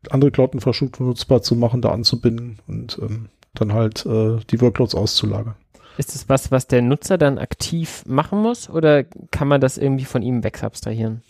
andere 0.09 0.31
Cloud-Infrastruktur 0.31 1.07
nutzbar 1.07 1.41
zu 1.41 1.55
machen, 1.55 1.81
da 1.81 1.89
anzubinden 1.89 2.59
und 2.67 2.99
ähm, 3.01 3.29
dann 3.53 3.73
halt 3.73 4.05
äh, 4.05 4.37
die 4.49 4.61
Workloads 4.61 4.95
auszulagern. 4.95 5.55
Ist 5.97 6.15
es 6.15 6.29
was, 6.29 6.51
was 6.51 6.67
der 6.67 6.81
Nutzer 6.81 7.17
dann 7.17 7.37
aktiv 7.37 8.03
machen 8.07 8.39
muss 8.41 8.69
oder 8.69 9.03
kann 9.03 9.47
man 9.47 9.61
das 9.61 9.77
irgendwie 9.77 10.05
von 10.05 10.21
ihm 10.21 10.43
wegsubstrahieren? 10.43 11.21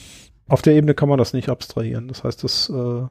Auf 0.47 0.61
der 0.61 0.75
Ebene 0.75 0.93
kann 0.93 1.09
man 1.09 1.17
das 1.17 1.33
nicht 1.33 1.49
abstrahieren. 1.49 2.07
Das 2.07 2.23
heißt, 2.23 2.43
das, 2.43 2.69
äh, 2.69 3.03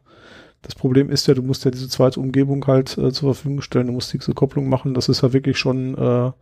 das 0.62 0.74
Problem 0.74 1.10
ist 1.10 1.26
ja, 1.26 1.34
du 1.34 1.42
musst 1.42 1.64
ja 1.64 1.70
diese 1.70 1.88
zweite 1.88 2.20
Umgebung 2.20 2.66
halt 2.66 2.98
äh, 2.98 3.12
zur 3.12 3.34
Verfügung 3.34 3.62
stellen, 3.62 3.86
du 3.86 3.94
musst 3.94 4.12
diese 4.12 4.34
Kopplung 4.34 4.68
machen. 4.68 4.94
Das 4.94 5.08
ist 5.08 5.22
ja 5.22 5.32
wirklich 5.32 5.58
schon 5.58 5.96
äh, 5.96 6.32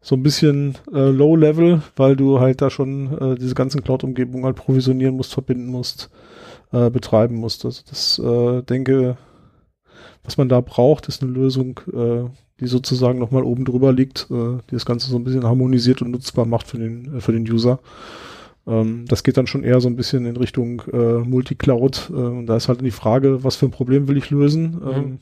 so 0.00 0.14
ein 0.14 0.22
bisschen 0.22 0.76
Low-Level, 0.92 1.82
weil 1.96 2.14
du 2.14 2.38
halt 2.38 2.62
da 2.62 2.70
schon 2.70 3.36
diese 3.40 3.56
ganzen 3.56 3.82
Cloud-Umgebungen 3.82 4.44
halt 4.44 4.54
provisionieren 4.54 5.16
musst, 5.16 5.32
verbinden 5.32 5.66
musst, 5.66 6.08
betreiben 6.70 7.34
musst. 7.34 7.64
Also 7.64 7.82
das 7.88 8.16
äh, 8.20 8.62
denke, 8.62 9.16
was 10.22 10.36
man 10.36 10.48
da 10.48 10.60
braucht, 10.60 11.08
ist 11.08 11.20
eine 11.20 11.32
Lösung, 11.32 11.80
die 12.60 12.66
sozusagen 12.66 13.18
nochmal 13.18 13.44
oben 13.44 13.64
drüber 13.64 13.92
liegt, 13.92 14.28
äh, 14.30 14.58
die 14.70 14.74
das 14.74 14.86
Ganze 14.86 15.08
so 15.08 15.16
ein 15.16 15.24
bisschen 15.24 15.44
harmonisiert 15.44 16.02
und 16.02 16.10
nutzbar 16.10 16.44
macht 16.44 16.66
für 16.66 16.78
den, 16.78 17.16
äh, 17.16 17.20
für 17.20 17.32
den 17.32 17.50
User. 17.50 17.80
Ähm, 18.66 19.06
das 19.08 19.22
geht 19.22 19.36
dann 19.36 19.46
schon 19.46 19.64
eher 19.64 19.80
so 19.80 19.88
ein 19.88 19.96
bisschen 19.96 20.26
in 20.26 20.36
Richtung 20.36 20.82
äh, 20.92 21.18
Multicloud. 21.18 22.10
Äh, 22.10 22.14
und 22.14 22.46
da 22.46 22.56
ist 22.56 22.68
halt 22.68 22.80
die 22.82 22.90
Frage, 22.90 23.42
was 23.44 23.56
für 23.56 23.66
ein 23.66 23.72
Problem 23.72 24.08
will 24.08 24.18
ich 24.18 24.30
lösen? 24.30 24.80
Mhm. 24.82 24.92
Ähm, 24.94 25.18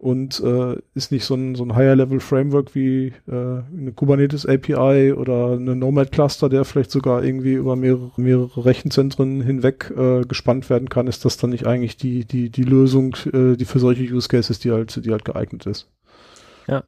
und 0.00 0.40
äh, 0.40 0.76
ist 0.94 1.12
nicht 1.12 1.26
so 1.26 1.34
ein, 1.34 1.54
so 1.54 1.62
ein 1.62 1.76
Higher-Level-Framework 1.76 2.74
wie 2.74 3.08
äh, 3.28 3.32
eine 3.32 3.92
Kubernetes 3.94 4.46
API 4.46 5.12
oder 5.12 5.52
eine 5.52 5.76
Nomad-Cluster, 5.76 6.48
der 6.48 6.64
vielleicht 6.64 6.90
sogar 6.90 7.22
irgendwie 7.22 7.52
über 7.52 7.76
mehrere, 7.76 8.10
mehrere 8.16 8.64
Rechenzentren 8.64 9.42
hinweg 9.42 9.92
äh, 9.94 10.22
gespannt 10.22 10.70
werden 10.70 10.88
kann, 10.88 11.06
ist 11.06 11.26
das 11.26 11.36
dann 11.36 11.50
nicht 11.50 11.66
eigentlich 11.66 11.98
die, 11.98 12.24
die, 12.24 12.48
die 12.48 12.62
Lösung, 12.62 13.14
äh, 13.30 13.56
die 13.56 13.66
für 13.66 13.78
solche 13.78 14.04
Use 14.04 14.28
Cases, 14.28 14.58
die 14.58 14.70
halt, 14.70 15.04
die 15.04 15.10
halt 15.10 15.26
geeignet 15.26 15.66
ist. 15.66 15.86
Ja. 16.70 16.84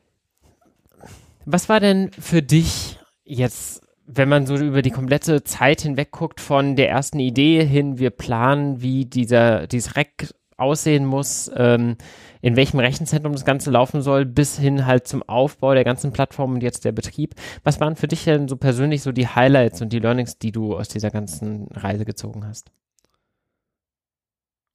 Was 1.45 1.69
war 1.69 1.81
denn 1.81 2.11
für 2.13 2.41
dich 2.41 2.99
jetzt, 3.25 3.83
wenn 4.07 4.29
man 4.29 4.47
so 4.47 4.57
über 4.57 4.83
die 4.83 4.91
komplette 4.91 5.43
Zeit 5.43 5.81
hinweg 5.81 6.13
guckt, 6.13 6.41
von 6.41 6.77
der 6.77 6.89
ersten 6.89 7.19
Idee 7.19 7.65
hin, 7.65 7.99
wir 7.99 8.11
planen, 8.11 8.81
wie 8.81 9.05
dieser, 9.05 9.67
dieses 9.67 9.97
Rack 9.97 10.33
aussehen 10.57 11.05
muss, 11.05 11.51
ähm, 11.57 11.97
in 12.41 12.55
welchem 12.55 12.79
Rechenzentrum 12.79 13.33
das 13.33 13.45
Ganze 13.45 13.71
laufen 13.71 14.03
soll, 14.03 14.25
bis 14.25 14.59
hin 14.59 14.87
halt 14.87 15.09
zum 15.09 15.23
Aufbau 15.25 15.75
der 15.75 15.85
ganzen 15.85 16.13
Plattform 16.13 16.55
und 16.55 16.63
jetzt 16.63 16.85
der 16.85 16.93
Betrieb. 16.93 17.35
Was 17.65 17.81
waren 17.81 17.97
für 17.97 18.09
dich 18.09 18.25
denn 18.25 18.49
so 18.49 18.57
persönlich 18.57 19.03
so 19.03 19.11
die 19.11 19.27
Highlights 19.27 19.83
und 19.83 19.93
die 19.93 19.99
Learnings, 19.99 20.39
die 20.39 20.53
du 20.53 20.77
aus 20.77 20.89
dieser 20.89 21.11
ganzen 21.11 21.67
Reise 21.73 22.05
gezogen 22.05 22.47
hast? 22.47 22.71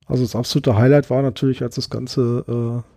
Also 0.06 0.24
das 0.24 0.36
absolute 0.36 0.76
Highlight 0.76 1.10
war 1.10 1.22
natürlich, 1.22 1.62
als 1.62 1.76
das 1.76 1.90
Ganze 1.90 2.84
äh, 2.86 2.97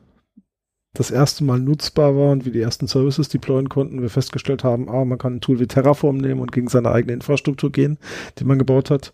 das 0.93 1.11
erste 1.11 1.45
Mal 1.45 1.61
nutzbar 1.61 2.17
war 2.17 2.33
und 2.33 2.45
wir 2.45 2.53
die 2.53 2.61
ersten 2.61 2.89
Services 2.89 3.29
deployen 3.29 3.69
konnten, 3.69 4.03
wir 4.03 4.11
festgestellt 4.11 4.65
haben, 4.65 4.89
ah, 4.89 5.05
man 5.05 5.19
kann 5.19 5.37
ein 5.37 5.41
Tool 5.41 5.61
wie 5.61 5.67
Terraform 5.67 6.17
nehmen 6.17 6.41
und 6.41 6.53
gegen 6.53 6.69
seine 6.69 6.91
eigene 6.91 7.13
Infrastruktur 7.13 7.71
gehen, 7.71 7.99
die 8.39 8.45
man 8.45 8.59
gebaut 8.59 8.91
hat. 8.91 9.13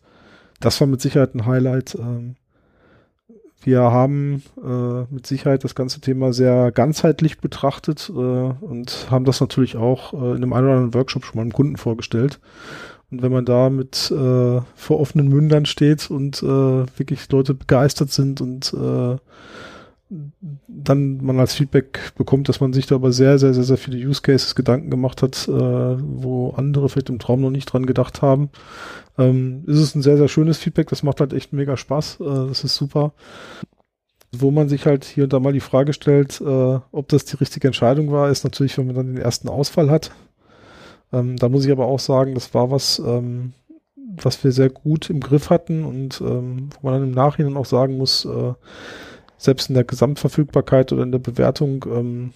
Das 0.60 0.80
war 0.80 0.88
mit 0.88 1.02
Sicherheit 1.02 1.34
ein 1.34 1.44
Highlight. 1.44 1.94
Ähm, 1.96 2.36
wir 3.62 3.80
haben 3.80 4.42
äh, 4.62 5.12
mit 5.12 5.26
Sicherheit 5.26 5.64
das 5.64 5.74
ganze 5.74 6.00
Thema 6.00 6.32
sehr 6.32 6.70
ganzheitlich 6.70 7.40
betrachtet 7.40 8.10
äh, 8.10 8.12
und 8.12 9.08
haben 9.10 9.24
das 9.24 9.40
natürlich 9.40 9.76
auch 9.76 10.14
äh, 10.14 10.16
in 10.16 10.36
einem 10.36 10.52
einen 10.52 10.66
oder 10.66 10.76
anderen 10.76 10.94
Workshop 10.94 11.24
schon 11.24 11.36
mal 11.36 11.42
dem 11.42 11.52
Kunden 11.52 11.76
vorgestellt. 11.76 12.38
Und 13.10 13.22
wenn 13.22 13.32
man 13.32 13.44
da 13.44 13.68
mit 13.68 14.10
äh, 14.10 14.60
vor 14.74 15.00
offenen 15.00 15.28
Mündern 15.28 15.66
steht 15.66 16.10
und 16.10 16.42
äh, 16.42 16.46
wirklich 16.46 17.30
Leute 17.30 17.54
begeistert 17.54 18.10
sind 18.10 18.40
und 18.40 18.72
äh, 18.72 19.16
dann 20.08 21.24
man 21.24 21.40
als 21.40 21.54
Feedback 21.54 22.12
bekommt, 22.16 22.48
dass 22.48 22.60
man 22.60 22.72
sich 22.72 22.86
da 22.86 22.94
aber 22.94 23.10
sehr, 23.10 23.38
sehr, 23.38 23.54
sehr, 23.54 23.64
sehr 23.64 23.76
viele 23.76 23.98
Use 24.06 24.22
Cases 24.22 24.54
Gedanken 24.54 24.90
gemacht 24.90 25.20
hat, 25.22 25.48
äh, 25.48 25.50
wo 25.50 26.50
andere 26.50 26.88
vielleicht 26.88 27.10
im 27.10 27.18
Traum 27.18 27.40
noch 27.40 27.50
nicht 27.50 27.66
dran 27.66 27.86
gedacht 27.86 28.22
haben. 28.22 28.50
Ähm, 29.18 29.64
ist 29.66 29.78
es 29.78 29.94
ein 29.94 30.02
sehr, 30.02 30.16
sehr 30.16 30.28
schönes 30.28 30.58
Feedback, 30.58 30.88
das 30.88 31.02
macht 31.02 31.20
halt 31.20 31.32
echt 31.32 31.52
mega 31.52 31.76
Spaß, 31.76 32.20
äh, 32.20 32.24
das 32.48 32.62
ist 32.62 32.76
super. 32.76 33.12
Wo 34.32 34.50
man 34.50 34.68
sich 34.68 34.86
halt 34.86 35.04
hier 35.04 35.24
und 35.24 35.32
da 35.32 35.40
mal 35.40 35.52
die 35.52 35.60
Frage 35.60 35.92
stellt, 35.92 36.40
äh, 36.40 36.44
ob 36.92 37.08
das 37.08 37.24
die 37.24 37.36
richtige 37.36 37.68
Entscheidung 37.68 38.12
war, 38.12 38.30
ist 38.30 38.44
natürlich, 38.44 38.78
wenn 38.78 38.86
man 38.86 38.96
dann 38.96 39.14
den 39.14 39.18
ersten 39.18 39.48
Ausfall 39.48 39.90
hat. 39.90 40.12
Ähm, 41.12 41.36
da 41.36 41.48
muss 41.48 41.64
ich 41.64 41.72
aber 41.72 41.86
auch 41.86 42.00
sagen, 42.00 42.34
das 42.34 42.52
war 42.54 42.70
was, 42.70 43.00
ähm, 43.00 43.54
was 43.96 44.42
wir 44.44 44.52
sehr 44.52 44.70
gut 44.70 45.10
im 45.10 45.20
Griff 45.20 45.50
hatten 45.50 45.84
und 45.84 46.20
ähm, 46.20 46.70
wo 46.80 46.88
man 46.88 47.00
dann 47.00 47.08
im 47.08 47.14
Nachhinein 47.14 47.56
auch 47.56 47.66
sagen 47.66 47.96
muss, 47.96 48.24
äh, 48.24 48.52
selbst 49.38 49.68
in 49.68 49.74
der 49.74 49.84
Gesamtverfügbarkeit 49.84 50.92
oder 50.92 51.02
in 51.02 51.12
der 51.12 51.18
Bewertung 51.18 51.84
ähm, 51.88 52.32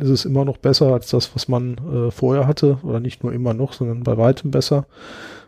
ist 0.00 0.10
es 0.10 0.24
immer 0.24 0.44
noch 0.44 0.58
besser 0.58 0.92
als 0.92 1.10
das, 1.10 1.34
was 1.34 1.48
man 1.48 1.78
äh, 1.78 2.10
vorher 2.10 2.46
hatte. 2.46 2.78
Oder 2.82 3.00
nicht 3.00 3.22
nur 3.22 3.32
immer 3.32 3.54
noch, 3.54 3.72
sondern 3.72 4.02
bei 4.02 4.18
weitem 4.18 4.50
besser. 4.50 4.86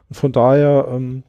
Und 0.08 0.16
von 0.16 0.32
daher 0.32 0.88
ähm, 0.90 1.22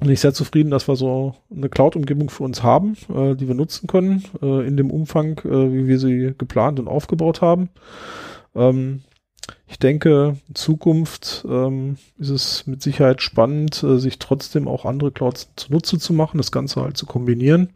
bin 0.00 0.10
ich 0.10 0.20
sehr 0.20 0.34
zufrieden, 0.34 0.70
dass 0.70 0.88
wir 0.88 0.96
so 0.96 1.34
eine 1.54 1.68
Cloud-Umgebung 1.68 2.28
für 2.30 2.42
uns 2.42 2.62
haben, 2.62 2.96
äh, 3.14 3.34
die 3.34 3.46
wir 3.46 3.54
nutzen 3.54 3.86
können, 3.86 4.24
äh, 4.42 4.66
in 4.66 4.76
dem 4.76 4.90
Umfang, 4.90 5.38
äh, 5.44 5.72
wie 5.72 5.86
wir 5.86 5.98
sie 5.98 6.34
geplant 6.36 6.80
und 6.80 6.88
aufgebaut 6.88 7.40
haben. 7.40 7.68
Ähm, 8.54 9.02
ich 9.72 9.78
denke, 9.78 10.36
in 10.48 10.54
Zukunft 10.54 11.46
ähm, 11.48 11.96
ist 12.18 12.28
es 12.28 12.66
mit 12.66 12.82
Sicherheit 12.82 13.22
spannend, 13.22 13.82
äh, 13.82 13.98
sich 13.98 14.18
trotzdem 14.18 14.68
auch 14.68 14.84
andere 14.84 15.10
Clouds 15.10 15.48
zunutze 15.56 15.98
zu 15.98 16.12
machen, 16.12 16.36
das 16.36 16.52
Ganze 16.52 16.82
halt 16.82 16.98
zu 16.98 17.06
kombinieren. 17.06 17.70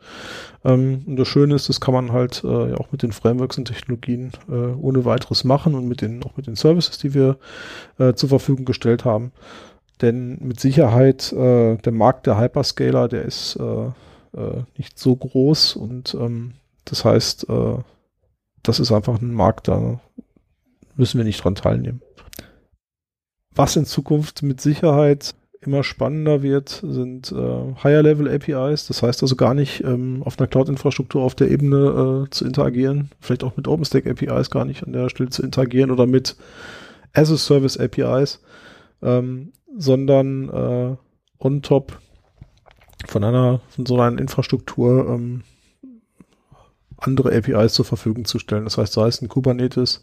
Ähm, 0.63 1.05
und 1.07 1.17
das 1.17 1.27
Schöne 1.27 1.55
ist, 1.55 1.71
das 1.71 1.81
kann 1.81 1.95
man 1.95 2.13
halt 2.13 2.45
äh, 2.45 2.75
auch 2.75 2.93
mit 2.93 3.03
den 3.03 3.13
Frameworks 3.13 3.57
und 3.57 3.65
Technologien 3.67 4.33
äh, 4.49 4.53
ohne 4.53 5.07
weiteres 5.07 5.45
machen 5.45 5.75
und 5.75 5.89
mit 5.89 6.03
den, 6.03 6.23
auch 6.23 6.37
mit 6.37 6.47
den 6.47 6.57
Services, 6.57 6.99
die 6.99 7.15
wir 7.15 7.39
äh, 7.99 8.13
zur 8.13 8.29
Verfügung 8.29 8.67
gestellt 8.67 9.07
haben. 9.07 9.33
Denn 10.03 10.39
mit 10.41 10.61
Sicherheit 10.61 11.33
äh, 11.33 11.77
der 11.77 11.93
Markt 11.93 12.27
der 12.27 12.39
Hyperscaler, 12.39 13.09
der 13.09 13.23
ist 13.23 13.57
äh, 13.57 13.91
nicht 14.77 14.99
so 14.99 15.17
groß 15.17 15.77
und 15.77 16.15
ähm, 16.21 16.53
das 16.85 17.07
heißt, 17.07 17.47
das 18.63 18.81
ist 18.81 18.93
einfach 18.93 19.21
ein 19.21 19.33
Markt, 19.33 19.67
da 19.67 19.99
müssen 20.97 21.19
wir 21.19 21.25
nicht 21.25 21.43
dran 21.43 21.55
teilnehmen. 21.55 22.01
Was 23.55 23.77
in 23.77 23.87
Zukunft 23.87 24.43
mit 24.43 24.61
Sicherheit 24.61 25.35
immer 25.61 25.83
spannender 25.83 26.43
wird, 26.43 26.83
sind 26.87 27.33
äh, 27.33 27.75
Higher-Level-APIs. 27.83 28.87
Das 28.87 29.03
heißt 29.03 29.23
also 29.23 29.37
gar 29.37 29.55
nicht 29.55 29.83
ähm, 29.85 30.23
auf 30.25 30.39
einer 30.39 30.47
Cloud-Infrastruktur 30.47 31.23
auf 31.23 31.35
der 31.35 31.51
Ebene 31.51 32.27
äh, 32.27 32.31
zu 32.31 32.45
interagieren, 32.45 33.11
vielleicht 33.21 33.45
auch 33.45 33.57
mit 33.57 33.67
OpenStack-APIs 33.67 34.51
gar 34.51 34.65
nicht 34.65 34.85
an 34.85 34.93
der 34.93 35.09
Stelle 35.09 35.31
zu 35.31 35.43
interagieren 35.43 35.91
oder 35.91 36.07
mit 36.07 36.37
As-a-Service-APIs, 37.13 38.41
ähm, 39.03 39.53
sondern 39.77 40.49
äh, 40.51 40.97
on 41.39 41.63
top 41.63 41.99
von 43.07 43.25
einer 43.25 43.61
von 43.69 43.87
so 43.87 44.01
einer 44.01 44.21
Infrastruktur 44.21 45.09
ähm, 45.09 45.43
andere 46.99 47.37
APIs 47.37 47.75
zur 47.75 47.85
Verfügung 47.85 48.25
zu 48.25 48.39
stellen. 48.39 48.65
Das 48.65 48.79
heißt, 48.79 48.93
sei 48.93 49.07
es 49.09 49.21
ein 49.21 49.29
Kubernetes 49.29 50.03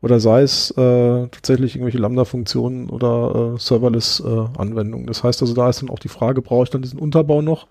oder 0.00 0.20
sei 0.20 0.42
es 0.42 0.70
äh, 0.72 1.28
tatsächlich 1.28 1.76
irgendwelche 1.76 1.98
Lambda-Funktionen 1.98 2.90
oder 2.90 3.54
äh, 3.54 3.58
Serverless-Anwendungen. 3.58 5.06
Äh, 5.06 5.08
das 5.08 5.22
heißt 5.22 5.42
also, 5.42 5.54
da 5.54 5.68
ist 5.68 5.82
dann 5.82 5.90
auch 5.90 5.98
die 5.98 6.08
Frage, 6.08 6.42
brauche 6.42 6.64
ich 6.64 6.70
dann 6.70 6.82
diesen 6.82 6.98
Unterbau 6.98 7.42
noch? 7.42 7.68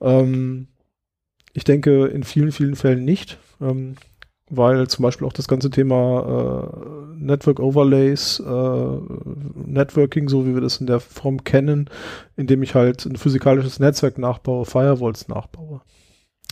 Ähm, 0.00 0.68
ich 1.52 1.64
denke 1.64 2.06
in 2.06 2.24
vielen, 2.24 2.52
vielen 2.52 2.76
Fällen 2.76 3.04
nicht. 3.04 3.38
Ähm, 3.60 3.96
weil 4.50 4.88
zum 4.88 5.02
Beispiel 5.02 5.26
auch 5.26 5.32
das 5.32 5.48
ganze 5.48 5.70
Thema 5.70 6.20
äh, 6.20 7.16
Network 7.16 7.60
Overlays, 7.60 8.40
äh, 8.40 8.98
Networking, 9.66 10.28
so 10.28 10.46
wie 10.46 10.54
wir 10.54 10.60
das 10.60 10.80
in 10.80 10.86
der 10.86 11.00
Form 11.00 11.44
kennen, 11.44 11.88
indem 12.36 12.62
ich 12.62 12.74
halt 12.74 13.06
ein 13.06 13.16
physikalisches 13.16 13.80
Netzwerk 13.80 14.18
nachbaue, 14.18 14.66
Firewalls 14.66 15.28
nachbaue. 15.28 15.80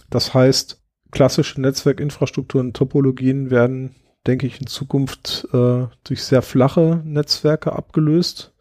Das 0.08 0.32
heißt, 0.32 0.81
klassische 1.12 1.60
Netzwerkinfrastrukturen, 1.60 2.72
Topologien 2.72 3.50
werden, 3.50 3.94
denke 4.26 4.46
ich, 4.46 4.60
in 4.60 4.66
Zukunft 4.66 5.46
äh, 5.52 5.86
durch 6.04 6.24
sehr 6.24 6.42
flache 6.42 7.00
Netzwerke 7.04 7.72
abgelöst 7.72 8.52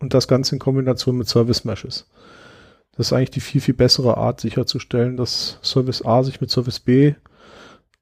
und 0.00 0.12
das 0.12 0.28
Ganze 0.28 0.56
in 0.56 0.58
Kombination 0.58 1.16
mit 1.16 1.28
Service 1.28 1.64
Meshes. 1.64 2.10
Das 2.94 3.06
ist 3.06 3.12
eigentlich 3.14 3.30
die 3.30 3.40
viel, 3.40 3.62
viel 3.62 3.74
bessere 3.74 4.18
Art 4.18 4.40
sicherzustellen, 4.40 5.16
dass 5.16 5.58
Service 5.62 6.04
A 6.04 6.22
sich 6.22 6.42
mit 6.42 6.50
Service 6.50 6.80
B 6.80 7.14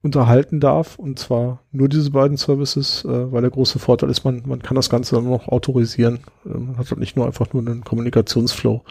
unterhalten 0.03 0.59
darf 0.59 0.97
und 0.97 1.19
zwar 1.19 1.61
nur 1.71 1.87
diese 1.87 2.09
beiden 2.09 2.35
Services, 2.35 3.05
äh, 3.05 3.31
weil 3.31 3.41
der 3.41 3.51
große 3.51 3.77
Vorteil 3.77 4.09
ist, 4.09 4.25
man, 4.25 4.41
man 4.45 4.61
kann 4.61 4.75
das 4.75 4.89
Ganze 4.89 5.15
dann 5.15 5.25
noch 5.25 5.47
autorisieren. 5.47 6.21
Äh, 6.43 6.57
man 6.57 6.77
hat 6.77 6.89
halt 6.89 6.99
nicht 6.99 7.15
nur 7.15 7.27
einfach 7.27 7.53
nur 7.53 7.61
einen 7.61 7.83
Kommunikationsflow. 7.83 8.81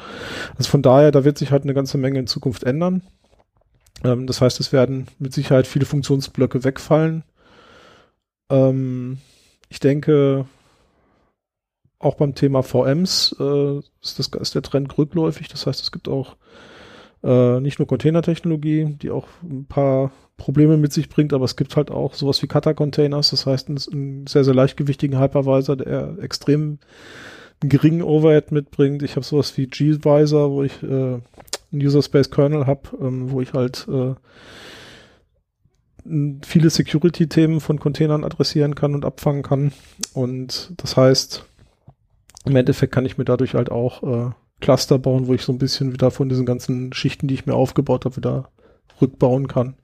Also 0.56 0.70
von 0.70 0.82
daher, 0.82 1.10
da 1.10 1.24
wird 1.24 1.36
sich 1.36 1.50
halt 1.50 1.64
eine 1.64 1.74
ganze 1.74 1.98
Menge 1.98 2.20
in 2.20 2.28
Zukunft 2.28 2.62
ändern. 2.62 3.02
Ähm, 4.04 4.26
das 4.26 4.40
heißt, 4.40 4.60
es 4.60 4.72
werden 4.72 5.08
mit 5.18 5.32
Sicherheit 5.32 5.66
viele 5.66 5.86
Funktionsblöcke 5.86 6.64
wegfallen. 6.64 7.24
Ähm, 8.50 9.18
ich 9.68 9.80
denke, 9.80 10.46
auch 11.98 12.14
beim 12.14 12.34
Thema 12.34 12.62
VMs 12.62 13.36
äh, 13.38 13.78
ist, 14.02 14.18
das, 14.18 14.28
ist 14.28 14.54
der 14.54 14.62
Trend 14.62 14.96
rückläufig. 14.96 15.48
Das 15.48 15.66
heißt, 15.66 15.82
es 15.82 15.92
gibt 15.92 16.08
auch 16.08 16.36
äh, 17.22 17.60
nicht 17.60 17.78
nur 17.78 17.86
Containertechnologie, 17.86 18.96
die 19.00 19.10
auch 19.10 19.28
ein 19.42 19.66
paar 19.66 20.10
Probleme 20.36 20.78
mit 20.78 20.92
sich 20.92 21.10
bringt, 21.10 21.34
aber 21.34 21.44
es 21.44 21.56
gibt 21.56 21.76
halt 21.76 21.90
auch 21.90 22.14
sowas 22.14 22.42
wie 22.42 22.46
Kata-Containers, 22.46 23.30
das 23.30 23.44
heißt 23.44 23.68
einen, 23.68 24.26
sehr, 24.26 24.42
sehr 24.42 24.54
leichtgewichtigen 24.54 25.20
Hypervisor, 25.20 25.76
der 25.76 26.16
extrem 26.22 26.78
geringen 27.60 28.02
Overhead 28.02 28.50
mitbringt. 28.50 29.02
Ich 29.02 29.16
habe 29.16 29.26
sowas 29.26 29.54
wie 29.58 29.66
G-Visor, 29.66 30.50
wo 30.50 30.62
ich 30.62 30.82
äh, 30.82 31.18
einen 31.72 31.82
User 31.82 32.02
Space 32.02 32.30
Kernel 32.30 32.66
habe, 32.66 32.82
ähm, 33.00 33.30
wo 33.30 33.40
ich 33.40 33.52
halt 33.52 33.86
äh, 33.88 34.14
viele 36.42 36.70
Security-Themen 36.70 37.60
von 37.60 37.78
Containern 37.78 38.24
adressieren 38.24 38.74
kann 38.74 38.94
und 38.94 39.04
abfangen 39.04 39.42
kann. 39.42 39.72
Und 40.14 40.72
das 40.76 40.96
heißt, 40.96 41.44
im 42.46 42.56
Endeffekt 42.56 42.92
kann 42.92 43.06
ich 43.06 43.18
mir 43.18 43.24
dadurch 43.24 43.54
halt 43.54 43.70
auch 43.70 44.02
äh, 44.02 44.30
Cluster 44.60 44.98
bauen, 44.98 45.26
wo 45.26 45.34
ich 45.34 45.42
so 45.42 45.52
ein 45.52 45.58
bisschen 45.58 45.92
wieder 45.92 46.10
von 46.10 46.28
diesen 46.28 46.46
ganzen 46.46 46.92
Schichten, 46.92 47.28
die 47.28 47.34
ich 47.34 47.46
mir 47.46 47.54
aufgebaut 47.54 48.04
habe, 48.04 48.16
wieder 48.16 48.50
rückbauen 49.00 49.48
kann. 49.48 49.76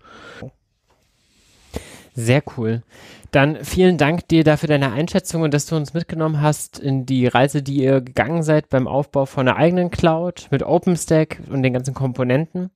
Sehr 2.17 2.43
cool. 2.57 2.83
Dann 3.31 3.63
vielen 3.63 3.99
Dank 3.99 4.27
dir 4.29 4.43
dafür 4.43 4.69
deine 4.69 4.91
Einschätzung 4.91 5.43
und 5.43 5.53
dass 5.53 5.67
du 5.67 5.77
uns 5.77 5.93
mitgenommen 5.93 6.41
hast 6.41 6.79
in 6.79 7.05
die 7.05 7.27
Reise, 7.27 7.63
die 7.63 7.83
ihr 7.83 8.01
gegangen 8.01 8.43
seid 8.43 8.71
beim 8.71 8.89
Aufbau 8.89 9.27
von 9.27 9.47
einer 9.47 9.59
eigenen 9.59 9.91
Cloud 9.91 10.49
mit 10.51 10.63
OpenStack 10.63 11.41
und 11.51 11.63
den 11.63 11.75
ganzen 11.75 11.93
Komponenten. 11.93 12.71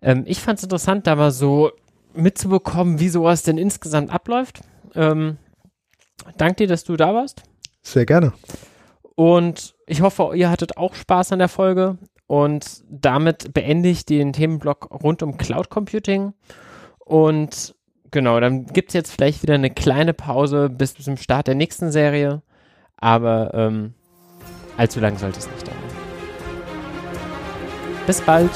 Ähm, 0.00 0.22
ich 0.26 0.38
fand 0.40 0.58
es 0.58 0.62
interessant, 0.62 1.08
da 1.08 1.16
mal 1.16 1.32
so 1.32 1.72
mitzubekommen, 2.14 3.00
wie 3.00 3.08
sowas 3.08 3.42
denn 3.42 3.58
insgesamt 3.58 4.12
abläuft. 4.12 4.60
Ähm, 4.94 5.38
dank 6.36 6.58
dir, 6.58 6.68
dass 6.68 6.84
du 6.84 6.96
da 6.96 7.14
warst. 7.14 7.42
Sehr 7.82 8.06
gerne. 8.06 8.32
Und 9.16 9.74
ich 9.86 10.02
hoffe, 10.02 10.32
ihr 10.36 10.50
hattet 10.50 10.76
auch 10.76 10.94
Spaß 10.94 11.32
an 11.32 11.40
der 11.40 11.48
Folge. 11.48 11.98
Und 12.28 12.84
damit 12.88 13.52
beende 13.52 13.88
ich 13.88 14.06
den 14.06 14.32
Themenblock 14.32 15.02
rund 15.02 15.24
um 15.24 15.36
Cloud 15.36 15.68
Computing. 15.68 16.32
Und 17.00 17.74
genau, 18.12 18.38
dann 18.38 18.66
gibt 18.66 18.90
es 18.90 18.94
jetzt 18.94 19.10
vielleicht 19.10 19.42
wieder 19.42 19.54
eine 19.54 19.70
kleine 19.70 20.14
Pause 20.14 20.70
bis 20.70 20.94
zum 20.94 21.16
Start 21.16 21.48
der 21.48 21.56
nächsten 21.56 21.90
Serie. 21.90 22.42
Aber 22.96 23.52
ähm, 23.52 23.94
allzu 24.76 25.00
lang 25.00 25.18
sollte 25.18 25.40
es 25.40 25.50
nicht 25.50 25.66
dauern. 25.66 25.76
Bis 28.06 28.20
bald. 28.20 28.50